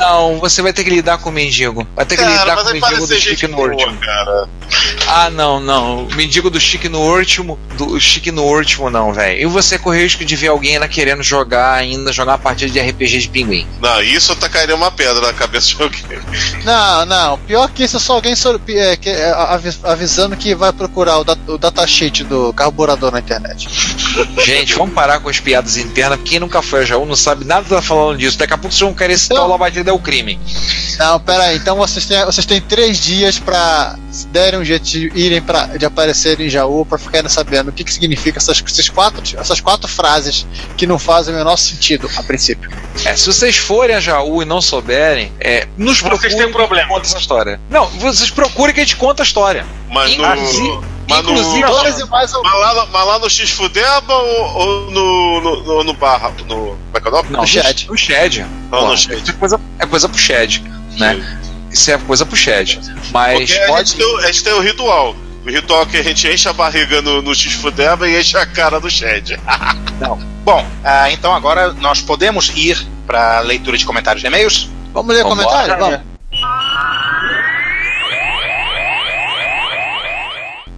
Não, 0.00 0.38
você 0.40 0.62
vai 0.62 0.72
ter 0.72 0.82
que 0.84 0.90
lidar 0.90 1.18
com 1.18 1.30
o 1.30 1.32
mendigo. 1.32 1.86
Vai 1.94 2.04
ter 2.06 2.16
que 2.16 2.22
Cara, 2.22 2.40
lidar 2.40 2.56
com 2.56 2.62
o 2.64 2.66
aí 2.68 2.80
mendigo 2.80 3.06
do 3.06 3.20
Chique 3.20 3.46
boa, 3.46 3.68
Nord. 3.68 3.96
cara. 3.98 4.48
Ah, 5.06 5.28
não, 5.30 5.58
não. 5.60 6.04
O 6.06 6.14
mendigo 6.14 6.48
do 6.48 6.60
chique 6.60 6.88
no 6.88 7.00
último. 7.00 7.58
Do 7.76 7.98
chique 8.00 8.30
no 8.30 8.44
último, 8.44 8.88
não, 8.88 9.12
velho. 9.12 9.40
E 9.42 9.46
você 9.46 9.78
correu 9.78 10.00
o 10.00 10.04
risco 10.04 10.24
de 10.24 10.36
ver 10.36 10.48
alguém 10.48 10.74
ainda 10.74 10.86
querendo 10.86 11.22
jogar, 11.22 11.74
ainda 11.74 12.12
jogar 12.12 12.32
uma 12.32 12.38
partida 12.38 12.70
de 12.70 12.78
RPG 12.80 13.18
de 13.18 13.28
pinguim. 13.28 13.66
Não, 13.80 14.00
isso 14.02 14.30
eu 14.32 14.36
tacaria 14.36 14.74
uma 14.74 14.90
pedra 14.90 15.20
na 15.20 15.32
cabeça 15.32 15.74
de 15.74 15.82
alguém. 15.82 16.02
Não, 16.64 17.04
não. 17.06 17.38
Pior 17.38 17.68
que 17.70 17.82
isso 17.84 17.96
é 17.96 18.00
só 18.00 18.14
alguém 18.14 18.36
sor- 18.36 18.60
é, 18.68 18.96
que- 18.96 19.08
é, 19.10 19.30
avi- 19.32 19.76
avisando 19.82 20.36
que 20.36 20.54
vai 20.54 20.72
procurar 20.72 21.18
o, 21.18 21.24
dat- 21.24 21.38
o 21.48 21.58
datasheet 21.58 22.22
do 22.24 22.52
carburador 22.52 23.10
na 23.10 23.18
internet. 23.18 23.68
Gente, 24.44 24.74
vamos 24.74 24.94
parar 24.94 25.18
com 25.20 25.28
as 25.28 25.40
piadas 25.40 25.76
internas. 25.76 26.18
porque 26.18 26.30
Quem 26.30 26.40
nunca 26.40 26.62
foi 26.62 26.80
a 26.82 26.84
Jaú 26.84 27.04
não 27.04 27.16
sabe 27.16 27.44
nada 27.44 27.66
tá 27.68 27.82
falando 27.82 28.18
disso. 28.18 28.38
Daqui 28.38 28.52
a 28.54 28.58
pouco 28.58 28.72
vocês 28.72 28.80
vão 28.88 28.94
querer 28.94 29.18
citar 29.18 29.38
Não. 29.38 29.46
o 29.46 29.48
Lavadinha 29.48 29.82
é 29.90 29.92
o 29.92 29.98
crime. 29.98 30.38
Não, 30.98 31.18
pera 31.20 31.44
aí. 31.44 31.56
Então 31.56 31.76
vocês 31.76 32.04
têm, 32.06 32.24
vocês 32.24 32.44
têm 32.46 32.60
três 32.60 32.98
dias 32.98 33.38
pra 33.38 33.96
se 34.10 34.26
derem 34.26 34.58
um 34.60 34.64
jeito 34.64 34.84
de 34.84 35.10
irem 35.14 35.40
pra, 35.40 35.66
de 35.66 35.84
aparecerem 35.84 36.46
em 36.46 36.50
Jaú 36.50 36.84
pra 36.84 36.98
ficarem 36.98 37.28
sabendo 37.28 37.68
o 37.68 37.72
que, 37.72 37.84
que 37.84 37.92
significa 37.92 38.38
essas, 38.38 38.62
esses 38.66 38.88
quatro, 38.88 39.22
essas 39.38 39.60
quatro 39.60 39.88
frases 39.88 40.46
que 40.76 40.86
não 40.86 40.98
fazem 40.98 41.34
o 41.34 41.36
menor 41.36 41.56
sentido 41.56 42.10
a 42.16 42.22
princípio. 42.22 42.70
É, 43.04 43.16
se 43.16 43.26
vocês 43.26 43.56
forem 43.56 43.96
a 43.96 44.00
Jaú 44.00 44.42
e 44.42 44.44
não 44.44 44.60
souberem, 44.60 45.32
é, 45.40 45.66
nos 45.76 46.00
Vocês 46.00 46.08
procurem 46.08 46.36
têm 46.36 46.46
que 46.46 46.52
problema. 46.52 46.88
conta 46.88 47.06
essa 47.06 47.18
história. 47.18 47.60
Não, 47.70 47.86
vocês 47.86 48.30
procurem 48.30 48.74
que 48.74 48.80
a 48.80 48.84
gente 48.84 48.96
conta 48.96 49.22
a 49.22 49.24
história. 49.24 49.64
Mas 49.88 50.16
no. 50.16 50.84
Inclusive- 51.18 51.60
mas 51.60 51.70
no- 51.70 51.76
inclusive- 51.78 52.02
e 52.06 52.10
mais 52.10 52.32
mas 52.32 52.60
lá, 52.60 52.74
no- 52.74 52.86
mas 52.92 53.06
lá 53.06 53.18
no 53.18 53.30
X 53.30 53.50
Fudeba 53.50 54.14
ou, 54.14 54.54
ou 54.54 54.90
no, 54.90 55.40
no, 55.40 55.62
no, 55.62 55.84
no 55.84 55.94
Barra? 55.94 56.30
No. 56.46 56.46
Como 56.46 56.78
é 56.94 57.00
que 57.00 57.06
é 57.06 57.10
o 57.10 57.14
nome? 57.14 57.28
Não, 57.30 57.40
No 57.40 57.46
Shed. 57.46 57.86
No 57.88 57.96
Shed. 57.96 58.46
Não, 58.70 58.88
no 58.88 58.96
Shed. 58.96 59.30
É 59.30 59.32
coisa, 59.32 59.60
é 59.78 59.86
coisa 59.86 60.08
pro 60.08 60.18
Shed, 60.18 60.62
né? 60.98 61.38
Isso 61.70 61.90
é 61.90 61.98
coisa 61.98 62.26
pro 62.26 62.36
Shed. 62.36 62.80
Mas 63.12 63.38
Porque 63.50 63.62
a 63.62 63.66
pode. 63.68 63.88
gente, 63.90 63.98
tem, 63.98 64.06
o- 64.06 64.18
a 64.18 64.26
gente 64.26 64.44
tem 64.44 64.52
o 64.52 64.60
ritual. 64.60 65.14
O 65.46 65.48
ritual 65.50 65.82
é 65.82 65.86
que 65.86 65.96
a 65.96 66.02
gente 66.02 66.28
enche 66.28 66.48
a 66.48 66.52
barriga 66.52 67.00
no, 67.00 67.22
no 67.22 67.34
X 67.34 67.52
Fudeba 67.54 68.08
e 68.08 68.18
enche 68.20 68.36
a 68.36 68.44
cara 68.44 68.78
no 68.78 68.90
Shed. 68.90 69.40
Bom, 70.44 70.66
ah, 70.84 71.10
então 71.10 71.34
agora 71.34 71.72
nós 71.74 72.00
podemos 72.00 72.50
ir 72.54 72.76
para 73.06 73.40
leitura 73.40 73.76
de 73.78 73.84
comentários 73.86 74.22
e 74.24 74.26
e-mails? 74.26 74.68
Vamos 74.92 75.14
ler 75.14 75.22
Vambora, 75.22 75.46
comentário? 75.46 75.78
Vamos. 75.78 76.09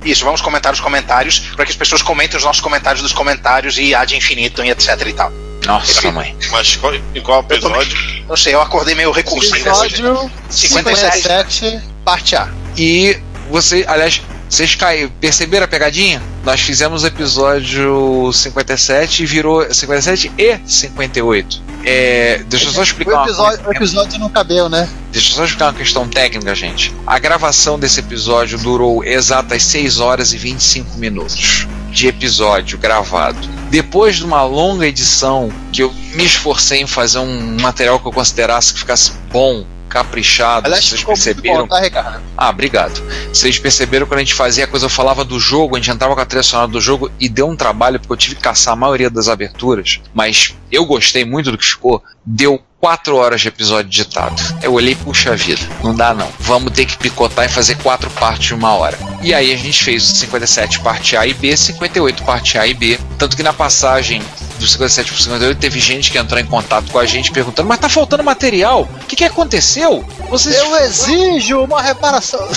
Isso, 0.05 0.25
vamos 0.25 0.41
comentar 0.41 0.73
os 0.73 0.81
comentários 0.81 1.39
para 1.55 1.65
que 1.65 1.71
as 1.71 1.77
pessoas 1.77 2.03
comentem 2.03 2.37
os 2.37 2.45
nossos 2.45 2.61
comentários 2.61 3.03
dos 3.03 3.13
comentários 3.13 3.79
e 3.79 3.95
ad 3.95 4.17
infinitum 4.17 4.65
e 4.65 4.71
etc 4.71 5.01
e 5.07 5.13
tal. 5.13 5.33
Nossa, 5.65 6.11
mãe. 6.11 6.37
Mas 6.51 6.75
qual- 6.77 6.95
em 6.95 7.21
qual 7.23 7.41
episódio? 7.41 7.97
Não 8.29 8.37
sei, 8.37 8.53
eu 8.55 8.61
acordei 8.61 8.95
meio 8.97 9.13
recursivo. 9.13 9.57
Episódio 9.57 10.31
57. 10.51 11.21
57, 11.23 11.81
parte 12.05 12.35
A. 12.35 12.49
E 12.77 13.17
você, 13.49 13.85
aliás, 13.87 14.21
vocês 14.53 14.75
caíram, 14.75 15.11
perceberam 15.19 15.65
a 15.65 15.69
pegadinha? 15.69 16.23
Nós 16.45 16.61
fizemos 16.61 17.05
o 17.05 17.07
episódio 17.07 18.31
57 18.31 19.23
e 19.23 19.27
virou 19.27 19.73
57 19.73 20.31
e 20.37 20.59
58. 20.67 21.63
É, 21.87 22.43
deixa 22.47 22.67
eu 22.67 22.73
só 22.73 22.83
explicar 22.83 23.23
O 23.23 23.25
episódio, 23.25 23.67
o 23.67 23.73
episódio 23.73 24.21
não 24.21 24.29
cabeu, 24.29 24.69
né? 24.69 24.87
Deixa 25.11 25.33
eu 25.33 25.37
só 25.37 25.45
explicar 25.47 25.69
uma 25.69 25.73
questão 25.73 26.07
técnica, 26.07 26.55
gente. 26.55 26.95
A 27.07 27.19
gravação 27.19 27.79
desse 27.79 28.01
episódio 28.01 28.59
durou 28.59 29.03
exatas 29.03 29.63
6 29.63 30.01
horas 30.01 30.35
e 30.35 30.37
25 30.37 30.99
minutos 30.99 31.67
de 31.91 32.09
episódio 32.09 32.77
gravado. 32.77 33.49
Depois 33.71 34.17
de 34.17 34.25
uma 34.25 34.45
longa 34.45 34.87
edição, 34.87 35.51
que 35.73 35.83
eu 35.83 35.91
me 36.15 36.27
esforcei 36.27 36.83
em 36.83 36.87
fazer 36.87 37.21
um 37.21 37.57
material 37.59 37.99
que 37.99 38.07
eu 38.07 38.13
considerasse 38.13 38.75
que 38.75 38.81
ficasse 38.81 39.13
bom, 39.33 39.65
caprichado, 39.93 40.67
Aliás, 40.67 40.87
vocês 40.87 41.05
perceberam. 41.05 41.63
bom, 41.63 41.69
tá, 41.69 41.81
Ricardo? 41.81 42.23
Ah, 42.35 42.49
obrigado. 42.49 42.99
Vocês 43.29 43.59
perceberam 43.59 44.07
quando 44.07 44.21
a 44.21 44.23
gente 44.23 44.33
fazia 44.33 44.65
a 44.65 44.67
coisa, 44.67 44.87
eu 44.87 44.91
falava 44.91 45.23
do 45.23 45.39
jogo, 45.39 45.77
a 45.77 45.79
gente 45.79 45.91
entrava 45.91 46.15
com 46.15 46.21
a 46.21 46.25
trilha 46.25 46.43
sonora 46.43 46.69
do 46.69 46.81
jogo 46.81 47.11
e 47.21 47.29
deu 47.29 47.47
um 47.47 47.55
trabalho, 47.55 48.01
porque 48.01 48.13
eu 48.13 48.17
tive 48.17 48.37
que 48.37 48.41
caçar 48.41 48.73
a 48.73 48.77
maioria 48.77 49.11
das 49.11 49.29
aberturas, 49.29 50.01
mas 50.15 50.57
eu 50.71 50.87
gostei 50.87 51.27
muito 51.27 51.51
do 51.51 51.59
que 51.59 51.65
ficou. 51.67 52.03
Deu 52.25 52.63
quatro 52.83 53.15
horas 53.15 53.41
de 53.41 53.47
episódio 53.47 53.89
editado. 53.89 54.43
Eu 54.61 54.73
olhei, 54.73 54.97
puxa 54.97 55.37
vida, 55.37 55.63
não 55.85 55.95
dá 55.95 56.13
não. 56.13 56.29
Vamos 56.41 56.73
ter 56.73 56.85
que 56.85 56.99
picotar 56.99 57.45
e 57.45 57.49
fazer 57.49 57.77
quatro 57.77 58.11
partes 58.11 58.49
de 58.49 58.55
uma 58.55 58.73
hora. 58.73 58.99
E 59.23 59.33
aí 59.33 59.53
a 59.53 59.57
gente 59.57 59.85
fez 59.85 60.11
o 60.11 60.17
57 60.17 60.81
parte 60.81 61.17
A 61.17 61.25
e 61.25 61.33
B, 61.33 61.57
58 61.57 62.25
parte 62.25 62.59
A 62.59 62.67
e 62.67 62.75
B. 62.75 62.99
Tanto 63.17 63.37
que 63.37 63.43
na 63.45 63.53
passagem 63.53 64.21
do 64.59 64.67
57 64.67 65.13
pro 65.13 65.23
58 65.23 65.59
teve 65.61 65.79
gente 65.79 66.11
que 66.11 66.19
entrou 66.19 66.41
em 66.41 66.45
contato 66.45 66.91
com 66.91 66.99
a 66.99 67.07
gente 67.07 67.31
perguntando, 67.31 67.69
mas 67.69 67.79
tá 67.79 67.89
faltando 67.89 68.25
material? 68.25 68.89
O 69.01 69.07
que, 69.07 69.15
que 69.15 69.25
aconteceu? 69.25 70.05
Vocês 70.29 70.57
Eu 70.57 70.77
exijo 70.79 71.61
uma 71.61 71.81
reparação. 71.81 72.49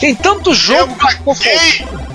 tem 0.00 0.12
tanto 0.16 0.52
jogo 0.52 0.92
que 0.96 1.12
ficou! 1.12 2.11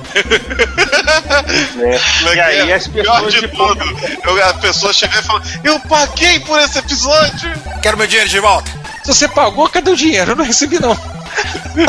Né? 1.76 2.00
E 2.36 2.40
aí 2.40 2.74
as 2.74 2.88
Pior 2.88 3.22
pessoas 3.22 3.34
de 3.34 3.42
de 3.42 3.48
tudo, 3.50 3.84
eu, 4.26 4.46
a 4.50 4.54
pessoa 4.56 4.94
chegar 4.94 5.20
e 5.20 5.24
falar: 5.24 5.44
Eu 5.64 5.80
paguei 5.82 6.40
por 6.42 6.60
esse 6.60 6.80
episódio! 6.80 7.52
Quero 7.82 7.98
meu 7.98 8.08
dinheiro 8.08 8.30
de 8.30 8.40
volta. 8.40 8.70
Se 9.04 9.14
você 9.14 9.28
pagou, 9.28 9.70
cadê 9.70 9.92
o 9.92 9.96
dinheiro? 9.96 10.32
Eu 10.32 10.36
não 10.36 10.44
recebi, 10.46 10.80
não. 10.80 10.98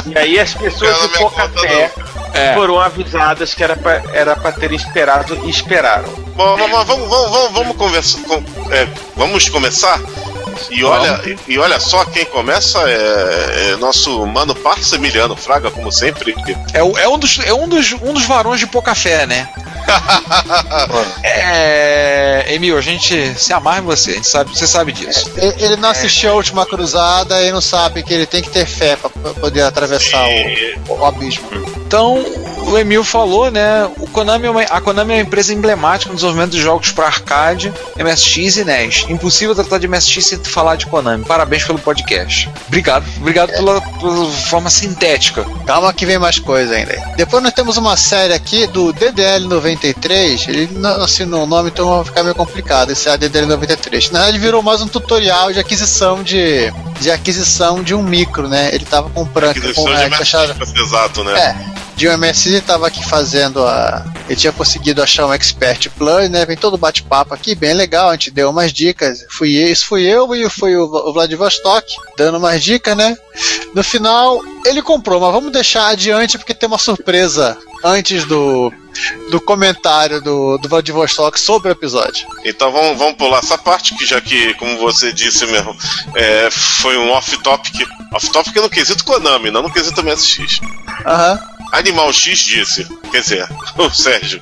E 0.07 0.19
aí 0.19 0.39
as 0.39 0.55
pessoas 0.55 0.97
Pela 0.97 1.09
de 1.09 1.19
pouca 1.19 1.49
fé 1.49 1.91
É. 2.35 2.55
foram 2.55 2.79
avisadas 2.79 3.55
que 3.55 3.64
era 3.64 3.75
pra, 3.77 4.03
era 4.12 4.37
pra 4.37 4.53
terem 4.53 4.77
esperado 4.77 5.35
e 5.45 5.51
esperaram. 5.51 6.09
Bom, 6.37 6.57
vamos, 6.57 6.87
vamos, 6.87 7.09
vamos, 7.09 7.53
vamos 7.53 7.77
conversar. 7.77 8.21
com- 8.23 8.45
é, 8.73 8.87
vamos 9.16 9.49
começar? 9.49 9.99
E 10.71 10.85
olha, 10.85 11.21
e, 11.25 11.53
e 11.53 11.59
olha 11.59 11.79
só, 11.79 12.05
quem 12.05 12.25
começa 12.27 12.79
é, 12.89 13.73
é 13.73 13.77
nosso 13.77 14.27
mano 14.27 14.55
parça 14.55 14.97
Emiliano 14.97 15.37
Fraga, 15.37 15.71
como 15.71 15.91
sempre. 15.93 16.35
É, 16.73 16.79
é 16.79 17.09
um, 17.09 17.19
dos, 17.19 17.39
é 17.41 17.53
um, 17.53 17.69
dos, 17.69 17.93
um 17.93 18.13
dos 18.13 18.25
varões 18.25 18.61
de 18.61 18.67
pouca 18.67 18.95
fé, 18.95 19.27
né? 19.27 19.49
é. 21.23 22.47
Emil, 22.49 22.77
a 22.77 22.81
gente 22.81 23.35
se 23.39 23.53
amarra 23.53 23.79
em 23.79 23.83
você, 23.83 24.11
a 24.11 24.15
gente 24.15 24.27
sabe, 24.27 24.51
você 24.51 24.67
sabe 24.67 24.93
disso. 24.93 25.31
Ele 25.37 25.69
ele 25.69 25.77
não 25.77 25.91
assistiu 25.91 26.31
a 26.31 26.35
última 26.35 26.65
cruzada 26.65 27.43
e 27.43 27.53
não 27.53 27.61
sabe 27.61 28.03
que 28.03 28.13
ele 28.13 28.27
tem 28.27 28.43
que 28.43 28.51
ter 28.51 28.67
fé 28.67 28.97
pra 28.97 29.09
pra 29.11 29.35
poder 29.35 29.63
atravessar 29.63 30.27
o, 30.89 30.95
o 30.95 31.05
abismo. 31.05 31.49
Então, 31.87 32.23
o 32.67 32.79
Emil 32.79 33.03
falou, 33.03 33.51
né? 33.51 33.89
O 33.99 34.07
Konami 34.09 34.47
é 34.47 34.51
uma, 34.51 34.63
a 34.63 34.81
Konami 34.81 35.13
é 35.13 35.17
uma 35.17 35.23
empresa 35.23 35.55
emblemática 35.55 36.11
no 36.11 36.17
desenvolvimento 36.17 36.53
de 36.53 36.61
jogos 36.61 36.93
para 36.93 37.07
arcade, 37.07 37.73
MSX 37.97 38.59
e 38.59 38.65
NES. 38.65 39.07
Impossível 39.09 39.55
tratar 39.55 39.79
de 39.79 39.89
MSX 39.89 40.27
sem 40.27 40.39
falar 40.49 40.77
de 40.77 40.87
Konami. 40.87 41.25
Parabéns 41.25 41.65
pelo 41.65 41.79
podcast. 41.79 42.51
Obrigado, 42.67 43.05
obrigado 43.19 43.51
pela, 43.51 43.81
pela 43.81 44.31
forma 44.31 44.71
sintética. 44.71 45.45
Calma 45.67 45.93
que 45.93 46.07
vem 46.07 46.19
mais 46.19 46.39
coisa 46.39 46.75
ainda. 46.75 46.93
aí. 46.93 47.17
Depois 47.17 47.43
nós 47.43 47.53
temos 47.53 47.77
uma 47.77 47.97
série 47.97 48.33
aqui 48.35 48.67
do 48.67 48.93
DDL93. 48.95 50.49
Ele 50.49 50.69
não 50.73 51.03
assinou 51.03 51.45
o 51.45 51.47
nome, 51.47 51.71
então 51.71 51.89
vai 51.97 52.05
ficar 52.05 52.23
meio 52.23 52.35
complicado. 52.35 52.91
Esse 52.91 53.09
é 53.09 53.13
a 53.13 53.19
DDL93. 53.19 54.11
Na 54.13 54.21
verdade, 54.21 54.39
virou 54.39 54.63
mais 54.63 54.81
um 54.83 54.89
tutorial 54.89 55.53
de 55.53 55.59
aquisição 55.59 56.23
de, 56.23 56.73
de 57.01 57.11
aquisição 57.11 57.83
de 57.83 57.95
um 57.95 58.03
micro, 58.03 58.49
né? 58.49 58.71
Ele 58.73 58.85
tava 58.85 59.09
comprando. 59.11 59.51
Aquisição 59.51 59.85
com, 59.85 59.91
de 59.95 59.97
é, 60.03 60.09
que 60.11 60.23
acharam- 60.23 60.55
MSX, 60.55 60.57
pra 60.57 60.67
ser 60.67 60.81
exato, 60.81 61.25
né? 61.25 61.39
É, 61.39 61.78
de 61.99 62.09
um 62.09 62.17
MSI 62.17 62.51
ele 62.51 62.61
tava 62.61 62.87
aqui 62.87 63.05
fazendo 63.05 63.67
a. 63.67 64.05
Ele 64.29 64.39
tinha 64.39 64.53
conseguido 64.53 65.03
achar 65.03 65.27
um 65.27 65.33
Expert 65.33 65.91
Plus, 65.91 66.31
né? 66.31 66.47
Vem 66.47 66.57
todo 66.57 66.75
o 66.75 66.79
bate-papo 66.79 67.35
aqui, 67.35 67.57
bem 67.57 67.75
legal. 67.75 68.09
A 68.09 68.13
gente 68.13 68.31
deu 68.31 68.51
umas 68.51 68.73
dicas. 68.73 69.27
Fui 69.29 69.51
isso 69.51 69.87
fui 69.87 70.03
eu 70.05 70.33
e 70.33 70.49
foi 70.49 70.77
o, 70.77 70.85
o 70.85 71.13
Vladivostok 71.13 71.97
dando 72.17 72.39
umas 72.39 72.63
dicas, 72.63 72.97
né? 72.97 73.19
No 73.75 73.83
final, 73.83 74.41
ele 74.65 74.81
comprou, 74.81 75.21
mas 75.21 75.33
vamos 75.33 75.51
deixar 75.51 75.89
adiante 75.89 76.39
porque 76.39 76.55
tem 76.55 76.69
uma 76.69 76.79
surpresa 76.79 77.59
antes 77.83 78.25
do, 78.25 78.73
do 79.31 79.41
comentário 79.41 80.21
do, 80.23 80.57
do 80.59 80.69
Vladivostok 80.69 81.39
sobre 81.41 81.71
o 81.71 81.73
episódio. 81.73 82.29
Então 82.45 82.71
vamos, 82.71 82.97
vamos 82.97 83.17
pular 83.17 83.39
essa 83.39 83.59
parte, 83.59 83.97
que 83.97 84.07
já 84.07 84.21
que, 84.21 84.55
como 84.55 84.79
você 84.79 85.13
disse 85.13 85.45
mesmo, 85.47 85.77
é, 86.15 86.49
foi 86.51 86.97
um 86.97 87.11
off-topic. 87.11 87.75
Off-topic 88.15 88.55
no 88.57 88.71
quesito 88.71 89.05
Konami, 89.05 89.51
não 89.51 89.63
no 89.63 89.73
quesito 89.73 90.01
MSX. 90.01 90.61
Aham. 91.05 91.58
Animal 91.73 92.12
X 92.12 92.41
disse, 92.45 92.87
quer 93.11 93.21
dizer, 93.21 93.49
o 93.77 93.91
Sérgio, 93.91 94.41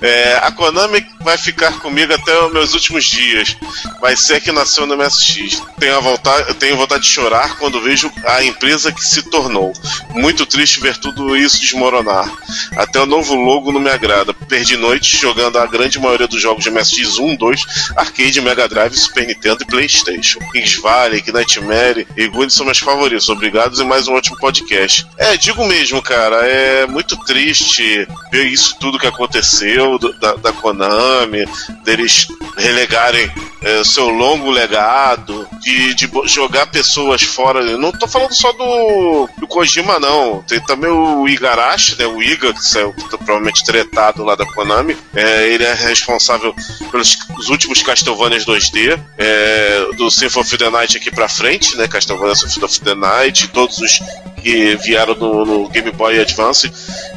é, 0.00 0.38
a 0.42 0.50
Konami 0.50 1.06
vai 1.20 1.36
ficar 1.36 1.78
comigo 1.80 2.12
até 2.12 2.38
os 2.44 2.52
meus 2.52 2.74
últimos 2.74 3.04
dias. 3.04 3.56
Vai 4.00 4.16
ser 4.16 4.40
que 4.40 4.52
nasceu 4.52 4.86
no 4.86 4.96
MSX. 4.96 5.62
Tenho, 5.78 5.96
a 5.96 6.00
vontade, 6.00 6.54
tenho 6.54 6.76
vontade 6.76 7.02
de 7.02 7.08
chorar 7.08 7.56
quando 7.58 7.80
vejo 7.80 8.10
a 8.26 8.42
empresa 8.44 8.92
que 8.92 9.04
se 9.04 9.22
tornou. 9.30 9.72
Muito 10.10 10.46
triste 10.46 10.80
ver 10.80 10.96
tudo 10.96 11.36
isso 11.36 11.60
desmoronar. 11.60 12.30
Até 12.76 13.00
o 13.00 13.06
novo 13.06 13.34
logo 13.34 13.72
não 13.72 13.80
me 13.80 13.90
agrada. 13.90 14.32
Perdi 14.34 14.76
noites 14.76 15.18
jogando 15.18 15.58
a 15.58 15.66
grande 15.66 15.98
maioria 15.98 16.26
dos 16.26 16.40
jogos 16.40 16.64
de 16.64 16.70
MSX 16.70 17.18
1, 17.18 17.36
2, 17.36 17.62
Arcade, 17.96 18.40
Mega 18.40 18.68
Drive, 18.68 18.96
Super 18.96 19.26
Nintendo 19.26 19.62
e 19.62 19.66
Playstation. 19.66 20.40
Kings 20.52 20.80
Valley, 20.80 21.22
Nightmare 21.32 22.06
e 22.16 22.26
Goonies 22.28 22.54
são 22.54 22.66
meus 22.66 22.78
favoritos. 22.78 23.28
Obrigados 23.28 23.80
e 23.80 23.84
mais 23.84 24.08
um 24.08 24.14
ótimo 24.14 24.36
podcast. 24.38 25.06
É, 25.18 25.36
digo 25.36 25.64
mesmo, 25.66 26.02
cara, 26.02 26.46
é 26.46 26.86
muito 26.86 27.16
triste 27.24 28.06
ver 28.30 28.46
isso 28.46 28.76
tudo 28.78 28.98
que 28.98 29.06
aconteceu. 29.06 29.59
Do- 29.98 30.12
da, 30.14 30.34
da 30.34 30.52
Konami, 30.52 31.46
deles 31.84 32.26
relegarem 32.56 33.30
é, 33.62 33.84
seu 33.84 34.08
longo 34.08 34.50
legado, 34.50 35.46
de, 35.60 35.94
de 35.94 36.10
jogar 36.24 36.66
pessoas 36.68 37.22
fora. 37.22 37.60
Eu 37.60 37.78
Não 37.78 37.92
tô 37.92 38.08
falando 38.08 38.32
só 38.34 38.52
do, 38.52 39.28
do 39.38 39.46
Kojima, 39.46 39.98
não. 39.98 40.42
Tem 40.42 40.60
também 40.60 40.90
o 40.90 41.28
Igarashi, 41.28 41.96
né? 41.98 42.06
O 42.06 42.22
Iga, 42.22 42.52
que 42.54 42.64
saiu 42.64 42.94
provavelmente 42.94 43.62
tretado 43.64 44.24
lá 44.24 44.34
da 44.34 44.46
Konami. 44.46 44.96
É, 45.14 45.48
ele 45.48 45.64
é 45.64 45.74
responsável 45.74 46.54
pelos 46.90 47.18
os 47.38 47.48
últimos 47.48 47.82
Castlevanias 47.82 48.44
2D, 48.46 48.98
é, 49.18 49.86
do 49.96 50.10
Symphony 50.10 50.42
of 50.44 50.58
the 50.58 50.70
Night 50.70 50.96
aqui 50.96 51.10
pra 51.10 51.28
frente, 51.28 51.76
né? 51.76 51.86
Castlevania 51.86 52.34
Symphony 52.34 52.64
of 52.64 52.80
the 52.80 52.94
Night, 52.94 53.48
todos 53.48 53.78
os 53.78 53.98
que 54.42 54.74
vieram 54.76 55.14
no, 55.14 55.44
no 55.44 55.68
Game 55.68 55.90
Boy 55.90 56.18
Advance 56.18 56.70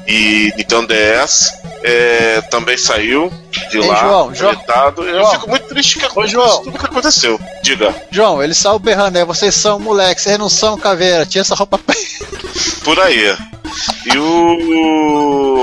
e 0.08 0.52
Nintendo 0.58 0.88
DS. 0.88 1.63
É, 1.84 2.42
também 2.50 2.78
saiu 2.78 3.32
de 3.70 3.78
Ei, 3.78 3.88
lá, 3.88 4.00
João, 4.00 4.34
João. 4.34 4.56
Eu 5.06 5.26
fico 5.28 5.50
muito 5.50 5.68
triste 5.68 6.00
João. 6.28 6.64
tudo 6.64 6.80
que 6.80 6.86
aconteceu. 6.86 7.40
Diga, 7.62 7.94
João, 8.10 8.42
ele 8.42 8.54
saiu 8.54 8.80
berrando, 8.80 9.20
né? 9.20 9.26
Vocês 9.26 9.54
são 9.54 9.80
moleque, 9.80 10.22
vocês 10.22 10.40
não 10.40 10.50
são 10.50 10.78
caveira, 10.78 11.26
tinha 11.26 11.42
essa 11.42 11.56
roupa. 11.56 11.80
por 12.84 13.00
aí. 13.00 13.36
E 14.06 14.18
o. 14.18 15.54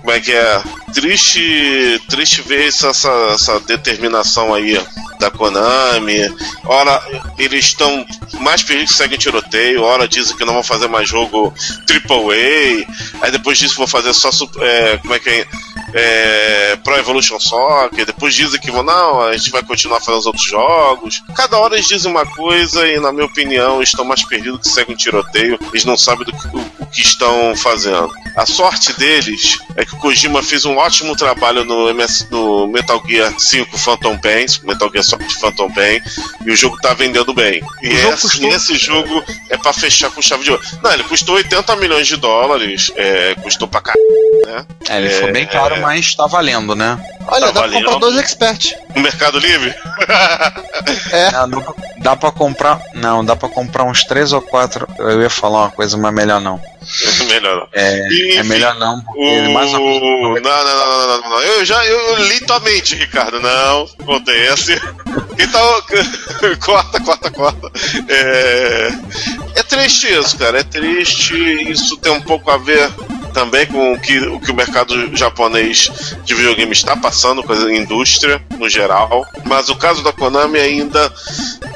Como 0.00 0.10
é 0.10 0.20
que 0.20 0.32
é? 0.32 0.62
Triste, 0.94 2.02
triste 2.08 2.42
ver 2.42 2.68
essa, 2.68 2.88
essa, 2.88 3.60
determinação 3.60 4.52
aí 4.52 4.80
da 5.18 5.30
Konami. 5.30 6.18
Ora, 6.64 7.02
eles 7.38 7.66
estão 7.66 8.04
mais 8.40 8.62
perdidos 8.62 8.92
que 8.92 8.98
seguem 8.98 9.18
tiroteio. 9.18 9.82
Ora, 9.82 10.08
dizem 10.08 10.36
que 10.36 10.44
não 10.44 10.54
vão 10.54 10.62
fazer 10.62 10.88
mais 10.88 11.08
jogo 11.08 11.54
AAA. 11.88 12.86
Aí 13.20 13.30
depois 13.30 13.58
disso 13.58 13.76
vão 13.76 13.86
fazer 13.86 14.12
só. 14.14 14.30
É, 14.60 14.96
como 14.98 15.14
é 15.14 15.18
que 15.18 15.28
é? 15.28 15.46
é, 15.92 16.76
Pro 16.76 16.96
Evolution 16.96 17.38
Soccer, 17.38 18.06
depois 18.06 18.34
dizem 18.34 18.60
que 18.60 18.70
vão, 18.70 18.82
não, 18.82 19.22
a 19.22 19.36
gente 19.36 19.50
vai 19.50 19.62
continuar 19.62 20.00
fazendo 20.00 20.20
os 20.20 20.26
outros 20.26 20.44
jogos. 20.44 21.22
Cada 21.34 21.58
hora 21.58 21.74
eles 21.74 21.88
dizem 21.88 22.10
uma 22.10 22.26
coisa 22.26 22.86
e, 22.86 22.98
na 23.00 23.12
minha 23.12 23.26
opinião, 23.26 23.82
estão 23.82 24.04
mais 24.04 24.24
perdidos 24.24 24.60
que 24.60 24.68
seguem 24.68 24.94
um 24.94 24.98
tiroteio. 24.98 25.58
Eles 25.72 25.84
não 25.84 25.96
sabem 25.96 26.24
do 26.24 26.32
que, 26.32 26.46
o, 26.48 26.60
o 26.80 26.86
que 26.86 27.02
estão 27.02 27.54
fazendo. 27.56 28.10
A 28.36 28.46
sorte 28.46 28.92
deles 28.94 29.58
é 29.76 29.84
o 29.92 29.96
Kojima 29.98 30.42
fez 30.42 30.64
um 30.64 30.76
ótimo 30.76 31.14
trabalho 31.16 31.64
no, 31.64 31.88
MS, 31.90 32.26
no 32.30 32.66
Metal 32.68 33.02
Gear 33.06 33.32
5 33.38 33.78
Phantom 33.78 34.18
Pain, 34.18 34.46
Metal 34.64 34.90
Gear 34.90 35.04
Solid 35.04 35.34
Phantom 35.36 35.70
Pain, 35.72 36.00
e 36.46 36.50
o 36.50 36.56
jogo 36.56 36.76
tá 36.80 36.94
vendendo 36.94 37.32
bem. 37.34 37.62
E 37.82 37.90
jogo 37.96 38.14
esse, 38.14 38.22
custou- 38.22 38.48
esse 38.50 38.74
jogo 38.76 39.24
é 39.48 39.56
pra 39.56 39.72
fechar 39.72 40.10
com 40.10 40.20
chave 40.22 40.44
de 40.44 40.50
ouro. 40.52 40.62
Não, 40.82 40.92
ele 40.92 41.04
custou 41.04 41.34
80 41.36 41.76
milhões 41.76 42.06
de 42.06 42.16
dólares, 42.16 42.90
é, 42.96 43.34
custou 43.42 43.66
pra 43.68 43.80
caralho, 43.80 44.02
né? 44.46 44.66
É, 44.88 44.98
ele 44.98 45.10
foi 45.10 45.32
bem 45.32 45.46
caro, 45.46 45.80
mas 45.80 46.14
tá 46.14 46.26
valendo, 46.26 46.74
né? 46.74 46.98
Olha, 47.30 47.46
Tá 47.46 47.52
dá 47.52 47.62
pra 47.68 47.70
comprar 47.72 47.98
dois 47.98 48.16
experts. 48.18 48.74
No 48.94 49.02
Mercado 49.02 49.38
Livre? 49.38 49.74
É. 51.12 51.30
Não, 51.32 51.48
dá 51.48 51.60
pra- 51.60 51.74
dá 51.98 52.16
pra 52.16 52.32
comprar. 52.32 52.80
Não, 52.94 53.24
dá 53.24 53.36
pra 53.36 53.48
comprar 53.48 53.84
uns 53.84 54.02
três 54.04 54.32
ou 54.32 54.40
quatro. 54.40 54.88
Eu 54.98 55.20
ia 55.22 55.30
falar 55.30 55.62
uma 55.64 55.70
coisa, 55.70 55.96
mas 55.96 56.12
melhor 56.12 56.40
não. 56.40 56.60
Melhor 57.28 57.56
não. 57.56 57.68
É, 57.72 58.06
Enfim, 58.08 58.30
é 58.38 58.42
melhor 58.44 58.74
não, 58.76 59.02
O... 59.14 59.50
mais 59.52 59.70
uma 59.70 59.78
coisa. 59.78 60.00
Não, 60.00 60.40
não, 60.40 60.40
não, 60.40 60.88
não, 60.88 61.06
não, 61.08 61.20
não, 61.22 61.30
não. 61.30 61.40
Eu 61.42 61.64
já 61.64 61.84
eu 61.84 62.16
li 62.24 62.40
tua 62.40 62.58
mente, 62.60 62.94
Ricardo. 62.94 63.38
Não, 63.40 63.88
acontece. 64.00 64.80
Então, 65.38 65.82
corta, 66.60 67.00
corta, 67.00 67.30
corta. 67.30 67.72
É... 68.08 68.88
é 69.56 69.62
triste 69.62 70.06
isso, 70.12 70.36
cara. 70.36 70.60
É 70.60 70.62
triste. 70.62 71.34
Isso 71.70 71.96
tem 71.96 72.12
um 72.12 72.20
pouco 72.20 72.50
a 72.50 72.58
ver 72.58 72.90
também 73.30 73.66
com 73.66 73.92
o 73.92 74.00
que 74.00 74.18
o, 74.18 74.40
que 74.40 74.50
o 74.50 74.54
mercado 74.54 75.16
japonês 75.16 75.90
de 76.24 76.34
videogame 76.34 76.72
está 76.72 76.96
passando 76.96 77.42
com 77.42 77.52
a 77.52 77.76
indústria 77.76 78.42
no 78.58 78.68
geral. 78.68 79.26
Mas 79.44 79.68
o 79.68 79.76
caso 79.76 80.02
da 80.02 80.12
Konami 80.12 80.58
ainda 80.58 81.12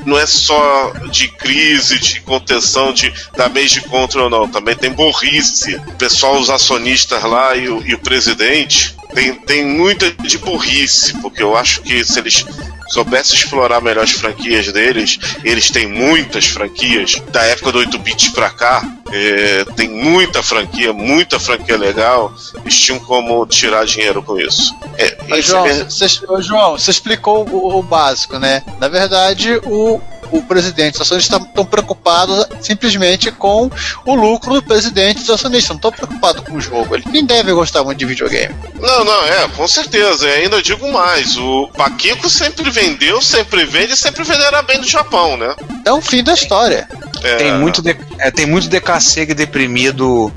não 0.04 0.18
é 0.18 0.26
só 0.26 0.92
de 1.10 1.28
crise, 1.28 1.98
de 1.98 2.20
contenção, 2.20 2.92
de 2.92 3.12
damage 3.36 3.80
control, 3.82 4.28
não. 4.28 4.48
Também 4.48 4.76
tem 4.76 4.92
burrice. 4.92 5.76
O 5.76 5.92
pessoal, 5.94 6.38
os 6.38 6.50
acionistas 6.50 7.22
lá 7.22 7.56
e 7.56 7.68
o, 7.68 7.82
e 7.86 7.94
o 7.94 7.98
presidente 7.98 8.94
tem, 9.14 9.34
tem 9.34 9.64
muita 9.64 10.10
de 10.10 10.38
burrice, 10.38 11.16
porque 11.20 11.42
eu 11.42 11.56
acho 11.56 11.80
que 11.82 12.04
se 12.04 12.18
eles 12.18 12.44
soubessem 12.88 13.36
explorar 13.36 13.80
melhor 13.80 14.04
as 14.04 14.12
franquias 14.12 14.70
deles, 14.72 15.18
eles 15.42 15.70
têm 15.70 15.86
muitas 15.88 16.46
franquias 16.46 17.20
da 17.32 17.42
época 17.42 17.72
do 17.72 17.78
8 17.78 17.98
bits 17.98 18.28
pra 18.28 18.50
cá. 18.50 18.82
é, 19.12 19.64
tem 19.76 19.88
muita 19.88 20.42
franquia, 20.42 20.92
muita 20.92 21.38
franquia 21.38 21.76
legal. 21.76 22.32
Eles 22.62 22.78
tinham 22.78 22.98
como 23.00 23.46
tirar 23.46 23.84
dinheiro 23.84 24.22
com 24.22 24.38
isso. 24.38 24.74
É, 24.98 25.40
João, 25.40 25.66
é- 25.66 25.84
você, 25.84 26.08
João, 26.40 26.72
você 26.78 26.90
explicou 26.90 27.48
o, 27.48 27.78
o 27.78 27.82
básico, 27.82 28.38
né? 28.38 28.62
Na 28.80 28.88
verdade, 28.88 29.60
o, 29.64 30.00
o 30.34 30.42
presidente 30.42 30.92
dos 30.92 31.02
acionistas 31.02 31.40
estão 31.40 31.64
preocupados 31.64 32.46
simplesmente 32.60 33.30
com 33.30 33.70
o 34.04 34.14
lucro 34.14 34.54
do 34.54 34.62
presidente 34.62 35.20
dos 35.20 35.30
acionistas. 35.30 35.70
Não 35.70 35.76
estão 35.76 35.92
preocupados 35.92 36.42
com 36.44 36.56
o 36.56 36.60
jogo. 36.60 36.94
Ele 36.94 37.04
nem 37.06 37.24
deve 37.24 37.52
gostar 37.52 37.84
muito 37.84 37.98
de 37.98 38.04
videogame. 38.04 38.54
Não, 38.80 39.04
não, 39.04 39.24
é, 39.26 39.48
com 39.48 39.66
certeza. 39.68 40.26
E 40.26 40.42
ainda 40.42 40.60
digo 40.60 40.90
mais: 40.92 41.36
o 41.36 41.68
Paquico 41.76 42.28
sempre 42.28 42.68
vendeu, 42.70 43.22
sempre 43.22 43.64
vende 43.64 43.92
e 43.92 43.96
sempre 43.96 44.24
venderá 44.24 44.62
bem 44.62 44.80
do 44.80 44.88
Japão, 44.88 45.36
né? 45.36 45.54
É 45.84 45.92
o 45.92 46.00
fim 46.00 46.22
da 46.24 46.34
história. 46.34 46.88
É, 47.22 47.36
Tem 47.36 47.54
muito, 47.54 47.80
de, 47.80 47.96
é, 48.18 48.30
tem 48.30 48.44
muito 48.44 48.68
DKC 48.68 49.26
deprimido 49.34 50.32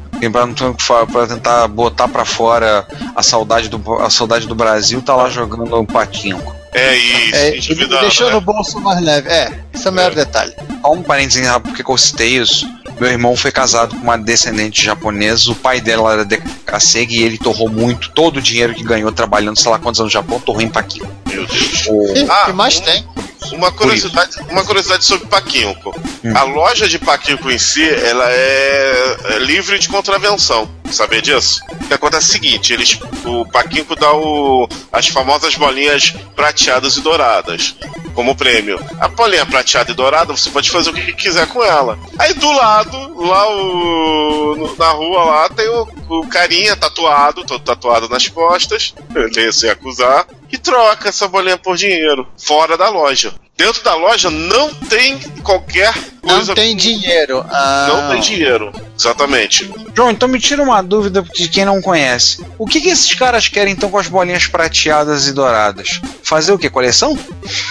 pra 1.11 1.27
tentar 1.27 1.67
botar 1.67 2.07
pra 2.07 2.23
fora 2.25 2.87
a 3.15 3.21
saudade 3.21 3.69
do, 3.69 3.93
a 3.95 4.09
saudade 4.09 4.47
do 4.47 4.55
Brasil, 4.55 5.01
tá 5.01 5.15
lá 5.15 5.29
jogando 5.29 5.79
um 5.79 5.85
patinco. 5.85 6.55
É 6.79 6.95
isso, 6.97 7.35
É, 7.35 7.47
ele 7.49 7.57
endividado, 7.57 8.01
deixou 8.01 8.27
né? 8.27 8.33
no 8.33 8.41
bolso 8.41 8.79
mais 8.79 9.01
leve. 9.01 9.29
É, 9.29 9.51
esse 9.73 9.87
é 9.87 9.89
o 9.89 9.93
maior 9.93 10.13
detalhe. 10.13 10.53
Só 10.81 10.91
um 10.93 11.01
parênteses 11.03 11.45
rápido, 11.47 11.73
porque 11.75 11.91
eu 11.91 11.97
citei 11.97 12.37
isso. 12.37 12.67
Meu 12.99 13.09
irmão 13.11 13.35
foi 13.35 13.51
casado 13.51 13.95
com 13.95 14.01
uma 14.01 14.17
descendente 14.17 14.83
japonesa, 14.83 15.51
o 15.51 15.55
pai 15.55 15.79
dela 15.79 16.13
era 16.13 16.25
DKC 16.25 17.05
e 17.09 17.21
ele 17.23 17.37
torrou 17.37 17.69
muito, 17.69 18.09
todo 18.09 18.37
o 18.37 18.41
dinheiro 18.41 18.73
que 18.73 18.83
ganhou 18.83 19.11
trabalhando, 19.11 19.59
sei 19.59 19.69
lá 19.69 19.77
quantos 19.77 19.99
anos 20.01 20.11
no 20.11 20.19
Japão, 20.19 20.39
torrou 20.39 20.61
em 20.63 20.69
paquinho. 20.69 21.07
Meu 21.27 21.45
Deus. 21.45 21.85
O- 21.87 22.13
o 22.25 22.31
Ah, 22.31 22.45
que 22.47 22.53
mais 22.53 22.79
tem? 22.79 23.05
Uma 23.51 23.71
curiosidade, 23.71 24.31
uma 24.49 24.65
curiosidade 24.65 25.05
sobre 25.05 25.27
Paquinco. 25.27 25.95
Hum. 26.23 26.35
A 26.35 26.43
loja 26.43 26.87
de 26.89 26.97
Paquinco 26.99 27.49
em 27.51 27.57
si, 27.59 27.87
ela 27.87 28.25
é 28.29 29.17
é 29.35 29.39
livre 29.39 29.77
de 29.79 29.87
contravenção. 29.87 30.67
Sabia 30.91 31.21
disso? 31.21 31.61
O 31.69 31.87
que 31.87 31.93
acontece 31.93 32.25
é 32.25 32.29
o 32.29 32.31
seguinte, 32.31 32.73
eles, 32.73 32.99
o 33.25 33.45
Paquinco 33.45 33.95
dá 33.95 34.13
o, 34.13 34.67
as 34.91 35.07
famosas 35.07 35.55
bolinhas 35.55 36.13
prateadas 36.35 36.97
e 36.97 37.01
douradas 37.01 37.75
como 38.17 38.35
prêmio. 38.35 38.79
A 38.99 39.07
bolinha 39.07 39.45
prateada 39.45 39.91
e 39.91 39.93
dourada, 39.93 40.35
você 40.35 40.49
pode 40.49 40.71
fazer 40.71 40.89
o 40.89 40.93
que 40.93 41.13
quiser 41.13 41.45
com 41.47 41.63
ela. 41.63 41.99
Aí 42.17 42.33
do 42.33 42.51
lado, 42.51 42.97
lá 43.15 43.47
o, 43.47 44.75
na 44.75 44.89
rua 44.89 45.23
lá, 45.23 45.49
tem 45.49 45.69
o, 45.69 45.87
o 46.09 46.27
carinha 46.27 46.75
tatuado, 46.75 47.45
todo 47.45 47.63
tatuado 47.63 48.09
nas 48.09 48.27
costas, 48.27 48.95
ele 49.13 49.53
se 49.53 49.69
acusar, 49.69 50.25
e 50.51 50.57
troca 50.57 51.09
essa 51.09 51.27
bolinha 51.27 51.59
por 51.59 51.77
dinheiro, 51.77 52.27
fora 52.35 52.75
da 52.75 52.89
loja. 52.89 53.35
Dentro 53.57 53.83
da 53.83 53.95
loja 53.95 54.29
não 54.29 54.71
tem 54.71 55.17
qualquer 55.43 55.91
Não 56.23 56.35
coisa. 56.35 56.53
tem 56.53 56.75
dinheiro. 56.75 57.43
Ah, 57.49 57.87
Não 57.89 58.11
tem 58.11 58.21
dinheiro. 58.21 58.71
Exatamente. 58.97 59.67
João, 59.95 60.11
então 60.11 60.27
me 60.27 60.39
tira 60.39 60.61
uma 60.61 60.81
dúvida 60.83 61.23
de 61.33 61.49
quem 61.49 61.65
não 61.65 61.81
conhece. 61.81 62.39
O 62.59 62.67
que, 62.67 62.79
que 62.79 62.89
esses 62.89 63.13
caras 63.15 63.47
querem 63.47 63.73
então 63.73 63.89
com 63.89 63.97
as 63.97 64.07
bolinhas 64.07 64.45
prateadas 64.45 65.27
e 65.27 65.31
douradas? 65.33 65.99
Fazer 66.21 66.51
o 66.51 66.57
que? 66.59 66.69
Coleção? 66.69 67.17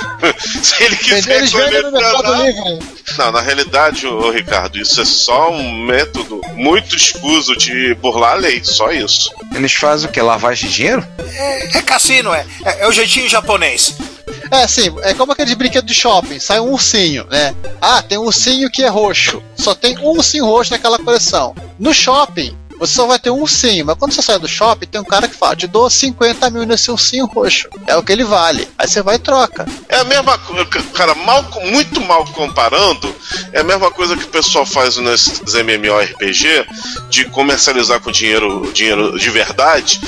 Se 0.62 0.82
ele 0.82 0.96
quiser 0.96 1.36
Eles 1.38 1.52
colecionar- 1.52 2.40
Livre. 2.46 2.96
Não, 3.16 3.30
na 3.30 3.40
realidade, 3.40 4.06
ô, 4.08 4.30
Ricardo, 4.32 4.78
isso 4.78 5.00
é 5.00 5.04
só 5.04 5.52
um 5.52 5.84
método 5.86 6.40
muito 6.54 6.96
escuso 6.96 7.56
de 7.56 7.94
burlar 7.94 8.32
a 8.32 8.36
lei, 8.36 8.60
só 8.64 8.90
isso. 8.90 9.30
Eles 9.54 9.72
fazem 9.72 10.08
o 10.08 10.12
que? 10.12 10.20
Lavagem 10.20 10.68
de 10.68 10.74
dinheiro? 10.74 11.06
É 11.74 11.80
cassino, 11.82 12.34
é. 12.34 12.44
É, 12.64 12.82
é 12.84 12.88
o 12.88 12.92
jeitinho 12.92 13.28
japonês. 13.28 13.94
É 14.50 14.62
assim, 14.62 14.94
é 15.02 15.14
como 15.14 15.32
aqueles 15.32 15.54
brinquedos 15.54 15.90
de 15.90 15.94
shopping, 15.94 16.38
sai 16.38 16.60
um 16.60 16.72
ursinho, 16.72 17.26
né? 17.30 17.54
Ah, 17.80 18.02
tem 18.02 18.18
um 18.18 18.22
ursinho 18.22 18.70
que 18.70 18.82
é 18.82 18.88
roxo. 18.88 19.42
Só 19.56 19.74
tem 19.74 19.98
um 19.98 20.10
ursinho 20.10 20.44
roxo 20.44 20.72
naquela 20.72 20.98
coleção. 20.98 21.54
No 21.78 21.92
shopping, 21.92 22.56
você 22.78 22.94
só 22.94 23.06
vai 23.06 23.18
ter 23.18 23.30
um 23.30 23.40
ursinho, 23.40 23.84
mas 23.86 23.96
quando 23.98 24.12
você 24.12 24.22
sai 24.22 24.38
do 24.38 24.48
shopping, 24.48 24.86
tem 24.86 25.00
um 25.00 25.04
cara 25.04 25.28
que 25.28 25.34
fala, 25.36 25.56
te 25.56 25.66
dou 25.66 25.88
50 25.88 26.48
mil 26.50 26.64
nesse 26.66 26.90
ursinho 26.90 27.26
roxo. 27.26 27.68
É 27.86 27.96
o 27.96 28.02
que 28.02 28.12
ele 28.12 28.24
vale. 28.24 28.68
Aí 28.78 28.86
você 28.88 29.02
vai 29.02 29.16
e 29.16 29.18
troca. 29.18 29.66
É 29.88 29.96
a 29.96 30.04
mesma 30.04 30.36
coisa, 30.38 30.64
cara, 30.94 31.14
mal, 31.14 31.44
muito 31.64 32.00
mal 32.02 32.24
comparando, 32.32 33.14
é 33.52 33.60
a 33.60 33.64
mesma 33.64 33.90
coisa 33.90 34.16
que 34.16 34.24
o 34.24 34.28
pessoal 34.28 34.64
faz 34.66 34.96
nesses 34.96 35.40
MMORPG 35.54 36.66
de 37.10 37.24
comercializar 37.26 38.00
com 38.00 38.10
dinheiro, 38.10 38.70
dinheiro 38.72 39.18
de 39.18 39.30
verdade. 39.30 40.00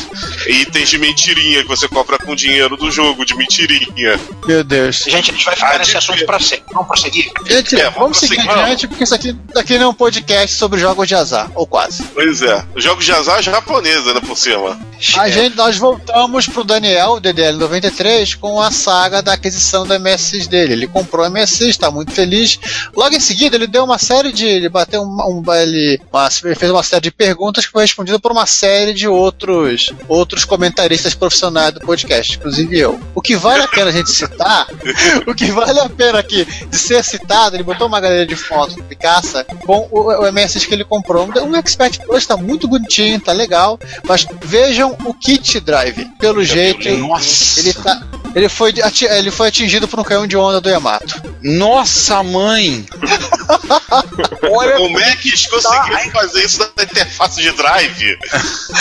itens 0.46 0.88
de 0.88 0.98
mentirinha 0.98 1.62
que 1.62 1.68
você 1.68 1.88
compra 1.88 2.18
com 2.18 2.34
dinheiro 2.34 2.76
do 2.76 2.90
jogo, 2.90 3.24
de 3.24 3.34
mentirinha. 3.34 4.18
Meu 4.46 4.62
Deus. 4.64 4.96
Gente, 5.06 5.30
a 5.30 5.34
gente 5.34 5.44
vai 5.44 5.54
ficar 5.54 5.74
Ah, 5.74 5.78
nesse 5.78 5.90
de- 5.92 5.96
assunto 5.96 6.26
pra 6.26 6.40
sempre. 6.40 6.64
Vamos 6.72 6.88
prosseguir? 6.88 7.30
Gente, 7.46 7.76
É, 7.76 7.84
vamos 7.84 7.98
vamos 7.98 8.18
seguir 8.18 8.40
adiante, 8.48 8.88
porque 8.88 9.04
isso 9.04 9.14
aqui, 9.14 9.36
aqui 9.56 9.78
não 9.78 9.86
é 9.86 9.88
um 9.88 9.94
podcast 9.94 10.56
sobre 10.56 10.80
jogos 10.80 11.06
de 11.08 11.14
azar, 11.14 11.50
ou 11.54 11.66
quase. 11.66 12.02
Pois 12.14 12.42
é. 12.42 12.57
Jogos 12.76 13.04
de 13.04 13.12
azar 13.12 13.42
japonesa, 13.42 14.14
né, 14.14 14.20
por 14.20 14.36
cima. 14.36 14.78
A 15.16 15.28
gente, 15.28 15.56
nós 15.56 15.76
voltamos 15.76 16.46
pro 16.48 16.64
Daniel, 16.64 17.12
o 17.12 17.20
DDL93, 17.20 18.36
com 18.38 18.60
a 18.60 18.70
saga 18.70 19.22
da 19.22 19.34
aquisição 19.34 19.86
da 19.86 19.98
MSX 19.98 20.46
dele. 20.48 20.72
Ele 20.72 20.86
comprou 20.86 21.24
a 21.24 21.30
MSX, 21.30 21.60
está 21.68 21.90
muito 21.90 22.12
feliz. 22.12 22.58
Logo 22.96 23.14
em 23.14 23.20
seguida, 23.20 23.56
ele 23.56 23.66
deu 23.66 23.84
uma 23.84 23.98
série 23.98 24.32
de. 24.32 24.44
Ele 24.46 24.68
bateu 24.68 25.02
um. 25.02 25.42
um 25.46 25.54
ele, 25.54 26.00
uma- 26.12 26.28
ele 26.44 26.54
fez 26.54 26.70
uma 26.70 26.82
série 26.82 27.02
de 27.02 27.10
perguntas 27.10 27.66
que 27.66 27.72
foi 27.72 27.82
respondida 27.82 28.18
por 28.18 28.32
uma 28.32 28.46
série 28.46 28.92
de 28.92 29.06
outros, 29.08 29.92
outros 30.08 30.44
comentaristas 30.44 31.14
profissionais 31.14 31.74
do 31.74 31.80
podcast, 31.80 32.36
inclusive 32.36 32.78
eu. 32.78 32.98
O 33.14 33.20
que 33.22 33.36
vale 33.36 33.62
a 33.62 33.68
pena 33.68 33.90
a 33.90 33.92
gente 33.92 34.10
citar, 34.10 34.66
o 35.26 35.34
que 35.34 35.50
vale 35.52 35.78
a 35.80 35.88
pena 35.88 36.18
aqui 36.18 36.44
de 36.68 36.76
ser 36.78 37.04
citado, 37.04 37.54
ele 37.56 37.62
botou 37.62 37.86
uma 37.86 38.00
galeria 38.00 38.26
de 38.26 38.36
fotos 38.36 38.74
do 38.74 38.82
Picasso 38.82 39.44
com 39.64 39.88
o, 39.90 40.24
o 40.24 40.32
MSX 40.32 40.64
que 40.66 40.74
ele 40.74 40.84
comprou. 40.84 41.28
Um, 41.36 41.56
Expert 41.56 41.98
Plus 42.04 42.18
está 42.22 42.36
muito 42.36 42.47
bonitinho, 42.56 43.20
tá 43.20 43.32
legal, 43.32 43.78
mas 44.04 44.24
vejam 44.42 44.96
o 45.04 45.12
kit 45.12 45.60
drive. 45.60 46.06
Pelo 46.18 46.42
jeito, 46.44 46.88
Nossa. 46.96 47.60
ele 47.60 47.74
tá. 47.74 48.00
Ele 48.34 48.48
foi, 48.48 48.72
ele 49.10 49.30
foi 49.30 49.48
atingido 49.48 49.88
por 49.88 49.98
um 49.98 50.04
canhão 50.04 50.26
de 50.26 50.36
onda 50.36 50.60
do 50.60 50.68
Yamato. 50.68 51.20
Nossa, 51.42 52.22
mãe! 52.22 52.86
Olha, 54.50 54.80
O 54.80 54.90
Mac 54.90 55.18
conseguiu 55.50 56.12
fazer 56.12 56.44
isso 56.44 56.58
na 56.76 56.82
interface 56.84 57.40
de 57.42 57.50
drive. 57.52 58.18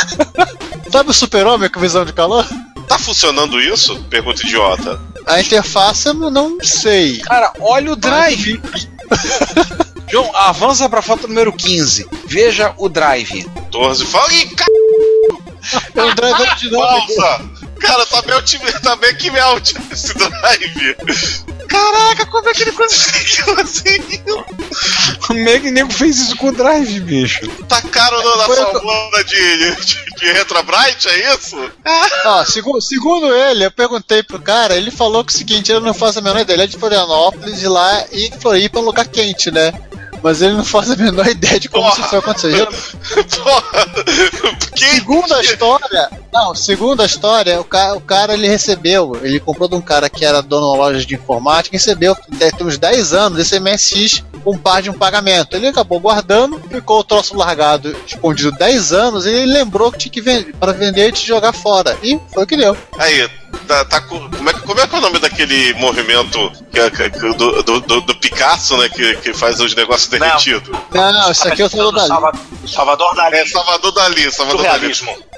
Sabe 0.91 1.10
o 1.10 1.14
super-homem 1.14 1.69
com 1.69 1.80
visão 1.80 2.06
de 2.06 2.14
calor? 2.14 2.45
Tá 2.88 2.98
funcionando 2.99 3.60
isso? 3.60 3.98
Pergunta 4.10 4.41
idiota. 4.45 4.99
A 5.26 5.39
interface 5.41 6.07
eu 6.07 6.14
não- 6.14 6.30
não 6.30 6.57
sei. 6.64 7.19
cara, 7.19 7.52
olha 7.60 7.91
o 7.91 7.95
drive. 7.95 8.61
João, 10.10 10.32
avança 10.36 10.88
pra 10.90 11.02
foto 11.02 11.28
número 11.28 11.52
15. 11.54 12.08
Veja 12.26 12.74
o 12.78 12.88
drive. 12.90 13.44
14. 13.44 14.06
Fala, 14.06 14.34
Ih, 14.34 14.48
c... 14.48 14.56
É 15.96 16.04
um 16.04 16.16
drive 16.16 16.56
de 16.56 16.70
novo. 16.72 16.88
pausa! 16.88 17.58
Cara, 17.80 18.06
tá 18.08 18.22
bem, 18.24 18.36
otimi- 18.36 18.72
tá 18.82 18.98
que 19.14 19.30
melt 19.30 19.74
esse 19.92 20.14
drive. 20.18 20.96
Caraca, 21.68 22.26
como 22.26 22.50
é 22.50 22.54
que 22.54 22.64
ele 22.64 22.72
conseguiu 22.74 23.54
assim? 23.60 24.00
Como 25.28 25.48
é 25.48 25.60
que 25.60 25.68
o 25.68 25.72
nego 25.72 25.92
fez 25.94 26.18
isso 26.20 26.36
com 26.38 26.48
o 26.48 26.52
drive, 26.52 27.00
bicho? 27.02 27.48
Tacaram 27.68 28.18
na 28.38 28.46
Foi- 28.46 28.56
salvanda 28.56 29.24
de, 29.26 29.76
de, 29.76 30.16
de 30.16 30.32
Retrobrite, 30.32 31.08
é 31.10 31.36
isso? 31.36 31.56
Ó, 32.26 32.46
segundo, 32.46 32.82
segundo 32.82 33.32
ele, 33.36 33.66
eu 33.66 33.72
perguntei 33.72 34.24
pro 34.24 34.40
cara, 34.42 34.76
ele 34.76 34.90
falou 34.90 35.24
que 35.24 35.32
o 35.34 35.36
seguinte, 35.38 35.72
ele 35.72 35.82
não 35.86 35.94
faz 35.94 36.18
a 36.18 36.22
menor 36.22 36.40
ideia, 36.40 36.56
ele 36.56 36.64
é 36.64 36.68
de 36.68 36.78
Florianópolis 36.78 37.62
e 37.62 37.68
lá 37.68 38.06
e 38.12 38.32
Floripa 38.40 38.80
é 38.80 38.82
um 38.82 38.86
lugar 38.86 39.06
quente, 39.08 39.52
né? 39.52 39.72
Mas 40.22 40.41
ele 40.41 40.53
não 40.53 40.65
faz 40.65 40.91
a 40.91 40.95
menor 40.95 41.27
ideia 41.27 41.60
de 41.60 41.69
como 41.69 41.84
Porra. 41.84 41.99
isso 41.99 42.10
foi 42.10 42.19
acontecer. 42.19 42.68
Porra! 43.44 43.88
Segundo 44.76 45.34
a 45.34 45.41
história, 45.41 46.10
não, 46.31 46.53
segundo 46.53 47.02
a 47.02 47.06
história, 47.06 47.60
o 47.60 47.64
cara, 47.64 47.95
o 47.95 48.02
cara 48.02 48.34
ele 48.34 48.48
recebeu, 48.48 49.18
ele 49.23 49.39
comprou 49.39 49.68
de 49.68 49.76
um 49.76 49.81
cara 49.81 50.10
que 50.10 50.23
era 50.26 50.41
dono 50.41 50.68
de 50.68 50.77
uma 50.77 50.85
loja 50.85 51.06
de 51.06 51.15
informática, 51.15 51.76
recebeu 51.76 52.15
deve 52.30 52.56
ter 52.56 52.64
uns 52.64 52.77
10 52.77 53.14
anos 53.14 53.39
esse 53.39 53.60
MSX 53.60 54.23
com 54.44 54.57
par 54.57 54.81
de 54.81 54.89
um 54.89 54.94
pagamento. 54.94 55.56
Ele 55.56 55.68
acabou 55.68 55.99
guardando, 55.99 56.61
ficou 56.69 56.99
o 56.99 57.03
troço 57.03 57.35
largado, 57.35 57.95
escondido 58.06 58.52
10 58.52 58.94
anos, 58.94 59.26
e 59.26 59.30
ele 59.30 59.52
lembrou 59.52 59.91
que 59.91 59.98
tinha 59.98 60.11
que 60.11 60.22
vender 60.22 60.53
para 60.60 60.72
vender 60.72 61.10
e 61.10 61.11
te 61.11 61.26
jogar 61.26 61.53
fora. 61.53 61.98
E 62.02 62.19
foi 62.34 62.44
o 62.44 62.48
que 62.48 62.56
deu. 62.56 62.77
Aí, 62.98 63.30
tá, 63.68 63.85
tá 63.85 64.02
com- 64.02 64.30
como, 64.30 64.49
é, 64.49 64.53
que- 64.53 64.60
como 64.61 64.80
é 64.80 64.88
que 64.88 64.95
é 64.95 64.98
o 64.98 65.02
nome 65.02 65.19
daquele 65.19 65.73
movimento 65.76 66.52
que, 66.72 66.80
é- 66.80 66.89
que- 66.89 67.10
que- 67.10 67.34
do, 67.35 67.61
do, 67.64 67.81
do- 67.81 68.02
do 68.02 68.15
Picasso, 68.15 68.77
né? 68.77 68.89
Que, 68.89 69.15
que 69.18 69.34
faz 69.34 69.60
os 69.60 69.76
negócios 69.76 70.10
derretidos? 70.10 70.69
Não, 70.94 71.31
isso 71.31 71.48
aqui 71.48 71.61
eu 71.61 71.69
tô 71.69 71.91
dali. 71.91 72.07
Salvador, 72.07 72.41
Salvador 72.65 73.15
Dali. 73.15 73.35
É 73.38 73.45
Salvador 73.45 73.91
Dali, 73.91 74.31
Salvador 74.31 74.64
Dali. 74.64 74.94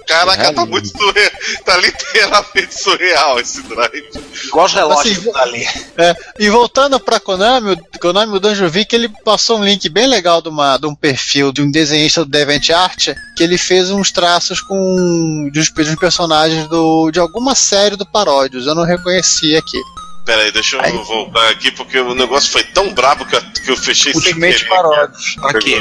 Caraca, 0.10 0.52
tá 0.54 0.66
muito 0.66 0.88
surreal. 0.88 1.32
Tá 1.64 1.78
literalmente 1.78 2.74
surreal 2.74 3.40
esse 3.40 3.62
drive. 3.62 4.10
Igual 4.46 4.66
os 4.66 4.74
relógios 4.74 5.18
Assim, 5.18 5.26
do 5.26 5.32
Dali. 5.32 5.68
É, 5.98 6.16
e 6.40 6.50
voltando 6.50 7.00
pra 7.00 7.20
Konami, 7.20 7.74
o 7.74 8.00
Konami, 8.00 8.36
o 8.36 8.40
Danjovic, 8.40 8.94
ele 8.96 9.08
passou 9.24 9.60
um 9.60 9.64
link 9.64 9.88
bem 9.88 10.08
legal 10.08 10.42
de, 10.42 10.50
uma, 10.50 10.78
de 10.78 10.88
um 10.88 10.96
perfil 10.96 11.52
de 11.52 11.62
um 11.62 11.70
desenhista 11.70 12.26
do 12.26 12.32
DeviantArt, 12.32 13.10
que 13.38 13.44
ele 13.44 13.58
fez 13.58 13.92
uns 13.92 14.12
traços 14.12 14.62
com 14.62 15.50
de 15.52 15.60
uns, 15.60 15.72
de 15.72 15.92
uns 15.92 16.00
personagens 16.00 16.68
do, 16.68 17.12
de 17.12 17.20
alguma 17.20 17.54
série 17.54 17.96
do 17.96 18.06
Paródios, 18.06 18.66
eu 18.66 18.74
não 18.74 18.84
reconheci 18.84 19.56
aqui. 19.56 19.80
Pera 20.26 20.42
aí, 20.42 20.52
deixa 20.52 20.76
eu 20.76 20.82
Aí. 20.82 20.92
voltar 20.92 21.50
aqui, 21.50 21.72
porque 21.72 22.00
o 22.00 22.14
negócio 22.14 22.52
foi 22.52 22.64
tão 22.64 22.94
brabo 22.94 23.26
que 23.26 23.36
eu, 23.36 23.42
que 23.42 23.72
eu 23.72 23.78
fechei 23.78 24.12
Ultimate 24.14 24.58
sem 24.60 24.68
querer. 24.68 24.70
Paródios. 24.70 25.36
Aqui. 25.44 25.80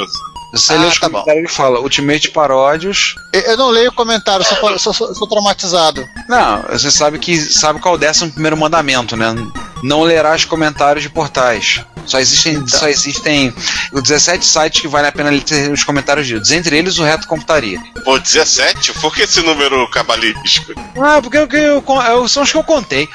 Você 0.52 0.72
Ah, 0.72 0.76
lê 0.80 0.86
os 0.86 0.98
tá 0.98 1.08
comentários 1.10 1.38
ele 1.44 1.48
fala 1.48 1.80
Ultimate 1.80 2.30
Paródios. 2.30 3.14
Eu, 3.32 3.56
não 3.56 3.68
leio 3.68 3.92
comentário, 3.92 4.44
sou, 4.44 4.78
sou, 4.78 4.94
sou- 4.94 5.14
sou 5.14 5.26
traumatizado. 5.28 6.06
Não, 6.28 6.62
você 6.62 6.90
sabe 6.90 7.18
que 7.18 7.36
sabe 7.36 7.80
qual 7.80 7.94
é 7.94 7.96
o 7.96 8.00
décimo 8.00 8.32
primeiro 8.32 8.56
mandamento, 8.56 9.16
né? 9.16 9.34
Não 9.82 10.00
lerás 10.02 10.44
comentários 10.44 11.02
de 11.02 11.10
portais. 11.10 11.82
Só 12.08 12.18
existem, 12.18 12.66
só 12.66 12.88
existem 12.88 13.54
os 13.92 14.02
17 14.02 14.44
sites 14.44 14.80
que 14.80 14.88
vale 14.88 15.06
a 15.06 15.12
pena 15.12 15.30
ler 15.30 15.42
os 15.70 15.84
comentários 15.84 16.26
ditos. 16.26 16.50
Entre 16.50 16.76
eles 16.76 16.98
o 16.98 17.04
Reto 17.04 17.28
Computaria. 17.28 17.78
Pô, 18.04 18.18
17? 18.18 18.94
Por 18.94 19.14
que 19.14 19.22
esse 19.22 19.40
número 19.42 19.88
cabalístico? 19.90 20.72
Ah, 21.00 21.20
porque 21.22 21.36
eu, 21.36 21.46
eu, 21.52 21.84
eu- 22.08 22.28
são 22.28 22.42
os 22.42 22.50
que 22.50 22.56
eu 22.56 22.64
contei. 22.64 23.08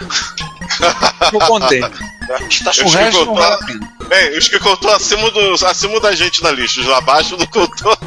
eu 1.32 1.40
contei. 1.42 1.82
O 1.84 1.86
Eu 1.86 2.90
resto 2.90 3.26
não 3.26 3.38
a 3.38 3.42
vale 3.42 3.54
a 3.56 3.66
pena. 3.66 3.94
Bem, 4.08 4.38
os 4.38 4.48
que 4.48 4.60
contou 4.60 4.94
acima, 4.94 5.30
do, 5.32 5.54
acima 5.66 6.00
da 6.00 6.14
gente 6.14 6.42
na 6.44 6.52
lista, 6.52 6.80
os 6.82 6.86
lá 6.88 7.00
abaixo 7.00 7.36
não 7.38 7.46
contou. 7.48 7.98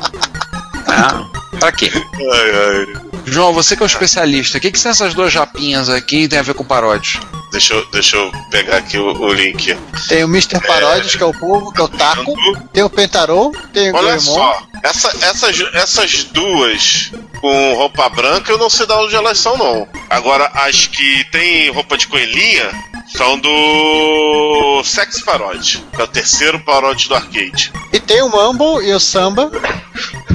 Ah, 0.88 1.24
pra 1.58 1.72
quê? 1.72 1.90
Ai, 1.94 2.50
ai. 2.94 3.05
João, 3.26 3.52
você 3.52 3.76
que 3.76 3.82
é 3.82 3.84
o 3.84 3.86
especialista, 3.86 4.58
o 4.58 4.60
que, 4.60 4.70
que 4.70 4.78
são 4.78 4.90
essas 4.92 5.12
duas 5.12 5.32
japinhas 5.32 5.88
aqui 5.88 6.22
e 6.22 6.28
tem 6.28 6.38
a 6.38 6.42
ver 6.42 6.54
com 6.54 6.64
paródios? 6.64 7.18
Deixa 7.50 7.74
eu, 7.74 7.84
deixa 7.90 8.16
eu 8.16 8.30
pegar 8.50 8.76
aqui 8.76 8.98
o, 8.98 9.12
o 9.20 9.32
link. 9.32 9.76
Tem 10.08 10.22
o 10.24 10.28
Mr. 10.28 10.60
Paródios, 10.66 11.14
que 11.16 11.22
é 11.22 11.26
o 11.26 11.32
povo, 11.32 11.72
que 11.72 11.80
é 11.80 11.84
o 11.84 11.88
Taco, 11.88 12.32
tem 12.72 12.82
o 12.84 12.90
Pentarou, 12.90 13.50
tem 13.72 13.90
o 13.90 13.96
Olha 13.96 14.16
Goemon. 14.16 14.20
só, 14.20 14.62
essa- 14.82 15.12
essas, 15.22 15.60
essas 15.74 16.24
duas 16.24 17.10
com 17.40 17.74
roupa 17.74 18.08
branca, 18.08 18.50
eu 18.52 18.58
não 18.58 18.70
sei 18.70 18.86
de 18.86 18.92
onde 18.92 19.14
elas 19.16 19.38
são, 19.38 19.56
não. 19.56 19.88
Agora, 20.08 20.50
as 20.54 20.86
que 20.86 21.24
tem 21.30 21.70
roupa 21.70 21.96
de 21.98 22.06
coelhinha 22.08 22.70
são 23.16 23.38
do 23.38 24.82
Sex 24.84 25.22
Parody, 25.22 25.82
que 25.94 26.00
é 26.00 26.04
o 26.04 26.08
terceiro 26.08 26.60
paródia 26.60 27.08
do 27.08 27.14
arcade. 27.14 27.72
E 27.92 27.98
tem 28.00 28.22
o 28.22 28.28
Mambo 28.30 28.80
e 28.82 28.92
o 28.92 29.00
Samba. 29.00 29.50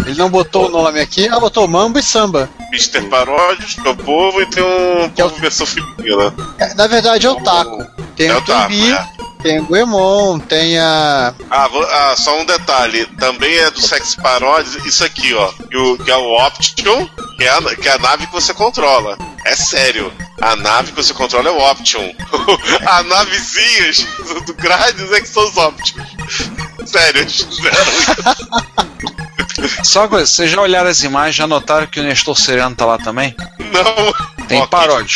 Ele 0.06 0.18
não 0.18 0.30
botou 0.30 0.68
o 0.68 0.70
nome 0.70 1.00
aqui, 1.00 1.28
ah, 1.30 1.40
botou 1.40 1.68
Mambo 1.68 2.00
e 2.00 2.04
Samba. 2.04 2.50
Mr. 2.72 3.02
Paródios, 3.10 3.76
que 3.76 3.88
é 3.88 3.92
o 3.92 3.96
povo, 3.96 4.42
e 4.42 4.46
tem 4.48 4.64
um 4.64 5.10
Que 5.10 5.22
é 5.22 5.26
o- 5.26 5.30
povo 5.30 5.42
versão 5.42 5.66
feminina. 5.68 6.34
É, 6.60 6.74
Na 6.74 6.88
verdade 6.88 7.26
é 7.26 7.30
o 7.30 7.36
Taco. 7.42 7.86
Tem 8.16 8.28
É 8.30 8.36
o 8.36 8.42
Tumbi, 8.42 8.92
é. 8.94 9.06
tem 9.42 9.60
o 9.60 9.66
Goemon, 9.66 10.40
tem 10.40 10.78
a. 10.80 11.34
Ah, 11.50 11.68
vou- 11.68 11.84
ah, 11.84 12.16
só 12.18 12.40
um 12.40 12.46
detalhe. 12.46 13.06
Também 13.18 13.56
é 13.58 13.72
do 13.72 13.82
Sex 13.82 14.16
Parodies, 14.16 14.86
isso 14.86 15.04
aqui, 15.04 15.34
ó. 15.34 15.52
Que, 15.70 15.78
o- 15.78 15.98
que 15.98 16.12
é 16.12 16.16
o 16.16 16.46
Option, 16.46 17.08
que 17.38 17.44
é, 17.44 17.50
a, 17.50 17.62
que 17.76 17.88
é 17.90 17.94
a 17.94 17.98
nave 18.00 18.28
que 18.28 18.34
você 18.34 18.54
controla. 18.54 19.18
É 19.46 19.56
sério. 19.56 20.14
A 20.42 20.56
nave 20.56 20.92
que 20.92 20.98
você 21.04 21.14
controla 21.14 21.50
é 21.50 21.52
o 21.52 21.72
Option. 21.72 22.12
a 22.86 23.04
navezinhas 23.04 24.06
do- 24.46 24.54
Grades 24.54 25.12
é 25.12 25.22
que 25.22 25.28
são 25.28 25.44
os 25.48 25.58
Options. 25.58 26.08
Sério, 26.86 27.22
eles 27.22 27.42
fizeram 27.42 27.84
isso. 27.84 29.41
Só 29.84 30.02
uma 30.02 30.08
coisa, 30.10 30.26
vocês 30.26 30.50
já 30.52 30.62
olharam 30.62 30.90
as 30.90 31.04
imagens, 31.04 31.36
já 31.36 31.48
notaram 31.48 31.88
que 31.88 32.00
o 32.00 32.04
Nestor 32.04 32.38
Sereno 32.38 32.76
tá 32.76 32.86
lá 32.86 32.98
também? 32.98 33.36
Não. 33.60 34.46
Tem 34.48 34.60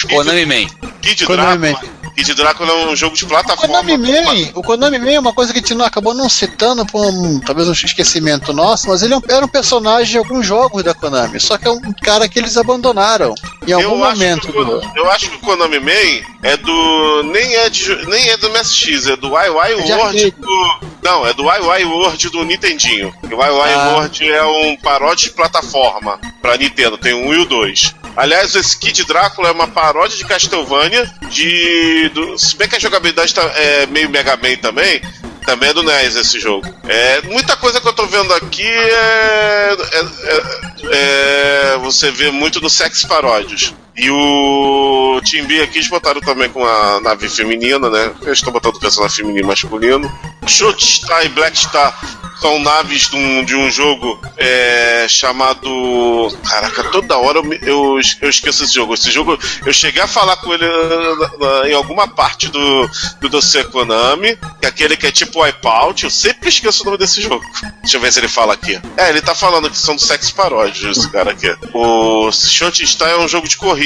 Kid- 0.08 0.14
Konami 0.16 0.46
Man. 0.46 0.68
Kid 1.02 1.26
Konami 1.26 1.70
Drácula. 1.72 1.92
Kid 2.16 2.34
Drácula 2.34 2.72
é 2.72 2.88
um 2.88 2.96
jogo 2.96 3.16
de 3.16 3.26
O 3.26 3.28
plataforma. 3.28 3.68
Konami 3.84 3.98
Man, 3.98 4.52
o 4.56 4.64
Konami 4.64 4.98
Man 5.00 5.12
é 5.12 5.20
uma 5.20 5.34
coisa 5.34 5.52
que 5.52 5.60
a 5.60 5.62
gente 5.62 5.74
não 5.74 5.86
acabou 5.86 6.14
não 6.14 6.30
citando 6.30 6.86
por 6.86 7.06
um, 7.06 7.40
talvez 7.40 7.68
um 7.68 7.74
esquecimento 7.74 8.54
nosso, 8.54 8.88
mas 8.88 9.04
ele 9.04 9.14
é 9.14 9.18
um- 9.18 9.22
era 9.28 9.44
um 9.46 9.50
personagem 9.50 10.12
de 10.12 10.18
alguns 10.18 10.46
jogos 10.46 10.84
da 10.84 10.94
Konami, 10.94 11.40
só 11.40 11.58
que 11.58 11.68
é 11.68 11.72
um 11.72 11.82
cara 12.02 12.28
que 12.30 12.40
eles 12.40 12.56
abandonaram 12.58 13.36
em 13.68 13.74
algum 13.74 13.98
eu 13.98 14.04
acho 14.06 14.14
momento. 14.20 14.48
que 14.52 14.58
o 14.58 14.64
do- 14.66 14.82
Eu 14.96 15.12
acho 15.12 15.30
que 15.30 15.36
o 15.36 15.40
Konami 15.40 15.80
Man 15.80 16.26
é 16.42 16.56
do. 16.58 17.24
Nem 17.24 17.56
é, 17.56 17.70
de, 17.70 18.06
nem 18.08 18.30
é 18.30 18.38
do 18.38 18.50
MSX, 18.50 19.08
é 19.08 19.16
do 19.18 19.28
YY 19.28 19.74
É 19.80 19.82
de 19.84 19.94
World 19.94 20.32
do. 20.40 20.80
Não, 21.04 21.28
é 21.28 21.34
do 21.34 21.44
YY 21.44 21.86
World 21.86 22.30
do 22.30 22.44
Nintendinho. 22.46 23.14
O 23.24 23.28
YY 23.28 23.74
Ah. 23.76 23.92
World 23.94 24.30
é 24.32 24.44
um 24.44 24.78
paródia 24.78 25.28
de 25.30 25.36
plataforma 25.36 26.20
pra 26.42 26.58
Nintendo, 26.58 26.98
tem 26.98 27.14
um 27.14 27.34
e 27.34 27.38
o 27.40 27.46
dois. 27.46 27.94
Aliás, 28.16 28.56
esse 28.56 28.78
Kid 28.78 29.04
Drácula 29.06 29.50
é 29.50 29.52
uma 29.52 29.68
paródia 29.68 30.18
de 30.18 30.26
Castlevania 30.26 31.12
de. 31.30 32.10
Do, 32.10 32.38
se 32.38 32.56
bem 32.56 32.68
que 32.68 32.76
a 32.76 32.80
jogabilidade 32.80 33.34
tá, 33.34 33.42
é 33.56 33.86
meio 33.88 34.10
Mega 34.10 34.38
Man 34.38 34.56
também. 34.62 35.02
Também 35.46 35.70
é 35.70 35.74
do 35.74 35.84
NES 35.84 36.16
esse 36.16 36.40
jogo. 36.40 36.68
É, 36.88 37.22
muita 37.22 37.56
coisa 37.56 37.80
que 37.80 37.88
eu 37.88 37.94
tô 37.94 38.08
vendo 38.08 38.34
aqui 38.34 38.66
é. 38.68 39.78
é, 39.92 40.00
é- 40.00 41.74
é- 41.74 41.78
você 41.78 42.10
vê 42.10 42.32
muito 42.32 42.60
no 42.60 42.70
Sex 42.70 43.04
Paródios. 43.04 43.74
E 43.98 44.10
o 44.12 45.22
Team 45.30 45.46
B 45.46 45.62
aqui 45.62 45.78
eles 45.78 45.88
botaram 45.90 46.20
também 46.22 46.50
com 46.50 46.66
a 46.66 47.00
nave 47.02 47.30
feminina, 47.30 47.90
né? 47.90 48.12
Eles 48.24 48.40
estão 48.40 48.52
botando 48.52 48.80
personagem 48.80 49.18
feminino 49.18 49.46
e 49.46 49.48
masculino. 49.48 50.12
Shot 50.48 50.84
Star 50.86 51.26
e 51.26 51.30
Black 51.30 51.58
Star 51.58 51.98
são 52.42 52.60
naves 52.60 53.10
de 53.10 53.16
um, 53.16 53.46
de 53.46 53.56
um 53.56 53.72
jogo 53.72 54.20
é, 54.38 55.06
chamado. 55.08 56.38
Caraca, 56.48 56.84
toda 56.92 57.18
hora 57.18 57.40
eu, 57.40 57.54
eu, 57.64 58.00
eu 58.22 58.30
esqueço 58.30 58.64
esse 58.66 58.74
jogo. 58.74 58.94
Esse 58.94 59.10
jogo 59.10 59.40
eu 59.66 59.74
cheguei 59.74 60.02
a 60.02 60.08
falar 60.08 60.36
com 60.38 60.54
ele 60.54 60.68
na- 60.68 61.38
na- 61.62 61.70
em 61.70 61.74
alguma 61.74 62.08
parte 62.08 62.50
do, 62.50 62.90
do 63.22 63.30
dossiê 63.30 63.64
Konami, 63.64 64.36
que 64.60 64.66
é 64.66 64.68
aquele 64.68 64.98
que 64.98 65.08
é 65.08 65.12
tipo 65.12 65.42
Wipeout. 65.42 66.04
Eu 66.04 66.10
sempre 66.12 66.50
esqueço 66.50 66.82
o 66.84 66.86
nome 66.86 66.98
desse 66.98 67.22
jogo. 67.22 67.44
Deixa 67.82 67.96
eu 67.98 68.02
ver 68.02 68.12
se 68.12 68.20
ele 68.20 68.28
fala 68.28 68.54
aqui. 68.54 68.80
É, 68.98 69.10
ele 69.10 69.22
tá 69.22 69.34
falando 69.34 69.70
que 69.70 69.78
são 69.78 69.96
do 69.96 70.02
Sex 70.02 70.32
Paródios, 70.32 70.98
esse 70.98 71.10
cara 71.10 71.32
aqui. 71.32 71.48
O 71.74 72.30
Shot 72.32 72.86
Star 72.86 73.10
é 73.10 73.18
um 73.18 73.28
jogo 73.28 73.48
de 73.48 73.56
corrida. 73.58 73.85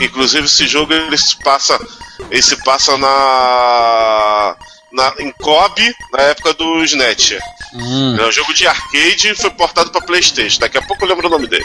Inclusive, 0.00 0.46
esse 0.46 0.66
jogo 0.66 0.92
ele 0.92 1.16
se 1.16 1.36
passa. 1.42 1.78
Ele 2.30 2.42
se 2.42 2.56
passa 2.64 2.96
na. 2.98 4.56
Na, 4.92 5.10
em 5.20 5.32
Kobe, 5.32 5.90
na 6.12 6.20
época 6.20 6.52
do 6.52 6.84
Snatcher. 6.84 7.40
Hum. 7.72 8.14
É 8.20 8.26
um 8.26 8.32
jogo 8.32 8.52
de 8.52 8.66
arcade 8.66 9.28
e 9.30 9.34
foi 9.34 9.48
portado 9.48 9.90
pra 9.90 10.02
Playstation. 10.02 10.60
Daqui 10.60 10.76
a 10.76 10.82
pouco 10.82 11.02
eu 11.02 11.08
lembro 11.08 11.28
o 11.28 11.30
nome 11.30 11.46
dele. 11.46 11.64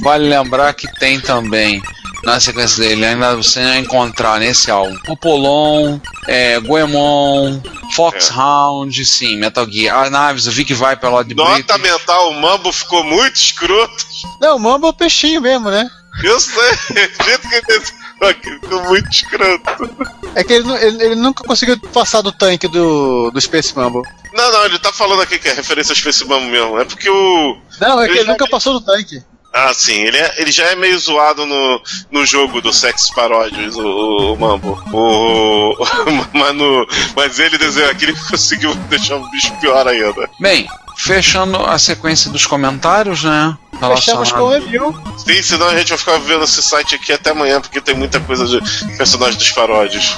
Vale 0.00 0.26
lembrar 0.26 0.72
que 0.72 0.90
tem 0.98 1.20
também 1.20 1.82
na 2.26 2.40
sequência 2.40 2.82
dele, 2.82 3.06
ainda 3.06 3.36
você 3.36 3.62
vai 3.62 3.78
encontrar 3.78 4.40
nesse 4.40 4.68
álbum 4.68 4.96
Popolon, 5.04 6.00
é, 6.26 6.58
Goemon, 6.58 7.60
Foxhound, 7.94 9.04
sim, 9.04 9.36
Metal 9.36 9.64
Gear, 9.70 10.02
as 10.02 10.10
naves, 10.10 10.46
o 10.46 10.50
Vic 10.50 10.74
Viper 10.74 11.10
lá 11.10 11.22
de 11.22 11.34
Nota 11.34 11.78
mental, 11.78 12.30
o 12.30 12.34
Mambo 12.34 12.72
ficou 12.72 13.04
muito 13.04 13.36
escroto. 13.36 14.06
Não, 14.40 14.56
o 14.56 14.60
Mambo 14.60 14.88
é 14.88 14.90
o 14.90 14.92
peixinho 14.92 15.40
mesmo, 15.40 15.70
né? 15.70 15.88
Eu 16.22 16.40
sei, 16.40 16.62
o 16.70 17.24
jeito 17.24 17.48
que 17.48 17.54
ele 17.54 17.66
desenhou 17.66 18.30
aqui 18.30 18.50
ficou 18.60 18.84
muito 18.84 19.10
escroto. 19.10 19.96
É 20.34 20.42
que 20.44 20.52
ele, 20.52 20.72
ele- 20.72 21.04
ele 21.04 21.14
nunca 21.16 21.44
conseguiu 21.44 21.78
passar 21.92 22.20
do 22.22 22.32
tanque 22.32 22.66
do, 22.68 23.30
do 23.30 23.40
Space 23.40 23.74
Mambo. 23.76 24.02
Não, 24.32 24.52
não, 24.52 24.64
ele 24.64 24.78
tá 24.78 24.92
falando 24.92 25.22
aqui 25.22 25.38
que 25.38 25.48
é 25.48 25.52
referência 25.52 25.92
ao 25.92 25.96
Space 25.96 26.24
Mambo 26.24 26.46
mesmo. 26.46 26.78
É 26.78 26.84
porque 26.84 27.08
o. 27.10 27.58
Não, 27.80 28.00
é 28.00 28.06
que 28.06 28.12
Ele 28.12 28.18
ele 28.20 28.26
já- 28.26 28.32
nunca 28.32 28.46
passou 28.48 28.74
do 28.74 28.80
tanque. 28.80 29.22
Ah, 29.58 29.72
sim, 29.72 29.94
ele, 30.02 30.18
é- 30.18 30.34
ele 30.42 30.52
já 30.52 30.64
é 30.66 30.74
meio 30.76 30.98
zoado 30.98 31.46
no, 31.46 31.80
no 32.10 32.26
jogo 32.26 32.60
do 32.60 32.72
Sex 32.74 33.08
Paródios, 33.14 33.74
o, 33.76 33.80
o, 33.86 34.32
o 34.34 34.38
Mambo. 34.38 34.82
O, 34.92 35.74
mas, 36.34 36.54
no- 36.54 36.86
mas 37.16 37.38
ele 37.38 37.56
desenhou 37.56 37.90
aqui, 37.90 38.04
ele 38.04 38.16
conseguiu 38.30 38.74
deixar 38.90 39.16
o 39.16 39.30
bicho 39.30 39.54
pior 39.58 39.86
ainda. 39.88 40.28
Bem, 40.38 40.66
fechando 40.98 41.56
a 41.64 41.78
sequência 41.78 42.30
dos 42.30 42.44
comentários, 42.44 43.24
né? 43.24 43.56
Fechamos 43.78 44.32
com 44.32 44.40
o 44.40 44.48
review. 44.48 44.94
Sim, 45.16 45.42
senão 45.42 45.68
a 45.68 45.76
gente 45.76 45.88
vai 45.88 45.98
ficar 45.98 46.18
vendo 46.18 46.44
esse 46.44 46.62
site 46.62 46.94
aqui 46.94 47.12
até 47.12 47.30
amanhã, 47.30 47.60
porque 47.60 47.80
tem 47.80 47.94
muita 47.94 48.20
coisa 48.20 48.46
de 48.46 48.60
personagens 48.96 49.36
dos 49.36 49.50
paródios. 49.52 50.16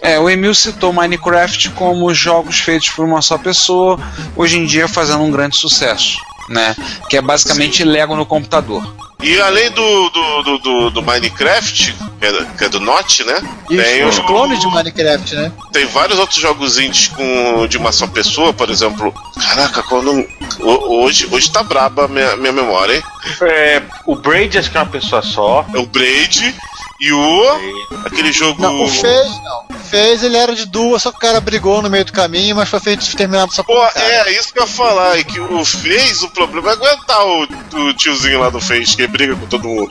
É, 0.00 0.18
o 0.18 0.28
Emil 0.28 0.54
citou 0.54 0.92
Minecraft 0.92 1.70
como 1.70 2.12
jogos 2.12 2.58
feitos 2.58 2.90
por 2.90 3.04
uma 3.04 3.22
só 3.22 3.38
pessoa, 3.38 3.98
hoje 4.36 4.58
em 4.58 4.66
dia 4.66 4.86
fazendo 4.86 5.22
um 5.22 5.30
grande 5.30 5.56
sucesso, 5.56 6.18
né? 6.48 6.74
Que 7.08 7.16
é 7.16 7.22
basicamente 7.22 7.84
Lego 7.84 8.14
no 8.16 8.26
computador. 8.26 8.82
E 9.22 9.40
além 9.40 9.70
do, 9.70 10.10
do, 10.10 10.42
do, 10.42 10.58
do- 10.58 10.90
do 10.90 11.02
Minecraft, 11.02 11.94
que 12.20 12.26
é, 12.26 12.44
que 12.58 12.64
é 12.64 12.68
do 12.68 12.78
Notch, 12.80 13.20
né? 13.20 13.40
Isso, 13.70 13.82
Tem, 13.82 14.04
os 14.04 14.18
clones 14.18 14.60
de 14.60 14.66
Minecraft, 14.66 15.34
né? 15.36 15.52
tem 15.72 15.86
vários 15.86 16.18
outros 16.18 16.38
jogos 16.38 16.78
indies 16.78 17.08
com, 17.08 17.66
de 17.66 17.78
uma 17.78 17.90
só 17.90 18.06
pessoa, 18.06 18.52
por 18.52 18.68
exemplo. 18.68 19.14
Caraca, 19.40 19.82
qual 19.84 20.00
o 20.02 20.04
nome? 20.04 20.28
Ho- 20.60 21.02
Hoje, 21.04 21.26
hoje 21.30 21.50
tá 21.50 21.62
braba 21.62 22.04
a 22.04 22.08
minha, 22.08 22.36
minha 22.36 22.52
memória, 22.52 22.96
hein? 22.96 23.02
É, 23.42 23.82
o 24.04 24.14
Braid 24.14 24.58
acho 24.58 24.70
que 24.70 24.76
é 24.76 24.80
uma 24.80 24.90
pessoa 24.90 25.22
só. 25.22 25.64
É 25.72 25.78
o 25.78 25.86
Braid 25.86 26.54
e 27.00 27.12
o. 27.12 27.88
aquele 28.04 28.32
jogo. 28.32 28.62
Não, 28.62 28.82
o 28.82 28.88
Fez, 28.88 29.28
não. 29.42 29.64
O 29.70 29.84
Fez, 29.84 30.22
ele 30.22 30.36
era 30.36 30.54
de 30.54 30.66
duas, 30.66 31.02
só 31.02 31.10
que 31.10 31.16
o 31.16 31.20
cara 31.20 31.40
brigou 31.40 31.82
no 31.82 31.90
meio 31.90 32.04
do 32.04 32.12
caminho, 32.12 32.56
mas 32.56 32.68
foi 32.68 32.80
feito 32.80 33.16
terminado 33.16 33.52
só 33.52 33.62
por 33.62 33.74
Pô, 33.74 33.98
é, 33.98 34.32
isso 34.32 34.52
que 34.52 34.58
eu 34.58 34.64
ia 34.64 34.68
falar, 34.68 35.18
é 35.18 35.24
que 35.24 35.40
o 35.40 35.64
Fez, 35.64 36.22
o 36.22 36.30
problema 36.30 36.70
é 36.70 36.72
aguentar 36.72 37.26
o, 37.26 37.42
o 37.42 37.94
tiozinho 37.94 38.40
lá 38.40 38.50
do 38.50 38.60
Fez, 38.60 38.94
que 38.94 39.06
briga 39.06 39.36
com 39.36 39.46
todo 39.46 39.68
mundo. 39.68 39.90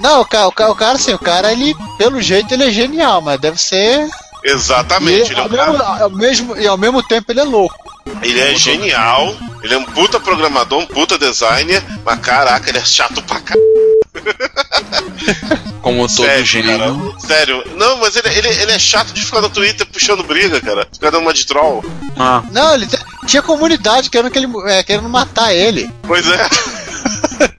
Não, 0.00 0.20
o 0.20 0.24
cara, 0.24 0.48
o 0.48 0.52
cara, 0.52 0.70
o 0.70 0.76
cara, 0.76 0.96
assim, 0.96 1.12
o 1.12 1.18
cara, 1.18 1.52
ele, 1.52 1.74
pelo 1.98 2.20
jeito, 2.20 2.52
ele 2.52 2.64
é 2.64 2.70
genial, 2.70 3.20
mas 3.20 3.40
deve 3.40 3.60
ser. 3.60 4.08
Exatamente, 4.44 5.30
e, 5.30 5.32
ele 5.32 5.40
é 5.40 5.42
ao 5.42 5.46
um 5.46 5.50
cara 5.50 5.72
mesmo, 5.72 6.02
ao 6.02 6.10
mesmo, 6.10 6.56
e 6.56 6.66
ao 6.66 6.76
mesmo 6.76 7.02
tempo 7.02 7.30
ele 7.30 7.40
é 7.40 7.44
louco. 7.44 7.92
Ele 8.20 8.40
é 8.40 8.54
genial, 8.54 9.34
ele 9.62 9.74
é 9.74 9.78
um 9.78 9.84
puta 9.84 10.18
programador, 10.18 10.80
um 10.80 10.86
puta 10.86 11.16
designer, 11.18 11.82
mas 12.04 12.18
caraca, 12.20 12.68
ele 12.68 12.78
é 12.78 12.84
chato 12.84 13.22
pra 13.22 13.40
caralho. 13.40 14.01
Como 15.82 16.06
todo 16.06 16.26
Sério, 16.26 16.44
gênio. 16.44 16.78
cara. 16.78 16.94
Sério. 17.20 17.64
Não, 17.76 17.98
mas 17.98 18.14
ele, 18.16 18.28
ele, 18.28 18.48
ele 18.48 18.72
é 18.72 18.78
chato 18.78 19.12
de 19.12 19.24
ficar 19.24 19.40
no 19.40 19.50
Twitter 19.50 19.86
puxando 19.86 20.22
briga, 20.22 20.60
cara. 20.60 20.86
Ficar 20.92 21.10
dando 21.10 21.22
uma 21.22 21.32
de 21.34 21.44
troll. 21.46 21.84
Ah, 22.16 22.42
Não, 22.52 22.74
ele 22.74 22.86
te- 22.86 22.98
tinha 23.26 23.42
comunidade 23.42 24.08
querendo, 24.10 24.30
que 24.30 24.38
ele, 24.38 24.48
é, 24.66 24.82
querendo 24.82 25.08
matar 25.08 25.52
ele. 25.54 25.90
Pois 26.02 26.26
é, 26.28 26.48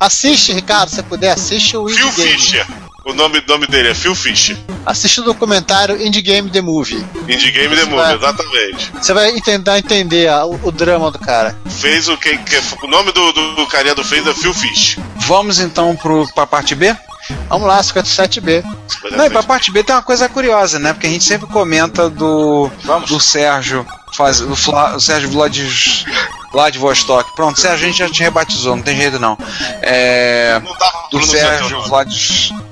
Assiste, 0.00 0.52
Ricardo, 0.52 0.88
se 0.90 1.02
puder, 1.02 1.32
assiste 1.32 1.76
o 1.76 1.86
Phil 1.88 2.08
Indie 2.08 2.22
Game. 2.52 2.66
O 3.06 3.14
nome, 3.14 3.42
nome 3.46 3.66
dele 3.68 3.88
é 3.90 3.94
Phil 3.94 4.14
Fisher. 4.14 4.56
Assiste 4.84 5.20
o 5.20 5.24
documentário 5.24 6.00
Indie 6.04 6.20
Game 6.22 6.50
The 6.50 6.60
Movie. 6.60 7.04
Indie 7.28 7.50
Game 7.52 7.68
The 7.74 7.82
Isso 7.82 7.90
Movie, 7.90 8.02
vai. 8.04 8.14
exatamente. 8.16 8.92
Você 9.00 9.12
vai 9.12 9.32
tentar 9.40 9.78
entender 9.78 10.28
a- 10.28 10.44
o, 10.44 10.58
o 10.64 10.72
drama 10.72 11.10
do 11.10 11.18
cara. 11.18 11.56
Fez 11.68 12.08
o 12.08 12.16
que. 12.16 12.36
que- 12.38 12.60
o 12.82 12.88
nome 12.88 13.12
do, 13.12 13.32
do, 13.32 13.54
do 13.54 13.66
carinha 13.68 13.94
do 13.94 14.04
fez 14.04 14.26
é 14.26 14.34
Phil 14.34 14.52
Fish. 14.52 14.98
vamos 15.18 15.60
então 15.60 15.94
pro, 15.96 16.26
pra 16.34 16.46
parte 16.46 16.74
B? 16.74 16.94
Vamos 17.48 17.66
lá, 17.66 17.80
57B. 17.80 18.62
Não, 19.16 19.26
e 19.26 19.30
pra 19.30 19.42
parte 19.42 19.70
B 19.72 19.82
tem 19.82 19.94
uma 19.94 20.02
coisa 20.02 20.28
curiosa, 20.28 20.78
né? 20.78 20.92
Porque 20.92 21.06
a 21.08 21.10
gente 21.10 21.24
sempre 21.24 21.46
comenta 21.48 22.08
do, 22.08 22.70
do 23.08 23.18
Sérgio, 23.20 23.84
faz, 24.12 24.40
do 24.40 24.54
Fla, 24.56 24.96
o 24.96 25.00
Sérgio 25.00 25.30
Vlad, 25.30 25.56
Vladivostok. 26.52 27.34
Pronto, 27.34 27.60
Sérgio, 27.60 27.86
a 27.86 27.90
gente 27.90 27.98
já 27.98 28.08
te 28.08 28.22
rebatizou, 28.22 28.76
não 28.76 28.82
tem 28.82 28.96
jeito 28.96 29.18
não. 29.18 29.36
É, 29.82 30.60
Não 30.64 30.74
dá 30.78 30.92
do 31.10 31.22
Sérgio 31.24 31.68
pronunciar. 31.68 31.88
Vlad, 31.88 32.12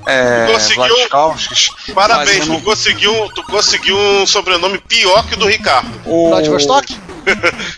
é, 0.07 0.47
Conseguiu-. 0.51 1.93
Parabéns, 1.93 2.37
fazendo 2.39 2.57
tu 2.57 2.63
conseguiu, 2.63 3.29
tu 3.35 3.43
conseguiu 3.43 3.97
um 3.97 4.25
sobrenome 4.25 4.77
pior 4.79 5.25
que 5.27 5.35
o 5.35 5.37
do 5.37 5.45
Ricardo. 5.47 5.89
o- 6.05 6.29
Vladivostok? 6.29 6.97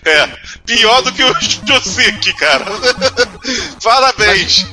É, 0.04 0.28
pior 0.66 1.02
do 1.04 1.12
que 1.14 1.24
o 1.24 1.34
Josik, 1.66 2.34
cara. 2.34 2.66
Parabéns. 3.82 4.66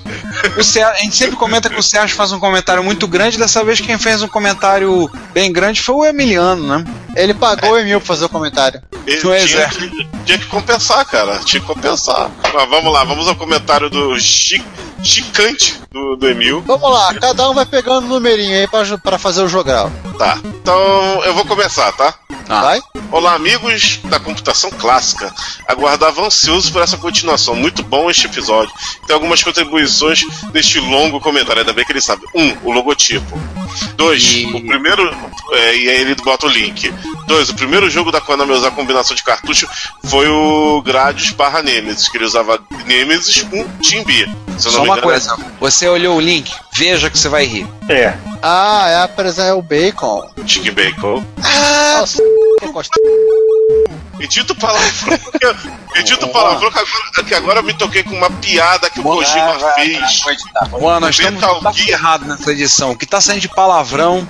O 0.56 0.64
Sérgio, 0.64 0.92
a 0.92 0.96
gente 1.04 1.14
sempre 1.16 1.36
comenta 1.36 1.70
que 1.70 1.78
o 1.78 1.82
Sérgio 1.82 2.16
faz 2.16 2.32
um 2.32 2.40
comentário 2.40 2.82
muito 2.82 3.06
grande, 3.06 3.38
dessa 3.38 3.62
vez 3.64 3.80
quem 3.80 3.96
fez 3.98 4.20
um 4.22 4.26
comentário 4.28 5.08
bem 5.32 5.52
grande 5.52 5.80
foi 5.80 5.94
o 5.94 6.04
Emiliano, 6.04 6.66
né? 6.66 6.84
Ele 7.14 7.34
pagou 7.34 7.70
o 7.72 7.78
Emil 7.78 8.00
pra 8.00 8.06
fazer 8.08 8.24
o 8.24 8.28
comentário. 8.28 8.73
Pois 9.22 9.50
tinha, 9.50 9.62
é. 9.62 9.68
que, 9.68 10.08
tinha 10.24 10.38
que 10.38 10.46
compensar, 10.46 11.04
cara. 11.06 11.38
Tinha 11.44 11.60
que 11.60 11.66
compensar. 11.66 12.30
Mas 12.42 12.68
vamos 12.68 12.92
lá, 12.92 13.04
vamos 13.04 13.28
ao 13.28 13.34
comentário 13.36 13.88
do 13.90 14.18
Chi- 14.18 14.62
Chicante 15.02 15.78
do, 15.92 16.16
do 16.16 16.28
Emil. 16.28 16.62
Vamos 16.66 16.90
lá, 16.90 17.12
cada 17.14 17.48
um 17.50 17.54
vai 17.54 17.66
pegando 17.66 18.06
um 18.06 18.08
numerinho 18.08 18.56
aí 18.58 18.66
pra, 18.66 18.82
pra 18.98 19.18
fazer 19.18 19.42
o 19.42 19.48
jogral. 19.48 19.90
Tá. 20.18 20.38
Então 20.44 21.22
eu 21.24 21.34
vou 21.34 21.44
começar, 21.44 21.92
tá? 21.92 22.14
Ah. 22.48 22.60
Vai? 22.62 22.82
Olá, 23.10 23.34
amigos 23.34 24.00
da 24.04 24.18
computação 24.20 24.70
clássica. 24.70 25.32
Aguardava 25.68 26.26
ansioso 26.26 26.70
por 26.72 26.82
essa 26.82 26.96
continuação. 26.98 27.54
Muito 27.54 27.82
bom 27.82 28.10
este 28.10 28.26
episódio. 28.26 28.72
Tem 29.06 29.14
algumas 29.14 29.42
contribuições 29.42 30.22
neste 30.52 30.78
longo 30.80 31.20
comentário. 31.20 31.60
Ainda 31.60 31.72
bem 31.72 31.84
que 31.84 31.92
ele 31.92 32.00
sabe. 32.00 32.22
Um, 32.34 32.56
o 32.64 32.72
logotipo. 32.72 33.38
Dois, 33.96 34.22
E- 34.22 34.46
o 34.46 34.66
primeiro. 34.66 35.08
é, 35.52 35.76
e 35.76 35.88
aí 35.88 36.00
ele 36.02 36.14
bota 36.16 36.46
o 36.46 36.50
link. 36.50 36.92
Dois, 37.26 37.48
o 37.48 37.54
primeiro 37.54 37.88
jogo 37.88 38.12
da 38.12 38.20
Konami 38.20 38.52
a 38.52 38.56
usar 38.56 38.70
combinação 38.72 39.16
de 39.16 39.22
cartucho 39.22 39.66
foi 40.04 40.28
o 40.28 40.82
Gradius 40.82 41.30
barra 41.30 41.62
Nemesis, 41.62 42.08
que 42.08 42.16
ele 42.18 42.24
usava 42.24 42.60
Nemesis 42.86 43.42
com 43.42 43.64
Team 43.78 44.04
B. 44.04 44.28
Se 44.58 44.68
eu 44.68 44.72
não 44.72 44.78
Só 44.78 44.82
me 44.82 44.88
uma 44.88 44.98
engano, 44.98 45.02
coisa, 45.02 45.36
você 45.58 45.88
olhou 45.88 46.16
o 46.16 46.20
link, 46.20 46.52
veja 46.72 47.10
que 47.10 47.18
você 47.18 47.28
vai 47.28 47.44
rir. 47.44 47.66
É. 47.88 48.14
Ah, 48.40 48.84
é, 48.88 49.02
a 49.02 49.08
presa- 49.08 49.42
é 49.44 49.52
o 49.52 49.60
bacon. 49.62 50.30
Chicken 50.46 50.72
Bacon. 50.72 51.24
Nossa, 51.98 52.22
gosto. 52.72 52.90
Edito 54.20 54.54
palavrão. 54.54 55.18
Edito 55.96 56.28
palavrão 56.28 56.70
que 56.70 56.78
agora, 56.78 57.24
que 57.28 57.34
agora 57.34 57.58
eu 57.60 57.62
me 57.62 57.74
toquei 57.74 58.02
com 58.02 58.16
uma 58.16 58.30
piada 58.30 58.88
que 58.88 59.00
o 59.00 59.02
Kojima 59.02 59.58
fez. 59.74 60.22
Mano, 60.80 61.00
nós 61.00 61.18
estamos 61.18 61.40
Metal 61.40 61.60
tá 61.60 61.72
Gear. 61.72 61.88
errado 61.88 62.24
nessa 62.26 62.52
edição. 62.52 62.92
O 62.92 62.96
que 62.96 63.06
tá 63.06 63.20
saindo 63.20 63.40
de 63.40 63.48
palavrão. 63.48 64.26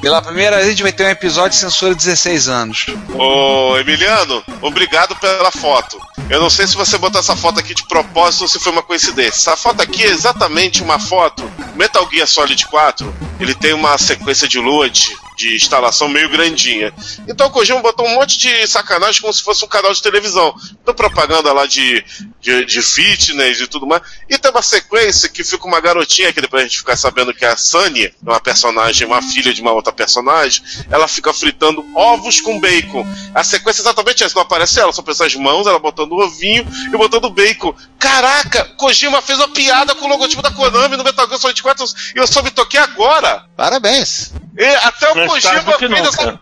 Pela 0.00 0.22
primeira 0.22 0.56
vez 0.56 0.66
a 0.66 0.70
gente 0.70 0.82
vai 0.82 0.92
ter 0.92 1.06
um 1.06 1.10
episódio 1.10 1.50
de 1.50 1.56
censura 1.56 1.94
16 1.94 2.48
anos. 2.48 2.86
Ô, 3.14 3.76
Emiliano, 3.78 4.42
obrigado 4.60 5.16
pela 5.16 5.50
foto. 5.50 5.98
Eu 6.28 6.40
não 6.40 6.50
sei 6.50 6.66
se 6.66 6.76
você 6.76 6.98
botou 6.98 7.20
essa 7.20 7.36
foto 7.36 7.58
aqui 7.58 7.74
de 7.74 7.86
propósito 7.86 8.42
ou 8.42 8.48
se 8.48 8.58
foi 8.58 8.72
uma 8.72 8.82
coincidência. 8.82 9.38
Essa 9.50 9.56
foto 9.56 9.82
aqui 9.82 10.02
é 10.02 10.08
exatamente 10.08 10.82
uma 10.82 10.98
foto. 10.98 11.50
Metal 11.74 12.08
Gear 12.10 12.26
Solid 12.26 12.66
4, 12.66 13.14
ele 13.42 13.54
tem 13.54 13.72
uma 13.72 13.98
sequência 13.98 14.46
de 14.48 14.58
load, 14.58 15.16
instalação 15.54 16.08
meio 16.08 16.28
grandinha. 16.28 16.92
Então 17.28 17.46
o 17.46 17.50
Kojima 17.50 17.80
botou 17.80 18.06
um 18.06 18.14
monte 18.14 18.38
de 18.38 18.66
sacanagem 18.66 19.20
como 19.20 19.32
se 19.32 19.42
fosse 19.42 19.64
um 19.64 19.68
canal 19.68 19.92
de 19.92 20.02
televisão. 20.02 20.54
Então 20.82 20.94
propaganda 20.94 21.52
lá 21.52 21.66
de, 21.66 22.04
de, 22.40 22.64
de 22.64 22.82
fitness 22.82 23.60
e 23.60 23.66
tudo 23.66 23.86
mais. 23.86 24.02
E 24.28 24.38
tem 24.38 24.50
uma 24.50 24.62
sequência 24.62 25.28
que 25.28 25.44
fica 25.44 25.66
uma 25.66 25.80
garotinha 25.80 26.32
que 26.32 26.40
depois 26.40 26.62
a 26.62 26.66
gente 26.66 26.78
fica 26.78 26.96
sabendo 26.96 27.34
que 27.34 27.44
é 27.44 27.48
a 27.48 27.56
Sunny, 27.56 28.12
uma 28.22 28.40
personagem, 28.40 29.06
uma 29.06 29.22
filha 29.22 29.52
de 29.52 29.60
uma 29.60 29.72
outra 29.72 29.92
personagem, 29.92 30.62
ela 30.90 31.08
fica 31.08 31.32
fritando 31.32 31.84
ovos 31.94 32.40
com 32.40 32.58
bacon. 32.60 33.06
A 33.34 33.42
sequência 33.42 33.80
é 33.80 33.84
exatamente 33.84 34.24
essa, 34.24 34.34
não 34.34 34.42
aparece 34.42 34.80
ela, 34.80 34.92
só 34.92 35.00
aparece 35.00 35.24
as 35.24 35.34
mãos, 35.34 35.66
ela 35.66 35.78
botando 35.78 36.12
o 36.12 36.24
ovinho 36.24 36.66
e 36.86 36.96
botando 36.96 37.30
bacon. 37.30 37.74
Caraca, 37.98 38.64
Kojima 38.76 39.22
fez 39.22 39.38
uma 39.38 39.48
piada 39.48 39.94
com 39.94 40.06
o 40.06 40.08
logotipo 40.08 40.42
da 40.42 40.50
Konami 40.50 40.96
no 40.96 41.04
Metal 41.04 41.26
Gear 41.26 41.38
Solid 41.38 41.62
4 41.62 41.84
e 42.14 42.18
eu 42.18 42.26
só 42.26 42.42
me 42.42 42.50
toquei 42.50 42.80
agora. 42.80 43.46
Parabéns. 43.56 44.32
E 44.56 44.64
até 44.64 45.10
o 45.10 45.26
Kojima 45.32 45.52
tarde 45.52 45.70
do 45.70 45.78
que 45.78 45.88
fez 45.88 46.04
nunca. 46.04 46.22
essa. 46.22 46.40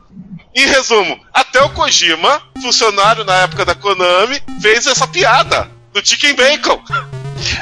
Em 0.54 0.66
resumo, 0.66 1.20
até 1.32 1.62
o 1.62 1.70
Kojima, 1.70 2.42
funcionário 2.60 3.24
na 3.24 3.34
época 3.34 3.64
da 3.64 3.74
Konami, 3.74 4.42
fez 4.60 4.86
essa 4.86 5.06
piada 5.06 5.70
do 5.92 6.04
Chicken 6.04 6.34
Bacon. 6.34 6.82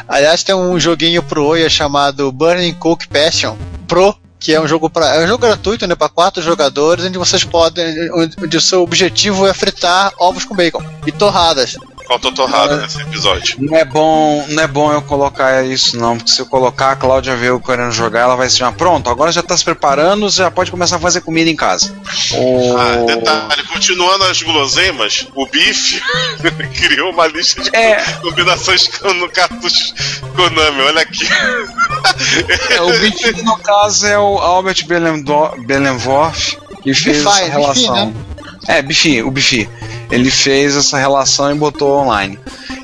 Aliás, 0.09 0.43
tem 0.43 0.55
um 0.55 0.81
joguinho 0.81 1.23
pro 1.23 1.45
Oia 1.45 1.69
chamado 1.69 2.33
Burning 2.33 2.75
Coke 2.75 3.07
Passion 3.07 3.57
Pro, 3.87 4.17
que 4.41 4.55
é 4.55 4.61
um 4.61 4.67
jogo 4.67 4.89
para 4.89 5.17
é 5.17 5.25
um 5.25 5.29
jogo 5.29 5.47
gratuito, 5.47 5.87
né, 5.87 5.95
para 5.95 6.09
quatro 6.09 6.43
jogadores, 6.43 7.05
onde 7.05 7.19
vocês 7.19 7.45
podem, 7.45 8.11
onde, 8.13 8.37
onde 8.43 8.57
o 8.57 8.61
seu 8.61 8.83
objetivo 8.83 9.47
é 9.47 9.53
fritar 9.53 10.13
ovos 10.19 10.45
com 10.45 10.55
bacon 10.55 10.83
e 11.07 11.13
torradas. 11.13 11.77
Faltou 12.09 12.33
torrada 12.33 12.79
nesse 12.79 13.01
episódio. 13.03 13.57
Não 13.61 13.77
é 13.77 13.85
bom, 13.85 14.45
não 14.49 14.63
é 14.63 14.67
bom 14.67 14.91
eu 14.91 15.03
colocar 15.03 15.63
isso 15.63 15.95
não, 15.99 16.17
porque 16.17 16.33
se 16.33 16.41
eu 16.41 16.47
colocar 16.47 16.93
a 16.93 16.97
Cláudia 16.97 17.37
ver 17.37 17.49
eu 17.51 17.61
querendo 17.61 17.93
jogar, 17.93 18.21
ela 18.21 18.35
vai 18.35 18.49
se 18.49 18.57
chamar, 18.57 18.73
pronto, 18.73 19.11
agora 19.11 19.31
já 19.31 19.43
tá 19.43 19.55
se 19.55 19.63
preparando, 19.63 20.29
já 20.31 20.51
pode 20.51 20.71
começar 20.71 20.97
a 20.97 20.99
fazer 20.99 21.21
comida 21.21 21.51
em 21.51 21.55
casa. 21.57 21.95
O... 22.33 22.77
Ah, 22.79 23.05
detalhe, 23.07 23.63
continuando 23.65 24.25
as 24.25 24.41
guloseimas, 24.41 25.29
o 25.35 25.47
Bife 25.47 26.01
criou 26.75 27.13
uma 27.13 27.27
lista 27.27 27.63
de 27.63 27.77
É. 27.77 28.01
combinações 28.23 28.89
com- 28.89 29.13
no 29.13 29.29
cartucho 29.29 29.93
Konami, 30.35 30.81
olha 30.81 31.03
aqui. 31.03 31.27
É, 32.71 32.81
o 32.81 32.91
bife, 33.01 33.43
no 33.43 33.57
caso, 33.59 34.07
é 34.07 34.19
o 34.19 34.39
Albert 34.39 34.87
Belenvorf, 35.67 36.57
que 36.83 36.95
fez 36.95 37.19
Bifi, 37.19 37.29
essa 37.29 37.41
Bifi, 37.41 37.51
relação. 37.51 37.95
né? 37.95 38.13
É, 38.67 38.83
Bifi, 38.83 39.23
o 39.23 39.31
Bifi. 39.31 39.69
Ele 40.11 40.31
fez 40.31 40.77
essa 40.77 40.99
relação 40.99 41.51
e 41.51 41.55
botou 41.55 41.99
online. 41.99 42.39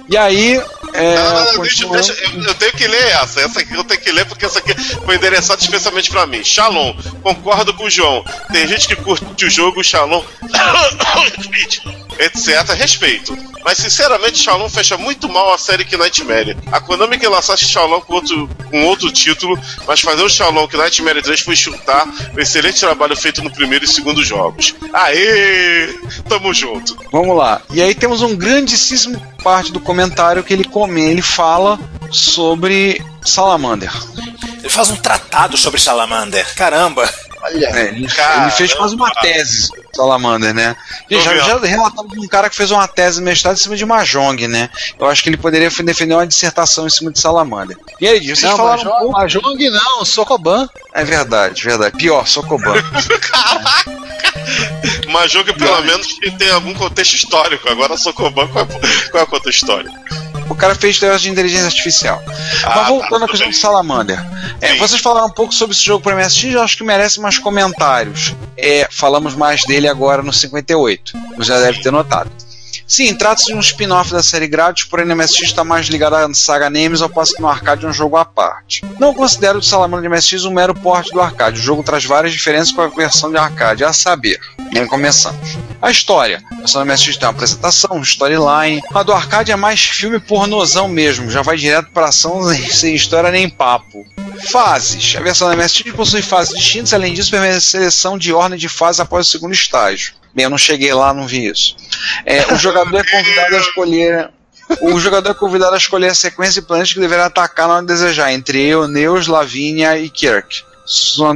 E 0.09 0.17
aí. 0.17 0.63
É, 0.93 1.15
Não, 1.17 1.25
não, 1.25 1.53
não, 1.55 1.63
deixa, 1.63 1.89
deixa, 1.89 2.13
eu, 2.13 2.43
eu 2.45 2.55
tenho 2.55 2.73
que 2.73 2.87
ler 2.87 3.05
essa. 3.15 3.41
Essa 3.41 3.61
aqui 3.61 3.75
eu 3.75 3.83
tenho 3.83 4.01
que 4.01 4.13
ler 4.13 4.25
porque 4.27 4.45
essa 4.45 4.61
aqui 4.61 4.73
foi 5.05 5.17
endereçada 5.17 5.61
especialmente 5.61 6.09
pra 6.09 6.25
mim. 6.25 6.45
Shalom, 6.45 6.95
concordo 7.21 7.75
com 7.75 7.85
o 7.85 7.91
João. 7.91 8.25
Tem 8.53 8.67
gente 8.69 8.87
que 8.87 8.95
curte 8.95 9.45
o 9.45 9.51
jogo, 9.51 9.83
Shalom, 9.83 10.23
etc. 12.19 12.75
Respeito. 12.77 13.37
Mas 13.65 13.79
sinceramente, 13.79 14.43
Shalom 14.43 14.69
fecha 14.69 14.97
muito 14.99 15.29
mal 15.29 15.53
a 15.55 15.59
série 15.59 15.85
que 15.85 15.97
Nightmare. 15.97 16.57
A 16.71 16.81
Konami 16.81 17.19
que 17.19 17.27
lançasse 17.27 17.65
Shalom 17.65 18.01
com 18.03 18.15
outro, 18.15 18.49
com 18.71 18.85
outro 18.85 19.11
título, 19.11 19.59
mas 19.87 20.01
fazer 20.01 20.23
o 20.23 20.29
Shalom 20.29 20.69
que 20.69 20.77
Nightmare 20.77 21.23
3 21.23 21.41
foi 21.41 21.57
chutar 21.57 22.07
o 22.35 22.41
excelente 22.41 22.81
trabalho 22.81 23.17
feito 23.17 23.43
no 23.43 23.51
primeiro 23.51 23.85
e 23.85 23.89
segundo 23.89 24.23
jogos. 24.23 24.75
Aê! 24.93 25.95
Tamo 26.29 26.53
junto. 26.53 26.97
Vamos 27.11 27.37
lá. 27.37 27.63
E 27.71 27.81
aí 27.81 27.95
temos 27.95 28.21
um 28.21 28.37
grandíssimo 28.37 29.19
parte 29.43 29.73
do 29.73 29.81
comentário 29.81 30.45
que 30.45 30.53
ele 30.53 30.65
come, 30.65 31.01
ele 31.03 31.23
fala 31.23 31.79
sobre 32.11 33.03
Salamander. 33.25 33.93
Ele 34.59 34.71
faz 34.71 34.91
um 34.91 34.97
tratado 34.97 35.57
sobre 35.57 35.81
Salamander. 35.81 36.55
Caramba! 36.55 37.11
Olha, 37.45 37.67
É, 37.67 37.89
ele, 37.89 38.07
ele 38.07 38.51
fez 38.53 38.73
quase 38.73 38.95
uma 38.95 39.11
tese 39.11 39.69
Salamander, 39.95 40.55
né? 40.55 40.75
Tô 41.09 41.21
Já, 41.21 41.37
já 41.37 41.59
relatamos 41.59 42.13
de 42.13 42.21
um 42.21 42.27
cara 42.29 42.49
que 42.49 42.57
fez 42.57 42.71
uma 42.71 42.89
tese 42.89 43.19
de 43.19 43.23
mestrado 43.23 43.55
em 43.55 43.59
cima 43.59 43.77
de 43.77 43.85
Mahjong, 43.85 44.49
né? 44.49 44.71
Eu 44.99 45.07
acho 45.07 45.23
que 45.23 45.29
ele 45.29 45.37
poderia 45.37 45.69
defender 45.69 46.15
uma 46.15 46.27
dissertação 46.27 46.87
em 46.87 46.91
cima 46.91 47.13
de 47.13 47.21
Salamander. 47.21 47.77
E 48.01 48.09
aí, 48.09 48.25
vocês 48.25 48.43
não, 48.43 48.57
falaram 48.57 48.83
um 48.83 49.11
Mahjong, 49.11 49.43
pouco... 49.43 49.59
Mahjong 49.59 49.71
não, 49.71 50.05
Sokoban. 50.05 50.69
É 50.95 51.05
verdade, 51.05 51.63
verdade. 51.63 51.97
Pior, 51.97 52.27
Sokoban. 52.27 52.75
Mas 55.11 55.31
jogo 55.31 55.53
que 55.53 55.59
pelo 55.59 55.83
menos 55.83 56.07
que 56.15 56.31
tem 56.33 56.51
algum 56.51 56.75
contexto 56.75 57.15
histórico. 57.15 57.69
Agora 57.69 57.97
Sokoban, 57.97 58.49
qual 58.49 58.65
é, 58.65 59.11
qual 59.11 59.21
é 59.23 59.25
o 59.25 59.29
contexto 59.29 59.63
histórico? 59.63 60.24
O 60.49 60.55
cara 60.55 60.75
fez 60.75 60.99
teoria 60.99 61.19
de 61.19 61.31
inteligência 61.31 61.67
artificial. 61.67 62.23
Ah, 62.65 62.77
Mas 62.77 62.89
voltando 62.89 63.21
tá, 63.21 63.25
à 63.27 63.29
questão 63.29 63.49
de 63.49 63.57
Salamander. 63.57 64.25
É, 64.61 64.77
vocês 64.77 65.01
falaram 65.01 65.27
um 65.27 65.31
pouco 65.31 65.55
sobre 65.55 65.75
esse 65.75 65.85
jogo 65.85 66.03
para 66.03 66.15
MSX, 66.15 66.45
eu 66.55 66.63
acho 66.63 66.77
que 66.77 66.85
merece 66.85 67.21
mais 67.21 67.39
comentários. 67.39 68.35
É, 68.57 68.89
falamos 68.91 69.35
mais 69.35 69.65
dele 69.65 69.89
agora 69.89 70.23
no 70.23 70.33
58. 70.33 71.13
Você 71.37 71.49
já 71.49 71.61
deve 71.61 71.83
ter 71.83 71.91
notado. 71.91 72.31
Sim, 72.87 73.15
trata-se 73.15 73.47
de 73.47 73.55
um 73.55 73.61
spin-off 73.61 74.13
da 74.13 74.23
série 74.23 74.47
Gradius, 74.47 74.87
porém 74.87 75.07
no 75.07 75.17
MSX 75.17 75.45
está 75.45 75.65
mais 75.65 75.87
ligado 75.87 76.15
à 76.17 76.35
saga 76.35 76.69
Nemes, 76.69 77.01
ao 77.01 77.09
passo 77.09 77.35
que 77.35 77.41
no 77.41 77.49
arcade 77.49 77.87
é 77.87 77.89
um 77.89 77.93
jogo 77.93 78.17
à 78.17 78.25
parte. 78.25 78.85
Não 79.01 79.15
considero 79.15 79.59
o 79.59 79.63
Salamander 79.63 80.09
de 80.09 80.15
MSX 80.15 80.45
um 80.45 80.53
mero 80.53 80.75
porte 80.75 81.11
do 81.11 81.21
arcade. 81.21 81.59
O 81.59 81.63
jogo 81.63 81.83
traz 81.83 82.05
várias 82.05 82.33
diferenças 82.33 82.73
com 82.73 82.83
a 82.83 82.89
versão 82.89 83.31
de 83.31 83.39
arcade, 83.39 83.85
a 83.85 83.93
saber. 83.93 84.39
E 84.75 84.81
aí 84.81 84.87
começamos. 84.89 85.57
A 85.81 85.89
história. 85.89 86.43
A 86.51 86.57
versão 86.57 86.85
do 86.85 86.93
MSX 86.93 87.17
tem 87.17 87.29
uma 87.29 87.31
apresentação, 87.31 87.97
um 87.97 88.03
storyline. 88.03 88.83
A 88.93 89.05
do 89.05 89.13
arcade 89.13 89.53
é 89.53 89.57
mais 89.57 89.81
filme 89.81 90.19
pornozão 90.19 90.89
mesmo, 90.89 91.31
já 91.31 91.43
vai 91.43 91.57
direto 91.57 91.91
pra 91.93 92.09
ação 92.09 92.43
sem 92.73 92.93
história 92.93 93.31
nem 93.31 93.49
papo. 93.49 94.05
Fases. 94.51 95.15
A 95.17 95.21
versão 95.21 95.49
da 95.49 95.55
MSX 95.55 95.93
possui 95.93 96.23
fases 96.23 96.59
distintas, 96.59 96.93
além 96.93 97.15
disso, 97.15 97.31
permite 97.31 97.55
a 97.55 97.61
seleção 97.61 98.19
de 98.19 98.33
ordem 98.33 98.59
de 98.59 98.69
fases 98.69 98.99
após 98.99 99.29
o 99.29 99.31
segundo 99.31 99.55
estágio. 99.55 100.13
Bem, 100.35 100.43
eu 100.43 100.51
não 100.51 100.59
cheguei 100.59 100.93
lá, 100.93 101.15
não 101.15 101.29
vi 101.29 101.47
isso. 101.47 101.77
É, 102.27 102.53
o 102.53 102.57
jogador 102.57 102.99
é 102.99 103.05
convidado 103.05 103.55
a 103.55 103.61
escolher. 103.61 104.31
O 104.81 104.99
jogador 104.99 105.31
é 105.31 105.35
convidado 105.35 105.75
a 105.75 105.79
escolher 105.79 106.09
a 106.09 106.15
sequência 106.17 106.61
de 106.61 106.67
planetas 106.67 106.93
que 106.93 106.99
deverá 106.99 107.27
atacar 107.27 107.69
na 107.69 107.75
hora 107.75 107.83
de 107.83 107.93
desejar, 107.93 108.33
entre 108.33 108.61
eu, 108.61 108.89
Neus, 108.89 109.29
Lavínia 109.29 109.97
e 109.97 110.11
Kirk. 110.11 110.65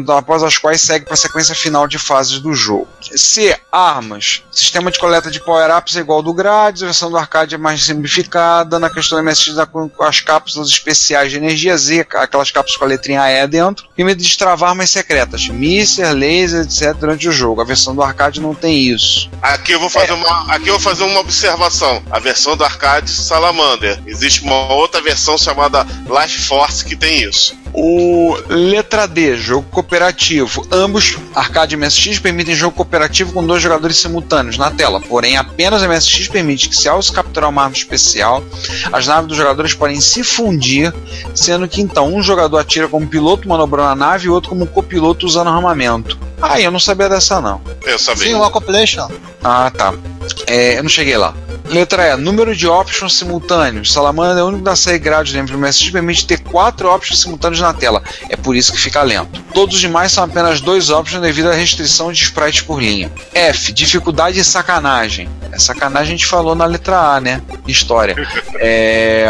Após 0.08 0.42
as 0.42 0.58
quais 0.58 0.80
segue 0.82 1.06
para 1.06 1.14
a 1.14 1.16
sequência 1.16 1.54
final 1.54 1.88
de 1.88 1.98
fases 1.98 2.38
do 2.38 2.54
jogo. 2.54 2.88
C. 3.00 3.56
Armas. 3.72 4.42
Sistema 4.50 4.90
de 4.90 4.98
coleta 4.98 5.30
de 5.30 5.40
power-ups 5.40 5.96
é 5.96 6.00
igual 6.00 6.18
ao 6.18 6.22
do 6.22 6.34
Grades, 6.34 6.82
a 6.82 6.86
versão 6.86 7.10
do 7.10 7.16
arcade 7.16 7.54
é 7.54 7.58
mais 7.58 7.82
simplificada. 7.82 8.78
Na 8.78 8.90
questão 8.90 9.22
MSX 9.22 9.54
as 10.00 10.20
cápsulas 10.20 10.68
especiais 10.68 11.30
de 11.30 11.36
energia 11.36 11.76
Z, 11.76 12.06
aquelas 12.14 12.50
cápsulas 12.50 12.76
com 12.76 12.84
a 12.84 12.88
letrinha 12.88 13.28
E 13.28 13.46
dentro, 13.46 13.86
e 13.96 14.04
medo 14.04 14.18
de 14.18 14.26
destravar 14.26 14.70
armas 14.70 14.90
secretas, 14.90 15.48
mísseis, 15.48 16.14
lasers, 16.14 16.80
etc. 16.80 16.94
durante 16.94 17.28
o 17.28 17.32
jogo. 17.32 17.60
A 17.60 17.64
versão 17.64 17.94
do 17.94 18.02
arcade 18.02 18.40
não 18.40 18.54
tem 18.54 18.78
isso. 18.78 19.30
Aqui 19.40 19.72
eu 19.72 19.80
vou 19.80 19.88
fazer 19.88 20.12
uma, 20.12 20.52
aqui 20.52 20.68
eu 20.68 20.74
vou 20.74 20.80
fazer 20.80 21.04
uma 21.04 21.20
observação. 21.20 22.02
A 22.10 22.18
versão 22.18 22.56
do 22.56 22.64
arcade 22.64 23.10
Salamander. 23.10 24.02
Existe 24.06 24.42
uma 24.42 24.72
outra 24.72 25.00
versão 25.00 25.38
chamada 25.38 25.86
Life 26.06 26.42
Force 26.42 26.84
que 26.84 26.96
tem 26.96 27.22
isso. 27.22 27.56
O 27.72 28.36
letra 28.48 29.06
D, 29.06 29.36
jogo 29.36 29.66
cooperativo. 29.70 30.66
Ambos, 30.70 31.18
arcade 31.34 31.74
e 31.74 31.78
MSX, 31.78 32.18
permitem 32.18 32.54
jogo 32.54 32.76
cooperativo 32.76 33.32
com 33.32 33.46
dois 33.46 33.62
jogadores 33.62 33.96
simultâneos 33.98 34.58
na 34.58 34.70
tela. 34.70 35.00
Porém, 35.00 35.36
apenas 35.36 35.82
a 35.82 35.88
MSX 35.88 36.28
permite 36.28 36.68
que, 36.68 36.76
se 36.76 36.88
ao 36.88 37.02
se 37.02 37.12
capturar 37.12 37.50
uma 37.50 37.62
arma 37.62 37.76
especial, 37.76 38.42
as 38.92 39.06
naves 39.06 39.28
dos 39.28 39.36
jogadores 39.36 39.74
podem 39.74 40.00
se 40.00 40.24
fundir, 40.24 40.92
sendo 41.34 41.68
que 41.68 41.80
então 41.80 42.14
um 42.14 42.22
jogador 42.22 42.58
atira 42.58 42.88
como 42.88 43.06
piloto 43.06 43.48
manobrando 43.48 43.90
a 43.90 43.94
nave 43.94 44.26
e 44.26 44.28
o 44.28 44.34
outro 44.34 44.50
como 44.50 44.66
copiloto 44.66 45.26
usando 45.26 45.48
armamento. 45.48 46.18
Ah, 46.40 46.60
eu 46.60 46.70
não 46.70 46.78
sabia 46.78 47.08
dessa 47.08 47.40
não. 47.40 47.60
Eu 47.84 47.98
sabia. 47.98 48.24
Sim, 48.24 48.34
uma 48.34 48.50
compilation. 48.50 49.08
Ah, 49.42 49.70
tá. 49.74 49.94
É, 50.46 50.78
eu 50.78 50.82
não 50.82 50.90
cheguei 50.90 51.16
lá. 51.16 51.34
Letra 51.66 52.08
E, 52.08 52.16
número 52.16 52.54
de 52.56 52.66
options 52.66 53.14
simultâneos. 53.14 53.92
Salamander 53.92 54.38
é 54.38 54.42
o 54.42 54.46
único 54.46 54.64
da 54.64 54.74
série 54.74 54.98
dentro 54.98 55.52
do 55.52 55.58
MSX 55.58 55.90
permite 55.90 56.26
ter 56.26 56.40
quatro 56.40 56.88
options 56.88 57.20
simultâneos 57.20 57.60
na 57.60 57.74
tela. 57.74 58.02
É 58.28 58.36
por 58.36 58.56
isso 58.56 58.72
que 58.72 58.78
fica 58.78 59.02
lento. 59.02 59.42
Todos 59.52 59.74
os 59.74 59.80
demais 59.80 60.12
são 60.12 60.24
apenas 60.24 60.60
dois 60.60 60.90
options 60.90 61.20
devido 61.20 61.48
à 61.48 61.52
restrição 61.52 62.12
de 62.12 62.22
sprites 62.22 62.62
por 62.62 62.82
linha. 62.82 63.12
F, 63.34 63.72
dificuldade 63.72 64.38
e 64.38 64.44
sacanagem. 64.44 65.28
É 65.52 65.58
sacanagem 65.58 66.14
a 66.14 66.16
gente 66.16 66.26
falou 66.26 66.54
na 66.54 66.64
letra 66.64 66.98
A, 66.98 67.20
né? 67.20 67.42
História. 67.66 68.16
É, 68.54 69.28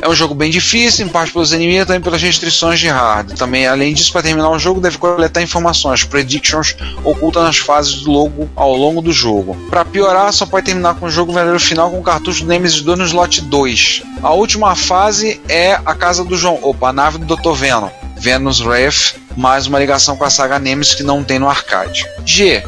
é 0.00 0.08
um 0.08 0.14
jogo 0.14 0.34
bem 0.34 0.50
difícil, 0.50 1.06
em 1.06 1.08
parte 1.08 1.32
pelos 1.32 1.52
inimigos 1.52 1.82
e 1.82 1.86
também 1.86 2.00
pelas 2.00 2.22
restrições 2.22 2.78
de 2.78 2.88
hardware. 2.88 3.36
Também, 3.36 3.66
além 3.66 3.94
disso, 3.94 4.12
para 4.12 4.22
terminar 4.22 4.50
o 4.50 4.58
jogo, 4.58 4.80
deve 4.80 4.98
coletar 4.98 5.42
informações, 5.42 6.04
predictions 6.04 6.76
ocultas 7.04 7.42
nas 7.42 7.58
fases 7.58 8.02
do 8.02 8.10
logo 8.10 8.48
ao 8.54 8.74
longo 8.74 9.02
do 9.02 9.12
jogo. 9.12 9.56
Para 9.68 9.84
piorar, 9.84 10.32
só 10.32 10.46
pode 10.46 10.66
terminar 10.66 10.94
com 10.94 11.06
o 11.06 11.10
jogo 11.10 11.32
verdadeiro 11.32 11.60
final 11.60 11.90
com 11.90 11.98
o 11.98 12.02
cartucho 12.02 12.42
do 12.42 12.48
Nemesis 12.48 12.80
2 12.80 12.98
no 12.98 13.04
slot 13.04 13.40
2. 13.42 14.02
A 14.22 14.32
última 14.32 14.74
fase 14.74 15.40
é 15.48 15.78
a 15.84 15.94
casa 15.94 16.24
do 16.24 16.36
João, 16.36 16.58
opa, 16.62 16.88
a 16.88 16.92
nave 16.92 17.18
do 17.18 17.36
Dr. 17.36 17.52
Venom. 17.52 17.90
Venus 18.16 18.60
Wraith 18.60 19.14
mais 19.38 19.68
uma 19.68 19.78
ligação 19.78 20.16
com 20.16 20.24
a 20.24 20.30
saga 20.30 20.58
Nemesis 20.58 20.96
que 20.96 21.04
não 21.04 21.22
tem 21.22 21.38
no 21.38 21.48
arcade. 21.48 22.04
G. 22.26 22.60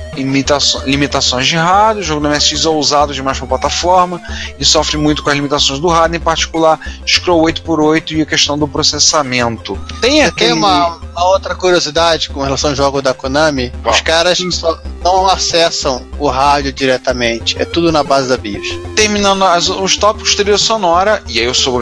Limitações 0.86 1.46
de 1.46 1.56
hardware, 1.56 1.98
o 1.98 2.02
jogo 2.06 2.20
do 2.20 2.28
MSX 2.32 2.64
é 2.64 2.68
ousado 2.68 3.12
demais 3.12 3.38
para 3.38 3.48
plataforma 3.48 4.20
e 4.58 4.64
sofre 4.64 4.96
muito 4.96 5.22
com 5.22 5.30
as 5.30 5.34
limitações 5.34 5.80
do 5.80 5.88
hardware, 5.88 6.20
em 6.20 6.24
particular 6.24 6.78
scroll 7.04 7.42
8x8 7.44 8.12
e 8.12 8.22
a 8.22 8.26
questão 8.26 8.56
do 8.56 8.68
processamento. 8.68 9.76
Tem 10.00 10.22
aquele... 10.22 10.50
Tem 10.50 10.52
uma, 10.58 10.96
uma 10.96 11.24
outra 11.24 11.56
curiosidade 11.56 12.30
com 12.30 12.40
relação 12.40 12.70
ao 12.70 12.76
jogo 12.76 13.02
da 13.02 13.12
Konami: 13.12 13.72
Qual? 13.82 13.92
os 13.92 14.00
caras 14.00 14.38
só 14.52 14.78
não 15.02 15.26
acessam 15.28 16.06
o 16.18 16.28
rádio 16.28 16.72
diretamente, 16.72 17.60
é 17.60 17.64
tudo 17.64 17.90
na 17.90 18.04
base 18.04 18.28
da 18.28 18.36
BIOS. 18.36 18.78
terminando 18.94 19.42
as- 19.44 19.68
os 19.68 19.96
tópicos 19.96 20.34
trilha 20.36 20.58
sonora, 20.58 21.22
e 21.26 21.38
aí 21.40 21.44
eu 21.46 21.54
sou, 21.54 21.80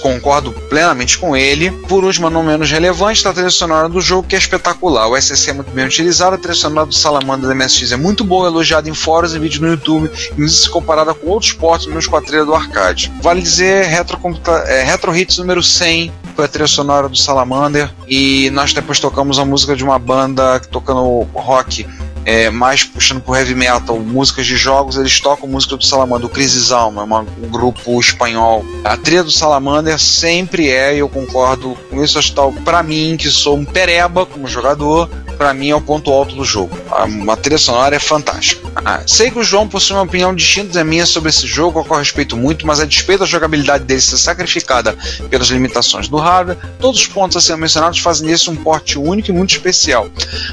concordo 0.00 0.52
plenamente 0.70 1.18
com 1.18 1.36
ele. 1.36 1.70
Por 1.88 2.04
último, 2.04 2.30
não 2.30 2.42
menos 2.42 2.70
relevante, 2.70 3.26
a 3.26 3.32
trilha 3.32 3.50
sonora 3.50 3.88
do 3.88 4.00
jogo, 4.00 4.13
que 4.22 4.34
é 4.34 4.38
espetacular. 4.38 5.08
O 5.08 5.16
SSC 5.16 5.50
é 5.50 5.52
muito 5.52 5.70
bem 5.70 5.84
utilizado, 5.84 6.34
a 6.34 6.38
trilha 6.38 6.54
sonora 6.54 6.86
do 6.86 6.94
Salamander 6.94 7.48
da 7.48 7.54
MSX 7.54 7.92
é 7.92 7.96
muito 7.96 8.24
boa, 8.24 8.48
elogiada 8.48 8.88
em 8.88 8.94
fóruns 8.94 9.34
e 9.34 9.38
vídeos 9.38 9.60
no 9.60 9.68
YouTube, 9.68 10.10
e 10.36 10.48
se 10.48 10.68
comparada 10.68 11.12
com 11.14 11.28
outros 11.28 11.52
portos, 11.52 11.86
menos 11.86 12.06
com 12.06 12.16
a 12.16 12.22
trilha 12.22 12.44
do 12.44 12.54
arcade. 12.54 13.12
Vale 13.20 13.42
dizer, 13.42 13.86
Retro, 13.86 14.18
é, 14.66 14.82
Retro 14.82 15.16
Hits 15.16 15.38
número 15.38 15.62
100 15.62 16.12
foi 16.34 16.44
a 16.44 16.48
trilha 16.48 16.66
sonora 16.66 17.08
do 17.08 17.16
Salamander, 17.16 17.90
e 18.08 18.50
nós 18.50 18.72
depois 18.72 18.98
tocamos 18.98 19.38
a 19.38 19.44
música 19.44 19.76
de 19.76 19.84
uma 19.84 19.98
banda 19.98 20.60
tocando 20.60 21.22
rock 21.34 21.86
é, 22.24 22.50
mais 22.50 22.84
puxando 22.84 23.20
pro 23.20 23.34
heavy 23.34 23.54
metal, 23.54 23.98
músicas 23.98 24.46
de 24.46 24.56
jogos, 24.56 24.96
eles 24.96 25.20
tocam 25.20 25.48
música 25.48 25.76
do 25.76 25.84
Salamander, 25.84 26.26
o 26.26 26.30
Crisis 26.30 26.72
Alma, 26.72 27.02
é 27.02 27.44
um 27.46 27.50
grupo 27.50 28.00
espanhol. 28.00 28.64
A 28.84 28.96
trilha 28.96 29.22
do 29.22 29.30
Salamander 29.30 29.98
sempre 29.98 30.68
é, 30.70 30.94
e 30.94 30.98
eu 30.98 31.08
concordo 31.08 31.76
com 31.90 32.02
isso, 32.02 32.18
acho 32.18 32.34
tal, 32.34 32.52
pra 32.52 32.82
mim, 32.82 33.16
que 33.16 33.28
sou 33.28 33.56
um 33.56 33.64
pereba 33.64 34.24
como 34.24 34.46
jogador, 34.46 35.08
pra 35.36 35.52
mim 35.52 35.70
é 35.70 35.76
o 35.76 35.80
ponto 35.80 36.10
alto 36.10 36.34
do 36.34 36.44
jogo. 36.44 36.76
A, 36.90 37.32
a 37.32 37.36
trilha 37.36 37.58
sonora 37.58 37.96
é 37.96 37.98
fantástica. 37.98 38.63
Ah, 38.84 39.00
sei 39.06 39.30
que 39.30 39.38
o 39.38 39.42
João 39.42 39.66
possui 39.66 39.96
uma 39.96 40.02
opinião 40.02 40.34
distinta 40.34 40.74
da 40.74 40.84
minha 40.84 41.06
sobre 41.06 41.30
esse 41.30 41.46
jogo, 41.46 41.78
ao 41.78 41.84
qual 41.84 41.98
respeito 41.98 42.36
muito, 42.36 42.66
mas 42.66 42.80
a 42.80 42.84
despeito 42.84 43.20
da 43.20 43.26
jogabilidade 43.26 43.84
dele 43.84 44.00
ser 44.00 44.18
sacrificada 44.18 44.94
pelas 45.30 45.48
limitações 45.48 46.06
do 46.06 46.18
hardware, 46.18 46.58
todos 46.78 47.00
os 47.00 47.06
pontos 47.06 47.36
a 47.36 47.40
serem 47.40 47.62
mencionados 47.62 47.98
fazem 47.98 48.26
desse 48.26 48.50
um 48.50 48.56
porte 48.56 48.98
único 48.98 49.30
e 49.30 49.32
muito 49.32 49.52
especial. 49.52 50.08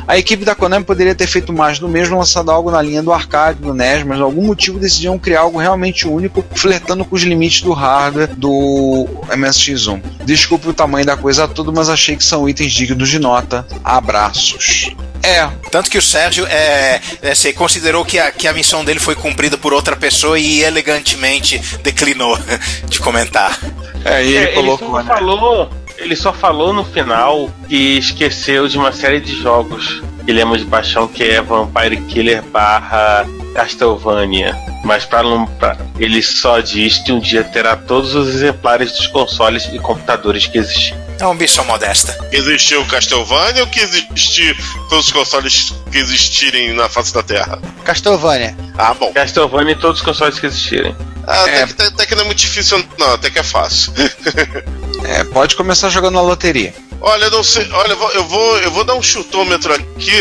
A 0.07 0.17
equipe 0.17 0.45
da 0.45 0.55
Konami 0.55 0.85
poderia 0.85 1.13
ter 1.13 1.27
feito 1.27 1.51
mais 1.51 1.77
do 1.77 1.89
mesmo, 1.89 2.17
lançado 2.17 2.51
algo 2.51 2.71
na 2.71 2.81
linha 2.81 3.03
do 3.03 3.11
arcade, 3.11 3.59
do 3.59 3.73
NES, 3.73 4.03
mas 4.03 4.17
por 4.17 4.23
algum 4.23 4.45
motivo 4.45 4.79
decidiram 4.79 5.19
criar 5.19 5.41
algo 5.41 5.59
realmente 5.59 6.07
único, 6.07 6.45
flertando 6.55 7.03
com 7.03 7.15
os 7.15 7.23
limites 7.23 7.61
do 7.61 7.73
hardware 7.73 8.33
do 8.35 9.07
MSX1. 9.29 10.01
Desculpe 10.23 10.69
o 10.69 10.73
tamanho 10.73 11.05
da 11.05 11.17
coisa 11.17 11.47
toda, 11.47 11.71
mas 11.71 11.89
achei 11.89 12.15
que 12.15 12.23
são 12.23 12.47
itens 12.47 12.71
dignos 12.71 13.09
de 13.09 13.19
nota. 13.19 13.67
Abraços. 13.83 14.95
É, 15.23 15.47
Tanto 15.69 15.89
que 15.89 15.97
o 15.97 16.01
Sérgio 16.01 16.45
é, 16.47 16.99
é, 17.21 17.35
se 17.35 17.53
considerou 17.53 18.03
que 18.03 18.17
a, 18.19 18.31
que 18.31 18.47
a 18.47 18.53
missão 18.53 18.83
dele 18.83 18.99
foi 18.99 19.15
cumprida 19.15 19.57
por 19.57 19.73
outra 19.73 19.95
pessoa 19.95 20.37
e 20.39 20.61
elegantemente 20.63 21.59
declinou 21.83 22.37
de 22.89 22.99
comentar. 22.99 23.57
é 24.03 24.23
e 24.23 24.35
ele 24.35 24.45
É, 24.45 24.53
colocou, 24.53 24.89
só 24.89 24.97
né? 25.03 25.03
falou, 25.07 25.69
ele 25.97 26.15
só 26.15 26.33
falou 26.33 26.73
no 26.73 26.83
final 26.83 27.49
que 27.69 27.97
esqueceu 27.99 28.67
de 28.67 28.77
uma 28.77 28.91
série 28.91 29.19
de 29.21 29.39
jogos 29.41 30.01
que 30.25 30.31
ele 30.31 30.41
ama 30.41 30.57
de 30.57 30.65
paixão, 30.65 31.07
que 31.07 31.23
é 31.23 31.41
Vampire 31.41 31.97
Killer 32.01 32.41
barra 32.43 33.25
Castlevania. 33.55 34.55
Mas 34.83 35.05
para 35.05 35.23
não, 35.23 35.45
pra- 35.45 35.77
ele 35.99 36.21
só 36.23 36.59
diz 36.59 36.97
que 36.99 37.11
um 37.11 37.19
dia 37.19 37.43
terá 37.43 37.75
todos 37.75 38.15
os 38.15 38.27
exemplares 38.29 38.91
dos 38.91 39.07
consoles 39.07 39.69
e 39.71 39.79
computadores 39.79 40.47
que 40.47 40.57
existem. 40.57 40.97
É 41.21 41.23
uma 41.25 41.33
ambição 41.33 41.63
modesta. 41.65 42.17
Existiu 42.31 42.81
o 42.81 42.85
Castlevania 42.87 43.61
ou 43.61 43.67
que 43.67 43.79
existir 43.79 44.57
todos 44.89 45.05
os 45.05 45.11
consoles 45.11 45.71
que 45.91 45.99
existirem 45.99 46.73
na 46.73 46.89
face 46.89 47.13
da 47.13 47.21
Terra? 47.21 47.61
Castlevania. 47.85 48.57
Ah, 48.75 48.95
bom. 48.95 49.13
Castlevania 49.13 49.73
e 49.73 49.75
todos 49.75 49.99
os 49.99 50.05
consoles 50.05 50.39
que 50.39 50.47
existirem. 50.47 50.95
Ah, 51.27 51.47
É. 51.47 51.61
até, 51.61 51.73
que, 51.73 51.81
até 51.83 52.05
que 52.07 52.15
não 52.15 52.23
é 52.23 52.25
muito 52.25 52.39
difícil, 52.39 52.83
não, 52.97 53.13
até 53.13 53.29
que 53.29 53.37
é 53.37 53.43
fácil. 53.43 53.93
É, 55.03 55.23
pode 55.23 55.55
começar 55.55 55.89
jogando 55.89 56.13
na 56.13 56.21
loteria. 56.21 56.75
Olha, 57.01 57.25
eu 57.25 57.31
não 57.31 57.43
sei. 57.43 57.67
Olha, 57.71 57.93
eu 57.93 57.97
vou, 57.97 58.11
eu 58.11 58.23
vou, 58.23 58.57
eu 58.59 58.71
vou 58.71 58.83
dar 58.83 58.93
um 58.93 59.01
chutômetro 59.01 59.73
aqui. 59.73 60.13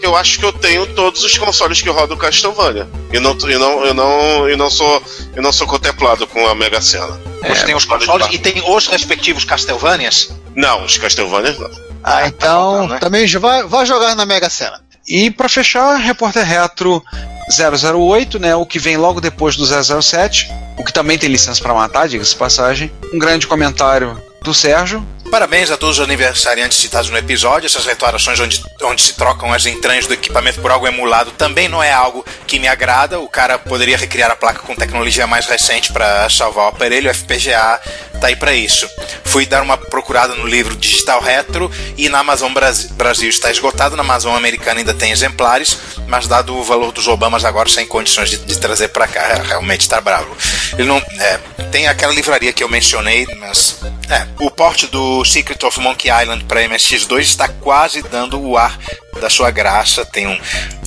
Eu 0.00 0.16
acho 0.16 0.38
que 0.38 0.44
eu 0.44 0.52
tenho 0.52 0.86
todos 0.94 1.22
os 1.22 1.36
consoles 1.36 1.82
que 1.82 1.90
rodam 1.90 2.16
Castlevania. 2.16 2.88
E 3.12 3.20
não, 3.20 3.36
e 3.38 3.58
não, 3.58 3.84
eu 3.84 3.92
não, 3.92 4.48
e 4.48 4.56
não 4.56 4.70
sou, 4.70 5.02
eu 5.36 5.42
não 5.42 5.52
sou 5.52 5.66
contemplado 5.66 6.26
com 6.26 6.46
a 6.48 6.54
Mega 6.54 6.80
Sena. 6.80 7.20
Você 7.46 7.66
tem 7.66 7.74
os 7.74 7.84
consoles 7.84 8.26
e 8.32 8.38
tem 8.38 8.62
os 8.66 8.86
respectivos 8.86 9.44
Castlevanias. 9.44 10.30
Não, 10.54 10.84
os 10.84 10.96
Castlevanias 10.98 11.58
não. 11.58 11.70
Ah, 12.04 12.26
então 12.26 12.72
faltando, 12.72 12.94
né? 12.94 12.98
também 12.98 13.26
vai, 13.26 13.62
vai 13.64 13.86
jogar 13.86 14.14
na 14.14 14.26
Mega 14.26 14.50
Sena. 14.50 14.80
E 15.08 15.30
para 15.30 15.48
fechar, 15.48 15.96
Repórter 15.96 16.44
Retro 16.44 17.02
008, 17.50 18.38
né, 18.38 18.54
o 18.54 18.64
que 18.64 18.78
vem 18.78 18.96
logo 18.96 19.20
depois 19.20 19.56
do 19.56 19.64
007, 19.66 20.50
o 20.78 20.84
que 20.84 20.92
também 20.92 21.18
tem 21.18 21.28
licença 21.28 21.60
para 21.62 21.74
matar, 21.74 22.08
diga-se 22.08 22.30
de 22.30 22.36
passagem. 22.36 22.92
Um 23.12 23.18
grande 23.18 23.46
comentário 23.46 24.20
do 24.42 24.54
Sérgio. 24.54 25.04
Parabéns 25.32 25.70
a 25.70 25.78
todos 25.78 25.96
os 25.98 26.04
aniversariantes 26.04 26.76
citados 26.76 27.08
no 27.08 27.16
episódio. 27.16 27.66
Essas 27.66 27.86
declarações 27.86 28.38
onde, 28.38 28.62
onde 28.82 29.00
se 29.00 29.14
trocam 29.14 29.50
as 29.50 29.64
entranhas 29.64 30.06
do 30.06 30.12
equipamento 30.12 30.60
por 30.60 30.70
algo 30.70 30.86
emulado 30.86 31.30
também 31.30 31.68
não 31.70 31.82
é 31.82 31.90
algo 31.90 32.22
que 32.46 32.58
me 32.58 32.68
agrada. 32.68 33.18
O 33.18 33.26
cara 33.26 33.58
poderia 33.58 33.96
recriar 33.96 34.30
a 34.30 34.36
placa 34.36 34.58
com 34.58 34.76
tecnologia 34.76 35.26
mais 35.26 35.46
recente 35.46 35.90
para 35.90 36.28
salvar 36.28 36.66
o 36.66 36.68
aparelho. 36.68 37.10
O 37.10 37.14
FPGA 37.14 37.80
tá 38.20 38.26
aí 38.26 38.36
para 38.36 38.52
isso. 38.52 38.86
Fui 39.24 39.46
dar 39.46 39.62
uma 39.62 39.78
procurada 39.78 40.34
no 40.34 40.46
livro 40.46 40.76
Digital 40.76 41.22
Retro 41.22 41.70
e 41.96 42.10
na 42.10 42.18
Amazon 42.18 42.52
Brasi- 42.52 42.88
Brasil 42.92 43.30
está 43.30 43.50
esgotado. 43.50 43.96
Na 43.96 44.02
Amazon 44.02 44.36
Americana 44.36 44.80
ainda 44.80 44.92
tem 44.92 45.12
exemplares, 45.12 45.78
mas 46.08 46.26
dado 46.26 46.54
o 46.54 46.62
valor 46.62 46.92
dos 46.92 47.08
Obamas 47.08 47.46
agora 47.46 47.70
sem 47.70 47.86
condições 47.86 48.28
de, 48.28 48.36
de 48.36 48.58
trazer 48.58 48.88
para 48.88 49.08
cá, 49.08 49.40
realmente 49.42 49.80
está 49.80 49.98
bravo. 49.98 50.36
Ele 50.78 50.88
não 50.88 50.98
é, 50.98 51.38
tem 51.70 51.86
aquela 51.88 52.12
livraria 52.12 52.52
que 52.52 52.62
eu 52.62 52.68
mencionei, 52.68 53.26
mas 53.38 53.78
é, 54.08 54.26
o 54.40 54.50
porte 54.50 54.86
do 54.86 55.24
Secret 55.24 55.64
of 55.64 55.80
Monkey 55.80 56.10
Island 56.10 56.44
para 56.44 56.62
MSX2 56.62 57.20
está 57.20 57.48
quase 57.48 58.02
dando 58.02 58.40
o 58.40 58.56
ar 58.56 58.78
da 59.20 59.28
sua 59.28 59.50
graça. 59.50 60.04
Tem 60.04 60.26
um, 60.26 60.38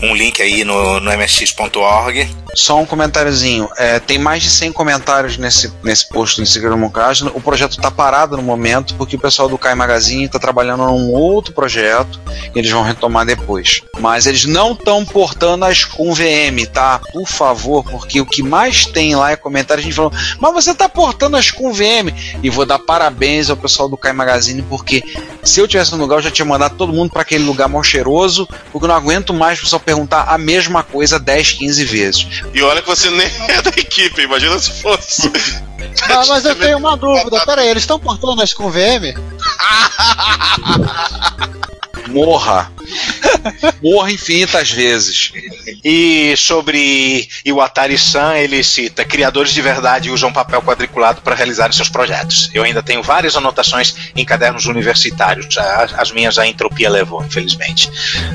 um 0.03 0.15
link 0.15 0.41
aí 0.41 0.63
no, 0.63 0.99
no 0.99 1.11
msx.org. 1.11 2.27
Só 2.53 2.79
um 2.79 2.85
comentáriozinho. 2.85 3.69
É, 3.77 3.99
tem 3.99 4.17
mais 4.17 4.41
de 4.41 4.49
100 4.49 4.71
comentários 4.71 5.37
nesse, 5.37 5.71
nesse 5.83 6.07
post 6.07 6.39
do 6.39 6.47
Segredo 6.47 6.77
Moncagem. 6.77 7.29
O 7.33 7.41
projeto 7.41 7.77
tá 7.77 7.91
parado 7.91 8.37
no 8.37 8.43
momento, 8.43 8.95
porque 8.95 9.15
o 9.15 9.19
pessoal 9.19 9.49
do 9.49 9.57
Kai 9.57 9.75
Magazine 9.75 10.29
tá 10.29 10.39
trabalhando 10.39 10.85
num 10.85 11.11
outro 11.11 11.53
projeto. 11.53 12.19
E 12.53 12.59
eles 12.59 12.71
vão 12.71 12.83
retomar 12.83 13.25
depois. 13.25 13.81
Mas 13.99 14.25
eles 14.25 14.45
não 14.45 14.71
estão 14.71 15.05
portando 15.05 15.65
as 15.65 15.83
com 15.83 16.13
VM, 16.13 16.65
tá? 16.71 16.99
Por 17.11 17.27
favor, 17.27 17.83
porque 17.83 18.21
o 18.21 18.25
que 18.25 18.41
mais 18.41 18.85
tem 18.85 19.15
lá 19.15 19.31
é 19.31 19.35
comentário. 19.35 19.74
A 19.79 19.83
gente 19.83 19.93
falando, 19.93 20.15
mas 20.39 20.53
você 20.53 20.73
tá 20.73 20.87
portando 20.87 21.37
as 21.37 21.51
com 21.51 21.73
VM. 21.73 22.11
E 22.41 22.49
vou 22.49 22.65
dar 22.65 22.79
parabéns 22.79 23.49
ao 23.49 23.57
pessoal 23.57 23.87
do 23.87 23.97
Kai 23.97 24.13
Magazine, 24.13 24.61
porque 24.63 25.03
se 25.43 25.59
eu 25.59 25.67
tivesse 25.67 25.91
no 25.91 25.97
lugar, 25.97 26.17
eu 26.17 26.23
já 26.23 26.31
tinha 26.31 26.45
mandado 26.45 26.75
todo 26.75 26.93
mundo 26.93 27.11
para 27.11 27.21
aquele 27.21 27.43
lugar 27.43 27.67
mal 27.67 27.83
cheiroso, 27.83 28.47
porque 28.71 28.85
eu 28.85 28.89
não 28.89 28.95
aguento 28.95 29.33
mais 29.33 29.59
o 29.59 29.63
pessoal 29.63 29.79
perguntar 29.79 30.25
a 30.27 30.37
mesma 30.37 30.83
coisa 30.83 31.19
10, 31.19 31.53
15 31.53 31.85
vezes. 31.85 32.27
E 32.53 32.61
olha 32.61 32.81
que 32.81 32.87
você 32.87 33.09
nem 33.09 33.27
é 33.49 33.61
da 33.61 33.69
equipe, 33.69 34.21
imagina 34.21 34.57
se 34.59 34.81
fosse. 34.81 35.31
Ah, 36.09 36.23
mas 36.27 36.43
eu 36.43 36.55
tenho 36.55 36.77
uma 36.77 36.97
dúvida. 36.97 37.45
Pera 37.45 37.61
aí, 37.61 37.69
eles 37.69 37.83
estão 37.83 37.99
portando 37.99 38.41
as 38.41 38.53
com 38.53 38.69
VM? 38.69 39.15
Morra. 42.07 42.71
Morra 43.81 44.11
infinitas 44.11 44.71
vezes. 44.71 45.31
E 45.83 46.33
sobre 46.37 47.27
Iwatari 47.43 47.97
San, 47.97 48.35
ele 48.35 48.63
cita: 48.63 49.03
criadores 49.05 49.51
de 49.51 49.61
verdade 49.61 50.09
usam 50.09 50.31
papel 50.31 50.61
quadriculado 50.61 51.21
para 51.21 51.35
realizar 51.35 51.71
seus 51.73 51.89
projetos. 51.89 52.49
Eu 52.53 52.63
ainda 52.63 52.81
tenho 52.81 53.03
várias 53.03 53.35
anotações 53.35 53.95
em 54.15 54.25
cadernos 54.25 54.65
universitários. 54.65 55.55
As 55.97 56.11
minhas 56.11 56.37
a 56.37 56.47
entropia 56.47 56.89
levou, 56.89 57.23
infelizmente. 57.23 57.89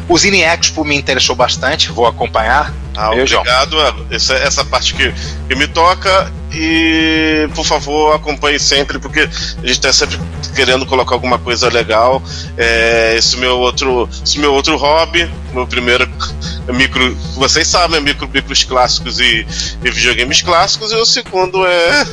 O 0.08 0.16
Zine 0.18 0.42
Expo 0.42 0.84
me 0.84 0.96
interessou 0.96 1.34
bastante, 1.34 1.90
vou 1.90 2.06
acompanhar. 2.06 2.72
Ah, 2.96 3.12
obrigado. 3.12 3.76
é, 3.80 4.14
Essa, 4.14 4.34
essa 4.34 4.64
parte 4.64 4.94
que, 4.94 5.12
que 5.48 5.54
me 5.54 5.66
toca. 5.66 6.32
E 6.52 7.48
por 7.54 7.64
favor, 7.64 8.14
acompanhe 8.14 8.58
sempre, 8.58 8.98
porque 8.98 9.20
a 9.20 9.24
gente 9.60 9.70
está 9.70 9.92
sempre 9.92 10.18
querendo 10.54 10.84
colocar 10.84 11.14
alguma 11.14 11.38
coisa 11.38 11.68
legal. 11.68 12.22
É, 12.56 13.14
esse 13.16 13.36
meu 13.36 13.58
outro, 13.58 14.08
esse 14.24 14.38
meu 14.38 14.52
outro 14.52 14.76
hobby, 14.76 15.30
meu 15.52 15.66
primeiro 15.66 16.08
micro, 16.74 17.14
vocês 17.36 17.68
sabem, 17.68 17.98
é 17.98 18.00
micro, 18.00 18.28
micros 18.28 18.64
clássicos 18.64 19.20
e, 19.20 19.46
e 19.84 19.90
videogames 19.90 20.42
clássicos, 20.42 20.92
e 20.92 20.96
o 20.96 21.06
segundo 21.06 21.64
é, 21.66 22.06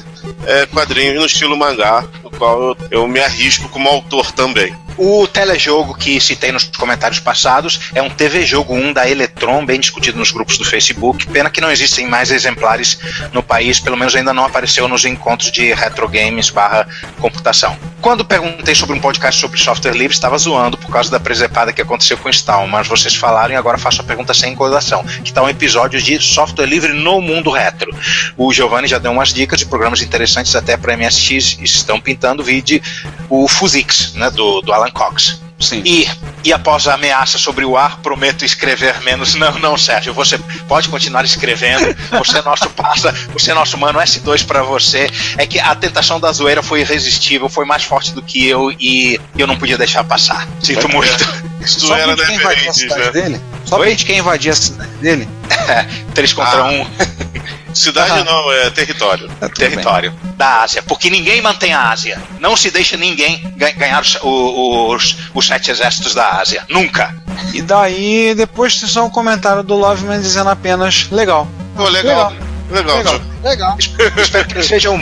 é 0.46 0.66
quadrinhos 0.68 1.16
no 1.16 1.26
estilo 1.26 1.58
mangá, 1.58 2.06
no 2.24 2.30
qual 2.32 2.62
eu, 2.62 2.78
eu 2.92 3.08
me 3.08 3.20
arrisco 3.20 3.68
como 3.70 3.90
autor 3.90 4.32
também. 4.32 4.76
O 4.98 5.28
telejogo 5.28 5.94
que 5.94 6.20
citei 6.20 6.52
nos 6.52 6.64
comentários 6.64 7.20
passados 7.20 7.92
é 7.94 8.02
um 8.02 8.10
TV 8.10 8.44
Jogo 8.44 8.74
1 8.74 8.94
da 8.94 9.08
Electron, 9.08 9.64
bem 9.64 9.80
discutido 9.80 10.18
nos 10.18 10.32
grupos 10.32 10.58
do 10.58 10.66
Facebook. 10.66 11.28
Pena 11.28 11.52
que 11.52 11.62
não 11.62 11.72
existem 11.72 12.08
mais 12.08 12.32
exemplares 12.32 12.98
no 13.32 13.44
país, 13.44 13.80
pelo 13.80 13.96
menos 13.96 14.16
ainda 14.16 14.34
não 14.34 14.44
apareceu 14.44 14.88
nos 14.88 15.06
encontros 15.06 15.52
de 15.52 15.72
retro 15.72 16.10
games 16.10 16.50
barra 16.50 16.88
computação. 17.20 17.78
quando 18.02 18.26
perguntei 18.26 18.74
sobre 18.74 18.96
um 18.96 19.00
podcast 19.00 19.40
sobre 19.40 19.60
software 19.60 19.92
livre, 19.92 20.16
estava 20.16 20.38
zoando 20.38 20.78
por 20.78 20.90
causa 20.90 21.12
da 21.12 21.20
presepada 21.20 21.74
que 21.74 21.82
aconteceu 21.82 22.18
com 22.18 22.30
o 22.30 22.32
Stall, 22.32 22.68
mas 22.68 22.88
vocês 22.88 23.14
falaram 23.14 23.54
e 23.54 23.58
agora 23.58 23.78
faço 23.78 24.02
a 24.02 24.04
pergunta 24.04 24.34
sem 24.34 24.54
encodação, 24.54 25.04
que 25.04 25.30
está 25.30 25.44
um 25.44 25.50
episódio 25.50 26.02
de 26.02 26.20
software 26.20 26.66
livre 26.66 26.94
no 26.94 27.22
mundo 27.22 27.52
retro. 27.52 27.94
O 28.36 28.52
Giovanni 28.54 28.88
já 28.88 28.98
deu 28.98 29.12
umas 29.12 29.34
dicas 29.34 29.60
de 29.60 29.66
programas 29.66 30.02
interessantes 30.02 30.56
até 30.56 30.78
para 30.78 30.96
MSX, 30.98 31.60
estão 31.62 32.00
pintando 32.00 32.44
vídeo 32.44 32.82
o 33.30 33.48
Fusix, 33.48 34.14
né, 34.14 34.30
do, 34.32 34.62
do 34.62 34.72
Alan 34.72 34.87
Cox. 34.92 35.42
Sim. 35.60 35.82
E, 35.84 36.08
e 36.44 36.54
após 36.54 36.88
a 36.88 36.94
ameaça 36.94 37.40
sobre 37.40 37.66
o 37.66 37.76
ar, 37.76 37.98
prometo 37.98 38.46
escrever 38.46 39.02
menos. 39.02 39.34
Não, 39.34 39.58
não, 39.58 39.76
Sérgio, 39.76 40.14
você 40.14 40.38
pode 40.68 40.88
continuar 40.88 41.26
escrevendo. 41.26 41.96
Você 42.20 42.38
é 42.38 42.42
nosso 42.44 42.70
passa, 42.70 43.12
você 43.34 43.50
é 43.50 43.54
nosso 43.56 43.76
mano 43.76 43.98
S2 43.98 44.46
para 44.46 44.62
você. 44.62 45.10
É 45.36 45.48
que 45.48 45.60
a 45.60 45.74
tentação 45.74 46.20
da 46.20 46.32
zoeira 46.32 46.62
foi 46.62 46.82
irresistível, 46.82 47.50
foi 47.50 47.66
mais 47.66 47.84
forte 47.84 48.14
do 48.14 48.22
que 48.22 48.46
eu 48.48 48.72
e 48.80 49.20
eu 49.36 49.48
não 49.48 49.58
podia 49.58 49.80
deixar 49.80 50.04
passar. 50.04 50.48
Sinto 50.62 50.88
muito. 50.90 51.48
Isso 51.60 51.80
Só 51.80 51.96
era 51.98 52.16
pra 52.16 52.24
gente 52.26 52.28
quem 52.28 52.36
invadia 52.38 52.70
a 52.70 52.74
cidade 52.74 53.02
né? 53.02 53.12
dele? 53.12 53.42
Só 53.66 53.76
pra 53.78 53.86
Oi? 53.86 53.90
gente 53.90 54.06
quem 54.06 54.18
invadia 54.20 54.52
a 54.52 54.56
cidade 54.56 54.92
dele? 55.02 55.28
Três 56.14 56.34
contra 56.34 56.60
Ah. 56.62 56.66
um. 56.66 56.86
Cidade 57.78 58.24
não, 58.24 58.52
é 58.52 58.70
território. 58.70 59.30
Tudo 59.40 59.50
território 59.54 60.14
da 60.36 60.62
Ásia, 60.62 60.82
porque 60.84 61.10
ninguém 61.10 61.42
mantém 61.42 61.74
a 61.74 61.90
Ásia. 61.90 62.22
Não 62.40 62.56
se 62.56 62.70
deixa 62.72 62.96
ninguém 62.98 63.52
ga- 63.56 63.72
ganhar 63.72 64.02
os, 64.02 64.18
os, 64.22 65.18
os 65.34 65.46
sete 65.48 65.72
exércitos 65.72 66.14
da 66.14 66.40
Ásia. 66.40 66.64
Nunca. 66.70 67.16
bem. 67.28 67.56
E 67.56 67.62
daí, 67.62 68.34
depois 68.36 68.76
tem 68.80 68.88
só 68.90 69.06
um 69.06 69.10
comentário 69.10 69.64
do 69.64 69.76
Loveman 69.76 70.20
dizendo 70.22 70.50
apenas 70.50 71.08
legal. 71.12 71.48
Pô, 71.76 71.88
legal. 71.90 72.34
Legal. 72.70 72.98
Legal. 72.98 73.22
Legal. 73.44 73.78
espero, 74.18 74.46
que 74.48 74.54
ele 74.56 74.64
seja 74.64 74.90
um, 74.92 75.00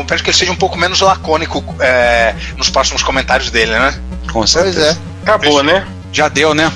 espero 0.00 0.22
que 0.22 0.30
ele 0.30 0.36
seja 0.36 0.52
um 0.52 0.56
pouco 0.56 0.78
menos 0.78 1.00
lacônico 1.00 1.64
é, 1.80 2.34
nos 2.56 2.70
próximos 2.70 3.02
comentários 3.02 3.50
dele, 3.50 3.72
né? 3.78 3.98
Com 4.28 4.34
Pois 4.40 4.50
certeza. 4.50 4.90
é. 4.90 5.22
Acabou, 5.22 5.62
né? 5.62 5.86
Já 6.12 6.28
deu, 6.28 6.54
né? 6.54 6.70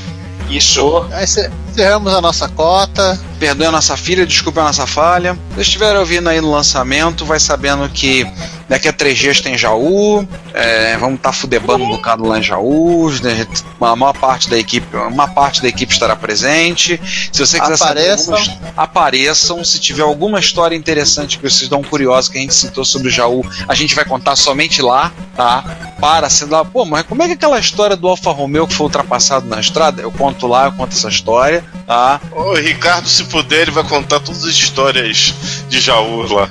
Isso. 0.50 1.06
Aí 1.12 1.26
ce- 1.26 1.50
encerramos 1.72 2.12
a 2.12 2.20
nossa 2.20 2.48
cota. 2.48 3.18
Perdoe 3.38 3.66
a 3.66 3.72
nossa 3.72 3.96
filha, 3.96 4.24
desculpe 4.26 4.60
a 4.60 4.64
nossa 4.64 4.86
falha. 4.86 5.32
Se 5.34 5.54
vocês 5.54 5.66
estiverem 5.66 5.98
ouvindo 5.98 6.28
aí 6.28 6.40
no 6.40 6.50
lançamento, 6.50 7.24
vai 7.24 7.40
sabendo 7.40 7.88
que 7.88 8.24
daqui 8.68 8.86
a 8.88 8.92
três 8.92 9.18
dias 9.18 9.40
tem 9.40 9.58
Jaú. 9.58 10.26
é, 10.54 10.96
vamos 10.96 11.16
estar 11.16 11.32
fudebando 11.32 11.82
um 11.82 11.88
bocado 11.88 12.24
lá 12.24 12.38
em 12.38 12.42
Jaú. 12.42 13.10
né, 13.22 13.46
A 13.80 13.96
maior 13.96 14.12
parte 14.12 14.48
da 14.48 14.56
equipe, 14.56 14.96
uma 14.96 15.26
parte 15.26 15.60
da 15.60 15.68
equipe 15.68 15.92
estará 15.92 16.14
presente. 16.14 17.00
Se 17.32 17.40
você 17.44 17.58
quiser 17.58 17.74
Apareçam. 17.74 18.36
saber 18.36 18.50
alguma, 18.50 18.72
apareçam. 18.76 19.64
Se 19.64 19.80
tiver 19.80 20.02
alguma 20.02 20.38
história 20.38 20.76
interessante 20.76 21.38
que 21.38 21.50
vocês 21.50 21.68
dão 21.68 21.82
curiosa 21.82 22.30
que 22.30 22.38
a 22.38 22.40
gente 22.40 22.54
citou 22.54 22.84
sobre 22.84 23.08
o 23.08 23.10
Jaú, 23.10 23.44
a 23.66 23.74
gente 23.74 23.94
vai 23.94 24.04
contar 24.04 24.36
somente 24.36 24.80
lá, 24.80 25.10
tá? 25.34 25.64
Para 25.98 26.28
sendo 26.30 26.52
lá, 26.52 26.64
pô, 26.64 26.84
mas 26.84 27.04
como 27.06 27.22
é 27.22 27.26
que 27.26 27.32
aquela 27.32 27.58
história 27.58 27.96
do 27.96 28.06
Alfa 28.08 28.30
Romeo 28.30 28.66
que 28.68 28.74
foi 28.74 28.84
ultrapassado 28.86 29.46
na 29.48 29.60
estrada? 29.60 30.00
Eu 30.02 30.12
conto 30.12 30.46
lá, 30.46 30.66
eu 30.66 30.72
conto 30.72 30.92
essa 30.92 31.08
história, 31.08 31.61
tá? 31.86 32.20
O 32.32 32.54
Ricardo, 32.54 33.08
se 33.08 33.24
puder, 33.24 33.62
ele 33.62 33.70
vai 33.70 33.84
contar 33.84 34.20
todas 34.20 34.44
as 34.44 34.50
histórias 34.50 35.34
de 35.68 35.80
Jaú 35.80 36.22
lá. 36.32 36.50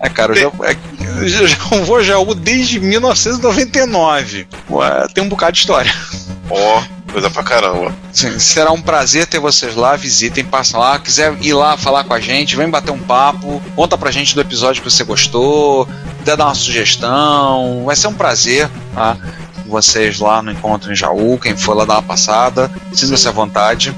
É, 0.00 0.08
cara, 0.08 0.32
eu 0.38 0.52
já, 1.28 1.40
eu 1.40 1.48
já, 1.48 1.56
vou 1.84 2.02
Jaú 2.02 2.34
desde 2.34 2.78
1999. 2.78 4.46
Ué, 4.70 5.06
tem 5.12 5.24
um 5.24 5.28
bocado 5.28 5.52
de 5.52 5.58
história. 5.58 5.92
Ó, 6.50 6.82
coisa 7.10 7.30
pra 7.30 7.42
caramba. 7.42 7.94
Sim, 8.12 8.38
será 8.38 8.72
um 8.72 8.82
prazer 8.82 9.26
ter 9.26 9.38
vocês 9.38 9.74
lá, 9.74 9.96
visitem, 9.96 10.44
passem 10.44 10.78
lá. 10.78 10.98
Quiser 10.98 11.34
ir 11.40 11.54
lá 11.54 11.76
falar 11.76 12.04
com 12.04 12.12
a 12.12 12.20
gente, 12.20 12.56
vem 12.56 12.68
bater 12.68 12.90
um 12.90 12.98
papo, 12.98 13.62
conta 13.74 13.96
pra 13.96 14.10
gente 14.10 14.34
do 14.34 14.40
episódio 14.40 14.82
que 14.82 14.90
você 14.90 15.04
gostou, 15.04 15.88
quiser 16.18 16.36
dar 16.36 16.46
uma 16.46 16.54
sugestão, 16.54 17.84
vai 17.84 17.96
ser 17.96 18.08
um 18.08 18.14
prazer, 18.14 18.68
tá? 18.94 19.16
Vocês 19.74 20.20
lá 20.20 20.40
no 20.40 20.52
Encontro 20.52 20.92
em 20.92 20.94
Jaú, 20.94 21.36
quem 21.36 21.56
for 21.56 21.74
lá 21.74 21.84
dar 21.84 21.94
uma 21.94 22.02
passada, 22.02 22.70
sinta-se 22.92 23.26
à 23.26 23.32
vontade. 23.32 23.92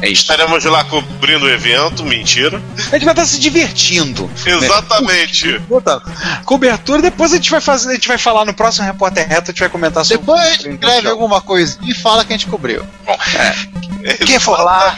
É 0.00 0.08
isso. 0.08 0.22
Estaremos 0.22 0.64
lá 0.64 0.82
cobrindo 0.84 1.44
o 1.44 1.50
evento, 1.50 2.02
mentira. 2.04 2.62
A 2.90 2.96
gente 2.96 3.04
vai 3.04 3.12
estar 3.12 3.26
se 3.26 3.38
divertindo. 3.38 4.30
Exatamente. 4.46 5.60
Puta, 5.68 6.00
cobertura, 6.46 7.02
depois 7.02 7.32
a 7.32 7.36
gente 7.36 7.50
vai 7.50 7.60
fazer, 7.60 7.90
a 7.90 7.94
gente 7.94 8.08
vai 8.08 8.16
falar 8.16 8.46
no 8.46 8.54
próximo 8.54 8.86
Repórter 8.86 9.28
Reto, 9.28 9.50
a 9.50 9.52
gente 9.52 9.60
vai 9.60 9.68
comentar 9.68 10.06
sobre 10.06 10.24
Depois 10.24 10.40
a 10.40 10.52
gente 10.54 10.68
escreve 10.70 11.08
alguma 11.08 11.42
coisa 11.42 11.78
e 11.82 11.92
fala 11.92 12.24
que 12.24 12.32
a 12.32 12.36
gente 12.36 12.46
cobriu. 12.46 12.82
Quem 14.24 14.38
for 14.38 14.58
lá, 14.58 14.94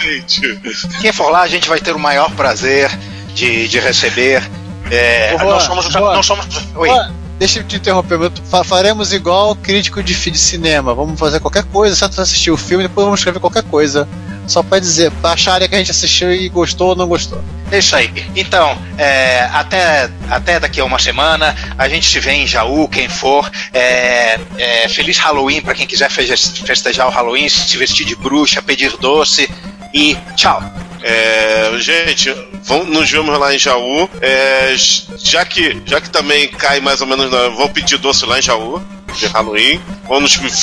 quem 1.01 1.13
for 1.13 1.31
lá, 1.31 1.43
a 1.43 1.47
gente 1.47 1.69
vai 1.69 1.79
ter 1.79 1.95
o 1.95 1.99
maior 1.99 2.29
prazer 2.33 2.91
de, 3.35 3.69
de 3.69 3.79
receber. 3.79 4.43
É, 4.91 5.37
Juan, 5.39 5.45
nós 5.45 5.63
somos. 5.63 5.95
Nós 5.95 6.27
somos 6.27 6.47
oi. 6.75 6.89
Juan, 6.89 7.15
Deixa 7.39 7.59
eu 7.61 7.65
te 7.65 7.77
interromper, 7.77 8.19
faremos 8.65 9.13
igual 9.13 9.55
crítico 9.57 10.03
de, 10.03 10.15
de 10.15 10.39
cinema. 10.39 10.95
Vamos 10.95 11.19
fazer 11.21 11.39
qualquer 11.41 11.65
coisa, 11.65 11.95
certo? 11.95 12.21
assistir 12.21 12.51
o 12.51 12.57
filme, 12.57 12.85
depois 12.85 13.05
vamos 13.05 13.21
escrever 13.21 13.41
qualquer 13.41 13.63
coisa. 13.65 14.09
Só 14.47 14.63
pra 14.63 14.79
dizer, 14.79 15.11
pra 15.21 15.33
acharem 15.33 15.69
que 15.69 15.75
a 15.75 15.79
gente 15.79 15.91
assistiu 15.91 16.33
e 16.33 16.49
gostou 16.49 16.91
ou 16.91 16.97
não 16.97 17.07
gostou. 17.09 17.43
É 17.71 17.79
isso 17.79 17.95
aí. 17.97 18.11
Então, 18.37 18.79
é, 18.97 19.41
até, 19.53 20.09
até 20.31 20.61
daqui 20.61 20.81
a 20.81 20.85
uma 20.85 21.01
semana, 21.01 21.55
a 21.77 21.89
gente 21.89 22.09
se 22.09 22.21
vê 22.21 22.31
em 22.33 22.47
Jaú, 22.47 22.89
quem 22.89 23.09
for. 23.09 23.51
É, 23.75 24.39
é, 24.57 24.89
feliz 24.89 25.19
Halloween 25.19 25.61
para 25.61 25.75
quem 25.75 25.87
quiser 25.87 26.09
feste- 26.11 26.63
festejar 26.65 27.09
o 27.09 27.11
Halloween, 27.11 27.49
se 27.49 27.77
vestir 27.77 28.07
de 28.07 28.15
bruxa, 28.15 28.63
pedir 28.63 28.97
doce. 28.99 29.51
E 29.93 30.17
tchau. 30.37 30.63
É, 31.09 31.71
gente, 31.79 32.35
vamos, 32.65 32.89
nos 32.89 33.09
vemos 33.11 33.39
lá 33.39 33.55
em 33.55 33.59
Jaú. 33.59 34.11
É, 34.21 34.75
já, 35.19 35.45
que, 35.45 35.81
já 35.87 36.01
que 36.01 36.11
também 36.11 36.49
cai 36.49 36.81
mais 36.81 37.01
ou 37.01 37.07
menos. 37.07 37.31
Na, 37.31 37.49
vou 37.51 37.69
pedir 37.69 37.97
doce 37.99 38.27
lá 38.27 38.39
em 38.39 38.43
Jaú. 38.43 38.83
De 39.17 39.27
Halloween. 39.29 39.81
Vamos 40.09 40.37
nos, 40.39 40.63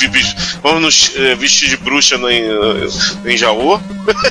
vamos 0.62 0.82
nos 0.82 1.12
eh, 1.16 1.34
vestir 1.34 1.68
de 1.68 1.76
bruxa 1.76 2.16
no, 2.16 2.30
em, 2.30 2.44
em 3.24 3.36
Jaú. 3.36 3.80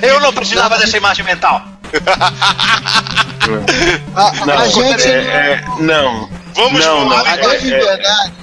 Eu 0.02 0.22
não 0.22 0.31
precisava 0.31 0.77
dessa 0.77 0.95
imagem 0.95 1.26
mental. 1.26 1.61
A, 4.15 4.45
Não, 4.45 4.57
a 4.57 4.68
gente. 4.68 5.07
é, 5.07 5.14
é, 5.14 5.64
não. 5.80 6.30
Vamos 6.56 6.84
Não, 6.85 7.03
pular 7.03 7.23
não, 7.23 7.31
A 7.34 7.35
grande 7.35 7.73
é- 7.73 7.80
verdade. 7.80 8.34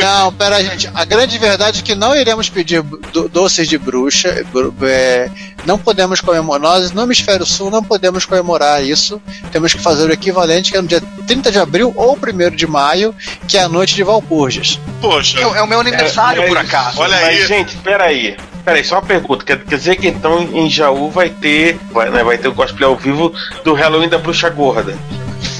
Não, 0.00 0.32
pera, 0.32 0.62
gente. 0.62 0.88
A 0.94 1.04
grande 1.04 1.36
verdade 1.38 1.80
é 1.80 1.82
que 1.82 1.94
não 1.94 2.14
iremos 2.14 2.48
pedir 2.48 2.82
do- 2.82 3.28
doces 3.28 3.68
de 3.68 3.76
bruxa. 3.78 4.44
bru- 4.52 4.74
é, 4.82 5.28
não 5.66 5.78
podemos 5.78 6.20
comemorar. 6.20 6.60
Nós, 6.60 6.92
no 6.92 7.02
Hemisfério 7.02 7.44
Sul, 7.44 7.70
não 7.70 7.82
podemos 7.82 8.24
comemorar 8.24 8.82
isso. 8.84 9.20
Temos 9.50 9.72
que 9.74 9.80
fazer 9.80 10.08
o 10.08 10.12
equivalente, 10.12 10.70
que 10.70 10.76
é 10.76 10.82
no 10.82 10.88
dia 10.88 11.02
30 11.26 11.50
de 11.50 11.58
abril 11.58 11.92
ou 11.96 12.16
1 12.16 12.50
de 12.54 12.66
maio, 12.66 13.14
que 13.46 13.56
é 13.58 13.62
a 13.62 13.68
noite 13.68 13.94
de 13.94 14.02
Valpurgis. 14.02 14.78
Poxa, 15.00 15.38
É, 15.38 15.42
é 15.42 15.62
o 15.62 15.66
meu 15.66 15.80
aniversário, 15.80 16.42
É, 16.42 16.46
por 16.46 16.56
acaso. 16.58 17.00
Olha 17.00 17.16
Mas, 17.16 17.24
aí. 17.28 17.46
gente, 17.46 17.76
peraí. 17.78 18.36
Peraí, 18.64 18.84
só 18.84 18.96
uma 18.96 19.02
pergunta. 19.02 19.44
Quer, 19.44 19.64
quer 19.64 19.76
dizer 19.78 19.96
que 19.96 20.08
então 20.08 20.42
em 20.52 20.68
Jaú 20.68 21.10
vai 21.10 21.30
ter. 21.30 21.78
Vai, 21.90 22.10
né, 22.10 22.22
vai 22.22 22.36
ter 22.38 22.48
o 22.48 22.54
cosplay 22.54 22.86
ao 22.88 22.96
vivo 22.96 23.32
do 23.64 23.72
Halloween 23.72 24.08
da 24.08 24.18
Bruxa 24.18 24.50
Gorda. 24.50 24.94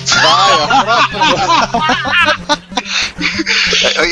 Vai, 0.07 0.53
a 0.53 0.69
próxima. 1.09 2.59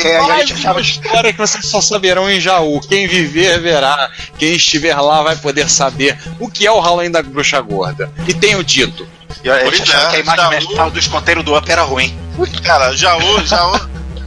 É, 0.04 0.16
a 0.18 0.38
gente 0.38 0.52
uma 0.52 0.58
achava- 0.58 0.80
história 0.80 1.32
que 1.32 1.38
vocês 1.38 1.64
só 1.66 1.80
saberão 1.80 2.30
em 2.30 2.40
Jaú. 2.40 2.80
Quem 2.80 3.06
viver, 3.08 3.60
verá. 3.60 4.10
Quem 4.38 4.52
estiver 4.54 4.94
lá 5.00 5.22
vai 5.22 5.36
poder 5.36 5.68
saber 5.68 6.16
o 6.38 6.48
que 6.50 6.66
é 6.66 6.70
o 6.70 6.78
Halloween 6.80 7.10
da 7.10 7.22
Bruxa 7.22 7.60
Gorda. 7.60 8.10
E 8.28 8.34
tenho 8.34 8.62
dito. 8.62 9.06
e 9.42 9.50
a 9.50 9.64
gente 9.64 9.82
achava 9.82 10.06
é, 10.06 10.10
que 10.10 10.16
a 10.16 10.20
imagem 10.20 10.44
Jaú- 10.44 10.68
mental 10.68 10.90
do 10.90 10.98
escoteiro 10.98 11.42
do 11.42 11.56
Up 11.56 11.70
era 11.70 11.82
ruim. 11.82 12.16
Cara, 12.62 12.92
Jaú, 12.94 13.44
Jaú, 13.46 13.80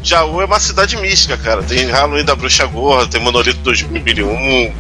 Jaú 0.03 0.41
é 0.41 0.45
uma 0.45 0.59
cidade 0.59 0.97
mística, 0.97 1.37
cara. 1.37 1.61
Tem 1.63 1.85
Halloween 1.87 2.25
da 2.25 2.35
Bruxa 2.35 2.65
Gorda, 2.65 3.07
tem 3.09 3.21
Monolito 3.21 3.59
2001. 3.59 4.73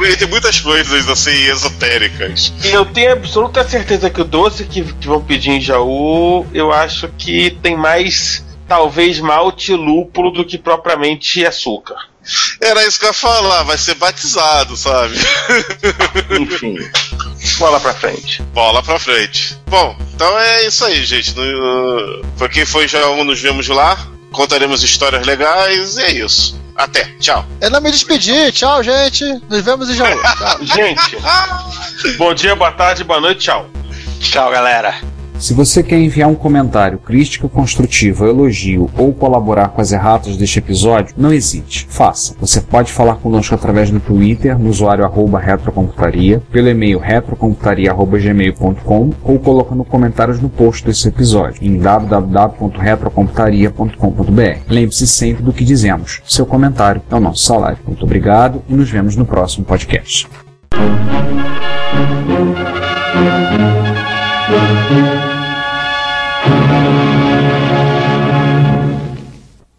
tem, 0.00 0.16
tem 0.16 0.28
muitas 0.28 0.60
coisas 0.60 1.08
assim 1.08 1.32
esotéricas. 1.46 2.52
E 2.64 2.68
eu 2.68 2.84
tenho 2.86 3.12
absoluta 3.12 3.66
certeza 3.68 4.08
que 4.10 4.20
o 4.20 4.24
doce 4.24 4.64
que, 4.64 4.82
que 4.82 5.06
vão 5.06 5.22
pedir 5.22 5.50
em 5.50 5.60
Jaú, 5.60 6.46
eu 6.54 6.72
acho 6.72 7.08
que 7.18 7.50
tem 7.62 7.76
mais, 7.76 8.44
talvez, 8.68 9.18
malte 9.18 9.72
lúpulo 9.72 10.30
do 10.30 10.44
que 10.44 10.58
propriamente 10.58 11.44
açúcar. 11.44 11.96
Era 12.60 12.86
isso 12.86 12.98
que 12.98 13.06
eu 13.06 13.08
ia 13.08 13.14
falar, 13.14 13.62
vai 13.62 13.78
ser 13.78 13.94
batizado, 13.94 14.76
sabe? 14.76 15.16
Enfim. 16.38 16.76
Bola 17.58 17.80
pra 17.80 17.94
frente. 17.94 18.42
Bola 18.52 18.82
pra 18.82 18.98
frente. 18.98 19.56
Bom, 19.66 19.96
então 20.14 20.38
é 20.38 20.66
isso 20.66 20.84
aí, 20.84 21.04
gente. 21.04 21.34
No, 21.34 22.22
pra 22.36 22.48
quem 22.48 22.66
foi 22.66 22.86
Jaú, 22.86 23.24
nos 23.24 23.40
vemos 23.40 23.66
lá. 23.68 23.96
Contaremos 24.30 24.82
histórias 24.82 25.26
legais 25.26 25.96
e 25.96 26.02
é 26.02 26.10
isso. 26.12 26.60
Até, 26.76 27.04
tchau. 27.18 27.44
Eu 27.60 27.70
não 27.70 27.80
me 27.80 27.90
despedi. 27.90 28.52
Tchau, 28.52 28.82
gente. 28.82 29.24
Nos 29.48 29.64
vemos 29.64 29.88
em 29.88 29.94
Jaú. 29.94 30.20
Gente, 30.62 31.16
bom 32.18 32.34
dia, 32.34 32.54
boa 32.54 32.70
tarde, 32.72 33.02
boa 33.04 33.20
noite, 33.20 33.40
tchau. 33.40 33.70
Tchau, 34.20 34.50
galera. 34.50 35.00
Se 35.38 35.54
você 35.54 35.84
quer 35.84 35.98
enviar 35.98 36.28
um 36.28 36.34
comentário, 36.34 36.98
crítica 36.98 37.48
construtiva, 37.48 38.26
elogio 38.26 38.90
ou 38.98 39.14
colaborar 39.14 39.68
com 39.68 39.80
as 39.80 39.92
erratas 39.92 40.36
deste 40.36 40.58
episódio, 40.58 41.14
não 41.16 41.32
hesite, 41.32 41.86
faça. 41.88 42.34
Você 42.40 42.60
pode 42.60 42.92
falar 42.92 43.14
conosco 43.16 43.54
através 43.54 43.88
do 43.90 44.00
Twitter, 44.00 44.58
no 44.58 44.68
usuário 44.68 45.04
arroba 45.04 45.38
retrocomputaria, 45.38 46.42
pelo 46.50 46.68
e-mail 46.68 46.98
retrocomputaria.gmail.com 46.98 49.10
ou 49.22 49.38
colocando 49.38 49.84
comentários 49.84 50.40
no 50.40 50.48
post 50.48 50.84
desse 50.84 51.06
episódio 51.06 51.64
em 51.64 51.78
www.retrocomputaria.com.br. 51.78 54.58
Lembre-se 54.68 55.06
sempre 55.06 55.44
do 55.44 55.52
que 55.52 55.64
dizemos. 55.64 56.20
Seu 56.26 56.44
comentário 56.44 57.00
é 57.08 57.14
o 57.14 57.20
nosso 57.20 57.44
salário. 57.44 57.78
Muito 57.86 58.04
obrigado 58.04 58.60
e 58.68 58.74
nos 58.74 58.90
vemos 58.90 59.14
no 59.14 59.24
próximo 59.24 59.64
podcast. 59.64 60.26